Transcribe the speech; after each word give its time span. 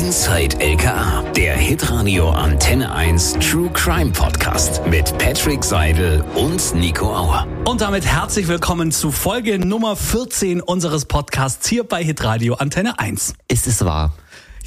Inside 0.00 0.56
LKA, 0.60 1.22
der 1.36 1.54
Hitradio 1.54 2.30
Antenne 2.30 2.90
1 2.90 3.34
True 3.34 3.68
Crime 3.74 4.10
Podcast 4.12 4.80
mit 4.86 5.16
Patrick 5.18 5.62
Seidel 5.62 6.24
und 6.34 6.74
Nico 6.74 7.14
Auer. 7.14 7.46
Und 7.66 7.82
damit 7.82 8.06
herzlich 8.06 8.48
willkommen 8.48 8.92
zu 8.92 9.12
Folge 9.12 9.58
Nummer 9.58 9.96
14 9.96 10.62
unseres 10.62 11.04
Podcasts 11.04 11.68
hier 11.68 11.84
bei 11.84 12.02
Hitradio 12.02 12.54
Antenne 12.54 12.98
1. 12.98 13.34
Ist 13.46 13.66
es 13.66 13.84
wahr? 13.84 14.14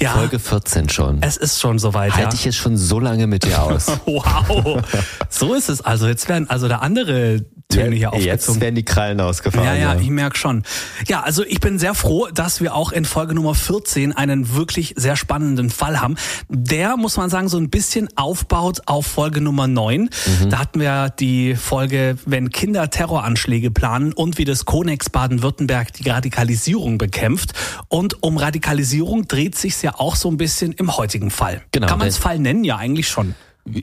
Ja. 0.00 0.12
Folge 0.12 0.38
14 0.38 0.88
schon. 0.88 1.22
Es 1.22 1.36
ist 1.36 1.60
schon 1.60 1.78
soweit, 1.78 2.12
Halte 2.14 2.30
ja. 2.30 2.34
ich 2.34 2.44
jetzt 2.44 2.56
schon 2.56 2.76
so 2.76 2.98
lange 3.00 3.26
mit 3.26 3.44
dir 3.44 3.62
aus. 3.62 3.86
wow. 4.06 4.82
So 5.28 5.54
ist 5.54 5.68
es 5.68 5.80
also. 5.80 6.06
Jetzt 6.06 6.28
werden 6.28 6.50
also 6.50 6.68
da 6.68 6.78
andere 6.78 7.44
Töne 7.68 7.96
hier 7.96 8.10
Jetzt 8.14 8.14
aufgezogen. 8.14 8.60
werden 8.60 8.74
die 8.74 8.84
Krallen 8.84 9.20
ausgefahren. 9.20 9.66
Ja, 9.66 9.74
ja, 9.74 9.96
ich 9.98 10.10
merke 10.10 10.36
schon. 10.36 10.62
Ja, 11.08 11.22
also 11.22 11.44
ich 11.44 11.60
bin 11.60 11.78
sehr 11.78 11.94
froh, 11.94 12.28
dass 12.32 12.60
wir 12.60 12.74
auch 12.74 12.92
in 12.92 13.04
Folge 13.04 13.34
Nummer 13.34 13.54
14 13.54 14.12
einen 14.12 14.54
wirklich 14.54 14.94
sehr 14.96 15.16
spannenden 15.16 15.70
Fall 15.70 16.00
haben. 16.00 16.16
Der, 16.48 16.96
muss 16.96 17.16
man 17.16 17.30
sagen, 17.30 17.48
so 17.48 17.56
ein 17.58 17.70
bisschen 17.70 18.08
aufbaut 18.16 18.82
auf 18.86 19.06
Folge 19.06 19.40
Nummer 19.40 19.66
9. 19.66 20.10
Da 20.50 20.58
hatten 20.58 20.80
wir 20.80 21.10
die 21.10 21.56
Folge, 21.56 22.16
wenn 22.26 22.50
Kinder 22.50 22.90
Terroranschläge 22.90 23.70
planen 23.70 24.12
und 24.12 24.38
wie 24.38 24.44
das 24.44 24.64
Konex 24.66 25.10
Baden-Württemberg 25.10 25.92
die 25.94 26.08
Radikalisierung 26.08 26.98
bekämpft. 26.98 27.54
Und 27.88 28.22
um 28.22 28.36
Radikalisierung 28.36 29.26
dreht 29.26 29.56
sich 29.56 29.76
ja 29.84 29.94
auch 29.98 30.16
so 30.16 30.28
ein 30.30 30.36
bisschen 30.36 30.72
im 30.72 30.96
heutigen 30.96 31.30
Fall. 31.30 31.62
Genau, 31.72 31.86
Kann 31.86 31.98
man 31.98 32.08
es 32.08 32.18
Fall 32.18 32.38
nennen? 32.38 32.64
Ja, 32.64 32.76
eigentlich 32.78 33.08
schon. 33.08 33.34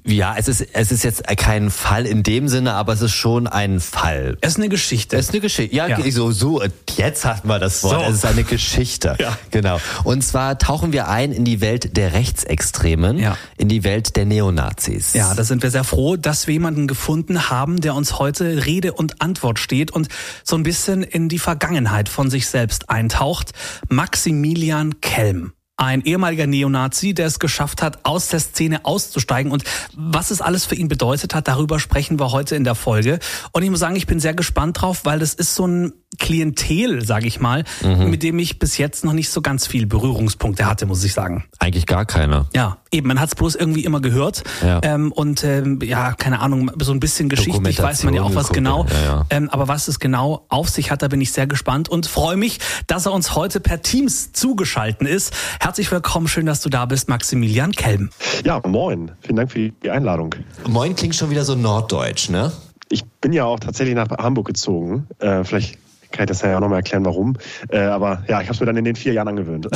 Ja, 0.05 0.35
es 0.37 0.47
ist, 0.47 0.61
es 0.73 0.91
ist 0.91 1.03
jetzt 1.03 1.25
kein 1.37 1.71
Fall 1.71 2.05
in 2.05 2.21
dem 2.21 2.47
Sinne, 2.47 2.73
aber 2.75 2.93
es 2.93 3.01
ist 3.01 3.13
schon 3.13 3.47
ein 3.47 3.79
Fall. 3.79 4.37
Es 4.41 4.51
ist 4.51 4.57
eine 4.59 4.69
Geschichte. 4.69 5.17
Es 5.17 5.25
ist 5.25 5.31
eine 5.31 5.39
Geschichte. 5.41 5.75
Ja, 5.75 5.87
Ja. 5.87 6.11
so, 6.11 6.29
so, 6.31 6.61
jetzt 6.97 7.25
hatten 7.25 7.47
wir 7.47 7.57
das 7.57 7.81
Wort. 7.81 7.95
So. 8.05 8.11
Es 8.11 8.17
ist 8.17 8.25
eine 8.25 8.43
Geschichte. 8.43 9.15
Ja. 9.19 9.35
Genau. 9.49 9.81
Und 10.03 10.23
zwar 10.23 10.59
tauchen 10.59 10.93
wir 10.93 11.07
ein 11.07 11.31
in 11.31 11.45
die 11.45 11.61
Welt 11.61 11.97
der 11.97 12.13
Rechtsextremen, 12.13 13.17
Ja. 13.17 13.35
in 13.57 13.70
die 13.70 13.83
Welt 13.83 14.15
der 14.17 14.25
Neonazis. 14.27 15.13
Ja, 15.13 15.33
da 15.33 15.43
sind 15.43 15.63
wir 15.63 15.71
sehr 15.71 15.83
froh, 15.83 16.15
dass 16.15 16.45
wir 16.45 16.54
jemanden 16.54 16.85
gefunden 16.85 17.49
haben, 17.49 17.81
der 17.81 17.95
uns 17.95 18.20
heute 18.20 18.67
Rede 18.67 18.93
und 18.93 19.20
Antwort 19.20 19.57
steht 19.57 19.89
und 19.89 20.09
so 20.43 20.55
ein 20.57 20.61
bisschen 20.61 21.01
in 21.01 21.27
die 21.27 21.39
Vergangenheit 21.39 22.07
von 22.07 22.29
sich 22.29 22.45
selbst 22.45 22.91
eintaucht. 22.91 23.54
Maximilian 23.89 25.01
Kelm. 25.01 25.54
Ein 25.82 26.01
ehemaliger 26.01 26.46
Neonazi, 26.46 27.15
der 27.15 27.26
es 27.26 27.40
geschafft 27.40 27.82
hat, 27.82 28.01
aus 28.04 28.27
der 28.27 28.40
Szene 28.40 28.85
auszusteigen. 28.85 29.51
Und 29.51 29.63
was 29.96 30.29
es 30.29 30.40
alles 30.40 30.63
für 30.63 30.76
ihn 30.76 30.90
bedeutet 30.90 31.34
hat, 31.34 31.48
darüber 31.48 31.79
sprechen 31.79 32.20
wir 32.20 32.32
heute 32.32 32.55
in 32.55 32.63
der 32.63 32.76
Folge. 32.76 33.18
Und 33.51 33.63
ich 33.63 33.71
muss 33.71 33.79
sagen, 33.79 33.96
ich 33.96 34.05
bin 34.05 34.20
sehr 34.20 34.35
gespannt 34.35 34.79
drauf, 34.79 35.05
weil 35.05 35.18
das 35.18 35.34
ist 35.34 35.55
so 35.55 35.65
ein 35.65 35.93
Klientel, 36.20 37.04
sage 37.04 37.26
ich 37.26 37.40
mal, 37.40 37.63
mit 37.82 38.21
dem 38.21 38.38
ich 38.38 38.60
bis 38.60 38.77
jetzt 38.77 39.04
noch 39.04 39.13
nicht 39.13 39.32
so 39.32 39.41
ganz 39.41 39.65
viel 39.65 39.88
Berührungspunkte 39.88 40.68
hatte, 40.68 40.85
muss 40.85 41.04
ich 41.04 41.13
sagen. 41.13 41.46
Eigentlich 41.57 41.88
gar 41.88 42.05
keiner. 42.05 42.48
Ja, 42.54 42.77
eben, 42.91 43.07
man 43.07 43.20
hat 43.20 43.29
es 43.29 43.35
bloß 43.35 43.55
irgendwie 43.55 43.84
immer 43.84 44.01
gehört. 44.01 44.43
Ja. 44.63 44.81
Ähm, 44.84 45.11
und 45.11 45.43
ähm, 45.43 45.79
ja, 45.81 46.13
keine 46.13 46.39
Ahnung, 46.39 46.71
so 46.79 46.91
ein 46.91 46.99
bisschen 46.99 47.29
geschichtlich 47.29 47.81
weiß 47.81 48.03
man 48.03 48.13
ja 48.13 48.21
auch 48.21 48.35
was 48.35 48.49
genau. 48.49 48.85
ja, 48.85 49.03
ja. 49.03 49.25
Ähm, 49.29 49.49
aber 49.49 49.67
was 49.67 49.87
es 49.87 49.99
genau 49.99 50.45
auf 50.49 50.70
sich 50.70 50.91
hat, 50.91 51.01
da 51.01 51.07
bin 51.07 51.21
ich 51.21 51.31
sehr 51.31 51.48
gespannt 51.48 51.89
und 51.89 52.05
freue 52.07 52.37
mich, 52.37 52.59
dass 52.87 53.05
er 53.05 53.13
uns 53.13 53.35
heute 53.35 53.59
per 53.59 53.81
Teams 53.81 54.33
zugeschalten 54.33 55.07
ist. 55.07 55.33
Herzlich 55.59 55.91
willkommen, 55.91 56.27
schön, 56.27 56.45
dass 56.45 56.61
du 56.61 56.70
da 56.70 56.85
bist, 56.85 57.09
Maximilian 57.09 57.71
Kelm. 57.71 58.09
Ja, 58.43 58.61
moin. 58.65 59.11
Vielen 59.21 59.37
Dank 59.37 59.51
für 59.51 59.70
die 59.70 59.89
Einladung. 59.89 60.35
Moin 60.67 60.95
klingt 60.95 61.15
schon 61.15 61.29
wieder 61.29 61.45
so 61.45 61.55
norddeutsch, 61.55 62.29
ne? 62.29 62.51
Ich 62.89 63.05
bin 63.05 63.31
ja 63.31 63.45
auch 63.45 63.59
tatsächlich 63.59 63.95
nach 63.95 64.09
Hamburg 64.09 64.47
gezogen. 64.47 65.07
Äh, 65.19 65.45
vielleicht 65.45 65.78
kann 66.12 66.23
ich 66.23 66.28
das 66.28 66.41
ja 66.41 66.56
auch 66.56 66.62
nochmal 66.62 66.79
erklären, 66.79 67.06
warum. 67.06 67.38
Äh, 67.69 67.79
aber 67.79 68.23
ja, 68.28 68.41
ich 68.41 68.47
habe 68.47 68.53
es 68.53 68.59
mir 68.59 68.66
dann 68.66 68.78
in 68.78 68.85
den 68.85 68.95
vier 68.95 69.13
Jahren 69.13 69.28
angewöhnt. 69.28 69.67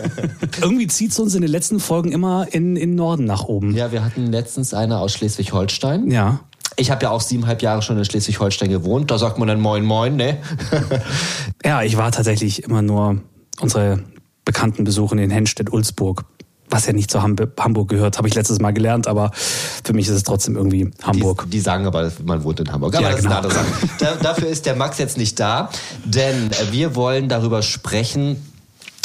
Irgendwie 0.60 0.86
zieht 0.86 1.12
es 1.12 1.18
uns 1.18 1.34
in 1.34 1.42
den 1.42 1.50
letzten 1.50 1.80
Folgen 1.80 2.12
immer 2.12 2.46
in, 2.50 2.76
in 2.76 2.94
Norden 2.94 3.24
nach 3.24 3.44
oben. 3.44 3.74
Ja, 3.74 3.92
wir 3.92 4.04
hatten 4.04 4.26
letztens 4.26 4.74
eine 4.74 4.98
aus 4.98 5.12
Schleswig-Holstein. 5.14 6.10
Ja. 6.10 6.40
Ich 6.76 6.90
habe 6.90 7.04
ja 7.04 7.10
auch 7.10 7.20
siebeneinhalb 7.20 7.62
Jahre 7.62 7.82
schon 7.82 7.96
in 7.96 8.04
Schleswig-Holstein 8.04 8.68
gewohnt. 8.68 9.10
Da 9.10 9.18
sagt 9.18 9.38
man 9.38 9.48
dann 9.48 9.60
Moin 9.60 9.84
Moin, 9.84 10.16
ne? 10.16 10.38
Ja, 11.64 11.82
ich 11.82 11.96
war 11.96 12.12
tatsächlich 12.12 12.64
immer 12.64 12.82
nur 12.82 13.22
unsere 13.60 14.00
bekannten 14.44 14.84
Besuchen 14.84 15.18
in 15.18 15.30
Hennstedt-Ulzburg. 15.30 16.24
Was 16.70 16.86
ja 16.86 16.92
nicht 16.92 17.10
zu 17.10 17.22
Hamb 17.22 17.40
Hamburg 17.58 17.88
gehört, 17.88 18.18
habe 18.18 18.28
ich 18.28 18.34
letztes 18.34 18.60
Mal 18.60 18.72
gelernt, 18.72 19.06
aber 19.06 19.30
für 19.32 19.92
mich 19.92 20.08
ist 20.08 20.14
es 20.14 20.22
trotzdem 20.24 20.56
irgendwie 20.56 20.90
Hamburg. 21.02 21.44
Die, 21.44 21.50
die 21.50 21.60
sagen 21.60 21.86
aber, 21.86 22.10
man 22.24 22.42
wohnt 22.42 22.60
in 22.60 22.72
Hamburg. 22.72 22.94
Aber 22.94 23.04
Ja, 23.04 23.10
das 23.10 23.20
ist 23.20 23.24
genau. 23.24 23.38
eine 23.38 23.46
andere 23.46 23.64
Sache. 23.64 23.88
Da, 23.98 24.14
dafür 24.16 24.48
ist 24.48 24.66
der 24.66 24.76
Max 24.76 24.98
jetzt 24.98 25.16
nicht 25.16 25.38
da, 25.40 25.70
denn 26.04 26.50
äh, 26.50 26.72
wir 26.72 26.94
wollen 26.94 27.28
darüber 27.28 27.62
sprechen, 27.62 28.36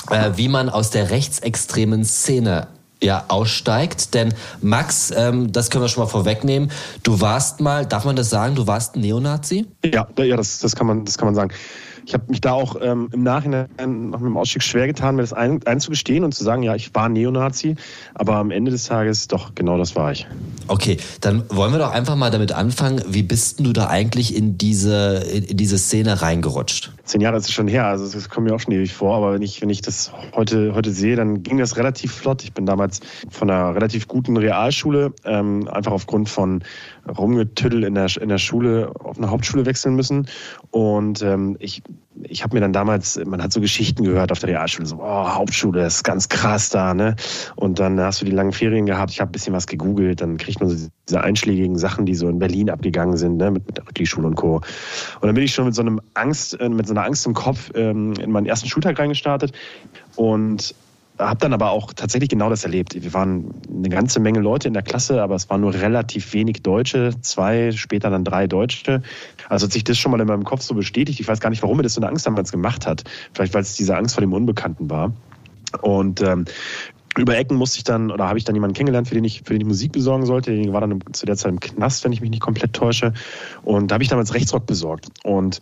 äh, 0.10 0.32
wie 0.36 0.48
man 0.48 0.70
aus 0.70 0.90
der 0.90 1.12
rechtsextremen 1.12 2.04
Szene 2.04 2.68
ja, 3.02 3.26
aussteigt. 3.28 4.14
Denn 4.14 4.34
Max, 4.62 5.12
ähm, 5.16 5.52
das 5.52 5.70
können 5.70 5.84
wir 5.84 5.90
schon 5.90 6.04
mal 6.04 6.10
vorwegnehmen, 6.10 6.72
du 7.04 7.20
warst 7.20 7.60
mal, 7.60 7.86
darf 7.86 8.06
man 8.06 8.16
das 8.16 8.30
sagen, 8.30 8.56
du 8.56 8.68
warst 8.68 8.96
ein 8.96 9.02
Neonazi? 9.02 9.68
ja, 9.84 10.08
ja 10.18 10.38
das, 10.38 10.60
das, 10.60 10.76
kann 10.76 10.88
man, 10.88 11.06
das 11.06 11.18
kann 11.18 11.28
man 11.28 11.36
sagen. 11.36 11.52
Ich 12.12 12.16
habe 12.16 12.26
mich 12.28 12.42
da 12.42 12.52
auch 12.52 12.76
ähm, 12.82 13.08
im 13.14 13.24
Nachhinein 13.24 13.70
nach 13.78 14.20
dem 14.20 14.36
Ausstieg 14.36 14.64
schwer 14.64 14.86
getan, 14.86 15.16
mir 15.16 15.22
das 15.22 15.32
ein, 15.32 15.66
einzugestehen 15.66 16.26
und 16.26 16.36
zu 16.36 16.44
sagen, 16.44 16.62
ja, 16.62 16.76
ich 16.76 16.94
war 16.94 17.08
Neonazi, 17.08 17.78
aber 18.16 18.36
am 18.36 18.52
Ende 18.52 18.70
des 18.70 18.84
Tages 18.84 19.30
doch, 19.30 19.56
genau 19.56 19.78
das 19.78 19.96
war 19.96 20.12
ich. 20.12 20.28
Okay, 20.68 20.98
dann 21.22 21.46
wollen 21.48 21.72
wir 21.72 21.80
doch 21.80 21.92
einfach 21.92 22.18
mal 22.18 22.30
damit 22.30 22.52
anfangen. 22.52 23.02
Wie 23.08 23.24
bist 23.24 23.60
denn 23.60 23.66
du 23.66 23.72
da 23.72 23.88
eigentlich 23.88 24.36
in 24.36 24.58
diese, 24.58 25.20
in 25.20 25.56
diese 25.56 25.78
Szene 25.78 26.22
reingerutscht? 26.22 26.92
Zehn 27.06 27.22
Jahre 27.22 27.38
ist 27.38 27.46
es 27.46 27.54
schon 27.54 27.70
her, 27.70 27.86
also 27.86 28.06
das 28.12 28.28
kommt 28.28 28.48
mir 28.48 28.56
auch 28.56 28.60
schon 28.60 28.74
ewig 28.74 28.94
vor, 28.94 29.16
aber 29.16 29.34
wenn 29.34 29.42
ich, 29.42 29.62
wenn 29.62 29.70
ich 29.70 29.82
das 29.82 30.12
heute, 30.36 30.76
heute 30.76 30.92
sehe, 30.92 31.16
dann 31.16 31.44
ging 31.44 31.60
das 31.60 31.78
relativ 31.78 32.12
flott. 32.12 32.44
Ich 32.44 32.52
bin 32.52 32.66
damals 32.66 33.00
von 33.30 33.50
einer 33.50 33.74
relativ 33.74 34.10
guten 34.10 34.36
Realschule, 34.36 35.14
ähm, 35.24 35.70
einfach 35.70 35.94
aufgrund 35.94 36.28
von 36.28 36.62
Rumgetüddel 37.08 37.84
in 37.84 37.96
der, 37.96 38.08
in 38.20 38.30
der 38.30 38.38
Schule 38.38 38.92
auf 39.00 39.18
eine 39.18 39.30
Hauptschule 39.30 39.66
wechseln 39.66 39.96
müssen. 39.96 40.28
Und 40.72 41.22
ähm, 41.22 41.58
ich, 41.60 41.82
ich 42.24 42.44
habe 42.44 42.56
mir 42.56 42.62
dann 42.62 42.74
damals, 42.74 43.20
man 43.26 43.42
hat 43.42 43.52
so 43.52 43.62
Geschichten 43.62 44.04
gehört 44.04 44.32
auf 44.32 44.40
der 44.40 44.50
Realschule, 44.50 44.86
so, 44.88 44.98
oh, 45.02 45.30
Hauptschule, 45.30 45.82
das 45.82 45.96
ist 45.96 46.04
ganz 46.04 46.30
krass 46.30 46.70
da, 46.70 46.94
ne? 46.94 47.16
Und 47.56 47.80
dann 47.80 48.00
hast 48.00 48.22
du 48.22 48.26
die 48.26 48.32
langen 48.32 48.52
Ferien 48.52 48.86
gehabt, 48.86 49.12
ich 49.12 49.20
habe 49.20 49.30
ein 49.30 49.34
bisschen 49.34 49.54
was 49.54 49.68
gegoogelt, 49.68 50.22
dann 50.22 50.38
kriegt 50.38 50.60
man 50.60 50.70
so 50.70 50.88
diese 51.08 51.22
einschlägigen 51.22 51.78
Sachen, 51.78 52.06
die 52.06 52.16
so 52.16 52.30
in 52.30 52.40
Berlin 52.40 52.70
abgegangen 52.70 53.18
sind, 53.18 53.38
ne? 53.38 53.52
mit, 53.52 53.66
mit 53.66 53.78
der 53.78 53.88
Rückli-Schule 53.88 54.28
und 54.28 54.36
Co. 54.36 54.56
Und 54.56 54.64
dann 55.22 55.36
bin 55.36 55.44
ich 55.44 55.54
schon 55.54 55.66
mit 55.66 55.76
so 55.76 55.82
einem 55.82 56.00
Angst, 56.14 56.60
äh, 56.60 56.70
mit 56.70 56.88
so 56.88 56.94
einer 56.94 57.04
Angst 57.04 57.26
im 57.26 57.34
Kopf 57.34 57.72
ähm, 57.76 58.14
in 58.14 58.32
meinen 58.32 58.46
ersten 58.46 58.70
Schultag 58.70 59.00
reingestartet 59.00 59.54
und 60.16 60.76
habe 61.18 61.40
dann 61.40 61.54
aber 61.54 61.72
auch 61.72 61.94
tatsächlich 61.94 62.30
genau 62.30 62.50
das 62.50 62.64
erlebt. 62.64 62.96
Wir 63.02 63.14
waren 63.14 63.54
eine 63.70 63.90
ganze 63.90 64.20
Menge 64.20 64.40
Leute 64.40 64.68
in 64.68 64.74
der 64.74 64.84
Klasse, 64.84 65.22
aber 65.22 65.36
es 65.36 65.50
waren 65.50 65.62
nur 65.62 65.74
relativ 65.74 66.34
wenig 66.34 66.64
Deutsche, 66.64 67.12
zwei, 67.22 67.72
später 67.72 68.10
dann 68.10 68.24
drei 68.24 68.48
Deutsche. 68.48 69.02
Also 69.50 69.66
hat 69.66 69.74
sich 69.74 69.84
das 69.84 69.98
schon 69.98 70.12
mal 70.12 70.20
in 70.20 70.28
meinem 70.28 70.44
Kopf 70.44 70.62
so 70.62 70.74
bestätigt. 70.74 71.20
Ich 71.20 71.28
weiß 71.28 71.40
gar 71.40 71.50
nicht, 71.50 71.62
warum 71.62 71.78
mir 71.78 71.84
das 71.84 71.94
so 71.94 72.02
eine 72.02 72.10
Angst 72.10 72.26
damals 72.26 72.52
gemacht 72.52 72.88
hat. 72.88 73.04
Vielleicht, 73.34 73.54
weil 73.54 73.62
es 73.62 73.76
diese 73.76 73.96
Angst 73.96 74.16
vor 74.16 74.22
dem 74.22 74.34
Unbekannten 74.34 74.90
war. 74.90 75.14
Und 75.82 76.22
ähm, 76.22 76.46
über 77.18 77.38
Ecken 77.38 77.58
musste 77.58 77.78
ich 77.78 77.84
dann, 77.84 78.10
oder 78.10 78.28
habe 78.28 78.38
ich 78.38 78.46
dann 78.46 78.56
jemanden 78.56 78.74
kennengelernt, 78.74 79.08
für 79.08 79.16
den 79.16 79.26
ich, 79.26 79.42
für 79.44 79.54
den 79.54 79.62
ich 79.62 79.68
Musik 79.68 79.92
besorgen 79.92 80.26
sollte. 80.26 80.56
Der 80.56 80.74
war 80.74 80.82
dann 80.82 81.02
zu 81.12 81.26
der 81.26 81.36
Zeit 81.36 81.52
im 81.52 81.60
Knast, 81.60 82.04
wenn 82.04 82.14
ich 82.14 82.22
mich 82.22 82.30
nicht 82.30 82.42
komplett 82.42 82.74
täusche. 82.74 83.14
Und 83.64 83.92
da 83.92 83.96
habe 83.96 84.04
ich 84.04 84.10
damals 84.10 84.34
Rechtsrock 84.34 84.66
besorgt. 84.66 85.08
Und 85.24 85.62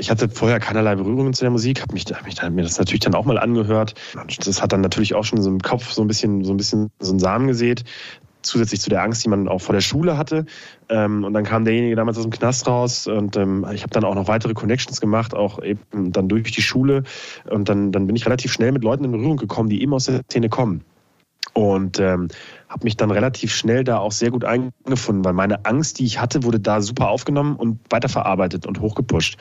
ich 0.00 0.10
hatte 0.10 0.28
vorher 0.28 0.58
keinerlei 0.58 0.96
Berührungen 0.96 1.34
zu 1.34 1.44
der 1.44 1.50
Musik, 1.50 1.82
habe 1.82 1.92
mich, 1.92 2.06
hab 2.06 2.24
mich 2.24 2.34
dann, 2.34 2.54
mir 2.54 2.62
das 2.62 2.78
natürlich 2.78 3.00
dann 3.00 3.14
auch 3.14 3.26
mal 3.26 3.38
angehört. 3.38 3.94
Das 4.44 4.62
hat 4.62 4.72
dann 4.72 4.80
natürlich 4.80 5.14
auch 5.14 5.24
schon 5.24 5.40
so 5.42 5.50
im 5.50 5.60
Kopf 5.60 5.92
so 5.92 6.02
ein 6.02 6.08
bisschen, 6.08 6.42
so 6.42 6.52
ein 6.52 6.56
bisschen 6.56 6.90
so 6.98 7.12
einen 7.12 7.20
Samen 7.20 7.46
gesät. 7.46 7.84
Zusätzlich 8.42 8.80
zu 8.80 8.88
der 8.88 9.02
Angst, 9.02 9.22
die 9.22 9.28
man 9.28 9.48
auch 9.48 9.60
vor 9.60 9.74
der 9.74 9.82
Schule 9.82 10.16
hatte. 10.16 10.46
Ähm, 10.88 11.24
und 11.24 11.34
dann 11.34 11.44
kam 11.44 11.66
derjenige 11.66 11.94
damals 11.94 12.16
aus 12.16 12.24
dem 12.24 12.32
Knast 12.32 12.66
raus 12.66 13.06
und 13.06 13.36
ähm, 13.36 13.66
ich 13.74 13.82
habe 13.82 13.90
dann 13.90 14.04
auch 14.04 14.14
noch 14.14 14.28
weitere 14.28 14.54
Connections 14.54 15.02
gemacht, 15.02 15.34
auch 15.34 15.62
eben 15.62 16.10
dann 16.12 16.28
durch 16.28 16.50
die 16.50 16.62
Schule. 16.62 17.02
Und 17.50 17.68
dann, 17.68 17.92
dann 17.92 18.06
bin 18.06 18.16
ich 18.16 18.24
relativ 18.24 18.50
schnell 18.50 18.72
mit 18.72 18.82
Leuten 18.82 19.04
in 19.04 19.12
Berührung 19.12 19.36
gekommen, 19.36 19.68
die 19.68 19.82
eben 19.82 19.92
aus 19.92 20.06
der 20.06 20.22
Szene 20.22 20.48
kommen. 20.48 20.82
Und 21.60 22.00
ähm, 22.00 22.28
habe 22.70 22.84
mich 22.84 22.96
dann 22.96 23.10
relativ 23.10 23.54
schnell 23.54 23.84
da 23.84 23.98
auch 23.98 24.12
sehr 24.12 24.30
gut 24.30 24.46
eingefunden, 24.46 25.22
weil 25.26 25.34
meine 25.34 25.66
Angst, 25.66 25.98
die 25.98 26.06
ich 26.06 26.18
hatte, 26.18 26.42
wurde 26.42 26.58
da 26.58 26.80
super 26.80 27.10
aufgenommen 27.10 27.54
und 27.56 27.80
weiterverarbeitet 27.90 28.66
und 28.66 28.80
hochgepusht. 28.80 29.36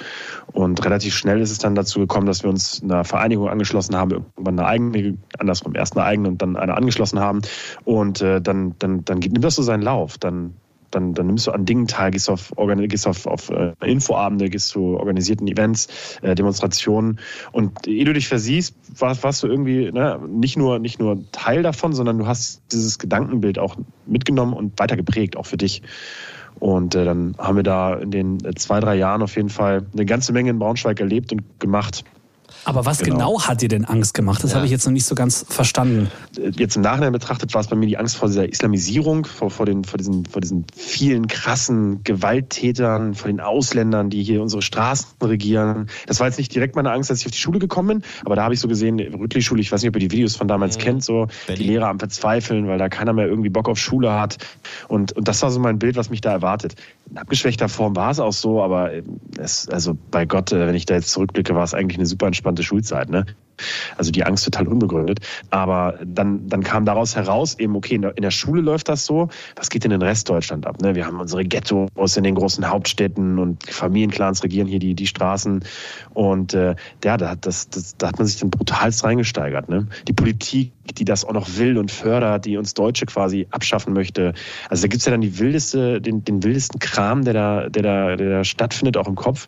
Und 0.52 0.84
relativ 0.84 1.16
schnell 1.16 1.40
ist 1.40 1.50
es 1.50 1.60
dann 1.60 1.76
dazu 1.76 2.02
gekommen, 2.02 2.26
dass 2.28 2.44
wir 2.44 2.50
uns 2.50 2.84
einer 2.84 3.06
Vereinigung 3.06 3.48
angeschlossen 3.48 3.96
haben, 3.96 4.12
irgendwann 4.12 4.60
eine 4.60 4.68
eigene, 4.68 5.18
andersrum 5.38 5.76
erst 5.76 5.96
eine 5.96 6.06
eigene 6.06 6.28
und 6.28 6.42
dann 6.42 6.58
eine 6.58 6.76
angeschlossen 6.76 7.22
haben. 7.22 7.42
Und 7.86 8.20
äh, 8.20 8.42
dann, 8.42 8.76
dann, 8.80 9.06
dann 9.06 9.20
nimmt 9.20 9.42
das 9.46 9.56
so 9.56 9.64
seinen 9.64 9.84
Lauf. 9.84 10.18
Dann 10.18 10.56
dann, 10.92 11.14
dann 11.14 11.28
nimmst 11.28 11.48
du 11.48 11.52
an 11.52 11.66
Dingen 11.66 11.88
teil, 11.88 12.12
gehst 12.12 12.30
auf, 12.30 12.54
gehst 12.56 13.08
auf, 13.08 13.26
auf 13.26 13.50
äh, 13.50 13.74
Infoabende, 13.86 14.50
gehst 14.50 14.70
zu 14.70 14.98
organisierten 14.98 15.48
Events, 15.48 16.18
äh, 16.22 16.36
Demonstrationen. 16.36 17.20
Und 17.52 17.88
ehe 17.88 18.06
du 18.06 18.14
dich 18.14 18.28
versiehst, 18.28 18.76
warst, 18.98 19.24
warst 19.24 19.44
du 19.44 19.48
irgendwie 19.48 19.92
ne, 19.92 20.20
nicht, 20.28 20.58
nur, 20.58 20.80
nicht 20.80 21.00
nur 21.00 21.24
Teil 21.32 21.64
davon, 21.64 21.94
sondern 21.94 22.18
du 22.18 22.28
hast 22.28 22.62
dieses 22.72 23.00
Gedankenbild 23.00 23.60
auch 23.60 23.78
mitgenommen 24.06 24.54
und 24.54 24.80
weiter 24.80 24.96
geprägt, 24.96 25.38
auch 25.38 25.46
für 25.46 25.58
dich. 25.58 25.82
Und 26.60 26.96
äh, 26.96 27.06
dann 27.06 27.36
haben 27.38 27.56
wir 27.56 27.64
da 27.64 27.94
in 27.96 28.12
den 28.12 28.46
äh, 28.46 28.54
zwei, 28.56 28.80
drei 28.80 28.96
Jahren 28.96 29.22
auf 29.22 29.36
jeden 29.36 29.50
Fall 29.50 29.86
eine 29.94 30.06
ganze 30.06 30.34
Menge 30.34 30.50
in 30.50 30.60
Braunschweig 30.60 31.00
erlebt 31.00 31.32
und 31.32 31.60
gemacht. 31.60 32.04
Aber 32.66 32.86
was 32.86 33.00
genau. 33.00 33.16
genau, 33.16 33.42
hat 33.42 33.62
dir 33.62 33.70
denn 33.70 33.86
Angst 33.86 34.14
gemacht? 34.14 34.44
Das 34.44 34.52
ja. 34.52 34.58
habe 34.58 34.66
ich 34.66 34.72
jetzt 34.72 34.86
noch 34.86 34.94
nicht 34.94 35.06
so 35.06 35.16
ganz 35.16 35.46
verstanden. 35.50 36.12
Jetzt 36.56 36.76
im 36.76 36.82
Nachhinein 36.82 37.12
betrachtet 37.12 37.54
war 37.54 37.62
es 37.62 37.68
bei 37.68 37.76
mir 37.76 37.88
die 37.88 37.98
Angst 37.98 38.18
vor 38.18 38.28
dieser 38.28 38.48
Islamisierung, 38.48 39.26
vor, 39.26 39.50
vor, 39.50 39.66
den, 39.66 39.84
vor, 39.84 39.98
diesen, 39.98 40.26
vor 40.26 40.42
diesen 40.42 40.66
vielen 40.76 41.28
krassen 41.28 42.04
Gewalttätern, 42.04 43.14
vor 43.14 43.28
den 43.28 43.40
Ausländern, 43.40 44.10
die 44.10 44.24
hier 44.24 44.42
unsere 44.42 44.62
Straßen 44.62 45.10
regieren. 45.22 45.88
Das 46.08 46.20
war 46.20 46.28
jetzt 46.28 46.38
nicht 46.38 46.54
direkt 46.54 46.76
meine 46.76 46.92
Angst, 46.92 47.10
als 47.10 47.22
ich 47.22 47.26
auf 47.28 47.32
die 47.32 47.38
Schule 47.38 47.60
gekommen 47.60 47.88
bin, 47.88 48.04
aber 48.26 48.36
da 48.36 48.44
habe 48.44 48.54
ich 48.54 48.60
so 48.60 48.68
gesehen, 48.68 49.00
Rüttli-Schule, 49.00 49.62
ich 49.62 49.72
weiß 49.72 49.82
nicht, 49.82 49.90
ob 49.90 49.96
ihr 49.96 50.08
die 50.08 50.12
Videos 50.12 50.36
von 50.36 50.48
damals 50.48 50.78
mhm. 50.78 50.82
kennt, 50.82 51.04
so 51.04 51.28
Berlin. 51.48 51.62
die 51.62 51.70
Lehrer 51.70 51.88
am 51.88 52.00
Verzweifeln, 52.00 52.68
weil 52.68 52.78
da 52.78 52.90
keiner 52.90 53.14
mehr 53.14 53.28
irgendwie 53.28 53.50
Bock 53.50 53.70
auf 53.70 53.78
Schule 53.78 54.14
hat. 54.14 54.38
Und, 54.88 55.12
und 55.14 55.28
das 55.28 55.42
war 55.42 55.52
so 55.52 55.60
mein 55.60 55.80
Bild, 55.80 55.96
was 55.96 56.10
mich 56.10 56.22
da 56.22 56.32
erwartet. 56.32 56.76
In 57.10 57.18
abgeschwächter 57.18 57.70
Form 57.70 57.96
war 57.96 58.12
es 58.12 58.20
auch 58.20 58.34
so, 58.34 58.62
aber 58.62 58.92
es, 59.38 59.68
also 59.70 59.98
bei 60.12 60.26
Gott, 60.26 60.52
äh, 60.52 60.68
wenn 60.68 60.76
ich 60.76 60.86
da 60.86 60.96
jetzt 60.96 61.12
zurückblicke, 61.12 61.56
war 61.56 61.64
es 61.64 61.74
eigentlich 61.74 61.98
eine 61.98 62.06
super 62.06 62.28
entspannte 62.40 62.64
Schulzeit. 62.64 63.10
Ne? 63.10 63.26
Also 63.98 64.12
die 64.12 64.24
Angst 64.24 64.46
total 64.46 64.68
unbegründet. 64.68 65.20
Aber 65.50 66.00
dann, 66.06 66.48
dann 66.48 66.64
kam 66.64 66.86
daraus 66.86 67.16
heraus 67.16 67.58
eben, 67.60 67.76
okay, 67.76 67.96
in 67.96 68.02
der, 68.02 68.18
in 68.18 68.24
der 68.24 68.32
Schule 68.32 68.62
läuft 68.62 68.90
das 68.90 69.06
so. 69.06 69.30
Was 69.56 69.70
geht 69.70 69.86
in 69.86 69.92
den 69.92 70.02
Rest 70.02 70.30
Deutschland 70.30 70.66
ab? 70.66 70.82
Ne? 70.82 70.96
Wir 70.96 71.06
haben 71.06 71.20
unsere 71.20 71.44
Ghettos 71.44 72.18
in 72.18 72.24
den 72.24 72.36
großen 72.36 72.68
Hauptstädten 72.70 73.40
und 73.40 73.64
Familienclans 73.72 74.44
regieren 74.44 74.68
hier 74.68 74.80
die, 74.80 74.96
die 74.96 75.08
Straßen. 75.08 75.64
Und 76.14 76.54
äh, 76.54 76.76
ja, 77.04 77.18
da, 77.18 77.30
hat 77.30 77.46
das, 77.46 77.70
das, 77.70 77.98
da 77.98 78.08
hat 78.08 78.18
man 78.18 78.28
sich 78.28 78.40
dann 78.40 78.50
brutalst 78.50 79.04
reingesteigert. 79.04 79.70
Ne? 79.70 79.88
Die 80.08 80.14
Politik, 80.14 80.72
die 80.98 81.06
das 81.06 81.26
auch 81.26 81.34
noch 81.34 81.58
will 81.58 81.78
und 81.78 81.92
fördert, 81.92 82.46
die 82.46 82.58
uns 82.58 82.74
Deutsche 82.74 83.06
quasi 83.06 83.48
abschaffen 83.52 83.94
möchte. 83.94 84.34
Also 84.70 84.84
da 84.84 84.88
gibt's 84.88 85.06
ja 85.06 85.12
dann 85.12 85.22
die 85.22 85.38
wildeste, 85.40 86.02
den, 86.02 86.24
den 86.24 86.44
wildesten 86.44 86.80
Kram, 86.80 87.24
der 87.24 87.34
da, 87.34 87.70
der, 87.70 87.84
da, 87.84 88.16
der 88.16 88.30
da 88.30 88.44
stattfindet, 88.44 88.98
auch 88.98 89.08
im 89.08 89.16
Kopf. 89.16 89.48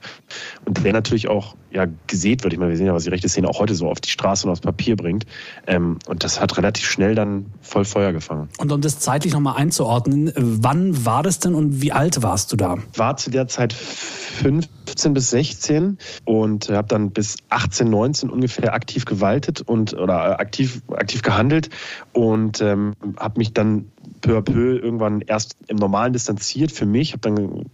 Und 0.66 0.84
der 0.84 0.94
natürlich 0.94 1.28
auch 1.28 1.56
ja, 1.72 1.88
gesät 2.08 2.44
wird. 2.44 2.54
Ich 2.54 2.60
meine, 2.60 2.72
wir 2.72 2.78
sehen 2.78 2.88
ja, 2.88 2.94
was 2.94 3.06
die 3.06 3.10
rechte 3.10 3.30
Szene 3.30 3.48
auch 3.48 3.60
heute 3.60 3.76
so 3.76 3.90
auf 4.02 4.08
die 4.08 4.10
Straße 4.10 4.46
und 4.48 4.52
aufs 4.52 4.62
Papier 4.62 4.96
bringt. 4.96 5.26
Ähm, 5.68 6.00
und 6.08 6.24
das 6.24 6.42
hat 6.42 6.58
relativ 6.58 6.90
schnell 6.90 7.16
dann 7.16 7.46
voll 7.62 7.86
Feuer 7.86 8.12
gefangen. 8.12 8.50
Und 8.58 8.72
um 8.72 8.82
das 8.82 9.00
zeitlich 9.00 9.34
nochmal 9.34 9.58
einzuordnen, 9.58 10.32
wann 10.36 11.06
war 11.06 11.24
das 11.24 11.40
denn 11.40 11.54
und 11.54 11.82
wie 11.82 11.92
alt 11.92 12.24
warst 12.24 12.52
du 12.52 12.56
da? 12.56 12.78
War 12.96 13.18
zu 13.18 13.30
der 13.30 13.48
Zeit 13.48 13.74
15 13.74 15.14
bis 15.14 15.30
16 15.30 15.98
und 16.26 16.70
habe 16.70 16.88
dann 16.88 17.12
bis 17.12 17.38
18, 17.50 17.90
19 17.90 18.30
ungefähr 18.30 18.74
aktiv 18.74 19.06
gewaltet 19.06 19.62
und 19.62 19.94
oder 19.94 20.40
aktiv, 20.40 20.82
aktiv 20.92 21.22
gehandelt 21.22 21.70
und 22.14 22.62
ähm, 22.62 22.94
habe 23.18 23.38
mich 23.38 23.54
dann 23.54 23.92
peu 24.22 24.38
à 24.38 24.42
peu 24.42 24.78
irgendwann 24.78 25.22
erst 25.22 25.58
im 25.68 25.78
Normalen 25.78 26.14
distanziert 26.14 26.72
für 26.72 26.86
mich, 26.86 27.14
habe 27.14 27.22
dann 27.22 27.66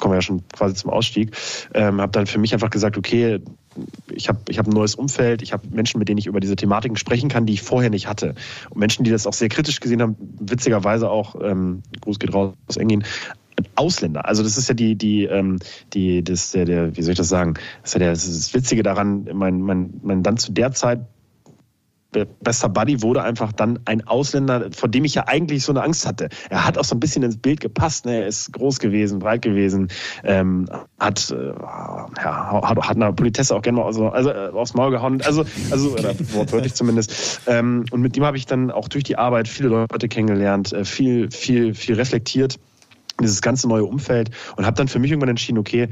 kommen 0.00 0.12
wir 0.12 0.16
ja 0.18 0.22
schon 0.22 0.42
quasi 0.48 0.74
zum 0.74 0.90
Ausstieg, 0.90 1.36
ähm, 1.74 2.00
habe 2.00 2.12
dann 2.12 2.26
für 2.26 2.38
mich 2.38 2.54
einfach 2.54 2.70
gesagt, 2.70 2.96
okay, 2.96 3.40
ich 4.10 4.28
habe 4.28 4.40
ich 4.48 4.58
hab 4.58 4.66
ein 4.66 4.72
neues 4.72 4.94
Umfeld, 4.94 5.42
ich 5.42 5.52
habe 5.52 5.66
Menschen, 5.70 5.98
mit 5.98 6.08
denen 6.08 6.18
ich 6.18 6.26
über 6.26 6.40
diese 6.40 6.56
Thematiken 6.56 6.96
sprechen 6.96 7.28
kann, 7.28 7.46
die 7.46 7.54
ich 7.54 7.62
vorher 7.62 7.90
nicht 7.90 8.08
hatte. 8.08 8.34
Und 8.70 8.78
Menschen, 8.78 9.04
die 9.04 9.10
das 9.10 9.26
auch 9.26 9.32
sehr 9.32 9.48
kritisch 9.48 9.80
gesehen 9.80 10.02
haben, 10.02 10.16
witzigerweise 10.40 11.10
auch, 11.10 11.36
ähm, 11.42 11.82
Gruß 12.00 12.18
geht 12.18 12.34
raus 12.34 12.54
aus 12.66 12.76
Engin, 12.76 13.04
Ausländer. 13.74 14.26
Also 14.26 14.42
das 14.42 14.56
ist 14.56 14.68
ja 14.68 14.74
die, 14.74 14.96
die, 14.96 15.24
ähm, 15.24 15.58
die, 15.92 16.24
das, 16.24 16.52
der, 16.52 16.64
der, 16.64 16.96
wie 16.96 17.02
soll 17.02 17.12
ich 17.12 17.18
das 17.18 17.28
sagen? 17.28 17.54
Das 17.82 17.90
ist 17.90 17.94
ja 17.94 17.98
der, 17.98 18.10
das, 18.10 18.26
ist 18.26 18.48
das 18.48 18.54
Witzige 18.54 18.82
daran, 18.82 19.28
mein, 19.32 19.60
mein, 19.60 20.00
mein 20.02 20.22
dann 20.22 20.36
zu 20.36 20.52
der 20.52 20.72
Zeit 20.72 21.00
bester 22.40 22.68
Buddy 22.68 23.02
wurde 23.02 23.22
einfach 23.22 23.52
dann 23.52 23.78
ein 23.84 24.06
Ausländer, 24.06 24.70
vor 24.72 24.88
dem 24.88 25.04
ich 25.04 25.14
ja 25.14 25.24
eigentlich 25.26 25.64
so 25.64 25.72
eine 25.72 25.82
Angst 25.82 26.06
hatte. 26.06 26.28
Er 26.48 26.66
hat 26.66 26.78
auch 26.78 26.84
so 26.84 26.94
ein 26.94 27.00
bisschen 27.00 27.22
ins 27.22 27.36
Bild 27.36 27.60
gepasst. 27.60 28.06
Ne? 28.06 28.22
Er 28.22 28.26
ist 28.26 28.52
groß 28.52 28.78
gewesen, 28.78 29.18
breit 29.20 29.42
gewesen, 29.42 29.88
ähm, 30.24 30.66
hat, 30.98 31.30
äh, 31.30 31.52
ja, 32.22 32.62
hat, 32.62 32.78
hat 32.78 32.96
einer 32.96 33.12
Politesse 33.12 33.54
auch 33.54 33.62
gerne 33.62 33.78
mal 33.78 33.86
also, 33.86 34.08
also, 34.08 34.30
äh, 34.30 34.50
aufs 34.52 34.74
Maul 34.74 34.90
gehauen. 34.90 35.20
Also, 35.22 35.44
also 35.70 35.92
oder 35.92 36.14
wortwörtlich 36.32 36.74
zumindest. 36.74 37.42
Ähm, 37.46 37.84
und 37.90 38.00
mit 38.00 38.16
dem 38.16 38.24
habe 38.24 38.36
ich 38.36 38.46
dann 38.46 38.70
auch 38.70 38.88
durch 38.88 39.04
die 39.04 39.16
Arbeit 39.16 39.48
viele 39.48 39.68
Leute 39.68 40.08
kennengelernt, 40.08 40.72
äh, 40.72 40.84
viel, 40.84 41.30
viel, 41.30 41.74
viel 41.74 41.94
reflektiert 41.94 42.58
dieses 43.20 43.42
ganze 43.42 43.68
neue 43.68 43.84
Umfeld 43.84 44.30
und 44.56 44.66
habe 44.66 44.76
dann 44.76 44.88
für 44.88 44.98
mich 44.98 45.10
irgendwann 45.10 45.30
entschieden, 45.30 45.58
okay, 45.58 45.88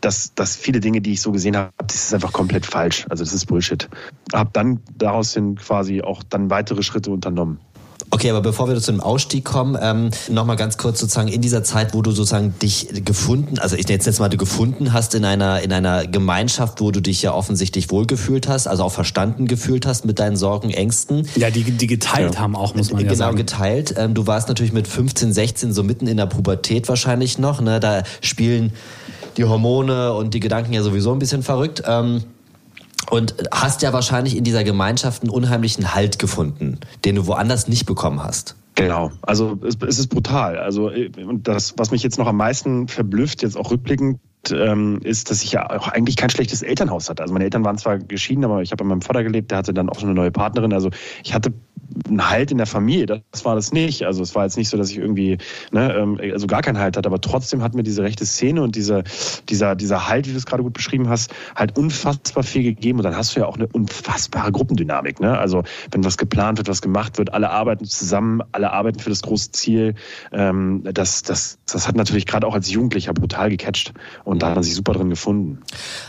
dass, 0.00 0.34
dass 0.34 0.56
viele 0.56 0.80
Dinge, 0.80 1.00
die 1.00 1.12
ich 1.12 1.20
so 1.20 1.32
gesehen 1.32 1.56
habe, 1.56 1.72
das 1.86 1.96
ist 1.96 2.14
einfach 2.14 2.32
komplett 2.32 2.66
falsch. 2.66 3.06
Also 3.08 3.24
das 3.24 3.32
ist 3.32 3.46
Bullshit. 3.46 3.88
Habe 4.32 4.50
dann 4.52 4.80
daraus 4.96 5.34
hin 5.34 5.56
quasi 5.56 6.02
auch 6.02 6.22
dann 6.28 6.50
weitere 6.50 6.82
Schritte 6.82 7.10
unternommen. 7.10 7.60
Okay, 8.10 8.30
aber 8.30 8.40
bevor 8.40 8.68
wir 8.68 8.76
zu 8.80 8.90
dem 8.90 9.00
Ausstieg 9.00 9.44
kommen, 9.44 9.76
ähm, 9.80 10.10
nochmal 10.30 10.56
ganz 10.56 10.78
kurz 10.78 10.98
sozusagen 10.98 11.28
in 11.28 11.42
dieser 11.42 11.62
Zeit, 11.62 11.92
wo 11.92 12.00
du 12.00 12.10
sozusagen 12.12 12.54
dich 12.58 12.88
gefunden, 13.04 13.58
also 13.58 13.76
ich 13.76 13.86
jetzt 13.88 14.06
jetzt 14.06 14.18
mal 14.18 14.30
du 14.30 14.38
gefunden 14.38 14.94
hast 14.94 15.14
in 15.14 15.24
einer 15.26 15.60
in 15.60 15.72
einer 15.72 16.06
Gemeinschaft, 16.06 16.80
wo 16.80 16.90
du 16.90 17.02
dich 17.02 17.20
ja 17.20 17.34
offensichtlich 17.34 17.90
wohlgefühlt 17.90 18.48
hast, 18.48 18.66
also 18.66 18.84
auch 18.84 18.92
verstanden 18.92 19.46
gefühlt 19.46 19.84
hast 19.86 20.06
mit 20.06 20.18
deinen 20.18 20.36
Sorgen, 20.36 20.70
Ängsten. 20.70 21.28
Ja, 21.36 21.50
die 21.50 21.64
die 21.64 21.86
geteilt 21.86 22.36
ja. 22.36 22.40
haben 22.40 22.56
auch, 22.56 22.74
muss 22.74 22.90
man 22.90 23.00
genau, 23.00 23.12
ja 23.12 23.16
sagen. 23.16 23.36
Genau 23.36 23.44
geteilt. 23.44 23.94
Ähm, 23.98 24.14
du 24.14 24.26
warst 24.26 24.48
natürlich 24.48 24.72
mit 24.72 24.88
15, 24.88 25.34
16 25.34 25.72
so 25.74 25.82
mitten 25.82 26.06
in 26.06 26.16
der 26.16 26.26
Pubertät 26.26 26.88
wahrscheinlich 26.88 27.38
noch. 27.38 27.60
Ne? 27.60 27.78
Da 27.78 28.04
spielen 28.22 28.72
die 29.38 29.44
Hormone 29.44 30.12
und 30.12 30.34
die 30.34 30.40
Gedanken 30.40 30.72
ja 30.72 30.82
sowieso 30.82 31.12
ein 31.12 31.18
bisschen 31.18 31.42
verrückt. 31.42 31.82
Ähm, 31.86 32.24
und 33.10 33.34
hast 33.52 33.80
ja 33.80 33.92
wahrscheinlich 33.94 34.36
in 34.36 34.44
dieser 34.44 34.64
Gemeinschaft 34.64 35.22
einen 35.22 35.30
unheimlichen 35.30 35.94
Halt 35.94 36.18
gefunden, 36.18 36.78
den 37.06 37.14
du 37.14 37.26
woanders 37.26 37.66
nicht 37.66 37.86
bekommen 37.86 38.22
hast. 38.22 38.54
Genau, 38.74 39.10
also 39.22 39.58
es, 39.66 39.76
es 39.86 39.98
ist 39.98 40.08
brutal. 40.08 40.58
Also 40.58 40.90
und 40.90 41.48
das, 41.48 41.74
was 41.78 41.90
mich 41.90 42.02
jetzt 42.02 42.18
noch 42.18 42.26
am 42.26 42.36
meisten 42.36 42.86
verblüfft, 42.86 43.42
jetzt 43.42 43.56
auch 43.56 43.70
rückblickend, 43.70 44.20
ähm, 44.52 45.00
ist, 45.02 45.30
dass 45.30 45.42
ich 45.42 45.52
ja 45.52 45.68
auch 45.68 45.88
eigentlich 45.88 46.16
kein 46.16 46.30
schlechtes 46.30 46.62
Elternhaus 46.62 47.10
hatte. 47.10 47.22
Also 47.22 47.32
meine 47.32 47.44
Eltern 47.44 47.64
waren 47.64 47.76
zwar 47.76 47.98
geschieden, 47.98 48.44
aber 48.44 48.62
ich 48.62 48.70
habe 48.70 48.84
bei 48.84 48.88
meinem 48.88 49.02
Vater 49.02 49.24
gelebt, 49.24 49.50
der 49.50 49.58
hatte 49.58 49.74
dann 49.74 49.88
auch 49.88 49.98
schon 49.98 50.10
eine 50.10 50.14
neue 50.14 50.30
Partnerin. 50.30 50.72
Also 50.72 50.90
ich 51.24 51.34
hatte 51.34 51.52
einen 52.08 52.28
Halt 52.28 52.50
in 52.50 52.58
der 52.58 52.66
Familie, 52.66 53.22
das 53.32 53.44
war 53.44 53.54
das 53.54 53.72
nicht. 53.72 54.04
Also 54.04 54.22
es 54.22 54.34
war 54.34 54.44
jetzt 54.44 54.56
nicht 54.56 54.68
so, 54.68 54.76
dass 54.76 54.90
ich 54.90 54.98
irgendwie, 54.98 55.38
ne, 55.72 55.94
ähm, 55.94 56.20
also 56.32 56.46
gar 56.46 56.62
keinen 56.62 56.78
Halt 56.78 56.96
hatte, 56.96 57.08
aber 57.08 57.20
trotzdem 57.20 57.62
hat 57.62 57.74
mir 57.74 57.82
diese 57.82 58.02
rechte 58.02 58.26
Szene 58.26 58.62
und 58.62 58.76
diese, 58.76 59.04
dieser, 59.48 59.74
dieser 59.74 60.08
Halt, 60.08 60.26
wie 60.26 60.32
du 60.32 60.38
es 60.38 60.46
gerade 60.46 60.62
gut 60.62 60.72
beschrieben 60.72 61.08
hast, 61.08 61.32
halt 61.54 61.76
unfassbar 61.78 62.42
viel 62.42 62.62
gegeben. 62.62 62.98
Und 62.98 63.04
dann 63.04 63.16
hast 63.16 63.34
du 63.34 63.40
ja 63.40 63.46
auch 63.46 63.56
eine 63.56 63.66
unfassbare 63.66 64.52
Gruppendynamik. 64.52 65.20
Ne? 65.20 65.36
Also 65.36 65.62
wenn 65.90 66.04
was 66.04 66.16
geplant 66.16 66.58
wird, 66.58 66.68
was 66.68 66.82
gemacht 66.82 67.18
wird, 67.18 67.32
alle 67.32 67.50
arbeiten 67.50 67.84
zusammen, 67.84 68.42
alle 68.52 68.72
arbeiten 68.72 68.98
für 68.98 69.10
das 69.10 69.22
große 69.22 69.52
Ziel. 69.52 69.94
Ähm, 70.32 70.82
das, 70.84 71.22
das, 71.22 71.58
das 71.70 71.88
hat 71.88 71.96
natürlich 71.96 72.26
gerade 72.26 72.46
auch 72.46 72.54
als 72.54 72.70
Jugendlicher 72.70 73.12
brutal 73.12 73.50
gecatcht. 73.50 73.92
Und 74.24 74.42
da 74.42 74.48
hat 74.48 74.54
man 74.54 74.64
sich 74.64 74.74
super 74.74 74.92
drin 74.92 75.10
gefunden. 75.10 75.60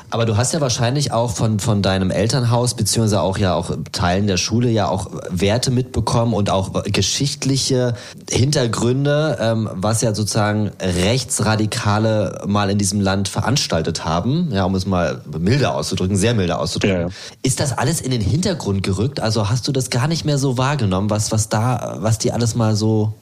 Aber 0.09 0.25
du 0.25 0.37
hast 0.37 0.53
ja 0.53 0.61
wahrscheinlich 0.61 1.11
auch 1.11 1.31
von, 1.31 1.59
von 1.59 1.81
deinem 1.81 2.11
Elternhaus, 2.11 2.75
beziehungsweise 2.75 3.21
auch 3.21 3.37
ja 3.37 3.53
auch 3.53 3.71
Teilen 3.91 4.27
der 4.27 4.37
Schule 4.37 4.69
ja 4.69 4.87
auch 4.87 5.11
Werte 5.29 5.68
mitbekommen 5.71 6.33
und 6.33 6.49
auch 6.49 6.83
geschichtliche 6.83 7.95
Hintergründe, 8.29 9.37
ähm, 9.39 9.69
was 9.73 10.01
ja 10.01 10.13
sozusagen 10.13 10.71
Rechtsradikale 10.79 12.43
mal 12.47 12.69
in 12.69 12.77
diesem 12.77 13.01
Land 13.01 13.27
veranstaltet 13.27 14.05
haben, 14.05 14.49
ja, 14.51 14.65
um 14.65 14.75
es 14.75 14.85
mal 14.85 15.21
milder 15.37 15.75
auszudrücken, 15.75 16.17
sehr 16.17 16.33
milder 16.33 16.59
auszudrücken. 16.59 16.97
Ja, 16.97 17.07
ja. 17.07 17.13
Ist 17.43 17.59
das 17.59 17.77
alles 17.77 18.01
in 18.01 18.11
den 18.11 18.21
Hintergrund 18.21 18.83
gerückt? 18.83 19.19
Also 19.19 19.49
hast 19.49 19.67
du 19.67 19.71
das 19.71 19.89
gar 19.89 20.07
nicht 20.07 20.25
mehr 20.25 20.37
so 20.37 20.57
wahrgenommen, 20.57 21.09
was, 21.09 21.31
was 21.31 21.49
da, 21.49 21.97
was 21.99 22.17
die 22.17 22.31
alles 22.31 22.55
mal 22.55 22.75
so 22.75 23.13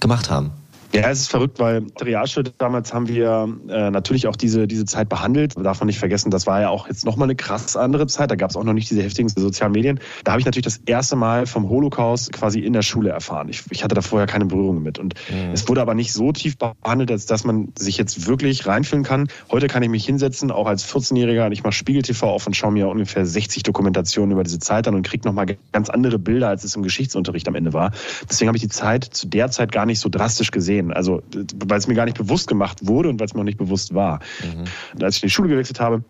gemacht 0.00 0.30
haben? 0.30 0.52
Ja, 0.92 1.10
es 1.10 1.20
ist 1.20 1.30
verrückt, 1.30 1.58
weil 1.58 1.84
Realschule 2.00 2.52
damals 2.58 2.94
haben 2.94 3.08
wir 3.08 3.48
äh, 3.68 3.90
natürlich 3.90 4.26
auch 4.26 4.36
diese, 4.36 4.66
diese 4.66 4.84
Zeit 4.84 5.08
behandelt. 5.08 5.54
Darf 5.56 5.80
man 5.80 5.86
nicht 5.86 5.98
vergessen, 5.98 6.30
das 6.30 6.46
war 6.46 6.60
ja 6.60 6.68
auch 6.70 6.88
jetzt 6.88 7.04
nochmal 7.04 7.26
eine 7.26 7.36
krass 7.36 7.76
andere 7.76 8.06
Zeit. 8.06 8.30
Da 8.30 8.36
gab 8.36 8.50
es 8.50 8.56
auch 8.56 8.64
noch 8.64 8.72
nicht 8.72 8.90
diese 8.90 9.02
heftigen 9.02 9.28
sozialen 9.28 9.72
Medien. 9.72 10.00
Da 10.24 10.32
habe 10.32 10.40
ich 10.40 10.46
natürlich 10.46 10.64
das 10.64 10.80
erste 10.86 11.16
Mal 11.16 11.46
vom 11.46 11.68
Holocaust 11.68 12.32
quasi 12.32 12.60
in 12.60 12.72
der 12.72 12.82
Schule 12.82 13.10
erfahren. 13.10 13.48
Ich, 13.48 13.62
ich 13.70 13.84
hatte 13.84 13.94
da 13.94 14.00
vorher 14.00 14.26
keine 14.26 14.46
Berührung 14.46 14.82
mit. 14.82 14.98
Und 14.98 15.14
mhm. 15.30 15.52
es 15.52 15.68
wurde 15.68 15.80
aber 15.80 15.94
nicht 15.94 16.12
so 16.12 16.32
tief 16.32 16.56
behandelt, 16.56 17.10
als 17.10 17.26
dass 17.26 17.44
man 17.44 17.72
sich 17.78 17.98
jetzt 17.98 18.26
wirklich 18.26 18.66
reinfühlen 18.66 19.04
kann. 19.04 19.28
Heute 19.50 19.66
kann 19.66 19.82
ich 19.82 19.88
mich 19.88 20.06
hinsetzen, 20.06 20.50
auch 20.50 20.66
als 20.66 20.86
14-Jähriger, 20.86 21.46
und 21.46 21.52
ich 21.52 21.62
mache 21.62 21.72
Spiegel 21.72 22.02
TV 22.02 22.30
auf 22.30 22.46
und 22.46 22.56
schaue 22.56 22.72
mir 22.72 22.88
ungefähr 22.88 23.26
60 23.26 23.62
Dokumentationen 23.64 24.32
über 24.32 24.44
diese 24.44 24.58
Zeit 24.58 24.88
an 24.88 24.94
und 24.94 25.02
kriege 25.02 25.26
nochmal 25.26 25.46
ganz 25.72 25.90
andere 25.90 26.18
Bilder, 26.18 26.48
als 26.48 26.64
es 26.64 26.74
im 26.76 26.82
Geschichtsunterricht 26.82 27.48
am 27.48 27.54
Ende 27.54 27.72
war. 27.72 27.92
Deswegen 28.28 28.48
habe 28.48 28.56
ich 28.56 28.62
die 28.62 28.68
Zeit 28.68 29.04
zu 29.04 29.26
der 29.26 29.50
Zeit 29.50 29.72
gar 29.72 29.86
nicht 29.86 30.00
so 30.00 30.08
drastisch 30.08 30.50
gesehen 30.50 30.75
sehen. 30.76 30.92
Also, 30.92 31.22
weil 31.66 31.78
es 31.78 31.88
mir 31.88 31.94
gar 31.94 32.04
nicht 32.04 32.18
bewusst 32.18 32.48
gemacht 32.48 32.86
wurde 32.86 33.08
und 33.08 33.18
weil 33.20 33.26
es 33.26 33.34
mir 33.34 33.40
auch 33.40 33.44
nicht 33.44 33.58
bewusst 33.58 33.94
war. 33.94 34.20
Mhm. 34.42 34.64
Und 34.94 35.04
als 35.04 35.16
ich 35.16 35.22
in 35.22 35.28
die 35.28 35.32
Schule 35.32 35.48
gewechselt 35.48 35.80
habe, 35.80 36.04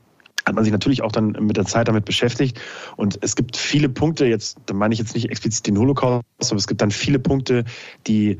hat 0.46 0.54
man 0.54 0.62
sich 0.62 0.72
natürlich 0.72 1.02
auch 1.02 1.10
dann 1.10 1.32
mit 1.40 1.56
der 1.56 1.64
Zeit 1.64 1.88
damit 1.88 2.04
beschäftigt. 2.04 2.60
Und 2.96 3.18
es 3.22 3.34
gibt 3.34 3.56
viele 3.56 3.88
Punkte, 3.88 4.26
jetzt, 4.26 4.58
da 4.66 4.74
meine 4.74 4.94
ich 4.94 5.00
jetzt 5.00 5.14
nicht 5.14 5.28
explizit 5.28 5.66
den 5.66 5.78
Holocaust, 5.78 6.24
aber 6.40 6.56
es 6.56 6.68
gibt 6.68 6.80
dann 6.80 6.92
viele 6.92 7.18
Punkte, 7.18 7.64
die 8.06 8.38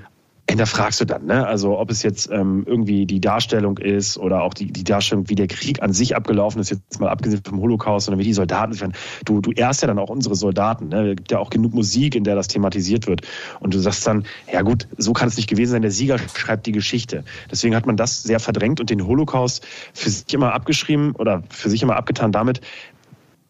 hinterfragst 0.49 1.01
du 1.01 1.05
dann, 1.05 1.27
ne? 1.27 1.47
Also 1.47 1.79
ob 1.79 1.91
es 1.91 2.03
jetzt 2.03 2.31
ähm, 2.31 2.65
irgendwie 2.67 3.05
die 3.05 3.21
Darstellung 3.21 3.79
ist 3.79 4.17
oder 4.17 4.43
auch 4.43 4.55
die, 4.55 4.73
die 4.73 4.85
Darstellung, 4.85 5.29
wie 5.29 5.35
der 5.35 5.49
Krieg 5.49 5.83
an 5.83 5.93
sich 5.93 6.15
abgelaufen 6.15 6.61
ist, 6.61 6.71
jetzt 6.71 7.01
mal 7.01 7.09
abgesehen 7.09 7.43
vom 7.45 7.61
Holocaust, 7.61 8.07
sondern 8.07 8.21
wie 8.21 8.25
die 8.25 8.33
Soldaten 8.33 8.73
sind. 8.73 8.95
Du, 9.25 9.41
du 9.41 9.51
ehrst 9.51 9.83
ja 9.83 9.89
dann 9.89 9.99
auch 9.99 10.09
unsere 10.09 10.37
Soldaten. 10.37 10.89
Ne? 10.89 11.11
Es 11.11 11.17
gibt 11.17 11.33
ja 11.33 11.41
auch 11.41 11.51
genug 11.51 11.75
Musik, 11.75 12.15
in 12.15 12.23
der 12.23 12.37
das 12.37 12.47
thematisiert 12.47 13.09
wird. 13.09 13.23
Und 13.59 13.75
du 13.75 13.79
sagst 13.81 14.07
dann, 14.07 14.25
ja 14.53 14.63
gut, 14.63 14.87
so 14.97 15.13
kann 15.13 15.29
es 15.29 15.37
nicht 15.37 15.49
gewesen 15.49 15.73
sein, 15.73 15.83
der 15.83 15.91
Sieger 15.91 16.19
schreibt 16.19 16.67
die 16.67 16.73
Geschichte. 16.73 17.25
Deswegen 17.51 17.75
hat 17.75 17.87
man 17.87 17.97
das 17.97 18.23
sehr 18.23 18.39
verdrängt 18.39 18.79
und 18.79 18.89
den 18.89 19.05
Holocaust 19.05 19.67
für 19.95 20.11
sich 20.11 20.33
immer 20.33 20.53
abgeschrieben 20.53 21.13
oder 21.17 21.43
für 21.51 21.71
sich 21.71 21.83
immer 21.83 21.97
abgetan 21.97 22.31
damit, 22.31 22.61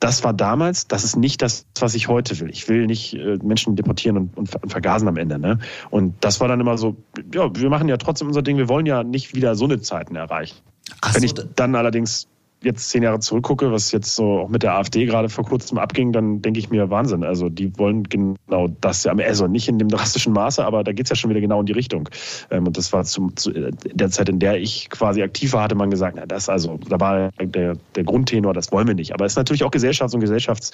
das 0.01 0.25
war 0.25 0.33
damals, 0.33 0.89
das 0.89 1.05
ist 1.05 1.17
nicht 1.17 1.43
das, 1.43 1.67
was 1.79 1.95
ich 1.95 2.09
heute 2.09 2.39
will. 2.41 2.51
Ich 2.51 2.69
will 2.69 2.87
nicht 2.87 3.15
äh, 3.15 3.39
Menschen 3.43 3.77
deportieren 3.77 4.17
und, 4.17 4.37
und, 4.37 4.63
und, 4.63 4.71
vergasen 4.71 5.09
am 5.09 5.17
Ende. 5.17 5.39
Ne? 5.39 5.59
Und 5.91 6.15
das 6.21 6.41
war 6.41 6.49
dann 6.49 6.61
immer 6.61 6.77
so, 6.77 6.97
ja, 7.33 7.49
wir 7.55 7.71
machen 7.71 7.89
ja 7.89 7.97
trotzdem 7.97 8.29
unser 8.29 8.43
Ding, 8.43 8.57
wir 8.57 8.69
wollen 8.69 8.87
ja 8.87 9.03
nicht 9.03 9.35
wieder 9.35 9.55
so 9.55 9.65
eine 9.65 9.81
Zeiten 9.81 10.17
erreichen. 10.17 10.57
Ach 11.01 11.15
Wenn 11.15 11.23
so, 11.23 11.27
ich 11.27 11.35
dann 11.55 11.75
allerdings 11.75 12.29
jetzt 12.67 12.91
zehn 12.91 13.03
Jahre 13.03 13.21
zurückgucke, 13.21 13.73
was 13.73 13.93
jetzt 13.93 14.15
so 14.15 14.41
auch 14.41 14.49
mit 14.49 14.63
der 14.63 14.75
AfD 14.75 15.07
gerade 15.07 15.29
vor 15.29 15.45
kurzem 15.45 15.79
abging, 15.79 16.13
dann 16.13 16.43
denke 16.43 16.59
ich 16.59 16.71
mir 16.71 16.91
Wahnsinn. 16.91 17.25
Also 17.25 17.49
die 17.49 17.77
wollen 17.79 18.05
genau 18.05 18.69
das 18.81 19.05
ja, 19.05 19.13
also 19.13 19.47
nicht 19.47 19.69
in 19.69 19.79
dem 19.79 19.89
drastischen 19.89 20.33
Maße, 20.33 20.65
aber 20.65 20.85
da 20.85 20.93
geht 20.93 21.07
es 21.07 21.11
ja 21.11 21.17
schon 21.17 21.31
wieder 21.31 21.41
genau 21.41 21.61
in 21.61 21.67
die 21.67 21.73
Richtung. 21.73 22.09
Ähm, 22.51 22.67
und 22.67 22.77
das 22.77 22.93
war 22.93 23.05
zum, 23.05 23.37
zu 23.37 23.53
der 23.53 24.11
Zeit, 24.11 24.29
in 24.29 24.39
der 24.39 24.61
ich 24.61 24.91
quasi 24.91 25.23
aktiv 25.23 25.53
war, 25.53 25.63
hatte 25.63 25.75
man 25.75 25.91
gesagt, 25.91 26.17
na 26.19 26.27
das 26.27 26.49
also, 26.49 26.79
da 26.89 27.01
war 27.01 27.31
der, 27.41 27.77
der 27.95 28.05
Grundtenor, 28.05 28.53
das 28.53 28.73
wollen 28.73 28.87
wir 28.87 28.95
nicht. 28.95 29.15
Aber 29.15 29.25
es 29.25 29.33
ist 29.33 29.37
natürlich 29.37 29.65
auch 29.65 29.71
Gesellschafts- 29.71 30.15
und 30.15 30.21
Gesellschafts, 30.21 30.73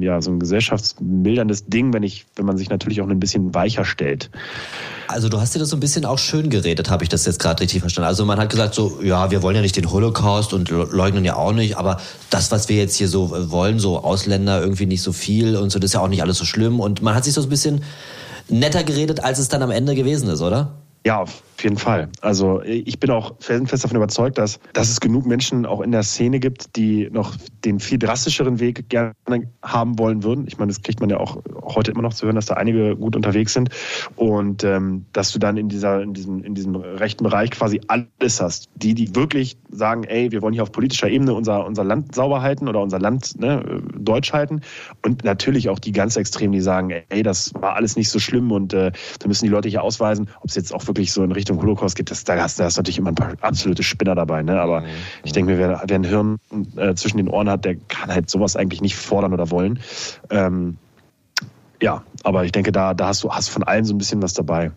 ja, 0.00 0.20
so 0.20 0.30
ein 0.30 0.38
gesellschaftsmilderndes 0.38 1.66
Ding, 1.66 1.92
wenn 1.92 2.02
ich, 2.02 2.26
wenn 2.36 2.46
man 2.46 2.56
sich 2.56 2.70
natürlich 2.70 3.00
auch 3.00 3.08
ein 3.08 3.20
bisschen 3.20 3.54
weicher 3.54 3.84
stellt. 3.84 4.30
Also 5.08 5.28
du 5.28 5.40
hast 5.40 5.54
dir 5.54 5.58
das 5.58 5.68
so 5.68 5.76
ein 5.76 5.80
bisschen 5.80 6.04
auch 6.04 6.18
schön 6.18 6.48
geredet, 6.48 6.90
habe 6.90 7.04
ich 7.04 7.08
das 7.08 7.26
jetzt 7.26 7.38
gerade 7.38 7.60
richtig 7.60 7.80
verstanden. 7.80 8.08
Also 8.08 8.24
man 8.24 8.38
hat 8.38 8.50
gesagt 8.50 8.74
so, 8.74 9.00
ja, 9.02 9.30
wir 9.30 9.42
wollen 9.42 9.56
ja 9.56 9.62
nicht 9.62 9.76
den 9.76 9.90
Holocaust 9.90 10.52
und 10.52 10.70
leugnen 10.70 11.21
ja 11.24 11.36
auch 11.36 11.52
nicht, 11.52 11.76
aber 11.76 12.00
das, 12.30 12.50
was 12.50 12.68
wir 12.68 12.76
jetzt 12.76 12.96
hier 12.96 13.08
so 13.08 13.50
wollen, 13.50 13.78
so 13.78 14.02
Ausländer 14.02 14.60
irgendwie 14.60 14.86
nicht 14.86 15.02
so 15.02 15.12
viel 15.12 15.56
und 15.56 15.70
so, 15.70 15.78
das 15.78 15.90
ist 15.90 15.94
ja 15.94 16.00
auch 16.00 16.08
nicht 16.08 16.22
alles 16.22 16.38
so 16.38 16.44
schlimm. 16.44 16.80
Und 16.80 17.02
man 17.02 17.14
hat 17.14 17.24
sich 17.24 17.34
so 17.34 17.42
ein 17.42 17.48
bisschen 17.48 17.82
netter 18.48 18.84
geredet, 18.84 19.22
als 19.22 19.38
es 19.38 19.48
dann 19.48 19.62
am 19.62 19.70
Ende 19.70 19.94
gewesen 19.94 20.28
ist, 20.28 20.42
oder? 20.42 20.74
Ja, 21.04 21.24
auf 21.62 21.64
jeden 21.64 21.76
Fall. 21.76 22.08
Also 22.22 22.60
ich 22.62 22.98
bin 22.98 23.10
auch 23.10 23.36
felsenfest 23.38 23.84
davon 23.84 23.96
überzeugt, 23.96 24.36
dass, 24.36 24.58
dass 24.72 24.90
es 24.90 24.98
genug 24.98 25.26
Menschen 25.26 25.64
auch 25.64 25.80
in 25.80 25.92
der 25.92 26.02
Szene 26.02 26.40
gibt, 26.40 26.74
die 26.74 27.08
noch 27.12 27.36
den 27.64 27.78
viel 27.78 28.00
drastischeren 28.00 28.58
Weg 28.58 28.88
gerne 28.88 29.12
haben 29.62 29.96
wollen 29.96 30.24
würden. 30.24 30.44
Ich 30.48 30.58
meine, 30.58 30.72
das 30.72 30.82
kriegt 30.82 30.98
man 30.98 31.08
ja 31.08 31.18
auch 31.18 31.40
heute 31.62 31.92
immer 31.92 32.02
noch 32.02 32.14
zu 32.14 32.26
hören, 32.26 32.34
dass 32.34 32.46
da 32.46 32.54
einige 32.54 32.96
gut 32.96 33.14
unterwegs 33.14 33.52
sind. 33.52 33.68
Und 34.16 34.64
ähm, 34.64 35.06
dass 35.12 35.30
du 35.30 35.38
dann 35.38 35.56
in, 35.56 35.68
dieser, 35.68 36.02
in, 36.02 36.14
diesem, 36.14 36.42
in 36.42 36.56
diesem 36.56 36.74
rechten 36.74 37.22
Bereich 37.22 37.52
quasi 37.52 37.80
alles 37.86 38.40
hast. 38.40 38.68
Die, 38.74 38.94
die 38.94 39.14
wirklich 39.14 39.56
sagen, 39.70 40.02
ey, 40.02 40.32
wir 40.32 40.42
wollen 40.42 40.54
hier 40.54 40.64
auf 40.64 40.72
politischer 40.72 41.08
Ebene 41.08 41.32
unser, 41.32 41.64
unser 41.64 41.84
Land 41.84 42.12
sauber 42.12 42.42
halten 42.42 42.66
oder 42.66 42.80
unser 42.80 42.98
Land 42.98 43.38
ne, 43.38 43.80
deutsch 43.96 44.32
halten. 44.32 44.62
Und 45.02 45.22
natürlich 45.22 45.68
auch 45.68 45.78
die 45.78 45.92
ganz 45.92 46.16
Extremen, 46.16 46.52
die 46.52 46.60
sagen, 46.60 46.90
ey, 47.08 47.22
das 47.22 47.54
war 47.54 47.76
alles 47.76 47.94
nicht 47.94 48.10
so 48.10 48.18
schlimm 48.18 48.50
und 48.50 48.74
äh, 48.74 48.90
da 49.20 49.28
müssen 49.28 49.44
die 49.44 49.50
Leute 49.50 49.68
hier 49.68 49.84
ausweisen, 49.84 50.28
ob 50.40 50.50
es 50.50 50.56
jetzt 50.56 50.74
auch 50.74 50.84
wirklich 50.88 51.12
so 51.12 51.22
in 51.22 51.30
Richtung 51.30 51.51
Holocaust 51.60 51.96
geht, 51.96 52.10
das, 52.10 52.24
da, 52.24 52.36
hast, 52.40 52.58
da 52.58 52.64
hast 52.64 52.76
natürlich 52.76 52.98
immer 52.98 53.10
ein 53.10 53.14
paar 53.14 53.32
absolute 53.40 53.82
Spinner 53.82 54.14
dabei. 54.14 54.42
Ne? 54.42 54.60
Aber 54.60 54.80
mhm. 54.80 54.86
ich 55.24 55.32
denke 55.32 55.52
mir, 55.52 55.58
wer, 55.58 55.82
wer 55.86 55.98
ein 55.98 56.04
Hirn 56.04 56.38
äh, 56.76 56.94
zwischen 56.94 57.16
den 57.18 57.28
Ohren 57.28 57.48
hat, 57.48 57.64
der 57.64 57.76
kann 57.76 58.10
halt 58.10 58.30
sowas 58.30 58.56
eigentlich 58.56 58.80
nicht 58.80 58.96
fordern 58.96 59.32
oder 59.32 59.50
wollen. 59.50 59.80
Ähm, 60.30 60.76
ja, 61.80 62.04
aber 62.22 62.44
ich 62.44 62.52
denke, 62.52 62.70
da, 62.70 62.94
da 62.94 63.08
hast 63.08 63.24
du 63.24 63.32
hast 63.32 63.48
von 63.48 63.64
allen 63.64 63.84
so 63.84 63.94
ein 63.94 63.98
bisschen 63.98 64.22
was 64.22 64.34
dabei. 64.34 64.70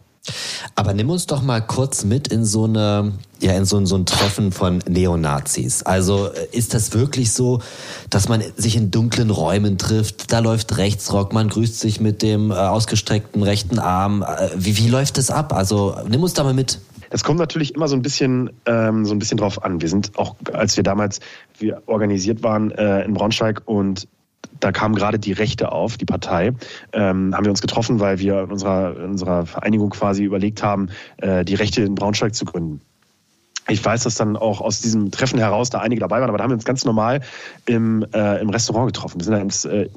Aber 0.75 0.94
nimm 0.94 1.10
uns 1.10 1.25
doch 1.25 1.41
mal 1.41 1.62
kurz 1.62 2.03
mit 2.03 2.27
in 2.27 2.46
so 2.46 2.65
eine, 2.65 3.13
ja, 3.39 3.53
in 3.53 3.65
so, 3.65 3.84
so 3.86 3.96
ein 3.96 4.05
Treffen 4.05 4.51
von 4.51 4.79
Neonazis. 4.88 5.84
Also 5.84 6.27
äh, 6.27 6.48
ist 6.51 6.74
das 6.74 6.94
wirklich 6.94 7.32
so, 7.32 7.62
dass 8.10 8.29
man 8.29 8.44
sich 8.55 8.75
in 8.75 8.91
dunklen 8.91 9.29
Räumen 9.29 9.77
trifft? 9.77 10.32
Da 10.32 10.39
läuft 10.39 10.77
Rechtsrock, 10.77 11.34
man 11.34 11.50
grüßt 11.50 11.79
sich 11.79 12.00
mit 12.00 12.22
dem 12.22 12.51
äh, 12.51 12.55
ausgestreckten 12.55 13.44
rechten 13.44 13.79
Arm. 13.79 14.24
Äh, 14.24 14.50
wie, 14.55 14.77
wie 14.77 14.89
läuft 14.89 15.17
das 15.17 15.29
ab? 15.29 15.53
Also 15.53 15.96
nimm 16.08 16.24
uns 16.24 16.34
da 16.34 16.44
mal 16.44 16.53
mit. 16.53 16.79
Es 17.10 17.24
kommt 17.24 17.39
natürlich 17.39 17.75
immer 17.75 17.88
so 17.88 17.96
ein 17.96 18.01
bisschen, 18.01 18.50
ähm, 18.65 19.05
so 19.05 19.13
ein 19.13 19.20
bisschen 19.20 19.38
drauf 19.38 19.63
an. 19.63 19.82
Wir 19.82 19.89
sind 19.89 20.17
auch, 20.17 20.36
als 20.51 20.75
wir 20.75 20.84
damals 20.84 21.20
wir 21.58 21.82
organisiert 21.86 22.44
waren 22.44 22.72
äh, 22.72 23.03
in 23.03 23.13
Braunschweig 23.13 23.62
und 23.65 24.08
da 24.60 24.72
kam 24.72 24.96
gerade 24.96 25.20
die 25.20 25.32
Rechte 25.32 25.72
auf, 25.72 25.98
die 25.98 26.06
Partei, 26.06 26.54
ähm, 26.94 27.36
haben 27.36 27.46
wir 27.46 27.52
uns 27.52 27.62
getroffen, 27.62 28.00
weil 28.00 28.20
wir 28.20 28.44
in 28.44 28.52
unserer, 28.52 28.96
in 28.98 29.12
unserer 29.12 29.46
Vereinigung 29.46 29.90
quasi 29.90 30.24
überlegt 30.24 30.64
haben, 30.64 30.90
äh, 31.18 31.46
die 31.46 31.56
Rechte 31.56 31.82
in 31.82 31.96
Braunschweig 31.96 32.34
zu 32.36 32.46
gründen. 32.46 32.82
Ich 33.68 33.84
weiß, 33.84 34.04
dass 34.04 34.16
dann 34.16 34.38
auch 34.38 34.62
aus 34.62 34.82
diesem 34.82 35.10
Treffen 35.10 35.40
heraus 35.40 35.72
da 35.72 35.80
einige 35.80 36.00
dabei 36.00 36.20
waren, 36.22 36.30
aber 36.30 36.38
da 36.38 36.44
haben 36.44 36.52
wir 36.52 36.56
uns 36.56 36.66
ganz 36.66 36.86
normal 36.86 37.22
im, 37.66 38.06
äh, 38.14 38.40
im 38.40 38.50
Restaurant 38.50 38.94
getroffen. 38.94 39.20
Wir 39.20 39.26
sind 39.26 39.34
da 39.34 39.40
ins 39.40 39.66
äh, 39.66 39.90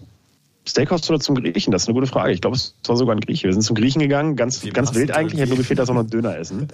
Steakhouse 0.68 1.08
oder 1.08 1.20
zum 1.20 1.34
Griechen? 1.36 1.70
Das 1.70 1.82
ist 1.82 1.88
eine 1.88 1.94
gute 1.94 2.06
Frage. 2.06 2.32
Ich 2.32 2.40
glaube, 2.40 2.56
es 2.56 2.74
war 2.86 2.96
sogar 2.96 3.16
ein 3.16 3.20
Grieche. 3.20 3.44
Wir 3.44 3.52
sind 3.52 3.62
zum 3.62 3.74
Griechen 3.74 4.00
gegangen, 4.00 4.36
ganz, 4.36 4.62
ganz 4.72 4.94
wild 4.94 5.10
eigentlich. 5.12 5.40
Hätte 5.40 5.50
nur 5.50 5.58
gefehlt, 5.58 5.78
dass 5.78 5.88
wir 5.88 5.94
noch 5.94 6.00
einen 6.00 6.10
Döner 6.10 6.36
essen. 6.36 6.68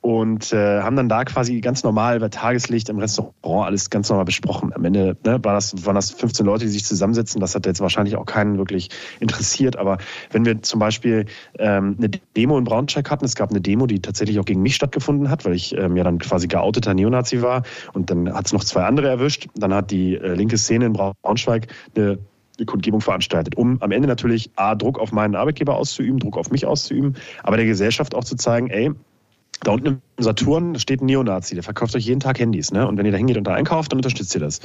Und 0.00 0.52
äh, 0.52 0.80
haben 0.80 0.96
dann 0.96 1.08
da 1.08 1.24
quasi 1.24 1.60
ganz 1.60 1.82
normal 1.82 2.20
bei 2.20 2.28
Tageslicht 2.28 2.88
im 2.88 2.98
Restaurant 2.98 3.66
alles 3.66 3.90
ganz 3.90 4.08
normal 4.08 4.24
besprochen. 4.24 4.72
Am 4.74 4.84
Ende 4.84 5.16
ne, 5.24 5.40
war 5.42 5.54
das, 5.54 5.84
waren 5.84 5.94
das 5.94 6.10
15 6.10 6.46
Leute, 6.46 6.64
die 6.64 6.70
sich 6.70 6.84
zusammensetzen. 6.84 7.40
Das 7.40 7.54
hat 7.54 7.66
jetzt 7.66 7.80
wahrscheinlich 7.80 8.16
auch 8.16 8.24
keinen 8.24 8.56
wirklich 8.56 8.88
interessiert. 9.20 9.76
Aber 9.76 9.98
wenn 10.30 10.44
wir 10.44 10.62
zum 10.62 10.80
Beispiel 10.80 11.26
ähm, 11.58 11.96
eine 11.98 12.08
Demo 12.36 12.56
in 12.56 12.64
Braunschweig 12.64 13.10
hatten, 13.10 13.24
es 13.24 13.34
gab 13.34 13.50
eine 13.50 13.60
Demo, 13.60 13.86
die 13.86 14.00
tatsächlich 14.00 14.38
auch 14.38 14.44
gegen 14.44 14.62
mich 14.62 14.76
stattgefunden 14.76 15.28
hat, 15.28 15.44
weil 15.44 15.54
ich 15.54 15.76
ähm, 15.76 15.96
ja 15.96 16.04
dann 16.04 16.18
quasi 16.18 16.46
geouteter 16.46 16.94
Neonazi 16.94 17.42
war. 17.42 17.64
Und 17.92 18.10
dann 18.10 18.32
hat 18.32 18.46
es 18.46 18.52
noch 18.52 18.64
zwei 18.64 18.84
andere 18.84 19.08
erwischt. 19.08 19.48
Dann 19.54 19.74
hat 19.74 19.90
die 19.90 20.14
äh, 20.14 20.34
linke 20.34 20.56
Szene 20.56 20.86
in 20.86 20.92
Braunschweig 20.94 21.66
eine 21.94 22.18
Kundgebung 22.66 23.00
veranstaltet, 23.00 23.56
um 23.56 23.80
am 23.82 23.90
Ende 23.90 24.08
natürlich 24.08 24.50
A, 24.56 24.74
Druck 24.74 24.98
auf 24.98 25.12
meinen 25.12 25.34
Arbeitgeber 25.34 25.76
auszuüben, 25.76 26.18
Druck 26.18 26.36
auf 26.36 26.50
mich 26.50 26.66
auszuüben, 26.66 27.16
aber 27.42 27.56
der 27.56 27.66
Gesellschaft 27.66 28.14
auch 28.14 28.24
zu 28.24 28.36
zeigen, 28.36 28.68
ey, 28.70 28.90
da 29.62 29.72
unten 29.72 29.86
im 29.86 30.02
Saturn 30.22 30.78
steht 30.78 31.00
ein 31.00 31.06
Neonazi, 31.06 31.54
der 31.54 31.62
verkauft 31.62 31.94
euch 31.96 32.04
jeden 32.04 32.20
Tag 32.20 32.38
Handys. 32.38 32.72
Ne? 32.72 32.86
Und 32.86 32.98
wenn 32.98 33.06
ihr 33.06 33.12
da 33.12 33.18
hingeht 33.18 33.36
und 33.36 33.44
da 33.44 33.54
einkauft, 33.54 33.92
dann 33.92 33.98
unterstützt 33.98 34.34
ihr 34.34 34.40
das. 34.40 34.60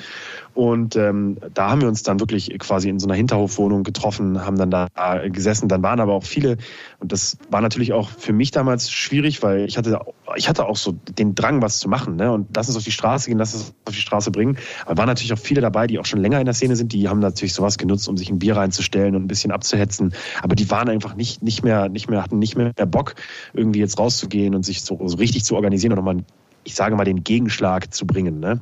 Und 0.53 0.95
ähm, 0.95 1.37
da 1.53 1.69
haben 1.69 1.81
wir 1.81 1.87
uns 1.87 2.03
dann 2.03 2.19
wirklich 2.19 2.57
quasi 2.59 2.89
in 2.89 2.99
so 2.99 3.07
einer 3.07 3.15
Hinterhofwohnung 3.15 3.83
getroffen, 3.83 4.45
haben 4.45 4.57
dann 4.57 4.71
da 4.71 4.87
gesessen. 5.27 5.67
Dann 5.67 5.83
waren 5.83 5.99
aber 5.99 6.13
auch 6.13 6.23
viele, 6.23 6.57
und 6.99 7.11
das 7.11 7.37
war 7.49 7.61
natürlich 7.61 7.93
auch 7.93 8.09
für 8.09 8.33
mich 8.33 8.51
damals 8.51 8.91
schwierig, 8.91 9.43
weil 9.43 9.65
ich 9.65 9.77
hatte, 9.77 9.99
ich 10.35 10.49
hatte 10.49 10.65
auch 10.65 10.77
so 10.77 10.93
den 11.17 11.35
Drang, 11.35 11.61
was 11.61 11.79
zu 11.79 11.89
machen. 11.89 12.15
Ne? 12.15 12.31
Und 12.31 12.55
lass 12.55 12.67
uns 12.67 12.77
auf 12.77 12.83
die 12.83 12.91
Straße 12.91 13.29
gehen, 13.29 13.37
lass 13.37 13.53
uns 13.53 13.73
auf 13.85 13.93
die 13.93 14.01
Straße 14.01 14.31
bringen. 14.31 14.57
Aber 14.85 14.97
waren 14.97 15.07
natürlich 15.07 15.33
auch 15.33 15.39
viele 15.39 15.61
dabei, 15.61 15.87
die 15.87 15.99
auch 15.99 16.05
schon 16.05 16.19
länger 16.19 16.39
in 16.39 16.45
der 16.45 16.53
Szene 16.53 16.75
sind, 16.75 16.93
die 16.93 17.07
haben 17.07 17.19
natürlich 17.19 17.53
sowas 17.53 17.77
genutzt, 17.77 18.07
um 18.09 18.17
sich 18.17 18.29
ein 18.29 18.39
Bier 18.39 18.57
reinzustellen 18.57 19.15
und 19.15 19.23
ein 19.23 19.27
bisschen 19.27 19.51
abzuhetzen. 19.51 20.13
Aber 20.41 20.55
die 20.55 20.69
waren 20.71 20.89
einfach 20.89 21.15
nicht, 21.15 21.41
nicht 21.41 21.63
mehr, 21.63 21.89
nicht 21.89 22.09
mehr, 22.09 22.23
hatten 22.23 22.39
nicht 22.39 22.55
mehr 22.55 22.73
Bock, 22.85 23.15
irgendwie 23.53 23.79
jetzt 23.79 23.99
rauszugehen 23.99 24.55
und 24.55 24.63
sich 24.65 24.81
so, 24.81 24.99
so 25.05 25.17
richtig 25.17 25.44
zu 25.45 25.55
organisieren 25.55 25.93
und 25.93 25.97
nochmal, 25.97 26.23
ich 26.63 26.75
sage 26.75 26.95
mal, 26.95 27.05
den 27.05 27.23
Gegenschlag 27.23 27.93
zu 27.93 28.05
bringen. 28.05 28.39
Ne? 28.39 28.59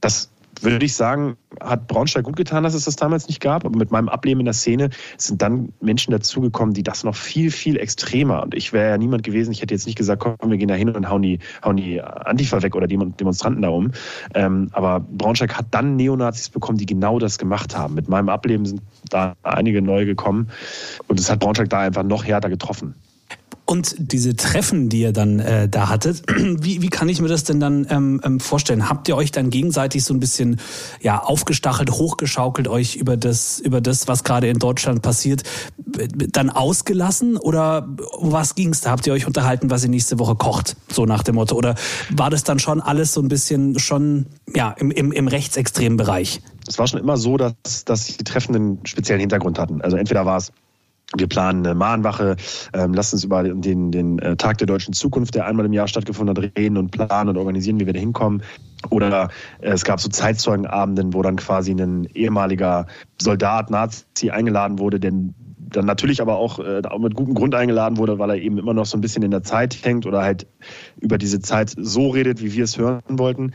Das 0.00 0.30
würde 0.62 0.84
ich 0.84 0.94
sagen, 0.94 1.36
hat 1.60 1.86
Braunschweig 1.86 2.24
gut 2.24 2.36
getan, 2.36 2.64
dass 2.64 2.74
es 2.74 2.84
das 2.84 2.96
damals 2.96 3.28
nicht 3.28 3.40
gab. 3.40 3.64
Aber 3.64 3.76
mit 3.76 3.90
meinem 3.90 4.08
Ableben 4.08 4.40
in 4.40 4.46
der 4.46 4.54
Szene 4.54 4.90
sind 5.16 5.42
dann 5.42 5.72
Menschen 5.80 6.12
dazugekommen, 6.12 6.74
die 6.74 6.82
das 6.82 7.04
noch 7.04 7.14
viel, 7.14 7.50
viel 7.50 7.76
extremer. 7.76 8.42
Und 8.42 8.54
ich 8.54 8.72
wäre 8.72 8.90
ja 8.90 8.98
niemand 8.98 9.22
gewesen, 9.22 9.52
ich 9.52 9.62
hätte 9.62 9.74
jetzt 9.74 9.86
nicht 9.86 9.98
gesagt, 9.98 10.22
komm, 10.22 10.50
wir 10.50 10.56
gehen 10.56 10.68
da 10.68 10.74
hin 10.74 10.90
und 10.90 11.08
hauen 11.08 11.22
die, 11.22 11.38
hauen 11.64 11.76
die 11.76 12.00
Antifa 12.00 12.62
weg 12.62 12.74
oder 12.74 12.86
die 12.86 12.96
Demonstranten 12.96 13.62
da 13.62 13.68
um. 13.68 13.92
Ähm, 14.34 14.68
aber 14.72 15.00
Braunschweig 15.00 15.56
hat 15.56 15.66
dann 15.70 15.96
Neonazis 15.96 16.48
bekommen, 16.48 16.78
die 16.78 16.86
genau 16.86 17.18
das 17.18 17.38
gemacht 17.38 17.76
haben. 17.76 17.94
Mit 17.94 18.08
meinem 18.08 18.28
Ableben 18.28 18.66
sind 18.66 18.82
da 19.10 19.34
einige 19.42 19.82
neu 19.82 20.04
gekommen. 20.04 20.50
Und 21.08 21.20
es 21.20 21.30
hat 21.30 21.40
Braunschweig 21.40 21.70
da 21.70 21.80
einfach 21.80 22.02
noch 22.02 22.24
härter 22.24 22.48
getroffen. 22.48 22.94
Und 23.68 23.96
diese 23.98 24.36
Treffen, 24.36 24.88
die 24.88 25.00
ihr 25.00 25.12
dann 25.12 25.40
äh, 25.40 25.68
da 25.68 25.88
hattet, 25.88 26.22
wie, 26.36 26.82
wie 26.82 26.88
kann 26.88 27.08
ich 27.08 27.20
mir 27.20 27.26
das 27.26 27.42
denn 27.42 27.58
dann 27.58 27.84
ähm, 27.90 28.20
ähm, 28.22 28.38
vorstellen? 28.38 28.88
Habt 28.88 29.08
ihr 29.08 29.16
euch 29.16 29.32
dann 29.32 29.50
gegenseitig 29.50 30.04
so 30.04 30.14
ein 30.14 30.20
bisschen 30.20 30.60
ja 31.02 31.20
aufgestachelt, 31.20 31.90
hochgeschaukelt, 31.90 32.68
euch 32.68 32.94
über 32.94 33.16
das 33.16 33.58
über 33.58 33.80
das, 33.80 34.06
was 34.06 34.22
gerade 34.22 34.48
in 34.48 34.60
Deutschland 34.60 35.02
passiert, 35.02 35.42
dann 35.76 36.48
ausgelassen 36.48 37.36
oder 37.36 37.88
um 38.16 38.30
was 38.30 38.54
ging's 38.54 38.82
da? 38.82 38.92
Habt 38.92 39.04
ihr 39.08 39.12
euch 39.12 39.26
unterhalten, 39.26 39.68
was 39.68 39.82
ihr 39.82 39.90
nächste 39.90 40.20
Woche 40.20 40.36
kocht, 40.36 40.76
so 40.92 41.04
nach 41.04 41.24
dem 41.24 41.34
Motto? 41.34 41.56
Oder 41.56 41.74
war 42.10 42.30
das 42.30 42.44
dann 42.44 42.60
schon 42.60 42.80
alles 42.80 43.14
so 43.14 43.20
ein 43.20 43.26
bisschen 43.26 43.80
schon 43.80 44.26
ja 44.54 44.70
im, 44.78 44.92
im, 44.92 45.10
im 45.10 45.26
rechtsextremen 45.26 45.96
Bereich? 45.96 46.40
Es 46.68 46.78
war 46.78 46.86
schon 46.86 47.00
immer 47.00 47.16
so, 47.16 47.36
dass, 47.36 47.84
dass 47.84 48.06
die 48.06 48.24
Treffen 48.24 48.54
einen 48.54 48.86
speziellen 48.86 49.20
Hintergrund 49.20 49.58
hatten. 49.58 49.80
Also 49.82 49.96
entweder 49.96 50.24
war 50.24 50.36
es 50.36 50.52
wir 51.16 51.28
planen 51.28 51.64
eine 51.64 51.74
Mahnwache, 51.74 52.36
ähm, 52.72 52.92
lasst 52.92 53.12
uns 53.12 53.22
über 53.22 53.42
den, 53.44 53.92
den 53.92 54.18
äh, 54.18 54.36
Tag 54.36 54.58
der 54.58 54.66
deutschen 54.66 54.92
Zukunft, 54.92 55.34
der 55.36 55.46
einmal 55.46 55.66
im 55.66 55.72
Jahr 55.72 55.86
stattgefunden 55.86 56.36
hat, 56.36 56.52
reden 56.58 56.76
und 56.76 56.90
planen 56.90 57.30
und 57.30 57.36
organisieren, 57.36 57.78
wie 57.78 57.86
wir 57.86 57.92
da 57.92 58.00
hinkommen. 58.00 58.42
Oder 58.90 59.30
äh, 59.60 59.70
es 59.70 59.84
gab 59.84 60.00
so 60.00 60.08
Zeitzeugenabenden, 60.08 61.14
wo 61.14 61.22
dann 61.22 61.36
quasi 61.36 61.72
ein 61.72 62.06
ehemaliger 62.14 62.86
Soldat, 63.20 63.70
Nazi 63.70 64.30
eingeladen 64.30 64.78
wurde, 64.80 64.98
der 64.98 65.12
dann 65.68 65.84
natürlich 65.84 66.20
aber 66.20 66.36
auch, 66.36 66.58
äh, 66.58 66.82
auch 66.88 66.98
mit 66.98 67.14
gutem 67.14 67.34
Grund 67.34 67.54
eingeladen 67.54 67.98
wurde, 67.98 68.18
weil 68.18 68.30
er 68.30 68.36
eben 68.36 68.58
immer 68.58 68.74
noch 68.74 68.86
so 68.86 68.96
ein 68.96 69.00
bisschen 69.00 69.22
in 69.22 69.30
der 69.30 69.42
Zeit 69.42 69.76
hängt 69.84 70.06
oder 70.06 70.22
halt 70.22 70.46
über 71.00 71.18
diese 71.18 71.40
Zeit 71.40 71.72
so 71.76 72.10
redet, 72.10 72.42
wie 72.42 72.52
wir 72.52 72.64
es 72.64 72.78
hören 72.78 73.02
wollten. 73.10 73.52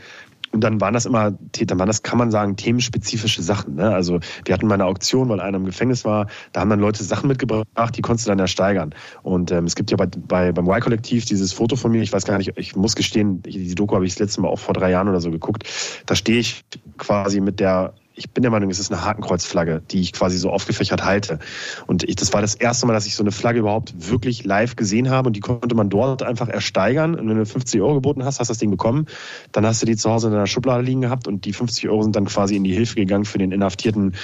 Und 0.52 0.60
dann 0.62 0.80
waren 0.80 0.94
das 0.94 1.06
immer, 1.06 1.30
dann 1.30 1.78
waren 1.78 1.86
das, 1.86 2.02
kann 2.02 2.18
man 2.18 2.30
sagen, 2.30 2.56
themenspezifische 2.56 3.42
Sachen. 3.42 3.76
Ne? 3.76 3.92
Also 3.92 4.20
wir 4.44 4.54
hatten 4.54 4.66
mal 4.66 4.74
eine 4.74 4.84
Auktion, 4.84 5.28
weil 5.28 5.40
einer 5.40 5.56
im 5.56 5.64
Gefängnis 5.64 6.04
war, 6.04 6.26
da 6.52 6.60
haben 6.60 6.70
dann 6.70 6.80
Leute 6.80 7.02
Sachen 7.02 7.28
mitgebracht, 7.28 7.66
die 7.96 8.02
konntest 8.02 8.26
du 8.26 8.30
dann 8.30 8.38
ersteigern. 8.38 8.94
Und 9.22 9.50
ähm, 9.50 9.64
es 9.64 9.74
gibt 9.74 9.90
ja 9.90 9.96
bei, 9.96 10.06
bei 10.06 10.52
beim 10.52 10.68
Y-Kollektiv 10.68 11.24
dieses 11.24 11.52
Foto 11.52 11.76
von 11.76 11.90
mir, 11.90 12.02
ich 12.02 12.12
weiß 12.12 12.24
gar 12.24 12.38
nicht, 12.38 12.52
ich 12.56 12.76
muss 12.76 12.96
gestehen, 12.96 13.42
die 13.42 13.74
Doku 13.74 13.94
habe 13.94 14.06
ich 14.06 14.12
das 14.12 14.20
letzte 14.20 14.40
Mal 14.42 14.48
auch 14.48 14.58
vor 14.58 14.74
drei 14.74 14.90
Jahren 14.90 15.08
oder 15.08 15.20
so 15.20 15.30
geguckt. 15.30 15.64
Da 16.06 16.14
stehe 16.14 16.38
ich 16.38 16.64
quasi 16.98 17.40
mit 17.40 17.58
der 17.60 17.94
ich 18.14 18.30
bin 18.30 18.42
der 18.42 18.50
Meinung, 18.50 18.70
es 18.70 18.78
ist 18.78 18.92
eine 18.92 19.04
Hakenkreuzflagge, 19.04 19.82
die 19.90 20.00
ich 20.00 20.12
quasi 20.12 20.36
so 20.36 20.50
aufgefächert 20.50 21.04
halte. 21.04 21.38
Und 21.86 22.04
ich, 22.04 22.16
das 22.16 22.32
war 22.32 22.40
das 22.40 22.54
erste 22.54 22.86
Mal, 22.86 22.92
dass 22.92 23.06
ich 23.06 23.14
so 23.14 23.22
eine 23.22 23.32
Flagge 23.32 23.60
überhaupt 23.60 23.94
wirklich 24.10 24.44
live 24.44 24.76
gesehen 24.76 25.10
habe 25.10 25.28
und 25.28 25.36
die 25.36 25.40
konnte 25.40 25.74
man 25.74 25.88
dort 25.88 26.22
einfach 26.22 26.48
ersteigern. 26.48 27.14
Und 27.14 27.28
wenn 27.28 27.38
du 27.38 27.46
50 27.46 27.80
Euro 27.80 27.94
geboten 27.94 28.24
hast, 28.24 28.40
hast 28.40 28.48
du 28.48 28.52
das 28.52 28.58
Ding 28.58 28.70
bekommen. 28.70 29.06
Dann 29.52 29.66
hast 29.66 29.82
du 29.82 29.86
die 29.86 29.96
zu 29.96 30.10
Hause 30.10 30.28
in 30.28 30.34
deiner 30.34 30.46
Schublade 30.46 30.82
liegen 30.82 31.00
gehabt 31.00 31.26
und 31.26 31.44
die 31.44 31.52
50 31.52 31.88
Euro 31.88 32.02
sind 32.02 32.16
dann 32.16 32.26
quasi 32.26 32.56
in 32.56 32.64
die 32.64 32.74
Hilfe 32.74 32.96
gegangen 32.96 33.24
für 33.24 33.38
den 33.38 33.52
inhaftierten 33.52 34.14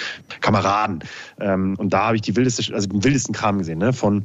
Kameraden. 0.40 1.00
Ähm, 1.40 1.76
und 1.78 1.92
da 1.92 2.07
habe 2.07 2.16
ich 2.16 2.23
die 2.23 2.37
wildeste, 2.37 2.75
also 2.75 2.88
den 2.88 3.04
wildesten 3.04 3.35
Kram 3.35 3.59
gesehen, 3.59 3.78
ne? 3.78 3.92
von 3.92 4.25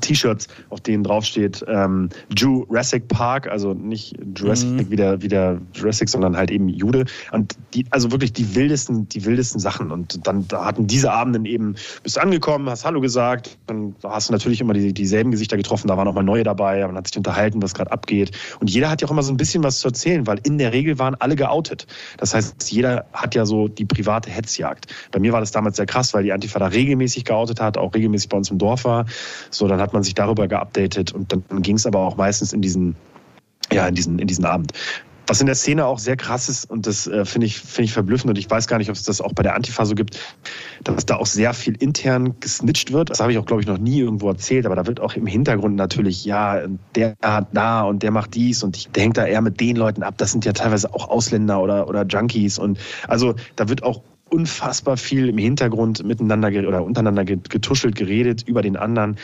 T-Shirts, 0.00 0.48
auf 0.70 0.80
denen 0.80 1.04
draufsteht 1.04 1.64
ähm, 1.68 2.08
Jurassic 2.36 3.08
Park, 3.08 3.48
also 3.48 3.74
nicht 3.74 4.16
Jurassic 4.36 4.70
mhm. 4.70 4.90
wie, 4.90 4.96
der, 4.96 5.22
wie 5.22 5.28
der 5.28 5.60
Jurassic, 5.74 6.08
sondern 6.08 6.36
halt 6.36 6.50
eben 6.50 6.68
Jude. 6.68 7.04
Und 7.32 7.56
die, 7.74 7.86
also 7.90 8.10
wirklich 8.10 8.32
die 8.32 8.54
wildesten, 8.54 9.08
die 9.08 9.24
wildesten 9.24 9.60
Sachen. 9.60 9.90
Und 9.90 10.26
dann 10.26 10.46
da 10.48 10.64
hatten 10.64 10.86
diese 10.86 11.12
Abenden 11.12 11.44
eben, 11.44 11.74
bist 12.02 12.16
du 12.16 12.20
angekommen, 12.20 12.68
hast 12.68 12.84
Hallo 12.84 13.00
gesagt, 13.00 13.58
dann 13.66 13.94
hast 14.02 14.28
du 14.28 14.32
natürlich 14.32 14.60
immer 14.60 14.74
die, 14.74 14.92
dieselben 14.92 15.30
Gesichter 15.30 15.56
getroffen, 15.56 15.88
da 15.88 15.96
waren 15.96 16.08
auch 16.08 16.14
mal 16.14 16.22
neue 16.22 16.44
dabei, 16.44 16.86
man 16.86 16.96
hat 16.96 17.06
sich 17.06 17.16
unterhalten, 17.16 17.62
was 17.62 17.74
gerade 17.74 17.92
abgeht. 17.92 18.32
Und 18.60 18.70
jeder 18.70 18.90
hat 18.90 19.00
ja 19.00 19.08
auch 19.08 19.12
immer 19.12 19.22
so 19.22 19.32
ein 19.32 19.36
bisschen 19.36 19.62
was 19.62 19.80
zu 19.80 19.88
erzählen, 19.88 20.26
weil 20.26 20.40
in 20.42 20.58
der 20.58 20.72
Regel 20.72 20.98
waren 20.98 21.14
alle 21.16 21.36
geoutet. 21.36 21.86
Das 22.18 22.34
heißt, 22.34 22.70
jeder 22.70 23.06
hat 23.12 23.34
ja 23.34 23.46
so 23.46 23.68
die 23.68 23.84
private 23.84 24.30
Hetzjagd. 24.30 24.86
Bei 25.12 25.18
mir 25.18 25.32
war 25.32 25.40
das 25.40 25.52
damals 25.52 25.76
sehr 25.76 25.86
krass, 25.86 26.14
weil 26.14 26.24
die 26.24 26.32
Antifa 26.32 26.58
da 26.58 26.66
regelmäßig 26.66 27.24
geoutet 27.24 27.60
hat, 27.60 27.78
auch 27.78 27.94
regelmäßig 27.94 28.28
bei 28.28 28.36
uns 28.36 28.50
im 28.50 28.58
Dorf 28.58 28.84
war. 28.84 29.06
So, 29.50 29.68
dann 29.68 29.80
hat 29.84 29.92
man 29.92 30.02
sich 30.02 30.14
darüber 30.14 30.48
geupdatet 30.48 31.12
und 31.12 31.32
dann 31.32 31.62
ging 31.62 31.76
es 31.76 31.86
aber 31.86 32.00
auch 32.00 32.16
meistens 32.16 32.52
in 32.52 32.60
diesen, 32.60 32.96
ja, 33.72 33.86
in 33.86 33.94
diesen, 33.94 34.18
in 34.18 34.26
diesen 34.26 34.44
Abend. 34.44 34.72
Was 35.26 35.40
in 35.40 35.46
der 35.46 35.54
Szene 35.54 35.86
auch 35.86 35.98
sehr 35.98 36.16
krass 36.16 36.50
ist, 36.50 36.70
und 36.70 36.86
das 36.86 37.06
äh, 37.06 37.24
finde 37.24 37.46
ich, 37.46 37.56
finde 37.58 37.84
ich 37.84 37.92
verblüffend, 37.94 38.30
und 38.30 38.36
ich 38.36 38.50
weiß 38.50 38.66
gar 38.66 38.76
nicht, 38.76 38.90
ob 38.90 38.96
es 38.96 39.04
das 39.04 39.22
auch 39.22 39.32
bei 39.32 39.42
der 39.42 39.54
Antifa 39.54 39.86
so 39.86 39.94
gibt, 39.94 40.18
dass 40.82 41.06
da 41.06 41.16
auch 41.16 41.26
sehr 41.26 41.54
viel 41.54 41.76
intern 41.76 42.38
gesnitcht 42.40 42.92
wird. 42.92 43.08
Das 43.08 43.20
habe 43.20 43.32
ich 43.32 43.38
auch, 43.38 43.46
glaube 43.46 43.62
ich, 43.62 43.66
noch 43.66 43.78
nie 43.78 44.00
irgendwo 44.00 44.28
erzählt, 44.28 44.66
aber 44.66 44.76
da 44.76 44.86
wird 44.86 45.00
auch 45.00 45.14
im 45.14 45.26
Hintergrund 45.26 45.76
natürlich, 45.76 46.26
ja, 46.26 46.60
der 46.94 47.16
hat 47.22 47.48
da 47.54 47.82
und 47.84 48.02
der 48.02 48.10
macht 48.10 48.34
dies 48.34 48.62
und 48.62 48.94
der 48.94 49.02
hängt 49.02 49.16
da 49.16 49.24
eher 49.24 49.40
mit 49.40 49.60
den 49.60 49.76
Leuten 49.76 50.02
ab. 50.02 50.14
Das 50.18 50.30
sind 50.30 50.44
ja 50.44 50.52
teilweise 50.52 50.92
auch 50.92 51.08
Ausländer 51.08 51.62
oder, 51.62 51.88
oder 51.88 52.04
Junkies. 52.04 52.58
Und 52.58 52.78
also 53.08 53.34
da 53.56 53.70
wird 53.70 53.82
auch 53.82 54.02
unfassbar 54.28 54.96
viel 54.96 55.28
im 55.28 55.38
Hintergrund 55.38 56.04
miteinander 56.04 56.48
oder 56.48 56.82
untereinander 56.82 57.24
getuschelt, 57.24 57.94
geredet 57.94 58.42
über 58.46 58.62
den 58.62 58.76
anderen 58.76 59.16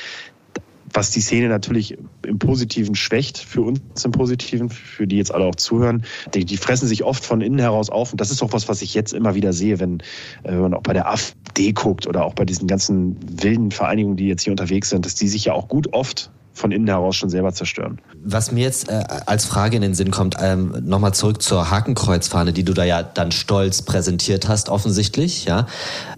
was 0.92 1.11
die 1.11 1.20
Szene 1.20 1.49
natürlich 1.49 1.97
im 2.26 2.38
Positiven 2.38 2.94
schwächt, 2.94 3.38
für 3.38 3.62
uns 3.62 4.04
im 4.04 4.12
Positiven, 4.12 4.70
für 4.70 5.06
die 5.06 5.16
jetzt 5.16 5.32
alle 5.32 5.44
auch 5.44 5.54
zuhören. 5.54 6.04
Die, 6.35 6.44
die 6.44 6.56
fressen 6.56 6.88
sich 6.88 7.04
oft 7.04 7.25
von 7.25 7.40
innen 7.40 7.59
heraus 7.59 7.90
auf. 7.90 8.12
Und 8.12 8.20
das 8.20 8.30
ist 8.30 8.42
auch 8.42 8.52
was, 8.52 8.68
was 8.68 8.82
ich 8.82 8.94
jetzt 8.94 9.12
immer 9.12 9.35
wieder 9.35 9.52
sehe, 9.52 9.80
wenn, 9.80 10.00
äh, 10.42 10.52
wenn 10.52 10.61
man 10.61 10.75
auch 10.75 10.82
bei 10.82 10.92
der 10.92 11.09
AfD 11.09 11.73
guckt 11.73 12.06
oder 12.06 12.25
auch 12.25 12.35
bei 12.35 12.44
diesen 12.44 12.66
ganzen 12.66 13.16
wilden 13.42 13.70
Vereinigungen, 13.70 14.16
die 14.16 14.28
jetzt 14.28 14.42
hier 14.42 14.52
unterwegs 14.52 14.90
sind, 14.90 15.06
dass 15.06 15.14
die 15.14 15.28
sich 15.28 15.47
ja 15.47 15.52
auch 15.52 15.68
gut 15.68 15.92
oft 15.92 16.30
von 16.52 16.73
innen 16.73 16.88
heraus 16.88 17.16
schon 17.16 17.30
selber 17.30 17.52
zerstören. 17.52 18.00
Was 18.23 18.52
mir 18.52 18.64
jetzt 18.64 18.88
äh, 18.88 19.04
als 19.26 19.45
Frage 19.45 19.76
in 19.76 19.83
den 19.83 19.95
Sinn 19.95 20.11
kommt, 20.11 20.37
ähm, 20.40 20.75
nochmal 20.83 21.14
zurück 21.14 21.42
zur 21.42 21.71
Hakenkreuzfahne, 21.71 22.52
die 22.52 22.64
du 22.64 22.75
da 22.75 22.85
ja 22.85 23.02
dann 23.02 23.33
stolz 23.33 23.83
präsentiert 23.83 24.49
hast, 24.49 24.69
offensichtlich, 24.69 25.45
ja. 25.45 25.66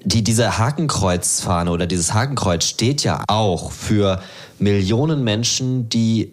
Die, 0.05 0.25
diese 0.25 0.59
Hakenkreuzfahne 0.59 1.71
oder 1.71 1.87
dieses 1.87 2.15
Hakenkreuz 2.15 2.65
steht 2.65 3.05
ja 3.05 3.25
auch 3.29 3.71
für 3.71 4.21
Millionen 4.59 5.23
Menschen, 5.25 5.89
die 5.89 6.33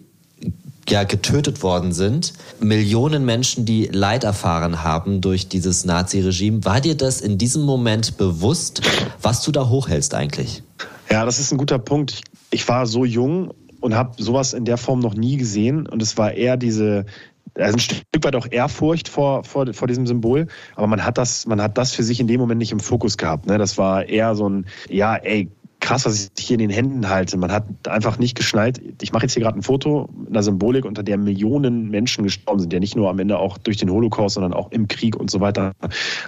ja 0.88 1.04
getötet 1.04 1.62
worden 1.62 1.92
sind, 1.92 2.32
Millionen 2.60 3.24
Menschen, 3.24 3.64
die 3.64 3.86
Leid 3.86 4.24
erfahren 4.24 4.82
haben 4.82 5.20
durch 5.20 5.48
dieses 5.48 5.84
Nazi-Regime. 5.84 6.64
War 6.64 6.80
dir 6.80 6.96
das 6.96 7.20
in 7.20 7.38
diesem 7.38 7.62
Moment 7.62 8.16
bewusst, 8.16 8.82
was 9.22 9.42
du 9.42 9.52
da 9.52 9.68
hochhältst 9.68 10.14
eigentlich? 10.14 10.62
Ja, 11.10 11.24
das 11.24 11.38
ist 11.38 11.52
ein 11.52 11.58
guter 11.58 11.78
Punkt. 11.78 12.12
Ich, 12.12 12.22
ich 12.50 12.68
war 12.68 12.86
so 12.86 13.04
jung 13.04 13.52
und 13.80 13.94
habe 13.94 14.22
sowas 14.22 14.52
in 14.52 14.64
der 14.64 14.76
Form 14.76 15.00
noch 15.00 15.14
nie 15.14 15.36
gesehen. 15.36 15.86
Und 15.86 16.02
es 16.02 16.16
war 16.16 16.32
eher 16.32 16.56
diese, 16.56 17.06
also 17.54 17.76
ein 17.76 17.80
Stück 17.80 18.24
weit 18.24 18.36
auch 18.36 18.46
Ehrfurcht 18.50 19.08
vor, 19.08 19.44
vor, 19.44 19.72
vor 19.72 19.88
diesem 19.88 20.06
Symbol, 20.06 20.46
aber 20.76 20.86
man 20.86 21.04
hat 21.04 21.18
das, 21.18 21.46
man 21.46 21.60
hat 21.60 21.78
das 21.78 21.92
für 21.92 22.02
sich 22.02 22.20
in 22.20 22.26
dem 22.26 22.40
Moment 22.40 22.58
nicht 22.58 22.72
im 22.72 22.80
Fokus 22.80 23.16
gehabt. 23.16 23.46
Ne? 23.46 23.58
Das 23.58 23.78
war 23.78 24.06
eher 24.06 24.34
so 24.34 24.48
ein, 24.48 24.66
ja, 24.88 25.16
ey, 25.16 25.50
krass, 25.90 26.06
was 26.06 26.30
ich 26.38 26.46
hier 26.46 26.54
in 26.54 26.60
den 26.60 26.70
Händen 26.70 27.08
halte. 27.08 27.36
Man 27.36 27.50
hat 27.50 27.64
einfach 27.88 28.16
nicht 28.16 28.36
geschnallt. 28.36 28.80
Ich 29.02 29.10
mache 29.10 29.24
jetzt 29.24 29.32
hier 29.34 29.42
gerade 29.42 29.58
ein 29.58 29.62
Foto 29.62 30.08
mit 30.16 30.28
einer 30.28 30.44
Symbolik, 30.44 30.84
unter 30.84 31.02
der 31.02 31.18
Millionen 31.18 31.90
Menschen 31.90 32.22
gestorben 32.22 32.60
sind. 32.60 32.72
Ja 32.72 32.78
nicht 32.78 32.94
nur 32.94 33.10
am 33.10 33.18
Ende 33.18 33.36
auch 33.38 33.58
durch 33.58 33.76
den 33.76 33.90
Holocaust, 33.90 34.34
sondern 34.34 34.54
auch 34.54 34.70
im 34.70 34.86
Krieg 34.86 35.16
und 35.16 35.32
so 35.32 35.40
weiter. 35.40 35.72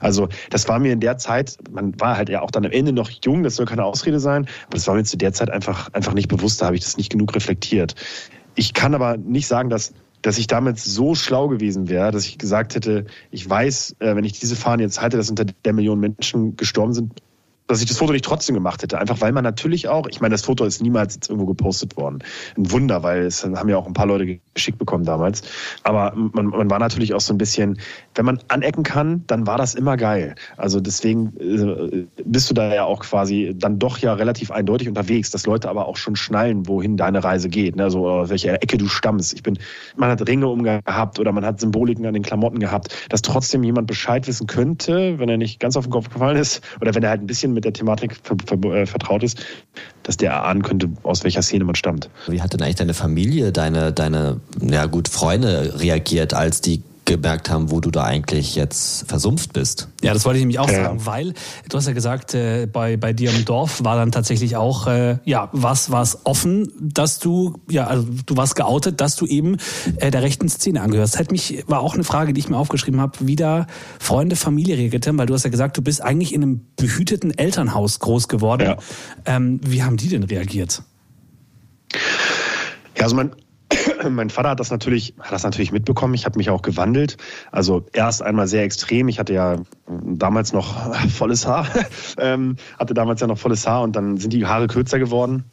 Also 0.01 0.29
das 0.51 0.69
war 0.69 0.81
mir 0.81 0.93
in 0.93 0.99
der 0.99 1.17
Zeit, 1.17 1.59
man 1.71 1.99
war 2.01 2.17
halt 2.17 2.29
ja 2.29 2.43
auch 2.43 2.51
dann 2.51 2.67
am 2.67 2.73
Ende 2.73 2.93
noch 2.93 3.09
jung, 3.25 3.45
das 3.45 3.55
soll 3.55 3.67
keine 3.67 3.85
Ausrede 3.85 4.19
sein, 4.19 4.49
aber 4.67 4.75
das 4.75 4.89
war 4.89 4.97
mir 4.97 5.05
zu 5.05 5.17
der 5.17 5.33
Zeit 5.33 5.49
einfach, 5.49 5.93
einfach 5.93 6.15
nicht 6.15 6.27
bewusst, 6.27 6.61
da 6.61 6.67
habe 6.67 6.75
ich 6.75 6.83
das 6.83 6.97
nicht 6.97 7.11
genug 7.11 7.33
reflektiert. 7.37 7.95
Ich 8.57 8.75
kann 8.75 8.97
aber 8.97 9.17
nicht 9.17 9.47
sagen, 9.47 9.71
dass 9.71 9.95
dass 10.23 10.39
ich 10.39 10.47
damit 10.47 10.79
so 10.79 11.17
schlau 11.17 11.49
gewesen 11.49 11.89
wäre, 11.89 12.13
dass 12.13 12.27
ich 12.27 12.39
gesagt 12.39 12.77
hätte, 12.77 13.07
ich 13.33 13.49
weiß, 13.51 13.97
äh, 13.99 14.15
wenn 14.15 14.23
ich 14.23 14.39
diese 14.39 14.55
Fahne 14.55 14.85
jetzt 14.85 15.01
halte, 15.01 15.17
dass 15.17 15.29
unter 15.29 15.45
der 15.45 15.73
Millionen 15.73 16.01
Menschen 16.01 16.55
gestorben 16.57 16.95
sind, 16.95 17.21
dass 17.73 17.81
ich 17.81 17.89
das 17.89 17.97
Foto 17.97 18.13
nicht 18.13 18.25
trotzdem 18.25 18.55
gemacht 18.55 18.83
hätte. 18.83 18.99
Einfach 18.99 19.21
weil 19.23 19.33
man 19.33 19.45
natürlich 19.45 19.89
auch, 19.89 20.07
ich 20.07 20.21
meine, 20.21 20.33
das 20.35 20.43
Foto 20.43 20.65
ist 20.65 20.83
niemals 20.83 21.15
jetzt 21.15 21.31
irgendwo 21.31 21.47
gepostet 21.47 21.97
worden. 21.97 22.23
Ein 22.57 22.71
Wunder, 22.71 23.03
weil 23.03 23.23
es 23.23 23.45
haben 23.45 23.69
ja 23.69 23.79
auch 23.79 23.87
ein 23.87 23.95
paar 23.95 24.07
Leute 24.07 24.41
geschickt 24.53 24.79
bekommen 24.79 25.05
damals. 25.05 25.43
Aber 25.83 26.13
man, 26.15 26.47
man 26.49 26.71
war 26.71 26.79
natürlich 26.79 27.15
auch 27.15 27.21
so 27.21 27.33
ein 27.33 27.39
bisschen, 27.39 27.79
wenn 28.15 28.27
man 28.27 28.41
anecken 28.49 28.83
kann, 28.83 29.25
dann 29.27 29.47
war 29.47 29.57
das 29.57 29.75
immer 29.75 29.97
geil. 29.97 30.35
Also 30.59 30.81
deswegen 30.81 31.33
äh, 31.41 32.07
bist 32.25 32.51
du 32.51 32.55
da 32.55 32.75
ja 32.75 32.85
auch 32.85 33.01
quasi 33.01 33.55
dann 33.57 33.79
doch 33.79 33.97
ja 33.99 34.13
relativ 34.13 34.51
eindeutig 34.51 34.89
unterwegs, 34.89 35.31
dass 35.31 35.47
Leute 35.47 35.71
aber 35.71 35.87
auch 35.87 35.97
schon 35.97 36.15
schnallen, 36.15 36.69
wohin 36.69 36.99
deine 36.99 37.25
Reise 37.25 37.49
geht. 37.49 37.77
Ne? 37.77 37.85
Also 37.85 38.07
aus 38.07 38.29
welcher 38.29 38.63
Ecke 38.63 38.77
du 38.77 38.87
stammst. 38.87 39.33
Ich 39.33 39.43
bin, 39.43 39.59
man 39.97 40.11
hat 40.11 40.29
Ringe 40.29 40.49
umgehabt 40.49 41.19
oder 41.19 41.33
man 41.33 41.47
hat 41.47 41.61
Symboliken 41.61 42.05
an 42.05 42.13
den 42.13 42.23
Klamotten 42.23 42.59
gehabt, 42.59 42.95
dass 43.09 43.23
trotzdem 43.23 43.63
jemand 43.65 43.87
Bescheid 43.87 44.27
wissen 44.27 44.47
könnte, 44.47 45.19
wenn 45.19 45.31
er 45.31 45.39
nicht 45.39 45.59
ganz 45.59 45.77
auf 45.77 45.87
den 45.87 45.91
Kopf 45.91 46.11
gefallen 46.11 46.37
ist 46.37 46.63
oder 46.83 46.95
wenn 46.95 47.03
er 47.03 47.09
halt 47.09 47.23
ein 47.23 47.27
bisschen 47.27 47.55
mit 47.55 47.62
der 47.65 47.73
Thematik 47.73 48.21
äh, 48.31 48.87
vertraut 48.87 49.23
ist, 49.23 49.41
dass 50.03 50.17
der 50.17 50.33
erahnen 50.33 50.63
könnte, 50.63 50.91
aus 51.03 51.25
welcher 51.25 51.43
Szene 51.43 51.65
man 51.65 51.75
stammt. 51.75 52.11
Wie 52.29 52.43
hat 52.43 52.53
denn 52.53 52.63
eigentlich 52.63 52.77
deine 52.77 52.95
Familie, 52.95 53.53
deine, 53.53 53.93
deine 53.93 54.41
ja 54.61 54.87
gut, 54.87 55.09
Freunde 55.09 55.75
reagiert, 55.79 56.35
als 56.35 56.61
die 56.61 56.83
gemerkt 57.05 57.51
haben, 57.51 57.71
wo 57.71 57.81
du 57.81 57.91
da 57.91 58.05
eigentlich 58.05 58.55
jetzt 58.55 59.09
versumpft 59.09 59.53
bist. 59.53 59.89
Ja, 60.03 60.15
das 60.15 60.25
wollte 60.25 60.39
ich 60.39 60.43
nämlich 60.43 60.61
auch 60.61 60.71
ja. 60.71 60.85
sagen, 60.85 61.07
weil 61.07 61.35
du 61.69 61.77
hast 61.77 61.87
ja 61.87 61.93
gesagt, 61.93 62.35
äh, 62.35 62.67
bei, 62.67 62.97
bei 62.97 63.13
dir 63.13 63.31
im 63.31 63.45
Dorf 63.45 63.83
war 63.83 63.97
dann 63.97 64.13
tatsächlich 64.13 64.57
auch, 64.57 64.87
äh, 64.87 65.19
ja, 65.25 65.49
was 65.53 65.91
war 65.91 66.03
es 66.03 66.19
offen, 66.25 66.71
dass 66.81 67.19
du, 67.19 67.59
ja, 67.69 67.87
also 67.87 68.07
du 68.27 68.37
warst 68.37 68.55
geoutet, 68.55 69.01
dass 69.01 69.17
du 69.17 69.27
eben 69.27 69.57
äh, 69.97 70.11
der 70.11 70.23
rechten 70.23 70.49
Szene 70.49 70.81
angehörst. 70.81 71.17
Halt 71.17 71.33
mich, 71.33 71.65
war 71.67 71.81
auch 71.81 71.95
eine 71.95 72.05
Frage, 72.05 72.33
die 72.33 72.41
ich 72.41 72.49
mir 72.49 72.57
aufgeschrieben 72.57 73.01
habe, 73.01 73.19
wie 73.21 73.37
da 73.37 73.67
Freunde, 73.99 74.37
Familie 74.37 74.77
reagiert 74.77 75.07
haben, 75.07 75.19
weil 75.19 75.27
du 75.27 75.35
hast 75.35 75.43
ja 75.45 75.51
gesagt, 75.51 75.77
du 75.77 75.83
bist 75.83 76.03
eigentlich 76.03 76.33
in 76.33 76.43
einem 76.43 76.67
behüteten 76.77 77.37
Elternhaus 77.37 77.99
groß 77.99 78.29
geworden. 78.29 78.69
Ja. 78.69 78.77
Ähm, 79.25 79.61
wie 79.65 79.83
haben 79.83 79.97
die 79.97 80.09
denn 80.09 80.23
reagiert? 80.23 80.83
Ja, 82.97 83.05
also 83.05 83.17
mein 83.17 83.33
mein 84.11 84.31
Vater 84.31 84.51
hat 84.51 84.61
das 84.61 84.71
natürlich, 84.71 85.15
hat 85.21 85.33
das 85.33 85.43
natürlich 85.43 85.73
mitbekommen. 85.73 86.15
Ich 86.15 86.25
habe 86.25 86.39
mich 86.39 86.51
auch 86.51 86.63
gewandelt. 86.63 87.17
Also 87.51 87.87
erst 87.93 88.23
einmal 88.23 88.47
sehr 88.47 88.65
extrem. 88.65 89.09
Ich 89.09 89.19
hatte 89.19 89.35
ja 89.35 89.57
damals 89.87 90.53
noch 90.53 90.95
volles 91.11 91.47
Haar, 91.47 91.67
ähm, 92.19 92.57
hatte 92.79 92.95
damals 92.95 93.21
ja 93.21 93.27
noch 93.27 93.39
volles 93.39 93.67
Haar 93.67 93.83
und 93.83 93.97
dann 93.97 94.17
sind 94.17 94.33
die 94.33 94.47
Haare 94.47 94.67
kürzer 94.67 94.99
geworden. 94.99 95.45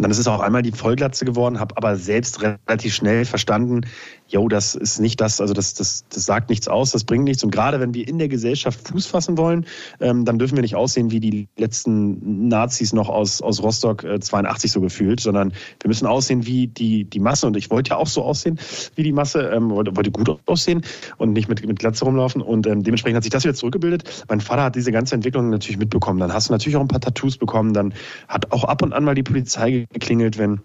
Und 0.00 0.04
dann 0.04 0.12
ist 0.12 0.18
es 0.18 0.28
auch 0.28 0.40
einmal 0.40 0.62
die 0.62 0.72
Vollglatze 0.72 1.26
geworden, 1.26 1.60
habe 1.60 1.76
aber 1.76 1.94
selbst 1.94 2.40
relativ 2.40 2.94
schnell 2.94 3.26
verstanden, 3.26 3.82
yo, 4.28 4.48
das 4.48 4.74
ist 4.74 4.98
nicht 4.98 5.20
das, 5.20 5.42
also 5.42 5.52
das, 5.52 5.74
das, 5.74 6.06
das 6.08 6.24
sagt 6.24 6.48
nichts 6.48 6.68
aus, 6.68 6.92
das 6.92 7.04
bringt 7.04 7.24
nichts. 7.24 7.44
Und 7.44 7.50
gerade 7.50 7.80
wenn 7.80 7.92
wir 7.92 8.08
in 8.08 8.16
der 8.16 8.28
Gesellschaft 8.28 8.88
Fuß 8.88 9.04
fassen 9.04 9.36
wollen, 9.36 9.66
ähm, 10.00 10.24
dann 10.24 10.38
dürfen 10.38 10.56
wir 10.56 10.62
nicht 10.62 10.74
aussehen 10.74 11.10
wie 11.10 11.20
die 11.20 11.48
letzten 11.58 12.48
Nazis 12.48 12.94
noch 12.94 13.10
aus, 13.10 13.42
aus 13.42 13.62
Rostock 13.62 14.02
äh, 14.04 14.18
82 14.18 14.72
so 14.72 14.80
gefühlt, 14.80 15.20
sondern 15.20 15.52
wir 15.82 15.88
müssen 15.88 16.06
aussehen 16.06 16.46
wie 16.46 16.68
die, 16.68 17.04
die 17.04 17.20
Masse. 17.20 17.46
Und 17.46 17.58
ich 17.58 17.70
wollte 17.70 17.90
ja 17.90 17.96
auch 17.98 18.06
so 18.06 18.22
aussehen 18.22 18.58
wie 18.94 19.02
die 19.02 19.12
Masse, 19.12 19.50
ähm, 19.50 19.68
wollte, 19.68 19.94
wollte 19.96 20.10
gut 20.10 20.34
aussehen 20.46 20.80
und 21.18 21.34
nicht 21.34 21.50
mit, 21.50 21.66
mit 21.66 21.78
Glatze 21.78 22.06
rumlaufen. 22.06 22.40
Und 22.40 22.66
ähm, 22.66 22.84
dementsprechend 22.84 23.16
hat 23.16 23.24
sich 23.24 23.32
das 23.32 23.44
wieder 23.44 23.54
zurückgebildet. 23.54 24.24
Mein 24.30 24.40
Vater 24.40 24.62
hat 24.62 24.76
diese 24.76 24.92
ganze 24.92 25.14
Entwicklung 25.14 25.50
natürlich 25.50 25.76
mitbekommen. 25.76 26.20
Dann 26.20 26.32
hast 26.32 26.48
du 26.48 26.54
natürlich 26.54 26.76
auch 26.76 26.80
ein 26.80 26.88
paar 26.88 27.02
Tattoos 27.02 27.36
bekommen. 27.36 27.74
Dann 27.74 27.92
hat 28.28 28.50
auch 28.50 28.64
ab 28.64 28.80
und 28.80 28.94
an 28.94 29.04
mal 29.04 29.14
die 29.14 29.24
Polizei 29.24 29.86
geklingelt, 29.92 30.38
wenn 30.38 30.60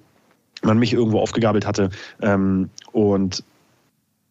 man 0.63 0.77
mich 0.77 0.93
irgendwo 0.93 1.19
aufgegabelt 1.19 1.65
hatte. 1.65 1.89
Ähm, 2.21 2.69
und 2.91 3.43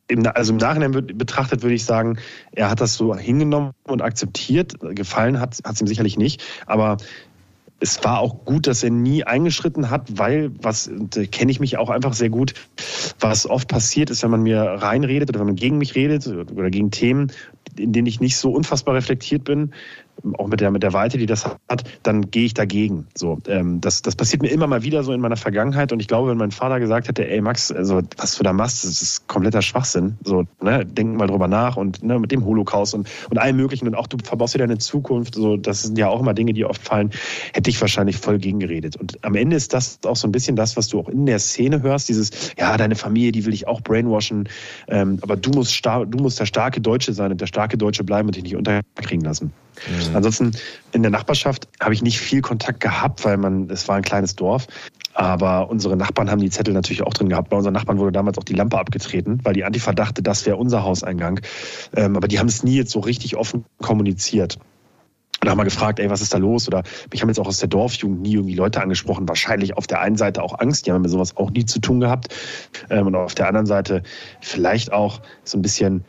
im, 0.08 0.26
also 0.26 0.52
im 0.52 0.58
Nachhinein 0.58 0.92
betrachtet 0.92 1.62
würde 1.62 1.74
ich 1.74 1.84
sagen, 1.84 2.18
er 2.52 2.70
hat 2.70 2.80
das 2.80 2.94
so 2.94 3.14
hingenommen 3.16 3.72
und 3.84 4.02
akzeptiert. 4.02 4.74
Gefallen 4.80 5.40
hat 5.40 5.60
es 5.64 5.80
ihm 5.80 5.86
sicherlich 5.86 6.18
nicht. 6.18 6.42
Aber 6.66 6.98
es 7.80 8.02
war 8.04 8.20
auch 8.20 8.44
gut, 8.44 8.66
dass 8.66 8.82
er 8.82 8.90
nie 8.90 9.24
eingeschritten 9.24 9.90
hat, 9.90 10.18
weil, 10.18 10.50
was 10.62 10.90
kenne 11.32 11.50
ich 11.50 11.60
mich 11.60 11.76
auch 11.76 11.90
einfach 11.90 12.14
sehr 12.14 12.30
gut, 12.30 12.54
was 13.20 13.48
oft 13.48 13.68
passiert 13.68 14.10
ist, 14.10 14.22
wenn 14.22 14.30
man 14.30 14.42
mir 14.42 14.60
reinredet 14.60 15.28
oder 15.28 15.40
wenn 15.40 15.48
man 15.48 15.56
gegen 15.56 15.78
mich 15.78 15.94
redet 15.94 16.26
oder 16.26 16.70
gegen 16.70 16.90
Themen, 16.90 17.32
in 17.76 17.92
denen 17.92 18.06
ich 18.06 18.20
nicht 18.20 18.36
so 18.36 18.52
unfassbar 18.52 18.94
reflektiert 18.94 19.44
bin, 19.44 19.72
auch 20.38 20.48
mit 20.48 20.60
der, 20.60 20.70
mit 20.70 20.82
der 20.82 20.92
Weite, 20.92 21.18
die 21.18 21.26
das 21.26 21.44
hat, 21.44 21.84
dann 22.02 22.30
gehe 22.30 22.46
ich 22.46 22.54
dagegen. 22.54 23.06
So, 23.14 23.38
ähm, 23.46 23.80
das, 23.80 24.02
das 24.02 24.16
passiert 24.16 24.42
mir 24.42 24.48
immer 24.48 24.66
mal 24.66 24.82
wieder 24.82 25.02
so 25.02 25.12
in 25.12 25.20
meiner 25.20 25.36
Vergangenheit. 25.36 25.92
Und 25.92 26.00
ich 26.00 26.08
glaube, 26.08 26.30
wenn 26.30 26.38
mein 26.38 26.50
Vater 26.50 26.80
gesagt 26.80 27.08
hätte, 27.08 27.28
ey 27.28 27.40
Max, 27.40 27.70
also 27.70 28.02
was 28.16 28.36
du 28.36 28.42
da 28.42 28.52
machst, 28.52 28.84
das 28.84 29.02
ist 29.02 29.28
kompletter 29.28 29.62
Schwachsinn. 29.62 30.16
So, 30.24 30.44
ne, 30.62 30.84
denk 30.84 31.16
mal 31.16 31.26
drüber 31.26 31.48
nach 31.48 31.76
und 31.76 32.02
ne, 32.02 32.18
mit 32.18 32.32
dem 32.32 32.44
Holocaust 32.44 32.94
und, 32.94 33.08
und 33.30 33.38
allem 33.38 33.56
möglichen 33.56 33.86
und 33.86 33.94
auch 33.94 34.06
du 34.06 34.16
verbaust 34.22 34.54
dir 34.54 34.58
deine 34.58 34.78
Zukunft. 34.78 35.34
So, 35.34 35.56
das 35.56 35.82
sind 35.82 35.98
ja 35.98 36.08
auch 36.08 36.20
immer 36.20 36.34
Dinge, 36.34 36.52
die 36.52 36.64
oft 36.64 36.82
fallen, 36.82 37.10
hätte 37.52 37.70
ich 37.70 37.80
wahrscheinlich 37.80 38.16
voll 38.16 38.38
gegengeredet. 38.38 38.96
Und 38.96 39.22
am 39.24 39.34
Ende 39.34 39.56
ist 39.56 39.74
das 39.74 39.98
auch 40.04 40.16
so 40.16 40.26
ein 40.28 40.32
bisschen 40.32 40.56
das, 40.56 40.76
was 40.76 40.88
du 40.88 41.00
auch 41.00 41.08
in 41.08 41.26
der 41.26 41.38
Szene 41.38 41.82
hörst, 41.82 42.08
dieses, 42.08 42.30
ja, 42.58 42.76
deine 42.76 42.94
Familie, 42.94 43.32
die 43.32 43.44
will 43.44 43.54
ich 43.54 43.66
auch 43.66 43.80
brainwashen, 43.80 44.48
ähm, 44.88 45.18
aber 45.22 45.36
du 45.36 45.50
musst, 45.50 45.84
du 45.84 46.18
musst 46.18 46.40
der 46.40 46.46
starke 46.46 46.80
Deutsche 46.80 47.12
sein 47.12 47.32
und 47.32 47.40
der 47.40 47.46
starke 47.46 47.76
Deutsche 47.76 48.04
bleiben 48.04 48.28
und 48.28 48.36
dich 48.36 48.44
nicht 48.44 48.56
unterkriegen 48.56 49.24
lassen. 49.24 49.52
Mhm. 50.10 50.16
Ansonsten 50.16 50.52
in 50.92 51.02
der 51.02 51.10
Nachbarschaft 51.10 51.68
habe 51.80 51.94
ich 51.94 52.02
nicht 52.02 52.18
viel 52.18 52.40
Kontakt 52.40 52.80
gehabt, 52.80 53.24
weil 53.24 53.36
man, 53.36 53.70
es 53.70 53.88
war 53.88 53.96
ein 53.96 54.02
kleines 54.02 54.36
Dorf. 54.36 54.66
Aber 55.14 55.70
unsere 55.70 55.96
Nachbarn 55.96 56.30
haben 56.30 56.40
die 56.40 56.50
Zettel 56.50 56.74
natürlich 56.74 57.02
auch 57.02 57.14
drin 57.14 57.28
gehabt. 57.28 57.48
Bei 57.48 57.56
unseren 57.56 57.72
Nachbarn 57.72 57.98
wurde 57.98 58.10
damals 58.10 58.36
auch 58.36 58.44
die 58.44 58.54
Lampe 58.54 58.78
abgetreten, 58.78 59.38
weil 59.44 59.54
die 59.54 59.64
Antifa 59.64 59.92
dachte, 59.92 60.22
das 60.22 60.44
wäre 60.44 60.56
unser 60.56 60.82
Hauseingang. 60.82 61.40
Ähm, 61.94 62.16
aber 62.16 62.26
die 62.26 62.40
haben 62.40 62.48
es 62.48 62.64
nie 62.64 62.76
jetzt 62.76 62.90
so 62.90 62.98
richtig 62.98 63.36
offen 63.36 63.64
kommuniziert. 63.80 64.58
Und 65.40 65.50
haben 65.50 65.58
mal 65.58 65.64
gefragt, 65.64 66.00
ey, 66.00 66.08
was 66.08 66.22
ist 66.22 66.32
da 66.32 66.38
los? 66.38 66.66
Oder 66.68 66.82
mich 67.12 67.20
haben 67.20 67.28
jetzt 67.28 67.38
auch 67.38 67.46
aus 67.46 67.58
der 67.58 67.68
Dorfjugend 67.68 68.22
nie 68.22 68.32
irgendwie 68.32 68.54
Leute 68.54 68.80
angesprochen. 68.80 69.28
Wahrscheinlich 69.28 69.76
auf 69.76 69.86
der 69.86 70.00
einen 70.00 70.16
Seite 70.16 70.42
auch 70.42 70.58
Angst, 70.58 70.86
die 70.86 70.92
haben 70.92 71.02
mit 71.02 71.10
sowas 71.10 71.36
auch 71.36 71.50
nie 71.50 71.66
zu 71.66 71.80
tun 71.80 72.00
gehabt. 72.00 72.34
Ähm, 72.90 73.06
und 73.06 73.14
auf 73.14 73.34
der 73.34 73.46
anderen 73.46 73.66
Seite 73.66 74.02
vielleicht 74.40 74.92
auch 74.92 75.20
so 75.44 75.58
ein 75.58 75.62
bisschen 75.62 76.04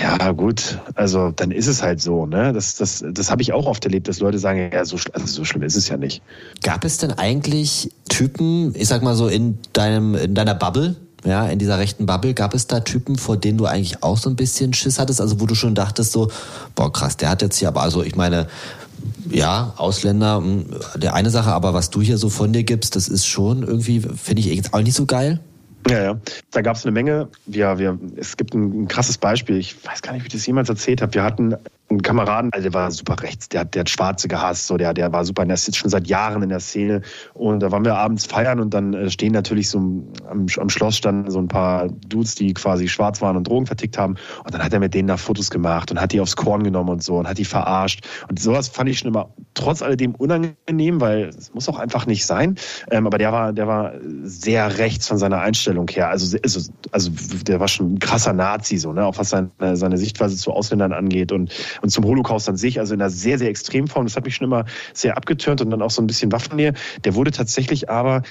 ja, 0.00 0.32
gut, 0.32 0.78
also 0.94 1.30
dann 1.30 1.50
ist 1.50 1.66
es 1.66 1.82
halt 1.82 2.00
so. 2.00 2.26
Ne? 2.26 2.52
Das, 2.52 2.76
das, 2.76 3.04
das 3.06 3.30
habe 3.30 3.42
ich 3.42 3.52
auch 3.52 3.66
oft 3.66 3.84
erlebt, 3.84 4.08
dass 4.08 4.20
Leute 4.20 4.38
sagen, 4.38 4.70
ja, 4.72 4.84
so, 4.84 4.96
also 5.12 5.26
so 5.26 5.44
schlimm 5.44 5.62
ist 5.62 5.76
es 5.76 5.88
ja 5.88 5.96
nicht. 5.96 6.22
Gab 6.62 6.84
es 6.84 6.98
denn 6.98 7.12
eigentlich 7.12 7.90
Typen, 8.08 8.74
ich 8.74 8.88
sag 8.88 9.02
mal 9.02 9.14
so 9.14 9.28
in 9.28 9.58
deinem, 9.72 10.14
in 10.14 10.34
deiner 10.34 10.54
Bubble, 10.54 10.96
ja, 11.24 11.46
in 11.46 11.58
dieser 11.58 11.78
rechten 11.78 12.06
Bubble, 12.06 12.34
gab 12.34 12.54
es 12.54 12.66
da 12.66 12.80
Typen, 12.80 13.16
vor 13.16 13.36
denen 13.36 13.58
du 13.58 13.66
eigentlich 13.66 14.02
auch 14.02 14.18
so 14.18 14.28
ein 14.28 14.36
bisschen 14.36 14.72
Schiss 14.72 14.98
hattest? 14.98 15.20
Also 15.20 15.40
wo 15.40 15.46
du 15.46 15.54
schon 15.54 15.74
dachtest 15.74 16.12
so, 16.12 16.30
boah 16.74 16.92
krass, 16.92 17.16
der 17.16 17.28
hat 17.30 17.42
jetzt 17.42 17.58
hier, 17.58 17.68
aber 17.68 17.82
also 17.82 18.02
ich 18.02 18.16
meine, 18.16 18.48
ja, 19.30 19.74
Ausländer, 19.76 20.38
hm, 20.38 20.66
der 20.96 21.14
eine 21.14 21.30
Sache, 21.30 21.52
aber 21.52 21.74
was 21.74 21.90
du 21.90 22.00
hier 22.00 22.18
so 22.18 22.28
von 22.28 22.52
dir 22.52 22.64
gibst, 22.64 22.96
das 22.96 23.08
ist 23.08 23.26
schon 23.26 23.62
irgendwie, 23.62 24.00
finde 24.00 24.40
ich 24.40 24.46
jetzt 24.46 24.74
auch 24.74 24.82
nicht 24.82 24.96
so 24.96 25.06
geil. 25.06 25.40
Ja, 25.88 26.02
ja. 26.02 26.20
Da 26.50 26.60
gab 26.62 26.76
es 26.76 26.84
eine 26.84 26.92
Menge. 26.92 27.28
Wir, 27.46 27.78
wir, 27.78 27.98
es 28.16 28.36
gibt 28.36 28.54
ein, 28.54 28.82
ein 28.82 28.88
krasses 28.88 29.18
Beispiel. 29.18 29.56
Ich 29.56 29.84
weiß 29.84 30.02
gar 30.02 30.12
nicht, 30.12 30.22
wie 30.22 30.28
ich 30.28 30.32
das 30.32 30.46
jemals 30.46 30.68
erzählt 30.68 31.02
habe. 31.02 31.14
Wir 31.14 31.22
hatten 31.22 31.56
einen 31.92 32.02
Kameraden, 32.02 32.50
also 32.52 32.68
der 32.68 32.74
war 32.74 32.90
super 32.90 33.22
rechts, 33.22 33.48
der, 33.48 33.64
der 33.64 33.80
hat 33.80 33.90
Schwarze 33.90 34.28
gehasst, 34.28 34.66
so, 34.66 34.76
der, 34.76 34.94
der 34.94 35.12
war 35.12 35.24
super, 35.24 35.44
der 35.44 35.54
ist 35.54 35.76
schon 35.76 35.90
seit 35.90 36.06
Jahren 36.06 36.42
in 36.42 36.48
der 36.48 36.60
Szene. 36.60 37.02
Und 37.34 37.60
da 37.60 37.70
waren 37.70 37.84
wir 37.84 37.94
abends 37.94 38.26
feiern 38.26 38.60
und 38.60 38.74
dann 38.74 38.94
äh, 38.94 39.10
stehen 39.10 39.32
natürlich 39.32 39.68
so 39.68 39.78
am, 39.78 40.46
am 40.56 40.68
Schloss 40.68 40.96
standen 40.96 41.30
so 41.30 41.38
ein 41.38 41.48
paar 41.48 41.88
Dudes, 41.88 42.34
die 42.34 42.54
quasi 42.54 42.88
schwarz 42.88 43.20
waren 43.20 43.36
und 43.36 43.48
Drogen 43.48 43.66
vertickt 43.66 43.98
haben. 43.98 44.16
Und 44.44 44.54
dann 44.54 44.62
hat 44.62 44.72
er 44.72 44.80
mit 44.80 44.94
denen 44.94 45.08
da 45.08 45.16
Fotos 45.16 45.50
gemacht 45.50 45.90
und 45.90 46.00
hat 46.00 46.12
die 46.12 46.20
aufs 46.20 46.36
Korn 46.36 46.62
genommen 46.64 46.90
und 46.90 47.02
so 47.02 47.16
und 47.16 47.28
hat 47.28 47.38
die 47.38 47.44
verarscht. 47.44 48.06
Und 48.28 48.40
sowas 48.40 48.68
fand 48.68 48.88
ich 48.88 48.98
schon 48.98 49.08
immer 49.08 49.30
trotz 49.54 49.82
alledem 49.82 50.14
unangenehm, 50.14 51.00
weil 51.00 51.24
es 51.24 51.52
muss 51.54 51.68
auch 51.68 51.78
einfach 51.78 52.06
nicht 52.06 52.26
sein. 52.26 52.56
Ähm, 52.90 53.06
aber 53.06 53.18
der 53.18 53.32
war, 53.32 53.52
der 53.52 53.66
war 53.66 53.92
sehr 54.22 54.78
rechts 54.78 55.08
von 55.08 55.18
seiner 55.18 55.40
Einstellung 55.40 55.88
her. 55.88 56.08
Also, 56.08 56.36
also, 56.42 56.72
also 56.90 57.10
der 57.46 57.60
war 57.60 57.68
schon 57.68 57.94
ein 57.94 57.98
krasser 57.98 58.32
Nazi, 58.32 58.78
so, 58.78 58.92
ne? 58.92 59.04
auch 59.04 59.18
was 59.18 59.30
seine, 59.30 59.50
seine 59.74 59.98
Sichtweise 59.98 60.36
zu 60.36 60.52
Ausländern 60.52 60.92
angeht. 60.92 61.32
Und 61.32 61.52
und 61.82 61.90
zum 61.90 62.04
Holocaust 62.04 62.48
an 62.48 62.56
sich, 62.56 62.78
also 62.80 62.94
in 62.94 63.00
einer 63.00 63.10
sehr, 63.10 63.38
sehr 63.38 63.48
extremen 63.48 63.88
Form. 63.88 64.06
Das 64.06 64.16
hat 64.16 64.24
mich 64.24 64.36
schon 64.36 64.46
immer 64.46 64.64
sehr 64.94 65.16
abgetürnt 65.16 65.60
und 65.60 65.70
dann 65.70 65.82
auch 65.82 65.90
so 65.90 66.00
ein 66.00 66.06
bisschen 66.06 66.32
Waffennähe. 66.32 66.72
Der 67.04 67.14
wurde 67.14 67.30
tatsächlich 67.30 67.90
aber, 67.90 68.22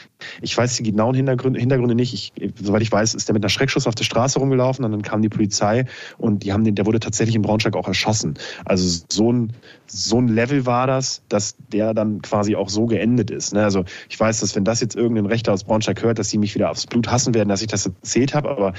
ich 0.41 0.57
weiß 0.57 0.77
die 0.77 0.83
genauen 0.83 1.13
Hintergründe, 1.13 1.59
Hintergründe 1.59 1.93
nicht, 1.93 2.13
ich, 2.13 2.53
soweit 2.59 2.81
ich 2.81 2.91
weiß, 2.91 3.13
ist 3.13 3.27
der 3.27 3.33
mit 3.33 3.43
einer 3.43 3.49
Schreckschuss 3.49 3.87
auf 3.87 3.95
der 3.95 4.05
Straße 4.05 4.39
rumgelaufen 4.39 4.83
und 4.85 4.91
dann 4.91 5.01
kam 5.01 5.21
die 5.21 5.29
Polizei 5.29 5.85
und 6.17 6.43
die 6.43 6.53
haben 6.53 6.63
den, 6.63 6.75
der 6.75 6.85
wurde 6.85 6.99
tatsächlich 6.99 7.35
in 7.35 7.41
Braunschweig 7.41 7.75
auch 7.75 7.87
erschossen. 7.87 8.35
Also 8.65 9.03
so 9.09 9.31
ein, 9.31 9.53
so 9.93 10.19
ein 10.19 10.29
Level 10.29 10.65
war 10.65 10.87
das, 10.87 11.21
dass 11.27 11.55
der 11.71 11.93
dann 11.93 12.21
quasi 12.21 12.55
auch 12.55 12.69
so 12.69 12.85
geendet 12.85 13.29
ist. 13.29 13.53
Ne? 13.53 13.63
Also 13.63 13.83
ich 14.09 14.17
weiß, 14.17 14.39
dass 14.39 14.55
wenn 14.55 14.63
das 14.63 14.79
jetzt 14.79 14.95
irgendein 14.95 15.25
Rechter 15.25 15.51
aus 15.51 15.65
Braunschweig 15.65 16.01
hört, 16.01 16.17
dass 16.17 16.29
sie 16.29 16.37
mich 16.37 16.55
wieder 16.55 16.71
aufs 16.71 16.87
Blut 16.87 17.11
hassen 17.11 17.33
werden, 17.33 17.49
dass 17.49 17.61
ich 17.61 17.67
das 17.67 17.85
erzählt 17.85 18.33
habe, 18.33 18.49
aber 18.49 18.73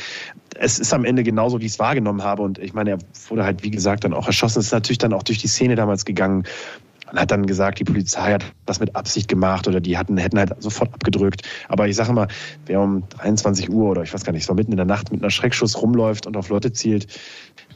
es 0.57 0.79
ist 0.79 0.95
am 0.95 1.05
Ende 1.05 1.23
genauso, 1.23 1.61
wie 1.61 1.67
ich 1.67 1.73
es 1.73 1.79
wahrgenommen 1.79 2.23
habe 2.23 2.43
und 2.43 2.59
ich 2.59 2.73
meine, 2.73 2.93
er 2.93 2.99
wurde 3.29 3.45
halt, 3.45 3.63
wie 3.63 3.71
gesagt, 3.71 4.05
dann 4.05 4.15
auch 4.15 4.27
erschossen 4.27 4.61
ist 4.61 4.73
natürlich 4.73 4.99
dann 4.99 5.13
auch 5.13 5.23
durch 5.23 5.39
die 5.39 5.49
Szene 5.49 5.75
damals 5.75 6.05
gegangen 6.05 6.45
und 7.13 7.21
hat 7.21 7.31
dann 7.31 7.47
gesagt, 7.47 7.79
die 7.79 7.85
Polizei 7.85 8.33
hat 8.33 8.45
das 8.65 8.81
mit 8.81 8.97
Absicht 8.97 9.29
gemacht 9.29 9.69
oder 9.69 9.81
die 9.81 9.99
hatten, 9.99 10.17
hätten 10.17 10.39
halt 10.39 10.55
sofort 10.63 10.93
abgedrückt. 10.95 11.43
Aber 11.69 11.87
ich 11.87 11.95
sage 11.95 12.13
mal, 12.13 12.29
wer 12.67 12.81
um 12.81 13.05
23 13.11 13.71
Uhr 13.71 13.91
oder 13.91 14.03
ich 14.03 14.13
weiß 14.13 14.25
gar 14.25 14.33
nicht, 14.33 14.47
so 14.47 14.55
mitten 14.55 14.73
in 14.73 14.79
der 14.79 14.87
Nacht 14.87 15.13
mit 15.13 15.23
einer 15.23 15.31
Schreckschuss 15.31 15.81
rumläuft 15.81 16.27
und 16.27 16.37
auf 16.39 16.49
Leute 16.49 16.73
zielt, 16.73 17.07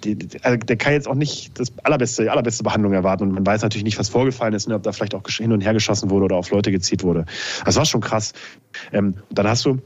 die, 0.05 0.17
also 0.43 0.57
der 0.57 0.77
kann 0.77 0.95
jetzt 0.95 1.07
auch 1.07 1.15
nicht 1.15 1.59
das 1.61 1.71
allerbeste, 1.85 2.23
die 2.23 2.31
allerbeste 2.31 2.65
Behandlung 2.65 2.95
erwarten. 2.95 3.25
Und 3.25 3.33
man 3.33 3.47
weiß 3.47 3.61
natürlich 3.63 3.85
nicht, 3.85 3.99
was 3.99 4.09
vorgefallen 4.09 4.55
ist, 4.55 4.69
ne, 4.69 4.75
ob 4.75 4.83
da 4.83 4.93
vielleicht 4.93 5.15
auch 5.15 5.23
hin 5.29 5.53
und 5.53 5.61
her 5.61 5.75
geschossen 5.75 6.09
wurde 6.09 6.25
oder 6.25 6.37
auf 6.37 6.51
Leute 6.51 6.73
gezielt 6.73 7.03
wurde. 7.03 7.27
Das 7.65 7.77
war 7.77 7.85
schon 7.85 8.01
krass. 8.01 8.33
Ähm, 8.93 9.17
dann 9.31 9.47
hast 9.47 9.67
du 9.67 9.81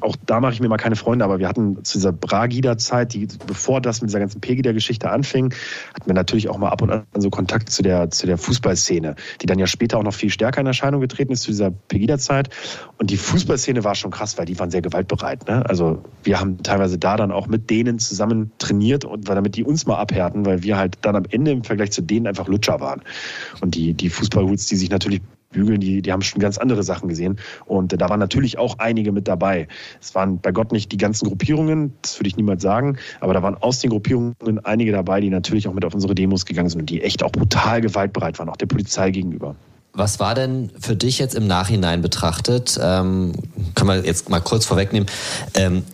auch 0.00 0.16
da 0.26 0.40
mache 0.40 0.52
ich 0.52 0.60
mir 0.60 0.68
mal 0.68 0.76
keine 0.76 0.96
Freunde, 0.96 1.24
aber 1.24 1.38
wir 1.38 1.48
hatten 1.48 1.84
zu 1.84 1.98
dieser 1.98 2.12
Bragida-Zeit, 2.12 3.14
die, 3.14 3.28
bevor 3.46 3.80
das 3.80 4.00
mit 4.00 4.10
dieser 4.10 4.20
ganzen 4.20 4.40
Pegida-Geschichte 4.40 5.10
anfing, 5.10 5.54
hatten 5.94 6.06
wir 6.06 6.14
natürlich 6.14 6.48
auch 6.48 6.58
mal 6.58 6.70
ab 6.70 6.82
und 6.82 6.90
an 6.90 7.04
so 7.16 7.30
Kontakt 7.30 7.70
zu 7.70 7.82
der, 7.82 8.10
zu 8.10 8.26
der 8.26 8.38
Fußballszene, 8.38 9.14
die 9.40 9.46
dann 9.46 9.58
ja 9.58 9.66
später 9.66 9.98
auch 9.98 10.02
noch 10.02 10.14
viel 10.14 10.30
stärker 10.30 10.60
in 10.60 10.66
Erscheinung 10.66 11.00
getreten 11.00 11.32
ist 11.32 11.42
zu 11.42 11.50
dieser 11.50 11.70
Pegida-Zeit. 11.70 12.50
Und 12.98 13.10
die 13.10 13.16
Fußballszene 13.16 13.84
war 13.84 13.94
schon 13.94 14.10
krass, 14.10 14.38
weil 14.38 14.46
die 14.46 14.58
waren 14.58 14.70
sehr 14.70 14.82
gewaltbereit. 14.82 15.46
Ne? 15.48 15.64
Also 15.66 16.02
wir 16.22 16.40
haben 16.40 16.62
teilweise 16.62 16.98
da 16.98 17.16
dann 17.16 17.32
auch 17.32 17.46
mit 17.46 17.70
denen 17.70 17.98
zusammen 17.98 18.52
trainiert 18.58 19.04
und 19.04 19.28
damit 19.28 19.56
die 19.56 19.64
uns 19.64 19.86
mal 19.86 19.96
abhärten, 19.96 20.46
weil 20.46 20.62
wir 20.62 20.76
halt 20.76 20.98
dann 21.02 21.16
am 21.16 21.24
Ende 21.30 21.52
im 21.52 21.64
Vergleich 21.64 21.92
zu 21.92 22.02
denen 22.02 22.26
einfach 22.26 22.48
Lutscher 22.48 22.80
waren. 22.80 23.02
Und 23.60 23.74
die, 23.74 23.94
die 23.94 24.10
Fußballhoots, 24.10 24.66
die 24.66 24.76
sich 24.76 24.90
natürlich 24.90 25.20
bügeln, 25.54 25.80
die, 25.80 26.02
die 26.02 26.12
haben 26.12 26.22
schon 26.22 26.40
ganz 26.40 26.58
andere 26.58 26.82
Sachen 26.82 27.08
gesehen. 27.08 27.38
Und 27.64 27.92
äh, 27.92 27.96
da 27.96 28.08
waren 28.10 28.20
natürlich 28.20 28.58
auch 28.58 28.78
einige 28.78 29.12
mit 29.12 29.26
dabei. 29.26 29.68
Es 30.00 30.14
waren 30.14 30.40
bei 30.40 30.52
Gott 30.52 30.72
nicht 30.72 30.92
die 30.92 30.98
ganzen 30.98 31.28
Gruppierungen, 31.28 31.94
das 32.02 32.18
würde 32.18 32.28
ich 32.28 32.36
niemals 32.36 32.62
sagen, 32.62 32.98
aber 33.20 33.32
da 33.32 33.42
waren 33.42 33.56
aus 33.56 33.78
den 33.78 33.90
Gruppierungen 33.90 34.34
einige 34.64 34.92
dabei, 34.92 35.20
die 35.20 35.30
natürlich 35.30 35.66
auch 35.66 35.72
mit 35.72 35.84
auf 35.84 35.94
unsere 35.94 36.14
Demos 36.14 36.44
gegangen 36.44 36.68
sind 36.68 36.80
und 36.82 36.90
die 36.90 37.02
echt 37.02 37.22
auch 37.22 37.32
brutal 37.32 37.80
gewaltbereit 37.80 38.38
waren, 38.38 38.48
auch 38.48 38.56
der 38.56 38.66
Polizei 38.66 39.10
gegenüber. 39.10 39.56
Was 39.92 40.18
war 40.18 40.34
denn 40.34 40.70
für 40.80 40.96
dich 40.96 41.20
jetzt 41.20 41.36
im 41.36 41.46
Nachhinein 41.46 42.02
betrachtet, 42.02 42.78
ähm, 42.82 43.32
kann 43.76 43.86
man 43.86 44.04
jetzt 44.04 44.28
mal 44.28 44.40
kurz 44.40 44.66
vorwegnehmen, 44.66 45.08
ähm, 45.54 45.84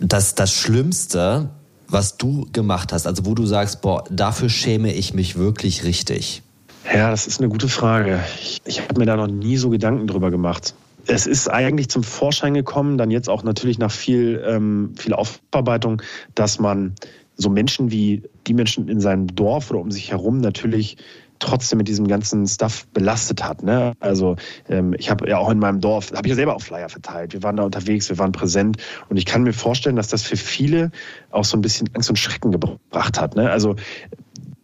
das, 0.00 0.34
das 0.34 0.50
Schlimmste, 0.50 1.50
was 1.86 2.16
du 2.16 2.48
gemacht 2.52 2.92
hast, 2.92 3.06
also 3.06 3.26
wo 3.26 3.34
du 3.34 3.44
sagst, 3.44 3.82
boah, 3.82 4.04
dafür 4.10 4.48
schäme 4.48 4.94
ich 4.94 5.12
mich 5.12 5.36
wirklich 5.36 5.84
richtig? 5.84 6.42
Ja, 6.84 7.10
das 7.10 7.26
ist 7.26 7.40
eine 7.40 7.48
gute 7.48 7.68
Frage. 7.68 8.20
Ich, 8.40 8.60
ich 8.64 8.80
habe 8.80 8.98
mir 8.98 9.06
da 9.06 9.16
noch 9.16 9.28
nie 9.28 9.56
so 9.56 9.70
Gedanken 9.70 10.06
drüber 10.06 10.30
gemacht. 10.30 10.74
Es 11.06 11.26
ist 11.26 11.48
eigentlich 11.48 11.88
zum 11.88 12.02
Vorschein 12.02 12.54
gekommen, 12.54 12.98
dann 12.98 13.10
jetzt 13.10 13.28
auch 13.28 13.42
natürlich 13.42 13.78
nach 13.78 13.90
viel, 13.90 14.42
ähm, 14.46 14.94
viel 14.96 15.12
Aufarbeitung, 15.12 16.02
dass 16.34 16.58
man 16.58 16.94
so 17.36 17.48
Menschen 17.48 17.90
wie 17.90 18.22
die 18.46 18.54
Menschen 18.54 18.88
in 18.88 19.00
seinem 19.00 19.26
Dorf 19.34 19.70
oder 19.70 19.80
um 19.80 19.90
sich 19.90 20.10
herum 20.10 20.40
natürlich 20.40 20.98
trotzdem 21.40 21.78
mit 21.78 21.88
diesem 21.88 22.06
ganzen 22.06 22.46
Stuff 22.46 22.86
belastet 22.88 23.42
hat. 23.42 23.62
Ne? 23.62 23.94
Also 23.98 24.36
ähm, 24.68 24.94
ich 24.98 25.10
habe 25.10 25.28
ja 25.28 25.38
auch 25.38 25.50
in 25.50 25.58
meinem 25.58 25.80
Dorf, 25.80 26.12
habe 26.12 26.26
ich 26.26 26.30
ja 26.30 26.36
selber 26.36 26.54
auch 26.54 26.62
Flyer 26.62 26.88
verteilt. 26.88 27.32
Wir 27.32 27.42
waren 27.42 27.56
da 27.56 27.62
unterwegs, 27.62 28.10
wir 28.10 28.18
waren 28.18 28.32
präsent 28.32 28.76
und 29.08 29.16
ich 29.16 29.24
kann 29.24 29.42
mir 29.42 29.54
vorstellen, 29.54 29.96
dass 29.96 30.08
das 30.08 30.22
für 30.22 30.36
viele 30.36 30.90
auch 31.30 31.44
so 31.44 31.56
ein 31.56 31.62
bisschen 31.62 31.88
Angst 31.94 32.10
und 32.10 32.16
Schrecken 32.16 32.52
gebracht 32.52 33.18
hat. 33.18 33.36
Ne? 33.36 33.50
Also 33.50 33.76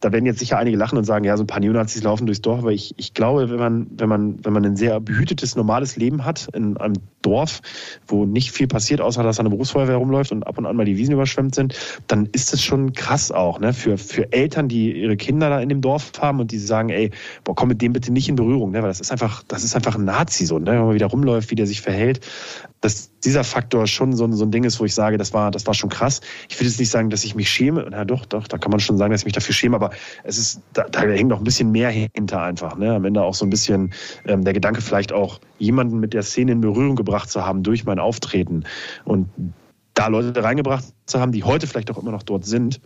da 0.00 0.12
werden 0.12 0.26
jetzt 0.26 0.38
sicher 0.38 0.58
einige 0.58 0.76
lachen 0.76 0.98
und 0.98 1.04
sagen, 1.04 1.24
ja, 1.24 1.36
so 1.36 1.42
ein 1.42 1.46
paar 1.46 1.60
Neonazis 1.60 2.02
laufen 2.02 2.26
durchs 2.26 2.42
Dorf, 2.42 2.60
aber 2.60 2.72
ich, 2.72 2.94
ich 2.96 3.14
glaube, 3.14 3.50
wenn 3.50 3.58
man, 3.58 3.86
wenn 3.90 4.08
man, 4.08 4.44
wenn 4.44 4.52
man 4.52 4.64
ein 4.64 4.76
sehr 4.76 5.00
behütetes, 5.00 5.56
normales 5.56 5.96
Leben 5.96 6.24
hat 6.24 6.48
in 6.54 6.76
einem 6.76 6.94
Dorf, 7.22 7.60
wo 8.06 8.24
nicht 8.24 8.52
viel 8.52 8.66
passiert, 8.66 9.00
außer 9.00 9.22
dass 9.22 9.40
eine 9.40 9.50
Berufsfeuerwehr 9.50 9.96
rumläuft 9.96 10.32
und 10.32 10.46
ab 10.46 10.58
und 10.58 10.66
an 10.66 10.76
mal 10.76 10.84
die 10.84 10.96
Wiesen 10.96 11.14
überschwemmt 11.14 11.54
sind, 11.54 11.74
dann 12.06 12.26
ist 12.32 12.52
das 12.52 12.62
schon 12.62 12.92
krass 12.92 13.32
auch, 13.32 13.58
ne? 13.58 13.72
Für, 13.72 13.98
für 13.98 14.32
Eltern, 14.32 14.68
die 14.68 14.92
ihre 14.92 15.16
Kinder 15.16 15.50
da 15.50 15.60
in 15.60 15.68
dem 15.68 15.80
Dorf 15.80 16.12
haben 16.20 16.40
und 16.40 16.52
die 16.52 16.58
sagen, 16.58 16.90
ey, 16.90 17.10
boah, 17.44 17.54
komm 17.54 17.68
mit 17.68 17.82
dem 17.82 17.92
bitte 17.92 18.12
nicht 18.12 18.28
in 18.28 18.36
Berührung, 18.36 18.70
ne? 18.70 18.82
Weil 18.82 18.88
das 18.88 19.00
ist 19.00 19.10
einfach, 19.10 19.42
das 19.48 19.64
ist 19.64 19.74
einfach 19.74 19.96
ein 19.96 20.04
Nazi 20.04 20.46
so, 20.46 20.58
ne? 20.58 20.66
Wenn 20.66 20.84
man 20.84 20.94
wieder 20.94 21.06
rumläuft, 21.06 21.50
wie 21.50 21.56
der 21.56 21.66
sich 21.66 21.80
verhält 21.80 22.20
dass 22.80 23.10
dieser 23.20 23.42
Faktor 23.42 23.86
schon 23.86 24.12
so, 24.14 24.30
so 24.32 24.44
ein 24.44 24.50
Ding 24.50 24.64
ist, 24.64 24.78
wo 24.78 24.84
ich 24.84 24.94
sage, 24.94 25.18
das 25.18 25.32
war, 25.32 25.50
das 25.50 25.66
war 25.66 25.74
schon 25.74 25.90
krass. 25.90 26.20
Ich 26.48 26.60
will 26.60 26.66
jetzt 26.66 26.78
nicht 26.78 26.90
sagen, 26.90 27.10
dass 27.10 27.24
ich 27.24 27.34
mich 27.34 27.50
schäme. 27.50 27.86
Na 27.90 28.04
doch, 28.04 28.26
doch, 28.26 28.46
da 28.46 28.58
kann 28.58 28.70
man 28.70 28.80
schon 28.80 28.98
sagen, 28.98 29.10
dass 29.10 29.22
ich 29.22 29.24
mich 29.24 29.34
dafür 29.34 29.54
schäme, 29.54 29.74
aber 29.76 29.85
es 30.24 30.38
ist, 30.38 30.60
da, 30.72 30.84
da 30.84 31.00
hängt 31.00 31.28
noch 31.28 31.38
ein 31.38 31.44
bisschen 31.44 31.72
mehr 31.72 31.90
hinter 31.90 32.42
einfach. 32.42 32.76
Ne? 32.76 32.94
Am 32.94 33.04
Ende 33.04 33.22
auch 33.22 33.34
so 33.34 33.44
ein 33.44 33.50
bisschen 33.50 33.92
ähm, 34.26 34.44
der 34.44 34.52
Gedanke, 34.52 34.80
vielleicht 34.80 35.12
auch 35.12 35.40
jemanden 35.58 35.98
mit 35.98 36.12
der 36.12 36.22
Szene 36.22 36.52
in 36.52 36.60
Berührung 36.60 36.96
gebracht 36.96 37.30
zu 37.30 37.44
haben 37.44 37.62
durch 37.62 37.84
mein 37.84 37.98
Auftreten. 37.98 38.64
Und 39.04 39.28
da 39.94 40.08
Leute 40.08 40.42
reingebracht 40.42 40.84
zu 41.06 41.20
haben, 41.20 41.32
die 41.32 41.44
heute 41.44 41.66
vielleicht 41.66 41.90
auch 41.90 41.98
immer 41.98 42.12
noch 42.12 42.22
dort 42.22 42.44
sind, 42.44 42.80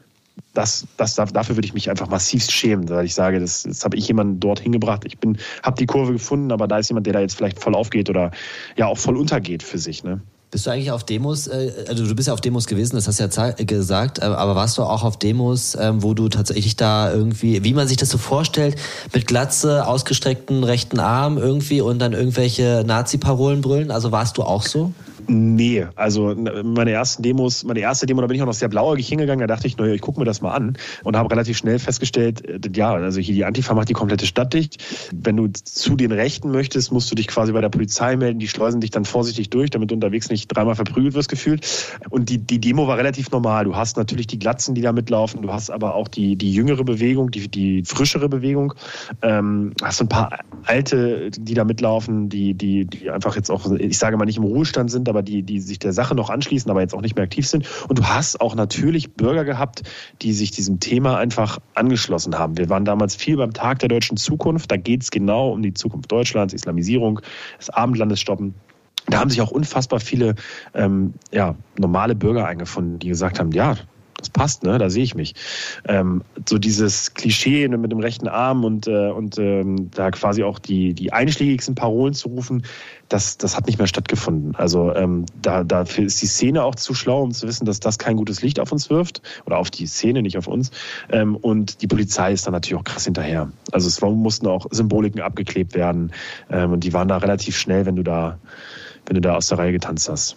das, 0.55 0.87
das, 0.97 1.15
dafür 1.15 1.57
würde 1.57 1.67
ich 1.67 1.75
mich 1.75 1.91
einfach 1.91 2.09
massivst 2.09 2.53
schämen, 2.53 2.89
weil 2.89 3.05
ich 3.05 3.15
sage, 3.15 3.41
das, 3.41 3.63
das 3.65 3.85
habe 3.85 3.97
ich 3.97 4.09
jemanden 4.09 4.41
dort 4.41 4.61
hingebracht. 4.61 5.05
Ich 5.05 5.19
bin, 5.19 5.39
habe 5.63 5.77
die 5.77 5.87
Kurve 5.87 6.13
gefunden, 6.13 6.51
aber 6.51 6.67
da 6.67 6.79
ist 6.79 6.89
jemand, 6.89 7.07
der 7.07 7.13
da 7.13 7.21
jetzt 7.21 7.37
vielleicht 7.37 7.61
voll 7.61 7.75
aufgeht 7.75 8.11
oder 8.11 8.31
ja 8.77 8.87
auch 8.87 8.99
voll 8.99 9.17
untergeht 9.17 9.63
für 9.63 9.79
sich. 9.79 10.03
Ne? 10.03 10.21
Bist 10.51 10.67
du 10.67 10.71
eigentlich 10.71 10.91
auf 10.91 11.05
Demos, 11.05 11.47
äh, 11.47 11.71
also 11.87 12.05
du 12.05 12.15
bist 12.17 12.27
ja 12.27 12.35
auf 12.35 12.41
Demos 12.41 12.67
gewesen, 12.67 12.97
das 12.97 13.07
hast 13.07 13.21
du 13.21 13.25
ja 13.25 13.53
gesagt, 13.53 14.19
äh, 14.19 14.23
aber 14.23 14.57
warst 14.57 14.79
du 14.79 14.83
auch 14.83 15.05
auf 15.05 15.17
Demos, 15.17 15.77
ähm, 15.79 16.03
wo 16.03 16.13
du 16.13 16.29
tatsächlich 16.29 16.75
da 16.75 17.13
irgendwie, 17.13 17.63
wie 17.63 17.73
man 17.73 17.87
sich 17.87 17.97
das 17.97 18.09
so 18.09 18.19
vorstellt, 18.19 18.75
mit 19.15 19.29
Glatze, 19.29 19.87
ausgestreckten 19.87 20.65
rechten 20.65 20.99
Arm 20.99 21.39
irgendwie 21.39 21.81
und 21.81 22.01
dann 22.01 22.15
irgendwelche 22.15 22.83
Nazi-Parolen 22.85 23.61
brüllen? 23.61 23.93
Also 23.93 24.11
warst 24.11 24.39
du 24.39 24.43
auch 24.43 24.65
so? 24.65 24.93
Nee, 25.33 25.87
also 25.95 26.35
meine 26.35 26.91
ersten 26.91 27.23
Demos, 27.23 27.63
meine 27.63 27.79
erste 27.79 28.05
Demo, 28.05 28.21
da 28.21 28.27
bin 28.27 28.35
ich 28.35 28.43
auch 28.43 28.47
noch 28.47 28.53
sehr 28.53 28.69
blauäugig 28.69 29.07
hingegangen, 29.07 29.47
da 29.47 29.55
dachte 29.55 29.69
ich, 29.69 29.77
naja, 29.77 29.95
ich 29.95 30.01
gucke 30.01 30.19
mir 30.19 30.25
das 30.25 30.41
mal 30.41 30.53
an 30.53 30.77
und 31.05 31.17
habe 31.17 31.31
relativ 31.31 31.57
schnell 31.57 31.79
festgestellt, 31.79 32.45
äh, 32.45 32.59
ja, 32.75 32.95
also 32.95 33.21
hier 33.21 33.35
die 33.35 33.45
Antifa 33.45 33.73
macht 33.75 33.89
die 33.89 33.93
komplette 33.93 34.27
Stadt 34.27 34.53
dicht. 34.53 34.83
Wenn 35.15 35.37
du 35.37 35.47
zu 35.47 35.95
den 35.95 36.11
Rechten 36.11 36.51
möchtest, 36.51 36.91
musst 36.91 37.13
du 37.13 37.15
dich 37.15 37.29
quasi 37.29 37.53
bei 37.53 37.61
der 37.61 37.69
Polizei 37.69 38.17
melden, 38.17 38.41
die 38.41 38.49
schleusen 38.49 38.81
dich 38.81 38.91
dann 38.91 39.05
vorsichtig 39.05 39.51
durch, 39.51 39.71
damit 39.71 39.93
du 39.93 39.95
unterwegs 39.95 40.31
nicht 40.31 40.49
dreimal 40.49 40.75
verprügelt 40.75 41.15
wirst 41.15 41.29
gefühlt. 41.29 41.65
Und 42.09 42.29
die, 42.29 42.39
die 42.39 42.59
Demo 42.59 42.89
war 42.89 42.99
relativ 42.99 43.31
normal. 43.31 43.67
Du 43.67 43.77
hast 43.77 43.97
natürlich 43.99 44.27
die 44.27 44.41
Glatzen, 44.41 44.75
die 44.75 44.81
da 44.81 44.91
mitlaufen, 44.91 45.43
du 45.43 45.53
hast 45.53 45.71
aber 45.71 45.95
auch 45.95 46.09
die, 46.09 46.35
die 46.35 46.53
jüngere 46.53 46.83
Bewegung, 46.83 47.31
die, 47.31 47.47
die 47.47 47.85
frischere 47.85 48.29
Bewegung, 48.29 48.75
ähm, 49.23 49.75
hast 49.81 50.01
ein 50.01 50.09
paar 50.09 50.41
alte, 50.65 51.31
die 51.31 51.55
da 51.55 51.63
mitlaufen, 51.63 52.29
die, 52.29 52.55
die, 52.55 52.85
die 52.85 53.11
einfach 53.11 53.37
jetzt 53.37 53.49
auch, 53.49 53.71
ich 53.71 53.97
sage 53.97 54.17
mal 54.17 54.25
nicht 54.25 54.39
im 54.39 54.43
Ruhestand 54.43 54.91
sind, 54.91 55.09
aber 55.09 55.20
aber 55.21 55.23
die, 55.23 55.43
die 55.43 55.61
sich 55.61 55.79
der 55.79 55.93
Sache 55.93 56.15
noch 56.15 56.31
anschließen, 56.31 56.71
aber 56.71 56.81
jetzt 56.81 56.95
auch 56.95 57.03
nicht 57.03 57.15
mehr 57.15 57.25
aktiv 57.25 57.47
sind. 57.47 57.67
Und 57.89 57.99
du 57.99 58.05
hast 58.05 58.41
auch 58.41 58.55
natürlich 58.55 59.13
Bürger 59.13 59.45
gehabt, 59.45 59.83
die 60.23 60.33
sich 60.33 60.51
diesem 60.51 60.81
Thema 60.81 61.19
einfach 61.19 61.59
angeschlossen 61.75 62.39
haben. 62.39 62.57
Wir 62.57 62.71
waren 62.71 62.85
damals 62.85 63.15
viel 63.15 63.37
beim 63.37 63.53
Tag 63.53 63.81
der 63.81 63.89
deutschen 63.89 64.17
Zukunft. 64.17 64.71
Da 64.71 64.77
geht 64.77 65.03
es 65.03 65.11
genau 65.11 65.53
um 65.53 65.63
die 65.63 65.75
Zukunft 65.75 66.11
Deutschlands, 66.11 66.55
Islamisierung, 66.55 67.21
das 67.59 67.71
Abendlandes 67.71 68.21
stoppen. 68.21 68.55
Da 69.07 69.19
haben 69.19 69.31
sich 69.31 69.41
auch 69.43 69.51
unfassbar 69.51 70.01
viele 70.01 70.37
ähm, 70.75 71.15
ja, 71.33 71.55
normale 71.79 72.15
Bürger 72.15 72.47
eingefunden, 72.47 72.99
die 72.99 73.09
gesagt 73.09 73.41
haben, 73.41 73.53
ja, 73.53 73.77
das 74.21 74.31
passt, 74.31 74.63
ne? 74.63 74.79
Da 74.79 74.91
sehe 74.91 75.03
ich 75.03 75.15
mich. 75.15 75.35
Ähm, 75.87 76.23
so 76.49 76.59
dieses 76.59 77.15
Klischee 77.15 77.67
ne, 77.69 77.79
mit 77.79 77.91
dem 77.91 78.01
rechten 78.01 78.29
Arm 78.29 78.65
und, 78.65 78.87
äh, 78.87 79.11
und 79.11 79.39
ähm, 79.39 79.91
da 79.91 80.11
quasi 80.11 80.43
auch 80.43 80.59
die, 80.59 80.95
die 80.95 81.13
einschlägigsten 81.13 81.75
Parolen 81.75 82.15
zu 82.15 82.29
rufen, 82.29 82.65
das, 83.09 83.39
das 83.39 83.57
hat 83.57 83.67
nicht 83.67 83.79
mehr 83.79 83.89
stattgefunden. 83.89 84.55
Also 84.55 84.95
ähm, 84.95 85.27
da, 85.43 85.65
dafür 85.65 86.05
ist 86.05 86.23
die 86.23 86.27
Szene 86.27 86.63
auch 86.63 86.77
zu 86.77 86.95
schlau, 86.95 87.23
um 87.23 87.33
zu 87.33 87.47
wissen, 87.47 87.65
dass 87.65 87.81
das 87.81 87.99
kein 87.99 88.17
gutes 88.17 88.43
Licht 88.43 88.61
auf 88.61 88.71
uns 88.73 88.89
wirft 88.89 89.23
oder 89.47 89.59
auf 89.59 89.71
die 89.71 89.87
Szene, 89.87 90.23
nicht 90.23 90.39
auf 90.39 90.47
uns. 90.47 90.71
Ähm, 91.11 91.37
und 91.37 91.83
die 91.83 91.89
Polizei 91.89 92.33
ist 92.33 92.47
dann 92.47 92.53
natürlich 92.53 92.81
auch 92.81 92.85
krass 92.85 93.05
hinterher. 93.05 93.51
Also 93.73 93.89
es 93.89 94.01
mussten 94.01 94.47
auch 94.47 94.67
Symboliken 94.71 95.21
abgeklebt 95.21 95.75
werden 95.75 96.13
ähm, 96.51 96.73
und 96.73 96.85
die 96.85 96.93
waren 96.93 97.09
da 97.09 97.17
relativ 97.17 97.57
schnell, 97.57 97.85
wenn 97.87 97.97
du 97.97 98.03
da, 98.03 98.39
wenn 99.07 99.15
du 99.15 99.21
da 99.21 99.35
aus 99.35 99.49
der 99.49 99.59
Reihe 99.59 99.73
getanzt 99.73 100.09
hast. 100.09 100.37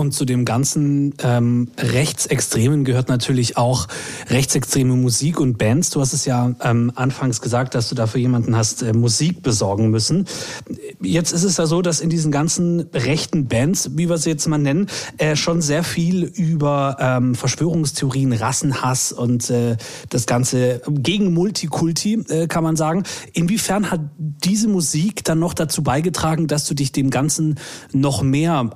Und 0.00 0.12
zu 0.12 0.24
dem 0.24 0.46
ganzen 0.46 1.12
ähm, 1.22 1.68
Rechtsextremen 1.76 2.86
gehört 2.86 3.10
natürlich 3.10 3.58
auch 3.58 3.86
rechtsextreme 4.30 4.94
Musik 4.96 5.38
und 5.38 5.58
Bands. 5.58 5.90
Du 5.90 6.00
hast 6.00 6.14
es 6.14 6.24
ja 6.24 6.54
ähm, 6.64 6.90
anfangs 6.94 7.42
gesagt, 7.42 7.74
dass 7.74 7.90
du 7.90 7.94
dafür 7.94 8.18
jemanden 8.18 8.56
hast 8.56 8.80
äh, 8.80 8.94
Musik 8.94 9.42
besorgen 9.42 9.90
müssen. 9.90 10.24
Jetzt 11.02 11.32
ist 11.32 11.44
es 11.44 11.58
ja 11.58 11.66
so, 11.66 11.82
dass 11.82 12.00
in 12.00 12.08
diesen 12.08 12.32
ganzen 12.32 12.88
rechten 12.94 13.46
Bands, 13.46 13.90
wie 13.94 14.08
wir 14.08 14.16
sie 14.16 14.30
jetzt 14.30 14.46
mal 14.46 14.56
nennen, 14.56 14.86
äh, 15.18 15.36
schon 15.36 15.60
sehr 15.60 15.84
viel 15.84 16.24
über 16.24 16.96
ähm, 16.98 17.34
Verschwörungstheorien, 17.34 18.32
Rassenhass 18.32 19.12
und 19.12 19.50
äh, 19.50 19.76
das 20.08 20.24
Ganze 20.24 20.80
gegen 20.88 21.34
Multikulti, 21.34 22.24
äh, 22.30 22.46
kann 22.46 22.64
man 22.64 22.76
sagen. 22.76 23.02
Inwiefern 23.34 23.90
hat 23.90 24.00
diese 24.16 24.68
Musik 24.68 25.24
dann 25.24 25.40
noch 25.40 25.52
dazu 25.52 25.82
beigetragen, 25.82 26.46
dass 26.46 26.64
du 26.64 26.72
dich 26.72 26.90
dem 26.90 27.10
Ganzen 27.10 27.56
noch 27.92 28.22
mehr 28.22 28.70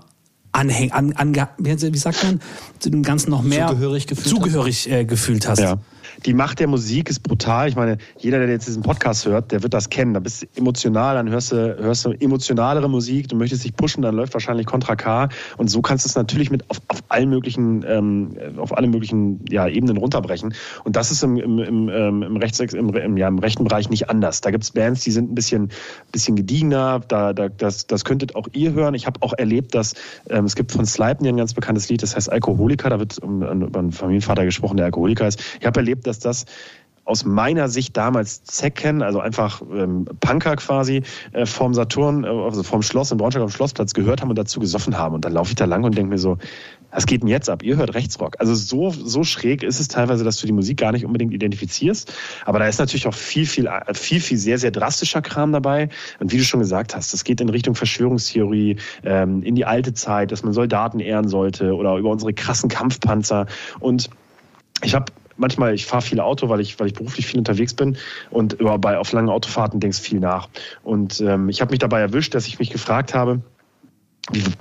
anhäng, 0.55 0.93
an, 0.93 1.13
an, 1.15 1.35
wie 1.59 1.99
sagt 1.99 2.23
man, 2.23 2.41
zu 2.79 2.91
dem 2.91 3.03
Ganzen 3.03 3.31
noch 3.31 3.43
mehr 3.43 3.69
zugehörig 3.69 4.07
gefühlt, 4.07 4.29
zugehörig, 4.29 4.91
äh, 4.91 5.05
gefühlt 5.05 5.49
hast. 5.49 5.61
Ja 5.61 5.79
die 6.27 6.33
Macht 6.33 6.59
der 6.59 6.69
Musik 6.69 7.11
ist 7.11 7.21
brutal. 7.21 7.69
Ich 7.69 7.77
meine, 7.77 7.99
jeder, 8.19 8.39
der 8.39 8.49
jetzt 8.49 8.67
diesen 8.67 8.83
Podcast 8.83 9.27
hört, 9.27 9.53
der 9.53 9.63
wird 9.63 9.75
das 9.75 9.91
kennen. 9.91 10.15
Da 10.15 10.21
bist 10.21 10.43
du 10.43 10.47
emotional, 10.57 11.17
dann 11.17 11.29
hörst 11.29 11.53
du, 11.53 11.77
hörst 11.79 12.07
du 12.07 12.13
emotionalere 12.13 12.89
Musik, 12.89 13.29
du 13.29 13.37
möchtest 13.37 13.65
dich 13.65 13.77
pushen, 13.77 14.03
dann 14.03 14.15
läuft 14.15 14.33
wahrscheinlich 14.33 14.67
Contra 14.67 14.97
K. 14.97 15.29
Und 15.59 15.69
so 15.69 15.83
kannst 15.83 16.05
du 16.05 16.09
es 16.09 16.15
natürlich 16.15 16.51
mit 16.51 16.69
auf, 16.71 16.81
auf 16.89 17.03
allen 17.09 17.29
möglichen, 17.29 17.85
ähm, 17.87 18.31
auf 18.57 18.77
alle 18.77 18.87
möglichen 18.87 19.45
ja, 19.51 19.69
Ebenen 19.69 19.99
runterbrechen. 19.99 20.55
Und 20.85 20.97
das 20.97 21.11
ist 21.11 21.23
im, 21.23 21.37
im, 21.37 21.59
im, 21.59 21.89
ähm, 21.89 22.23
im, 22.23 22.37
Rechts, 22.37 22.59
im, 22.61 22.95
im, 22.95 23.17
ja, 23.17 23.29
im 23.29 23.39
rechten 23.39 23.65
Bereich 23.65 23.91
nicht 23.91 24.09
anders. 24.09 24.41
Da 24.41 24.51
gibt 24.51 24.65
es 24.65 24.71
Bands, 24.71 25.03
die 25.03 25.11
sind 25.11 25.31
ein 25.31 25.35
bisschen, 25.35 25.71
bisschen 26.11 26.37
gediegener. 26.37 27.01
Da, 27.07 27.35
da, 27.35 27.49
das, 27.49 27.87
das 27.87 28.05
könntet 28.05 28.35
auch 28.35 28.49
ihr 28.53 28.73
hören. 28.73 28.95
Ich 28.95 29.07
habe 29.07 29.21
auch 29.23 29.35
erlebt, 29.35 29.75
dass 29.75 29.95
ähm, 30.31 30.47
es 30.47 30.55
gibt 30.55 30.73
von 30.73 30.87
Slipen 30.87 31.27
ein 31.27 31.37
ganz 31.37 31.53
bekanntes 31.53 31.89
Lied, 31.91 32.03
das 32.03 32.17
heißt 32.17 32.33
Alkoholiker. 32.33 32.89
Da 32.89 32.99
wird 32.99 33.19
über 33.19 33.79
einen 33.79 33.93
Familienvater 33.93 34.45
gesprochen, 34.45 34.79
der 34.79 34.87
Alkoholiker 34.87 35.29
ist. 35.29 35.43
Ich 35.61 35.67
habe 35.67 35.81
erlebt, 35.81 36.07
dass 36.07 36.14
das 36.19 36.47
aus 37.05 37.25
meiner 37.25 37.69
Sicht 37.69 37.97
damals 37.97 38.45
Zecken, 38.45 39.03
also 39.03 39.21
einfach 39.21 39.63
ähm, 39.71 40.07
Punker 40.21 40.57
quasi, 40.57 41.03
äh, 41.33 41.45
vorm 41.45 41.75
Saturn, 41.75 42.25
äh, 42.25 42.29
also 42.29 42.63
vorm 42.63 42.83
Schloss 42.83 43.11
in 43.13 43.19
Braunschweig 43.19 43.43
am 43.43 43.51
Schlossplatz 43.51 43.93
gehört 43.93 44.23
haben 44.23 44.31
und 44.31 44.39
dazu 44.39 44.59
gesoffen 44.59 44.97
haben. 44.97 45.15
Und 45.15 45.25
dann 45.25 45.33
laufe 45.33 45.51
ich 45.51 45.55
da 45.55 45.67
lang 45.67 45.85
und 45.85 45.97
denke 45.97 46.11
mir 46.11 46.19
so, 46.19 46.39
was 46.91 47.07
geht 47.07 47.23
denn 47.23 47.29
jetzt 47.29 47.51
ab? 47.51 47.63
Ihr 47.63 47.77
hört 47.77 47.95
Rechtsrock. 47.95 48.37
Also 48.39 48.55
so, 48.55 48.91
so 48.91 49.25
schräg 49.25 49.63
ist 49.63 49.81
es 49.81 49.89
teilweise, 49.89 50.25
dass 50.25 50.39
du 50.39 50.47
die 50.47 50.53
Musik 50.53 50.79
gar 50.79 50.93
nicht 50.93 51.05
unbedingt 51.05 51.35
identifizierst. 51.35 52.15
Aber 52.47 52.61
da 52.61 52.69
ist 52.69 52.79
natürlich 52.79 53.07
auch 53.07 53.15
viel, 53.15 53.47
viel, 53.47 53.69
viel, 53.93 54.21
viel 54.21 54.39
sehr, 54.39 54.59
sehr 54.59 54.71
drastischer 54.71 55.21
Kram 55.21 55.53
dabei. 55.53 55.89
Und 56.21 56.33
wie 56.33 56.39
du 56.39 56.45
schon 56.45 56.61
gesagt 56.61 56.95
hast, 56.95 57.13
das 57.13 57.25
geht 57.25 57.41
in 57.41 57.49
Richtung 57.49 57.75
Verschwörungstheorie, 57.75 58.77
ähm, 59.03 59.43
in 59.43 59.57
die 59.57 59.65
alte 59.65 59.93
Zeit, 59.93 60.31
dass 60.31 60.45
man 60.45 60.53
Soldaten 60.53 61.01
ehren 61.01 61.29
sollte 61.29 61.75
oder 61.75 61.97
über 61.97 62.11
unsere 62.11 62.33
krassen 62.33 62.71
Kampfpanzer. 62.71 63.47
Und 63.81 64.09
ich 64.83 64.95
habe 64.95 65.07
manchmal, 65.37 65.75
ich 65.75 65.87
fahre 65.87 66.03
viel 66.03 66.21
Auto, 66.21 66.49
weil 66.49 66.61
ich, 66.61 66.79
weil 66.79 66.87
ich 66.87 66.95
beruflich 66.95 67.27
viel 67.27 67.39
unterwegs 67.39 67.75
bin 67.75 67.97
und 68.31 68.59
bei, 68.59 68.99
auf 68.99 69.13
langen 69.13 69.29
Autofahrten 69.29 69.81
denkst 69.81 70.01
viel 70.01 70.21
nach. 70.21 70.49
Und 70.83 71.21
ähm, 71.21 71.49
ich 71.49 71.61
habe 71.61 71.71
mich 71.71 71.81
dabei 71.81 72.01
erwischt, 72.01 72.35
dass 72.35 72.47
ich 72.47 72.59
mich 72.59 72.71
gefragt 72.71 73.15
habe, 73.15 73.41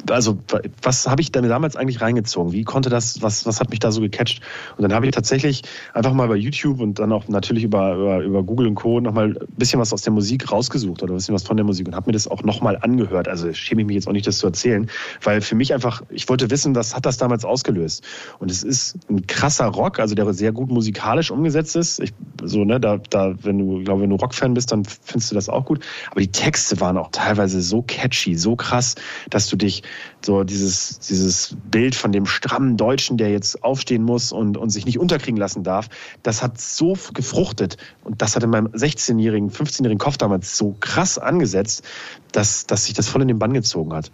also 0.09 0.37
was 0.81 1.07
habe 1.07 1.21
ich 1.21 1.31
denn 1.31 1.47
damals 1.47 1.77
eigentlich 1.77 2.01
reingezogen? 2.01 2.51
Wie 2.51 2.63
konnte 2.63 2.89
das, 2.89 3.21
was, 3.21 3.45
was 3.45 3.61
hat 3.61 3.69
mich 3.69 3.79
da 3.79 3.91
so 3.91 4.01
gecatcht? 4.01 4.41
Und 4.75 4.83
dann 4.83 4.93
habe 4.93 5.05
ich 5.05 5.13
tatsächlich 5.13 5.61
einfach 5.93 6.11
mal 6.11 6.27
bei 6.27 6.35
YouTube 6.35 6.81
und 6.81 6.99
dann 6.99 7.13
auch 7.13 7.29
natürlich 7.29 7.63
über, 7.63 7.95
über, 7.95 8.19
über 8.19 8.43
Google 8.43 8.67
und 8.67 8.75
Co. 8.75 8.99
nochmal 8.99 9.37
ein 9.37 9.55
bisschen 9.55 9.79
was 9.79 9.93
aus 9.93 10.01
der 10.01 10.11
Musik 10.11 10.51
rausgesucht 10.51 11.01
oder 11.01 11.13
ein 11.13 11.15
bisschen 11.15 11.33
was 11.33 11.43
von 11.43 11.55
der 11.55 11.65
Musik 11.65 11.87
und 11.87 11.95
habe 11.95 12.07
mir 12.07 12.13
das 12.13 12.27
auch 12.27 12.43
nochmal 12.43 12.77
angehört. 12.81 13.29
Also 13.29 13.53
schäme 13.53 13.81
ich 13.81 13.87
mich 13.87 13.95
jetzt 13.95 14.07
auch 14.07 14.11
nicht, 14.11 14.27
das 14.27 14.37
zu 14.39 14.47
erzählen, 14.47 14.89
weil 15.21 15.39
für 15.39 15.55
mich 15.55 15.73
einfach, 15.73 16.01
ich 16.09 16.27
wollte 16.27 16.51
wissen, 16.51 16.75
was 16.75 16.93
hat 16.93 17.05
das 17.05 17.17
damals 17.17 17.45
ausgelöst? 17.45 18.03
Und 18.39 18.51
es 18.51 18.63
ist 18.63 18.97
ein 19.09 19.25
krasser 19.27 19.67
Rock, 19.67 19.99
also 19.99 20.13
der 20.13 20.33
sehr 20.33 20.51
gut 20.51 20.69
musikalisch 20.69 21.31
umgesetzt 21.31 21.77
ist. 21.77 22.01
Ich, 22.01 22.13
so, 22.41 22.65
ne, 22.65 22.79
da, 22.81 22.97
da, 23.09 23.33
wenn 23.43 23.59
du, 23.59 23.83
glaube, 23.83 24.01
wenn 24.01 24.09
du 24.09 24.17
Rockfan 24.17 24.53
bist, 24.53 24.71
dann 24.73 24.83
findest 24.83 25.31
du 25.31 25.35
das 25.35 25.47
auch 25.47 25.65
gut. 25.65 25.79
Aber 26.11 26.19
die 26.19 26.31
Texte 26.31 26.81
waren 26.81 26.97
auch 26.97 27.11
teilweise 27.11 27.61
so 27.61 27.81
catchy, 27.81 28.35
so 28.35 28.55
krass, 28.55 28.95
dass 29.29 29.47
du 29.47 29.52
du 29.53 29.57
dich 29.57 29.83
so 30.21 30.43
dieses, 30.43 30.99
dieses 30.99 31.55
Bild 31.69 31.95
von 31.95 32.11
dem 32.11 32.25
strammen 32.25 32.75
Deutschen, 32.77 33.17
der 33.17 33.29
jetzt 33.29 33.63
aufstehen 33.63 34.03
muss 34.03 34.31
und, 34.31 34.57
und 34.57 34.69
sich 34.69 34.85
nicht 34.85 34.99
unterkriegen 34.99 35.37
lassen 35.37 35.63
darf, 35.63 35.89
das 36.23 36.43
hat 36.43 36.59
so 36.59 36.97
gefruchtet 37.13 37.77
und 38.03 38.21
das 38.21 38.35
hat 38.35 38.43
in 38.43 38.49
meinem 38.49 38.67
16-jährigen, 38.67 39.51
15-jährigen 39.51 39.99
Kopf 39.99 40.17
damals 40.17 40.57
so 40.57 40.75
krass 40.79 41.17
angesetzt, 41.17 41.83
dass, 42.31 42.65
dass 42.65 42.85
sich 42.85 42.93
das 42.93 43.07
voll 43.07 43.21
in 43.21 43.27
den 43.27 43.39
Bann 43.39 43.53
gezogen 43.53 43.93
hat. 43.93 44.11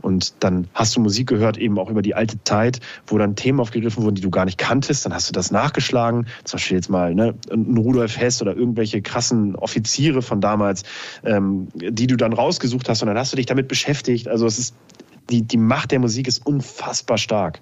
Und 0.00 0.34
dann 0.40 0.68
hast 0.74 0.94
du 0.96 1.00
Musik 1.00 1.28
gehört, 1.28 1.58
eben 1.58 1.78
auch 1.78 1.90
über 1.90 2.02
die 2.02 2.14
alte 2.14 2.42
Zeit, 2.44 2.80
wo 3.06 3.18
dann 3.18 3.34
Themen 3.34 3.60
aufgegriffen 3.60 4.04
wurden, 4.04 4.14
die 4.14 4.22
du 4.22 4.30
gar 4.30 4.44
nicht 4.44 4.58
kanntest. 4.58 5.04
Dann 5.04 5.14
hast 5.14 5.28
du 5.28 5.32
das 5.32 5.50
nachgeschlagen. 5.50 6.26
Zum 6.44 6.58
Beispiel 6.58 6.76
jetzt 6.76 6.90
mal 6.90 7.14
ne, 7.14 7.34
ein 7.50 7.76
Rudolf 7.76 8.16
Hess 8.16 8.40
oder 8.42 8.56
irgendwelche 8.56 9.02
krassen 9.02 9.56
Offiziere 9.56 10.22
von 10.22 10.40
damals, 10.40 10.84
ähm, 11.24 11.68
die 11.74 12.06
du 12.06 12.16
dann 12.16 12.32
rausgesucht 12.32 12.88
hast. 12.88 13.02
Und 13.02 13.08
dann 13.08 13.18
hast 13.18 13.32
du 13.32 13.36
dich 13.36 13.46
damit 13.46 13.68
beschäftigt. 13.68 14.28
Also 14.28 14.46
es 14.46 14.58
ist, 14.58 14.74
die, 15.30 15.42
die 15.42 15.56
Macht 15.56 15.90
der 15.90 15.98
Musik 15.98 16.28
ist 16.28 16.46
unfassbar 16.46 17.18
stark. 17.18 17.60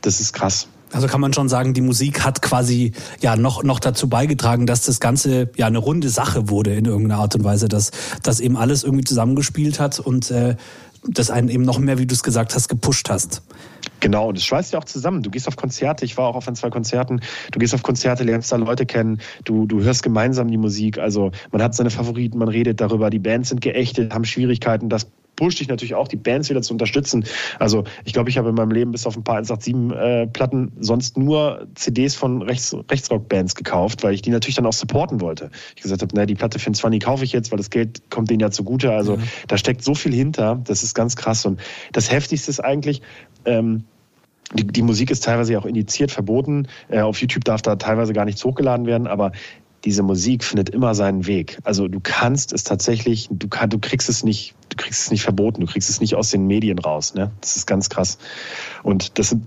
Das 0.00 0.20
ist 0.20 0.32
krass. 0.32 0.68
Also 0.92 1.06
kann 1.06 1.20
man 1.20 1.32
schon 1.34 1.48
sagen, 1.48 1.74
die 1.74 1.80
Musik 1.80 2.24
hat 2.24 2.40
quasi 2.40 2.92
ja 3.20 3.36
noch, 3.36 3.62
noch 3.62 3.78
dazu 3.78 4.08
beigetragen, 4.08 4.66
dass 4.66 4.84
das 4.84 5.00
Ganze 5.00 5.50
ja 5.56 5.66
eine 5.66 5.78
runde 5.78 6.08
Sache 6.08 6.48
wurde 6.48 6.74
in 6.74 6.86
irgendeiner 6.86 7.20
Art 7.20 7.34
und 7.34 7.44
Weise, 7.44 7.68
dass 7.68 7.90
das 8.22 8.40
eben 8.40 8.56
alles 8.56 8.84
irgendwie 8.84 9.04
zusammengespielt 9.04 9.80
hat 9.80 10.00
und 10.00 10.30
äh, 10.30 10.56
das 11.08 11.30
einen 11.30 11.48
eben 11.48 11.62
noch 11.62 11.78
mehr, 11.78 11.98
wie 11.98 12.06
du 12.06 12.14
es 12.14 12.22
gesagt 12.22 12.54
hast, 12.54 12.68
gepusht 12.68 13.10
hast. 13.10 13.42
Genau, 14.00 14.28
und 14.28 14.38
es 14.38 14.44
schweißt 14.44 14.72
ja 14.72 14.78
auch 14.78 14.84
zusammen. 14.84 15.22
Du 15.22 15.30
gehst 15.30 15.48
auf 15.48 15.56
Konzerte, 15.56 16.04
ich 16.04 16.16
war 16.16 16.28
auch 16.28 16.36
auf 16.36 16.46
ein, 16.46 16.54
zwei 16.54 16.70
Konzerten, 16.70 17.20
du 17.50 17.58
gehst 17.58 17.74
auf 17.74 17.82
Konzerte, 17.82 18.24
lernst 18.24 18.52
da 18.52 18.56
Leute 18.56 18.86
kennen, 18.86 19.20
du, 19.44 19.66
du 19.66 19.82
hörst 19.82 20.02
gemeinsam 20.02 20.48
die 20.48 20.56
Musik. 20.56 20.98
Also 20.98 21.32
man 21.50 21.62
hat 21.62 21.74
seine 21.74 21.90
Favoriten, 21.90 22.38
man 22.38 22.48
redet 22.48 22.80
darüber, 22.80 23.10
die 23.10 23.18
Bands 23.18 23.48
sind 23.48 23.60
geächtet, 23.60 24.12
haben 24.12 24.24
Schwierigkeiten, 24.24 24.88
das 24.88 25.06
pusht 25.38 25.60
dich 25.60 25.68
natürlich 25.68 25.94
auch, 25.94 26.08
die 26.08 26.16
Bands 26.16 26.50
wieder 26.50 26.62
zu 26.62 26.74
unterstützen. 26.74 27.24
Also 27.60 27.84
ich 28.04 28.12
glaube, 28.12 28.28
ich 28.28 28.38
habe 28.38 28.48
in 28.48 28.56
meinem 28.56 28.72
Leben 28.72 28.90
bis 28.90 29.06
auf 29.06 29.16
ein 29.16 29.22
paar 29.22 29.36
187 29.36 29.96
äh, 29.96 30.26
Platten 30.26 30.72
sonst 30.80 31.16
nur 31.16 31.68
CDs 31.76 32.16
von 32.16 32.42
Rechts, 32.42 32.74
Rechtsrock-Bands 32.90 33.54
gekauft, 33.54 34.02
weil 34.02 34.14
ich 34.14 34.22
die 34.22 34.30
natürlich 34.30 34.56
dann 34.56 34.66
auch 34.66 34.72
supporten 34.72 35.20
wollte. 35.20 35.50
Ich 35.76 35.82
gesagt 35.82 36.02
habe, 36.02 36.12
naja, 36.12 36.26
die 36.26 36.34
Platte 36.34 36.58
für 36.58 36.72
20 36.72 37.00
kaufe 37.00 37.22
ich 37.22 37.32
jetzt, 37.32 37.52
weil 37.52 37.58
das 37.58 37.70
Geld 37.70 38.10
kommt 38.10 38.30
denen 38.30 38.40
ja 38.40 38.50
zugute. 38.50 38.90
Also 38.90 39.16
mhm. 39.16 39.22
da 39.46 39.56
steckt 39.56 39.84
so 39.84 39.94
viel 39.94 40.12
hinter, 40.12 40.60
das 40.64 40.82
ist 40.82 40.94
ganz 40.94 41.14
krass. 41.14 41.46
Und 41.46 41.60
das 41.92 42.10
Heftigste 42.10 42.50
ist 42.50 42.58
eigentlich, 42.58 43.00
ähm, 43.44 43.84
die, 44.54 44.66
die, 44.66 44.82
Musik 44.82 45.12
ist 45.12 45.22
teilweise 45.24 45.56
auch 45.56 45.66
indiziert, 45.66 46.10
verboten. 46.10 46.66
Äh, 46.88 47.00
auf 47.00 47.20
YouTube 47.20 47.44
darf 47.44 47.62
da 47.62 47.76
teilweise 47.76 48.12
gar 48.12 48.24
nichts 48.24 48.44
hochgeladen 48.44 48.86
werden, 48.86 49.06
aber 49.06 49.30
diese 49.84 50.02
Musik 50.02 50.44
findet 50.44 50.70
immer 50.70 50.94
seinen 50.94 51.26
Weg. 51.26 51.58
Also 51.64 51.88
du 51.88 52.00
kannst 52.00 52.52
es 52.52 52.64
tatsächlich, 52.64 53.28
du, 53.30 53.48
kann, 53.48 53.70
du 53.70 53.78
kriegst 53.78 54.08
es 54.08 54.24
nicht, 54.24 54.54
du 54.68 54.76
kriegst 54.76 55.02
es 55.02 55.10
nicht 55.10 55.22
verboten, 55.22 55.60
du 55.60 55.66
kriegst 55.66 55.88
es 55.88 56.00
nicht 56.00 56.14
aus 56.14 56.30
den 56.30 56.46
Medien 56.46 56.78
raus. 56.78 57.14
Ne? 57.14 57.30
Das 57.40 57.56
ist 57.56 57.66
ganz 57.66 57.88
krass. 57.88 58.18
Und 58.82 59.18
das 59.18 59.30
sind 59.30 59.44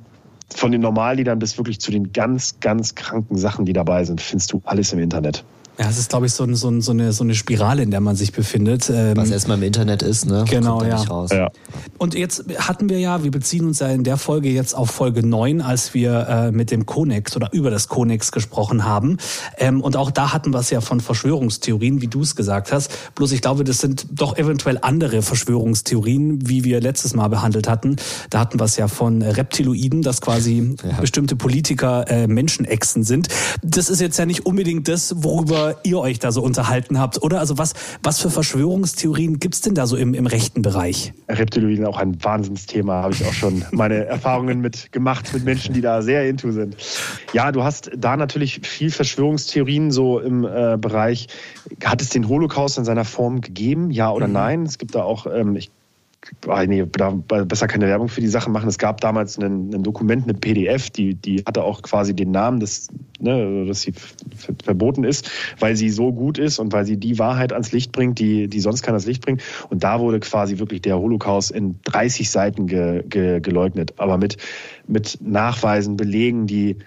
von 0.54 0.72
den 0.72 0.82
Normalliedern 0.82 1.40
bis 1.40 1.58
wirklich 1.58 1.80
zu 1.80 1.92
den 1.92 2.14
ganz, 2.14 2.60
ganz 2.60 2.96
kranken 2.96 3.38
Sachen, 3.38 3.66
die 3.66 3.74
dabei 3.74 4.04
sind, 4.04 4.22
findest 4.22 4.52
du 4.54 4.62
alles 4.66 4.94
im 4.94 5.00
Internet. 5.00 5.44
Ja, 5.82 5.90
es 5.90 5.98
ist, 5.98 6.10
glaube 6.10 6.28
ich, 6.28 6.34
so, 6.34 6.46
so, 6.54 6.80
so, 6.80 6.92
eine, 6.92 7.12
so 7.12 7.24
eine 7.24 7.34
Spirale, 7.34 7.82
in 7.82 7.90
der 7.90 8.02
man 8.02 8.16
sich 8.16 8.34
befindet. 8.34 8.88
Ähm, 8.94 9.18
Was 9.18 9.32
erstmal 9.32 9.58
im 9.58 9.64
Internet 9.64 10.04
ist, 10.04 10.28
ne? 10.28 10.46
Genau, 10.48 10.84
ja. 10.84 11.04
ja. 11.32 11.50
Und 11.98 12.14
jetzt 12.14 12.46
hatten 12.60 12.88
wir 12.88 13.00
ja, 13.00 13.24
wir 13.24 13.32
beziehen 13.32 13.66
uns 13.66 13.80
ja 13.80 13.88
in 13.88 14.04
der 14.04 14.18
Folge 14.18 14.50
jetzt 14.50 14.76
auf 14.76 14.92
Folge 14.92 15.26
9, 15.26 15.60
als 15.60 15.96
wir 15.96 16.28
äh, 16.30 16.52
mit 16.52 16.70
dem 16.70 16.86
Konex 16.86 17.36
oder 17.36 17.50
über 17.52 17.72
das 17.72 17.88
Konex 17.88 18.32
gesprochen 18.32 18.86
haben. 18.86 19.18
Ähm, 19.58 19.82
und 19.82 19.98
auch 19.98 20.12
da 20.12 20.34
hatten 20.34 20.54
wir 20.54 20.60
es 20.60 20.70
ja 20.70 20.82
von 20.82 21.00
Verschwörungstheorien, 21.00 22.00
wie 22.00 22.08
du 22.08 22.22
es 22.22 22.36
gesagt 22.36 22.72
hast. 22.72 22.92
Bloß 23.16 23.32
ich 23.32 23.42
glaube, 23.42 23.64
das 23.64 23.80
sind 23.80 24.06
doch 24.12 24.38
eventuell 24.38 24.78
andere 24.84 25.24
Verschwörungstheorien, 25.24 26.48
wie 26.48 26.64
wir 26.64 26.80
letztes 26.80 27.16
Mal 27.16 27.30
behandelt 27.30 27.68
hatten. 27.68 27.96
Da 28.30 28.40
hatten 28.40 28.60
wir 28.60 28.66
es 28.66 28.78
ja 28.78 28.88
von 28.88 29.24
Reptiloiden, 29.24 30.04
dass 30.04 30.22
quasi 30.22 30.76
ja. 30.84 31.02
bestimmte 31.02 31.36
Politiker 31.36 32.08
äh, 32.08 32.28
Menschenechsen 32.28 33.04
sind. 33.04 33.30
Das 33.64 33.90
ist 33.90 34.00
jetzt 34.00 34.20
ja 34.20 34.28
nicht 34.28 34.46
unbedingt 34.46 34.88
das, 34.88 35.24
worüber 35.24 35.71
ihr 35.84 36.00
euch 36.00 36.20
da 36.20 36.32
so 36.32 36.42
unterhalten 36.42 37.00
habt, 37.00 37.22
oder? 37.22 37.40
Also 37.40 37.58
was, 37.58 37.74
was 38.04 38.20
für 38.20 38.30
Verschwörungstheorien 38.30 39.40
gibt 39.40 39.56
es 39.56 39.62
denn 39.62 39.76
da 39.76 39.88
so 39.88 39.96
im, 39.96 40.14
im 40.14 40.28
rechten 40.28 40.62
Bereich? 40.62 41.14
Reptiloiden 41.30 41.86
auch 41.86 41.98
ein 41.98 42.24
Wahnsinnsthema, 42.24 43.04
habe 43.04 43.14
ich 43.14 43.26
auch 43.26 43.34
schon 43.34 43.66
meine 43.72 44.06
Erfahrungen 44.06 44.62
mit 44.62 44.92
gemacht 44.92 45.34
mit 45.34 45.44
Menschen, 45.44 45.74
die 45.74 45.82
da 45.82 46.02
sehr 46.02 46.28
into 46.28 46.52
sind. 46.52 46.78
Ja, 47.34 47.52
du 47.52 47.64
hast 47.64 47.92
da 47.98 48.18
natürlich 48.18 48.62
viel 48.64 48.92
Verschwörungstheorien 48.92 49.92
so 49.92 50.20
im 50.20 50.46
äh, 50.46 50.78
Bereich, 50.80 51.28
hat 51.84 52.02
es 52.02 52.10
den 52.10 52.28
Holocaust 52.28 52.78
in 52.78 52.86
seiner 52.86 53.06
Form 53.06 53.42
gegeben, 53.42 53.92
ja 53.92 54.12
oder 54.12 54.28
mhm. 54.28 54.34
nein? 54.34 54.64
Es 54.64 54.78
gibt 54.78 54.96
da 54.96 55.04
auch, 55.04 55.26
ähm, 55.26 55.56
ich 55.56 55.72
nee, 56.68 56.86
da 56.92 57.10
besser 57.10 57.68
keine 57.68 57.88
Werbung 57.88 58.08
für 58.08 58.22
die 58.22 58.28
Sache 58.28 58.50
machen. 58.50 58.70
Es 58.70 58.78
gab 58.78 59.02
damals 59.02 59.38
ein, 59.38 59.74
ein 59.74 59.84
Dokument, 59.84 60.24
eine 60.24 60.34
PDF, 60.34 60.90
die, 60.90 61.16
die 61.16 61.44
hatte 61.46 61.64
auch 61.64 61.82
quasi 61.82 62.16
den 62.16 62.32
Namen, 62.32 62.60
des, 62.60 62.88
ne, 63.20 63.66
dass 63.66 63.82
sie 63.82 63.94
verboten 64.64 65.04
ist, 65.04 65.30
weil 65.60 65.76
sie 65.76 65.90
so 65.90 66.14
gut 66.14 66.38
ist 66.38 66.60
und 66.60 66.74
weil 66.74 66.86
sie 66.86 66.98
die 66.98 67.18
Wahrheit 67.20 67.54
ans 67.54 67.72
Licht 67.72 67.92
bringt, 67.92 68.20
die, 68.20 68.48
die 68.48 68.60
sonst 68.60 68.84
keiner 68.84 68.96
ans 68.96 69.06
Licht 69.06 69.24
bringt. 69.24 69.42
Und 69.70 69.84
da 69.84 70.00
wurde 70.00 70.20
quasi 70.20 70.60
wirklich 70.60 70.82
der 70.82 70.98
Holocaust 70.98 71.52
in 71.52 71.80
30 71.86 72.30
Seiten 72.30 72.68
ge, 72.68 73.04
ge, 73.08 73.40
geleugnet, 73.40 73.94
aber 73.98 74.18
mit, 74.18 74.38
mit 74.88 75.18
Nachweisen, 75.22 75.98
Belegen, 75.98 76.46
die 76.48 76.78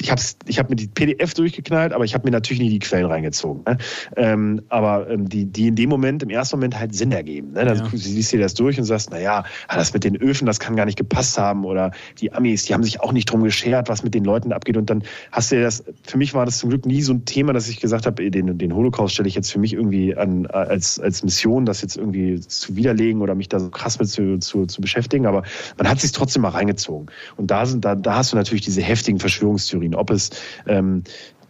ich 0.00 0.10
habe 0.10 0.20
ich 0.46 0.58
hab 0.58 0.70
mir 0.70 0.76
die 0.76 0.88
PDF 0.88 1.34
durchgeknallt, 1.34 1.92
aber 1.92 2.04
ich 2.04 2.14
habe 2.14 2.24
mir 2.24 2.30
natürlich 2.30 2.60
nie 2.60 2.70
die 2.70 2.78
Quellen 2.78 3.06
reingezogen. 3.06 3.62
Ne? 3.66 3.78
Ähm, 4.16 4.62
aber 4.68 5.10
ähm, 5.10 5.28
die, 5.28 5.44
die 5.46 5.68
in 5.68 5.76
dem 5.76 5.90
Moment, 5.90 6.22
im 6.22 6.30
ersten 6.30 6.56
Moment 6.56 6.78
halt 6.78 6.94
Sinn 6.94 7.12
ergeben. 7.12 7.52
Ne? 7.52 7.64
Dann 7.64 7.78
ja. 7.78 7.88
siehst 7.92 8.32
du 8.32 8.36
dir 8.36 8.42
das 8.42 8.54
durch 8.54 8.78
und 8.78 8.84
sagst, 8.84 9.10
naja, 9.10 9.44
das 9.68 9.92
mit 9.92 10.04
den 10.04 10.16
Öfen, 10.16 10.46
das 10.46 10.60
kann 10.60 10.76
gar 10.76 10.86
nicht 10.86 10.98
gepasst 10.98 11.38
haben. 11.38 11.64
Oder 11.64 11.92
die 12.20 12.32
Amis, 12.32 12.64
die 12.64 12.74
haben 12.74 12.82
sich 12.82 13.00
auch 13.00 13.12
nicht 13.12 13.30
drum 13.30 13.42
geschert, 13.42 13.88
was 13.88 14.02
mit 14.02 14.14
den 14.14 14.24
Leuten 14.24 14.52
abgeht. 14.52 14.76
Und 14.76 14.90
dann 14.90 15.02
hast 15.32 15.50
du 15.50 15.56
dir 15.56 15.62
das, 15.62 15.84
für 16.04 16.18
mich 16.18 16.34
war 16.34 16.46
das 16.46 16.58
zum 16.58 16.70
Glück 16.70 16.86
nie 16.86 17.02
so 17.02 17.12
ein 17.12 17.24
Thema, 17.24 17.52
dass 17.52 17.68
ich 17.68 17.80
gesagt 17.80 18.06
habe, 18.06 18.30
den, 18.30 18.58
den 18.58 18.74
Holocaust 18.74 19.14
stelle 19.14 19.28
ich 19.28 19.34
jetzt 19.34 19.52
für 19.52 19.58
mich 19.58 19.74
irgendwie 19.74 20.16
an, 20.16 20.46
als, 20.46 20.98
als 20.98 21.22
Mission, 21.22 21.66
das 21.66 21.82
jetzt 21.82 21.96
irgendwie 21.96 22.40
zu 22.40 22.76
widerlegen 22.76 23.20
oder 23.22 23.34
mich 23.34 23.48
da 23.48 23.60
so 23.60 23.70
krass 23.70 23.98
mit 23.98 24.08
zu, 24.08 24.38
zu, 24.38 24.66
zu 24.66 24.80
beschäftigen. 24.80 25.26
Aber 25.26 25.42
man 25.76 25.88
hat 25.88 26.00
sich 26.00 26.12
trotzdem 26.12 26.42
mal 26.42 26.50
reingezogen. 26.50 27.06
Und 27.36 27.50
da, 27.50 27.66
sind, 27.66 27.84
da, 27.84 27.94
da 27.94 28.16
hast 28.16 28.32
du 28.32 28.36
natürlich 28.36 28.62
diese 28.62 28.82
heftigen 28.82 29.18
Verschwörungstheorien 29.18 29.87
Theorien, 29.88 29.94
ob 29.94 30.10
es 30.10 30.30
ähm, 30.66 31.04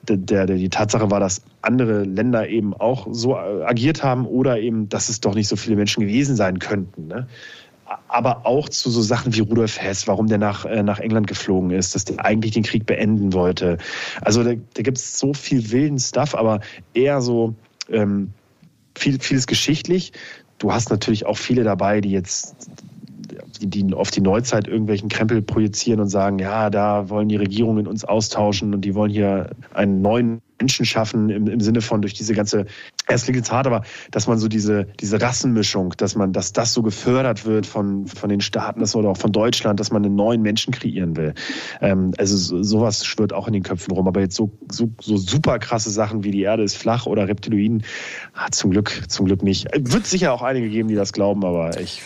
der, 0.08 0.46
der, 0.46 0.56
die 0.56 0.70
Tatsache 0.70 1.10
war, 1.10 1.20
dass 1.20 1.42
andere 1.60 2.04
Länder 2.04 2.48
eben 2.48 2.72
auch 2.72 3.08
so 3.10 3.34
äh, 3.34 3.64
agiert 3.64 4.02
haben 4.02 4.26
oder 4.26 4.58
eben, 4.58 4.88
dass 4.88 5.08
es 5.08 5.20
doch 5.20 5.34
nicht 5.34 5.48
so 5.48 5.56
viele 5.56 5.76
Menschen 5.76 6.00
gewesen 6.00 6.36
sein 6.36 6.58
könnten. 6.58 7.08
Ne? 7.08 7.26
aber 8.08 8.44
auch 8.44 8.68
zu 8.68 8.90
so 8.90 9.00
Sachen 9.00 9.34
wie 9.34 9.40
Rudolf 9.40 9.80
Hess, 9.80 10.06
warum 10.06 10.26
der 10.26 10.36
nach, 10.36 10.66
äh, 10.66 10.82
nach 10.82 10.98
England 10.98 11.26
geflogen 11.26 11.70
ist, 11.70 11.94
dass 11.94 12.04
der 12.04 12.22
eigentlich 12.22 12.52
den 12.52 12.62
Krieg 12.62 12.84
beenden 12.84 13.32
wollte. 13.32 13.78
Also 14.20 14.44
da, 14.44 14.52
da 14.74 14.82
gibt 14.82 14.98
es 14.98 15.18
so 15.18 15.32
viel 15.32 15.70
wilden 15.70 15.98
Stuff, 15.98 16.34
aber 16.34 16.60
eher 16.92 17.22
so 17.22 17.54
ähm, 17.90 18.34
viel, 18.94 19.18
vieles 19.20 19.46
geschichtlich. 19.46 20.12
Du 20.58 20.70
hast 20.70 20.90
natürlich 20.90 21.24
auch 21.24 21.38
viele 21.38 21.64
dabei, 21.64 22.02
die 22.02 22.10
jetzt 22.10 22.54
die 23.60 23.94
auf 23.94 24.10
die 24.10 24.20
Neuzeit 24.20 24.68
irgendwelchen 24.68 25.08
Krempel 25.08 25.42
projizieren 25.42 26.00
und 26.00 26.08
sagen, 26.08 26.38
ja, 26.38 26.70
da 26.70 27.08
wollen 27.08 27.28
die 27.28 27.36
Regierungen 27.36 27.86
uns 27.86 28.04
austauschen 28.04 28.74
und 28.74 28.82
die 28.82 28.94
wollen 28.94 29.10
hier 29.10 29.50
einen 29.74 30.02
neuen 30.02 30.40
Menschen 30.60 30.84
schaffen 30.84 31.30
im, 31.30 31.46
im 31.46 31.60
Sinne 31.60 31.80
von 31.80 32.02
durch 32.02 32.14
diese 32.14 32.34
ganze, 32.34 32.66
es 33.06 33.24
klingt 33.24 33.36
jetzt 33.36 33.52
hart, 33.52 33.66
aber 33.66 33.82
dass 34.10 34.26
man 34.26 34.38
so 34.38 34.48
diese, 34.48 34.86
diese 35.00 35.20
Rassenmischung, 35.20 35.94
dass 35.96 36.16
man, 36.16 36.32
dass 36.32 36.52
das 36.52 36.74
so 36.74 36.82
gefördert 36.82 37.46
wird 37.46 37.66
von, 37.66 38.06
von 38.06 38.28
den 38.28 38.40
Staaten 38.40 38.80
das, 38.80 38.94
oder 38.96 39.10
auch 39.10 39.16
von 39.16 39.32
Deutschland, 39.32 39.78
dass 39.80 39.90
man 39.90 40.04
einen 40.04 40.16
neuen 40.16 40.42
Menschen 40.42 40.72
kreieren 40.72 41.16
will. 41.16 41.34
Ähm, 41.80 42.12
also 42.18 42.36
so, 42.36 42.62
sowas 42.62 43.04
schwirrt 43.04 43.32
auch 43.32 43.46
in 43.46 43.52
den 43.52 43.62
Köpfen 43.62 43.92
rum. 43.92 44.08
Aber 44.08 44.20
jetzt 44.20 44.34
so, 44.34 44.50
so, 44.70 44.90
so 45.00 45.16
super 45.16 45.58
krasse 45.58 45.90
Sachen 45.90 46.24
wie 46.24 46.30
die 46.30 46.42
Erde 46.42 46.62
ist 46.62 46.76
flach 46.76 47.06
oder 47.06 47.28
Reptiloiden, 47.28 47.84
ah, 48.34 48.50
zum 48.50 48.70
Glück, 48.70 49.04
zum 49.08 49.26
Glück 49.26 49.42
nicht. 49.42 49.68
Wird 49.74 50.06
sicher 50.06 50.32
auch 50.32 50.42
einige 50.42 50.68
geben, 50.68 50.88
die 50.88 50.94
das 50.94 51.12
glauben, 51.12 51.44
aber 51.44 51.80
ich 51.80 52.02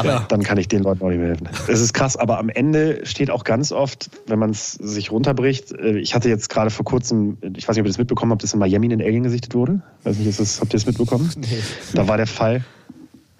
aber 0.00 0.26
dann 0.28 0.42
kann 0.42 0.58
ich 0.58 0.68
den 0.68 0.82
Leuten 0.82 1.02
auch 1.02 1.08
nicht 1.08 1.18
mehr 1.18 1.28
helfen. 1.28 1.48
Es 1.68 1.80
ist 1.80 1.92
krass, 1.92 2.16
aber 2.16 2.38
am 2.38 2.48
Ende 2.48 3.04
steht 3.04 3.30
auch 3.30 3.44
ganz 3.44 3.72
oft, 3.72 4.10
wenn 4.26 4.38
man 4.38 4.50
es 4.50 4.72
sich 4.72 5.10
runterbricht, 5.10 5.72
äh, 5.72 5.98
ich 5.98 6.14
hatte 6.14 6.28
jetzt 6.28 6.48
gerade 6.48 6.70
vor 6.70 6.84
kurzem, 6.84 7.38
ich 7.56 7.68
weiß 7.68 7.76
nicht, 7.76 7.82
ob 7.82 7.86
ihr 7.86 7.90
das 7.90 7.98
mitbekommen 7.98 8.32
habt, 8.32 8.42
dass 8.42 8.52
in 8.52 8.58
Miami 8.58 8.92
ein 8.92 9.00
Alien 9.00 9.22
gesichtet 9.22 9.54
wurde. 9.54 9.82
Weiß 10.04 10.16
nicht, 10.16 10.28
ist 10.28 10.40
das, 10.40 10.60
habt 10.60 10.72
ihr 10.72 10.78
das 10.78 10.86
mitbekommen? 10.86 11.30
Nee. 11.40 11.62
Da 11.94 12.06
war 12.06 12.16
der 12.18 12.26
Fall. 12.26 12.62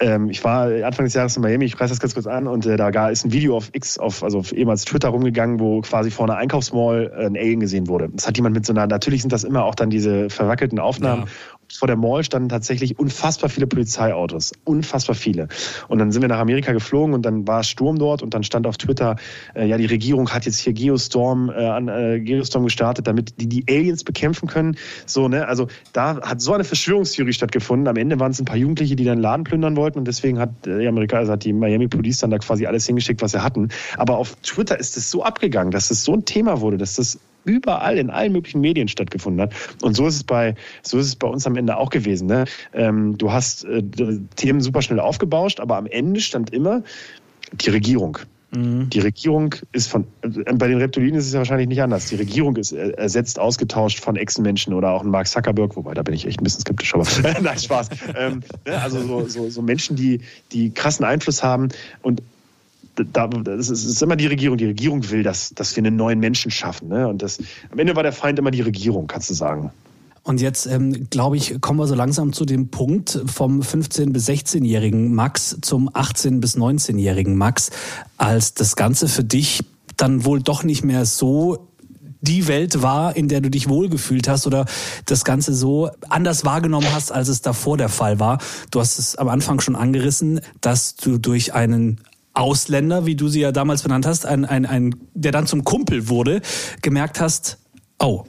Ähm, 0.00 0.30
ich 0.30 0.42
war 0.42 0.66
Anfang 0.84 1.04
des 1.04 1.12
Jahres 1.12 1.36
in 1.36 1.42
Miami, 1.42 1.66
ich 1.66 1.78
reiße 1.78 1.90
das 1.92 2.00
ganz 2.00 2.14
kurz 2.14 2.26
an, 2.26 2.46
und 2.46 2.64
äh, 2.64 2.76
da 2.78 3.10
ist 3.10 3.24
ein 3.26 3.32
Video 3.32 3.56
auf 3.56 3.68
X, 3.74 3.98
auf, 3.98 4.24
also 4.24 4.38
auf 4.38 4.52
ehemals 4.52 4.86
Twitter 4.86 5.10
rumgegangen, 5.10 5.60
wo 5.60 5.82
quasi 5.82 6.10
vor 6.10 6.26
einer 6.26 6.36
Einkaufsmall 6.36 7.12
äh, 7.14 7.26
ein 7.26 7.36
Alien 7.36 7.60
gesehen 7.60 7.88
wurde. 7.88 8.08
Das 8.10 8.26
hat 8.26 8.36
jemand 8.38 8.54
mit 8.54 8.64
so 8.64 8.72
einer, 8.72 8.86
natürlich 8.86 9.20
sind 9.20 9.32
das 9.32 9.44
immer 9.44 9.64
auch 9.64 9.74
dann 9.74 9.90
diese 9.90 10.30
verwackelten 10.30 10.78
Aufnahmen. 10.78 11.22
Ja 11.22 11.28
vor 11.72 11.86
der 11.86 11.96
Mall 11.96 12.24
standen 12.24 12.48
tatsächlich 12.48 12.98
unfassbar 12.98 13.50
viele 13.50 13.66
Polizeiautos. 13.66 14.52
Unfassbar 14.64 15.14
viele. 15.14 15.48
Und 15.88 15.98
dann 15.98 16.12
sind 16.12 16.22
wir 16.22 16.28
nach 16.28 16.38
Amerika 16.38 16.72
geflogen 16.72 17.14
und 17.14 17.22
dann 17.22 17.46
war 17.46 17.62
Sturm 17.62 17.98
dort 17.98 18.22
und 18.22 18.34
dann 18.34 18.42
stand 18.42 18.66
auf 18.66 18.76
Twitter, 18.76 19.16
äh, 19.54 19.66
ja, 19.66 19.76
die 19.76 19.86
Regierung 19.86 20.30
hat 20.30 20.46
jetzt 20.46 20.58
hier 20.58 20.72
Geostorm, 20.72 21.50
äh, 21.50 21.66
an, 21.66 21.88
äh, 21.88 22.20
Geostorm 22.20 22.64
gestartet, 22.64 23.06
damit 23.06 23.40
die 23.40 23.48
die 23.48 23.64
Aliens 23.68 24.04
bekämpfen 24.04 24.48
können. 24.48 24.76
So, 25.06 25.28
ne? 25.28 25.46
Also 25.46 25.68
da 25.92 26.20
hat 26.20 26.40
so 26.40 26.52
eine 26.52 26.64
Verschwörungstheorie 26.64 27.32
stattgefunden. 27.32 27.88
Am 27.88 27.96
Ende 27.96 28.18
waren 28.20 28.32
es 28.32 28.40
ein 28.40 28.44
paar 28.44 28.56
Jugendliche, 28.56 28.96
die 28.96 29.04
dann 29.04 29.18
Laden 29.18 29.44
plündern 29.44 29.76
wollten 29.76 29.98
und 29.98 30.06
deswegen 30.06 30.38
hat 30.38 30.66
äh, 30.66 30.80
die 30.80 30.88
Amerika, 30.88 31.18
also 31.18 31.32
hat 31.32 31.44
die 31.44 31.52
Miami 31.52 31.88
Police 31.88 32.18
dann 32.18 32.30
da 32.30 32.38
quasi 32.38 32.66
alles 32.66 32.86
hingeschickt, 32.86 33.22
was 33.22 33.32
sie 33.32 33.42
hatten. 33.42 33.68
Aber 33.96 34.18
auf 34.18 34.36
Twitter 34.42 34.78
ist 34.78 34.96
es 34.96 35.10
so 35.10 35.22
abgegangen, 35.22 35.70
dass 35.70 35.90
es 35.90 36.04
so 36.04 36.14
ein 36.14 36.24
Thema 36.24 36.60
wurde, 36.60 36.78
dass 36.78 36.96
das 36.96 37.18
überall 37.44 37.98
in 37.98 38.10
allen 38.10 38.32
möglichen 38.32 38.60
Medien 38.60 38.88
stattgefunden 38.88 39.40
hat. 39.40 39.54
Und 39.82 39.94
so 39.94 40.06
ist 40.06 40.16
es 40.16 40.24
bei, 40.24 40.54
so 40.82 40.98
ist 40.98 41.06
es 41.06 41.16
bei 41.16 41.28
uns 41.28 41.46
am 41.46 41.56
Ende 41.56 41.76
auch 41.76 41.90
gewesen. 41.90 42.26
Ne? 42.26 42.44
Ähm, 42.72 43.16
du 43.18 43.32
hast 43.32 43.64
äh, 43.64 43.82
Themen 44.36 44.60
super 44.60 44.82
schnell 44.82 45.00
aufgebauscht, 45.00 45.60
aber 45.60 45.76
am 45.76 45.86
Ende 45.86 46.20
stand 46.20 46.50
immer 46.50 46.82
die 47.52 47.70
Regierung. 47.70 48.18
Mhm. 48.52 48.90
Die 48.90 49.00
Regierung 49.00 49.54
ist 49.72 49.88
von, 49.88 50.06
äh, 50.22 50.28
bei 50.54 50.68
den 50.68 50.78
Reptilien 50.78 51.14
ist 51.14 51.26
es 51.26 51.32
ja 51.32 51.38
wahrscheinlich 51.38 51.68
nicht 51.68 51.82
anders. 51.82 52.06
Die 52.06 52.16
Regierung 52.16 52.56
ist 52.56 52.72
äh, 52.72 52.90
ersetzt, 52.90 53.38
ausgetauscht 53.38 54.00
von 54.00 54.16
Ex-Menschen 54.16 54.74
oder 54.74 54.90
auch 54.90 55.04
Mark 55.04 55.28
Zuckerberg, 55.28 55.76
wobei 55.76 55.94
da 55.94 56.02
bin 56.02 56.14
ich 56.14 56.26
echt 56.26 56.40
ein 56.40 56.44
bisschen 56.44 56.60
skeptisch, 56.60 56.94
aber 56.94 57.06
nein, 57.40 57.58
Spaß. 57.58 57.88
Ähm, 58.16 58.42
ne? 58.66 58.80
also 58.80 59.00
so, 59.00 59.28
so, 59.28 59.50
so 59.50 59.62
Menschen, 59.62 59.96
die, 59.96 60.20
die 60.52 60.70
krassen 60.70 61.04
Einfluss 61.04 61.42
haben 61.42 61.68
und 62.02 62.22
das 62.96 63.70
ist 63.70 64.02
immer 64.02 64.16
die 64.16 64.26
Regierung. 64.26 64.58
Die 64.58 64.66
Regierung 64.66 65.08
will, 65.10 65.22
dass, 65.22 65.54
dass 65.54 65.74
wir 65.76 65.84
einen 65.84 65.96
neuen 65.96 66.18
Menschen 66.18 66.50
schaffen. 66.50 66.88
Ne? 66.88 67.08
Und 67.08 67.22
das, 67.22 67.38
am 67.70 67.78
Ende 67.78 67.96
war 67.96 68.02
der 68.02 68.12
Feind 68.12 68.38
immer 68.38 68.50
die 68.50 68.60
Regierung, 68.60 69.06
kannst 69.06 69.30
du 69.30 69.34
sagen. 69.34 69.70
Und 70.22 70.40
jetzt, 70.40 70.66
ähm, 70.66 71.08
glaube 71.08 71.36
ich, 71.36 71.60
kommen 71.60 71.78
wir 71.78 71.86
so 71.86 71.94
langsam 71.94 72.32
zu 72.32 72.44
dem 72.44 72.68
Punkt 72.68 73.20
vom 73.26 73.60
15- 73.60 74.12
bis 74.12 74.28
16-jährigen 74.28 75.14
Max 75.14 75.56
zum 75.62 75.88
18- 75.88 76.40
bis 76.40 76.56
19-jährigen 76.56 77.36
Max, 77.36 77.70
als 78.18 78.52
das 78.52 78.76
Ganze 78.76 79.08
für 79.08 79.24
dich 79.24 79.64
dann 79.96 80.24
wohl 80.24 80.42
doch 80.42 80.62
nicht 80.62 80.84
mehr 80.84 81.06
so 81.06 81.68
die 82.20 82.48
Welt 82.48 82.82
war, 82.82 83.16
in 83.16 83.28
der 83.28 83.40
du 83.40 83.50
dich 83.50 83.68
wohlgefühlt 83.68 84.28
hast 84.28 84.46
oder 84.46 84.66
das 85.06 85.24
Ganze 85.24 85.54
so 85.54 85.90
anders 86.08 86.44
wahrgenommen 86.44 86.92
hast, 86.92 87.12
als 87.12 87.28
es 87.28 87.40
davor 87.40 87.78
der 87.78 87.88
Fall 87.88 88.20
war. 88.20 88.38
Du 88.70 88.80
hast 88.80 88.98
es 88.98 89.16
am 89.16 89.28
Anfang 89.28 89.60
schon 89.60 89.74
angerissen, 89.74 90.40
dass 90.60 90.96
du 90.96 91.18
durch 91.18 91.54
einen 91.54 92.00
Ausländer, 92.34 93.06
wie 93.06 93.16
du 93.16 93.28
sie 93.28 93.40
ja 93.40 93.52
damals 93.52 93.82
benannt 93.82 94.06
hast, 94.06 94.26
ein, 94.26 94.44
ein, 94.44 94.66
ein, 94.66 94.94
der 95.14 95.32
dann 95.32 95.46
zum 95.46 95.64
Kumpel 95.64 96.08
wurde, 96.08 96.40
gemerkt 96.82 97.20
hast, 97.20 97.58
oh, 97.98 98.24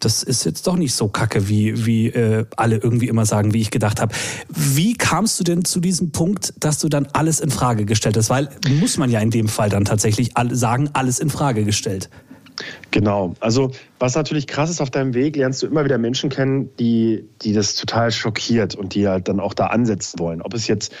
das 0.00 0.22
ist 0.22 0.44
jetzt 0.44 0.66
doch 0.66 0.76
nicht 0.76 0.94
so 0.94 1.08
kacke, 1.08 1.48
wie, 1.48 1.84
wie 1.84 2.08
äh, 2.08 2.46
alle 2.56 2.76
irgendwie 2.76 3.08
immer 3.08 3.26
sagen, 3.26 3.52
wie 3.52 3.60
ich 3.60 3.70
gedacht 3.70 4.00
habe. 4.00 4.14
Wie 4.48 4.94
kamst 4.94 5.38
du 5.38 5.44
denn 5.44 5.64
zu 5.64 5.78
diesem 5.78 6.10
Punkt, 6.10 6.54
dass 6.58 6.78
du 6.78 6.88
dann 6.88 7.06
alles 7.12 7.38
in 7.38 7.50
Frage 7.50 7.84
gestellt 7.84 8.16
hast? 8.16 8.30
Weil 8.30 8.48
muss 8.80 8.96
man 8.96 9.10
ja 9.10 9.20
in 9.20 9.30
dem 9.30 9.46
Fall 9.46 9.68
dann 9.68 9.84
tatsächlich 9.84 10.30
sagen, 10.52 10.88
alles 10.94 11.18
in 11.18 11.28
Frage 11.28 11.64
gestellt. 11.64 12.08
Genau. 12.90 13.34
Also 13.40 13.72
was 13.98 14.14
natürlich 14.14 14.46
krass 14.46 14.70
ist 14.70 14.80
auf 14.80 14.90
deinem 14.90 15.14
Weg, 15.14 15.36
lernst 15.36 15.62
du 15.62 15.66
immer 15.66 15.84
wieder 15.84 15.98
Menschen 15.98 16.30
kennen, 16.30 16.70
die, 16.78 17.28
die 17.42 17.52
das 17.52 17.74
total 17.74 18.10
schockiert 18.10 18.74
und 18.74 18.94
die 18.94 19.08
halt 19.08 19.28
dann 19.28 19.40
auch 19.40 19.54
da 19.54 19.66
ansetzen 19.66 20.18
wollen. 20.18 20.42
Ob 20.42 20.54
es 20.54 20.66
jetzt 20.66 20.92